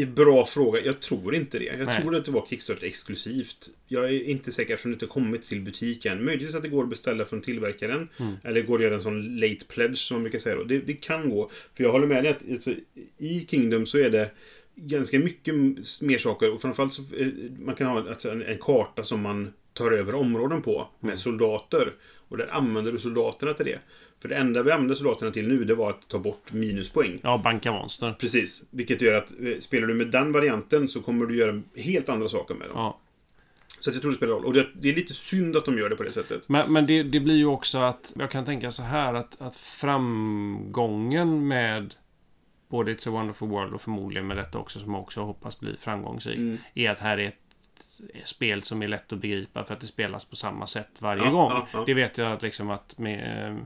Bra 0.07 0.47
fråga. 0.47 0.81
Jag 0.81 1.01
tror 1.01 1.35
inte 1.35 1.59
det. 1.59 1.65
Jag 1.65 1.87
Nej. 1.87 2.01
tror 2.03 2.17
att 2.17 2.25
det 2.25 2.31
var 2.31 2.47
Kickstarter 2.47 2.87
exklusivt. 2.87 3.69
Jag 3.89 4.05
är 4.05 4.23
inte 4.29 4.53
säker 4.53 4.75
eftersom 4.75 4.91
det 4.91 4.95
inte 4.95 5.07
kommit 5.07 5.43
till 5.43 5.61
butiken. 5.61 6.25
Möjligtvis 6.25 6.55
att 6.55 6.63
det 6.63 6.69
går 6.69 6.83
att 6.83 6.89
beställa 6.91 7.25
från 7.25 7.41
tillverkaren. 7.41 8.09
Mm. 8.17 8.35
Eller 8.45 8.63
går 8.63 8.77
att 8.79 8.83
göra 8.85 8.95
en 8.95 9.03
sån 9.03 9.37
late 9.37 9.65
pledge 9.69 9.99
som 9.99 10.15
man 10.15 10.23
brukar 10.23 10.39
säga 10.39 10.57
då. 10.57 10.65
Det, 10.65 10.79
det 10.79 10.93
kan 10.93 11.31
gå. 11.31 11.51
För 11.75 11.85
jag 11.85 11.93
håller 11.93 12.07
med 12.07 12.25
dig 12.25 12.31
att 12.31 12.51
alltså, 12.51 12.75
i 13.19 13.47
Kingdom 13.51 13.87
så 13.87 13.99
är 13.99 14.11
det 14.11 14.31
ganska 14.75 15.19
mycket 15.19 15.55
mer 16.01 16.19
saker. 16.19 16.51
Och 16.51 16.61
framförallt 16.61 16.93
så 16.93 17.03
eh, 17.17 17.27
man 17.59 17.75
kan 17.75 17.87
ha 17.87 18.09
alltså, 18.09 18.31
en, 18.31 18.43
en 18.43 18.59
karta 18.59 19.03
som 19.05 19.21
man 19.21 19.53
tar 19.73 19.93
över 19.93 20.15
områden 20.15 20.63
på 20.63 20.89
med 21.01 21.09
Mm. 21.09 21.17
soldater. 21.17 21.93
Och 22.29 22.37
där 22.37 22.49
använder 22.55 22.93
du 22.93 22.99
soldaterna 22.99 23.53
till 23.53 23.67
det. 23.67 23.79
För 24.27 24.35
det 24.35 24.41
enda 24.41 24.63
vi 24.63 24.71
använder 24.71 24.95
soldaterna 24.95 25.31
till 25.31 25.49
nu 25.49 25.65
det 25.65 25.75
var 25.75 25.91
att 25.91 26.09
ta 26.09 26.19
bort 26.19 26.53
minuspoäng. 26.53 27.21
Ja, 27.23 27.39
banka 27.45 27.73
monster. 27.73 28.17
Precis. 28.19 28.65
Vilket 28.71 29.03
gör 29.03 29.15
att 29.15 29.33
eh, 29.41 29.59
spelar 29.59 29.87
du 29.87 29.95
med 29.95 30.07
den 30.07 30.33
varianten 30.33 30.89
så 30.89 31.03
kommer 31.03 31.27
du 31.27 31.37
göra 31.37 31.63
helt 31.77 32.09
andra 32.09 32.29
saker 32.29 32.55
med 32.55 32.69
dem. 32.69 32.77
Ja. 32.77 32.99
Så 33.81 33.91
jag 33.91 34.01
tror 34.01 34.11
det 34.11 34.17
spelar 34.17 34.33
roll. 34.33 34.45
Och 34.45 34.53
det, 34.53 34.67
det 34.75 34.89
är 34.89 34.95
lite 34.95 35.15
synd 35.15 35.57
att 35.57 35.65
de 35.65 35.79
gör 35.79 35.91
det 35.91 35.97
på 35.97 36.03
det 36.03 36.13
sättet. 36.13 36.49
Men, 36.49 36.73
men 36.73 36.87
det, 36.87 37.03
det 37.03 37.21
blir 37.21 37.35
ju 37.37 37.47
också 37.47 37.79
att, 37.79 38.13
jag 38.19 38.31
kan 38.31 38.45
tänka 38.45 38.71
så 38.71 38.83
här 38.83 39.15
att, 39.15 39.41
att 39.41 39.57
framgången 39.57 41.49
med 41.49 41.95
både 42.69 42.95
It's 42.95 43.09
a 43.09 43.11
Wonderful 43.11 43.49
World 43.49 43.75
och 43.75 43.83
förmodligen 43.83 44.27
med 44.27 44.37
detta 44.37 44.59
också 44.59 44.81
som 44.81 44.93
jag 44.93 45.03
också 45.03 45.21
hoppas 45.23 45.61
blir 45.61 45.77
framgångsrikt. 45.77 46.39
Mm. 46.39 46.59
Är 46.75 46.91
att 46.91 46.99
här 46.99 47.19
är 47.19 47.29
ett 47.29 48.29
spel 48.29 48.63
som 48.63 48.83
är 48.83 48.89
lätt 48.89 49.13
att 49.13 49.19
begripa 49.21 49.65
för 49.65 49.75
att 49.75 49.81
det 49.81 49.87
spelas 49.87 50.25
på 50.25 50.37
samma 50.37 50.67
sätt 50.67 50.91
varje 50.99 51.25
Ja, 51.25 51.31
gång. 51.31 51.51
ja, 51.51 51.67
ja. 51.73 51.83
Det 51.87 51.95
vet 51.95 52.19
jag 52.19 52.33
att 52.33 52.43
liksom 52.43 52.71
att 52.71 52.99
med, 52.99 53.49
eh, 53.49 53.57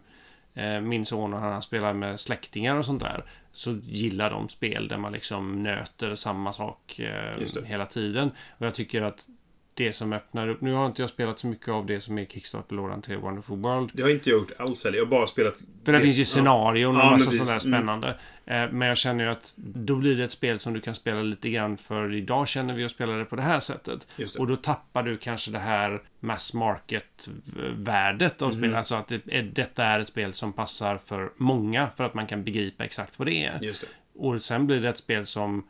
min 0.82 1.07
son 1.07 1.34
och 1.34 1.40
han 1.40 1.62
spelar 1.62 1.92
med 1.92 2.20
släktingar 2.20 2.76
och 2.76 2.84
sånt 2.84 3.03
där. 3.03 3.24
Så 3.53 3.72
gillar 3.82 4.30
de 4.30 4.48
spel 4.48 4.88
där 4.88 4.96
man 4.96 5.12
liksom 5.12 5.62
nöter 5.62 6.14
samma 6.14 6.53
sak 6.53 6.98
eh, 6.98 7.64
hela 7.64 7.86
tiden. 7.86 8.30
Och 8.59 8.66
jag 8.66 8.74
tycker 8.74 9.03
att 9.03 9.26
det 9.74 9.92
som 9.92 10.12
öppnar 10.12 10.48
upp... 10.48 10.60
Nu 10.60 10.72
har 10.72 10.86
inte 10.86 11.02
jag 11.02 11.10
spelat 11.10 11.38
så 11.38 11.46
mycket 11.46 11.68
av 11.68 11.86
det 11.86 12.00
som 12.00 12.18
är 12.18 12.24
Kickstarter-lådan 12.24 13.02
till 13.02 13.16
Wonderful 13.16 13.56
World. 13.56 13.90
Det 13.94 14.02
har 14.02 14.10
inte 14.10 14.30
jag 14.30 14.38
gjort 14.38 14.52
alls 14.58 14.84
heller. 14.84 14.98
Jag 14.98 15.04
har 15.04 15.10
bara 15.10 15.26
spelat... 15.26 15.54
För 15.84 15.92
det 15.92 15.98
det- 15.98 16.04
finns 16.04 16.16
ju 16.16 16.20
ja. 16.22 16.26
scenarion 16.26 16.96
och 16.96 17.02
Ja, 17.02 17.10
massa 17.10 17.24
sånt 17.30 17.38
där 17.48 17.48
Mm. 17.48 17.60
spännande. 17.60 18.08
Eh, 18.46 18.70
Men 18.72 18.88
jag 18.88 18.96
känner 18.98 19.24
ju 19.24 19.30
att 19.30 19.52
då 19.56 19.96
blir 19.96 20.16
det 20.16 20.24
ett 20.24 20.30
spel 20.32 20.58
som 20.58 20.72
du 20.74 20.80
kan 20.80 20.94
spela 20.94 21.22
lite 21.22 21.50
grann 21.50 21.76
för 21.76 22.14
idag 22.14 22.48
känner 22.48 22.74
vi 22.74 22.84
att 22.84 22.90
spela 22.90 23.12
det 23.12 23.24
på 23.24 23.36
det 23.36 23.42
här 23.42 23.60
sättet. 23.60 24.06
Och 24.38 24.46
då 24.46 24.56
tappar 24.56 25.02
du 25.02 25.16
kanske 25.16 25.50
det 25.50 25.58
här 25.58 26.02
mass 26.20 26.54
market-värdet 26.54 28.42
av 28.42 28.48
Mhm. 28.48 28.58
spelet. 28.58 28.76
Alltså 28.76 28.94
att 28.94 29.08
det, 29.08 29.42
detta 29.42 29.84
är 29.84 30.00
ett 30.00 30.08
spel 30.08 30.32
som 30.32 30.52
passar 30.52 30.96
för 30.98 31.32
många 31.36 31.88
för 31.96 32.04
att 32.04 32.14
man 32.14 32.26
kan 32.26 32.44
begripa 32.44 32.84
exakt 32.84 33.18
vad 33.18 33.28
det 33.28 33.44
är. 33.44 33.72
Och 34.14 34.42
sen 34.42 34.66
blir 34.66 34.80
det 34.80 34.88
ett 34.88 34.98
spel 34.98 35.26
som 35.26 35.66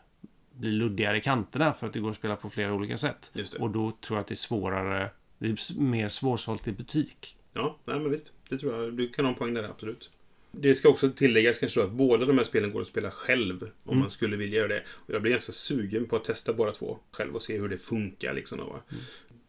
blir 0.61 0.71
luddigare 0.73 1.17
i 1.17 1.21
kanterna 1.21 1.73
för 1.73 1.87
att 1.87 1.93
det 1.93 2.01
går 2.01 2.11
att 2.11 2.17
spela 2.17 2.37
på 2.37 2.51
flera 2.51 2.75
olika 2.75 2.97
sätt. 2.97 3.33
Och 3.59 3.71
då 3.71 3.93
tror 4.01 4.17
jag 4.17 4.21
att 4.21 4.27
det 4.29 4.35
är 4.35 4.37
svårare, 4.37 5.11
det 5.39 5.47
är 5.47 5.81
mer 5.81 6.09
svårsålt 6.09 6.69
i 6.69 6.73
butik. 6.73 7.37
Ja, 7.53 7.79
nej, 7.85 7.99
men 8.01 8.11
visst. 8.11 8.33
Det 8.49 8.59
tror 8.59 8.75
jag. 8.85 8.95
Du 8.95 9.09
kan 9.09 9.25
ha 9.25 9.33
en 9.33 9.39
poäng 9.39 9.55
där, 9.55 9.63
absolut. 9.65 10.11
Det 10.53 10.75
ska 10.75 10.89
också 10.89 11.11
tilläggas 11.11 11.59
kanske 11.59 11.81
då 11.81 11.87
att 11.87 11.93
båda 11.93 12.27
de 12.27 12.39
här 12.39 12.45
spelen 12.45 12.73
går 12.73 12.81
att 12.81 12.87
spela 12.87 13.11
själv. 13.11 13.63
Om 13.63 13.71
Mm. 13.89 13.99
man 14.01 14.11
skulle 14.11 14.37
vilja 14.37 14.59
göra 14.59 14.69
det. 14.69 14.83
Och 14.91 15.15
jag 15.15 15.23
blir 15.23 15.31
ganska 15.33 15.53
sugen 15.53 16.07
på 16.07 16.17
att 16.17 16.25
testa 16.25 16.53
båda 16.53 16.73
två 16.73 16.99
själv 17.13 17.35
och 17.35 17.43
se 17.43 17.59
hur 17.59 17.69
det 17.69 17.79
funkar. 17.79 18.35
Liksom, 18.35 18.59
då? 18.59 18.65
Mm. 18.65 19.03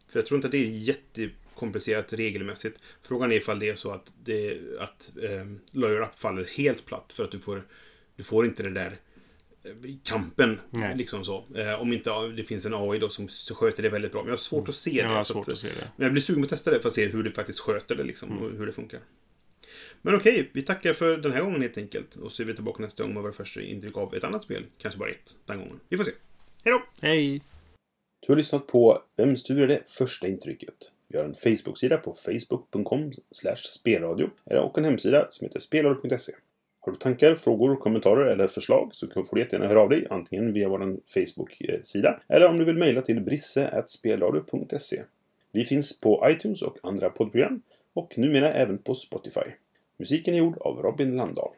För 0.08 0.18
jag 0.18 0.26
tror 0.26 0.36
inte 0.38 0.46
att 0.48 0.52
det 0.52 0.58
är 0.58 0.68
jättekomplicerat 0.68 2.12
regelmässigt. 2.12 2.80
Frågan 3.02 3.32
är 3.32 3.36
ifall 3.36 3.58
det 3.58 3.68
är 3.68 3.74
så 3.74 3.90
att, 3.90 4.12
det, 4.24 4.60
att 4.80 5.12
eh, 5.22 6.08
faller 6.16 6.44
helt 6.56 6.86
platt. 6.86 7.12
För 7.12 7.24
att 7.24 7.30
du 7.30 7.40
får, 7.40 7.62
du 8.16 8.22
får 8.22 8.46
inte 8.46 8.62
det 8.62 8.70
där 8.70 8.96
kampen. 10.04 10.60
Nej. 10.70 10.96
Liksom 10.96 11.24
så. 11.24 11.44
Eh, 11.56 11.80
om 11.80 11.92
inte 11.92 12.10
ja, 12.10 12.20
det 12.22 12.44
finns 12.44 12.66
en 12.66 12.74
AI 12.74 12.98
då 12.98 13.08
som 13.08 13.28
sköter 13.28 13.82
det 13.82 13.88
väldigt 13.88 14.12
bra. 14.12 14.20
Men 14.20 14.28
jag 14.28 14.32
har 14.32 14.38
svårt 14.38 14.68
att 14.68 14.74
se 14.74 14.90
det. 14.90 14.96
Jag 14.96 15.08
har 15.08 15.22
svårt 15.22 15.48
att- 15.48 15.52
att 15.52 15.58
se 15.58 15.68
det. 15.68 15.88
men 15.96 16.04
jag 16.04 16.12
blir 16.12 16.22
sugen 16.22 16.42
på 16.42 16.44
att 16.44 16.50
testa 16.50 16.70
det 16.70 16.80
för 16.80 16.88
att 16.88 16.94
se 16.94 17.06
hur 17.08 17.22
det 17.22 17.30
faktiskt 17.30 17.60
sköter 17.60 17.94
det 17.96 18.04
liksom, 18.04 18.30
Mm. 18.30 18.42
och 18.44 18.50
hur 18.58 18.66
det 18.66 18.72
funkar. 18.72 19.00
Men 20.02 20.14
okej, 20.14 20.50
vi 20.52 20.62
tackar 20.62 20.92
för 20.92 21.16
den 21.16 21.32
här 21.32 21.42
gången 21.42 21.62
helt 21.62 21.78
enkelt. 21.78 22.16
Och 22.16 22.32
så 22.32 22.42
är 22.42 22.46
vi 22.46 22.54
tillbaka 22.54 22.82
nästa 22.82 23.02
gång 23.02 23.14
med 23.14 23.22
våra 23.22 23.32
första 23.32 23.60
intryck 23.62 23.96
av 23.96 24.14
ett 24.14 24.24
annat 24.24 24.42
spel. 24.42 24.64
Kanske 24.78 24.98
bara 24.98 25.10
ett 25.10 25.36
den 25.46 25.58
gången. 25.58 25.80
Vi 25.88 25.96
får 25.96 26.04
se. 26.04 26.10
Hej 26.64 26.72
då! 26.74 26.82
Hej! 27.06 27.42
Du 28.26 28.32
har 28.32 28.36
lyssnat 28.36 28.66
på 28.66 29.02
Vem 29.16 29.36
studerar 29.36 29.66
det 29.66 29.82
första 29.90 30.28
intrycket? 30.28 30.74
Vi 31.08 31.18
har 31.18 31.24
en 31.24 31.34
Facebook-sida 31.34 31.96
på 31.96 32.14
facebook.com 32.14 33.12
spelradio 33.56 34.30
och 34.44 34.78
en 34.78 34.84
hemsida 34.84 35.26
som 35.30 35.44
heter 35.46 35.60
spelradio.se. 35.60 36.32
Har 36.84 36.92
du 36.92 36.98
tankar, 36.98 37.34
frågor, 37.34 37.76
kommentarer 37.76 38.26
eller 38.26 38.46
förslag 38.46 38.90
så 38.92 39.08
får 39.08 39.34
du 39.36 39.40
jättegärna 39.40 39.68
höra 39.68 39.80
av 39.80 39.88
dig 39.88 40.06
antingen 40.10 40.52
via 40.52 40.68
vår 40.68 40.96
Facebook-sida 41.14 42.20
eller 42.28 42.48
om 42.48 42.58
du 42.58 42.64
vill 42.64 42.76
mejla 42.76 43.02
till 43.02 43.20
brisse.spelradio.se. 43.20 45.02
Vi 45.52 45.64
finns 45.64 46.00
på 46.00 46.26
iTunes 46.30 46.62
och 46.62 46.78
andra 46.82 47.10
poddprogram 47.10 47.62
och 47.92 48.18
numera 48.18 48.52
även 48.52 48.78
på 48.78 48.94
Spotify. 48.94 49.50
Musiken 49.96 50.34
är 50.34 50.38
gjord 50.38 50.58
av 50.58 50.82
Robin 50.82 51.16
Landahl. 51.16 51.50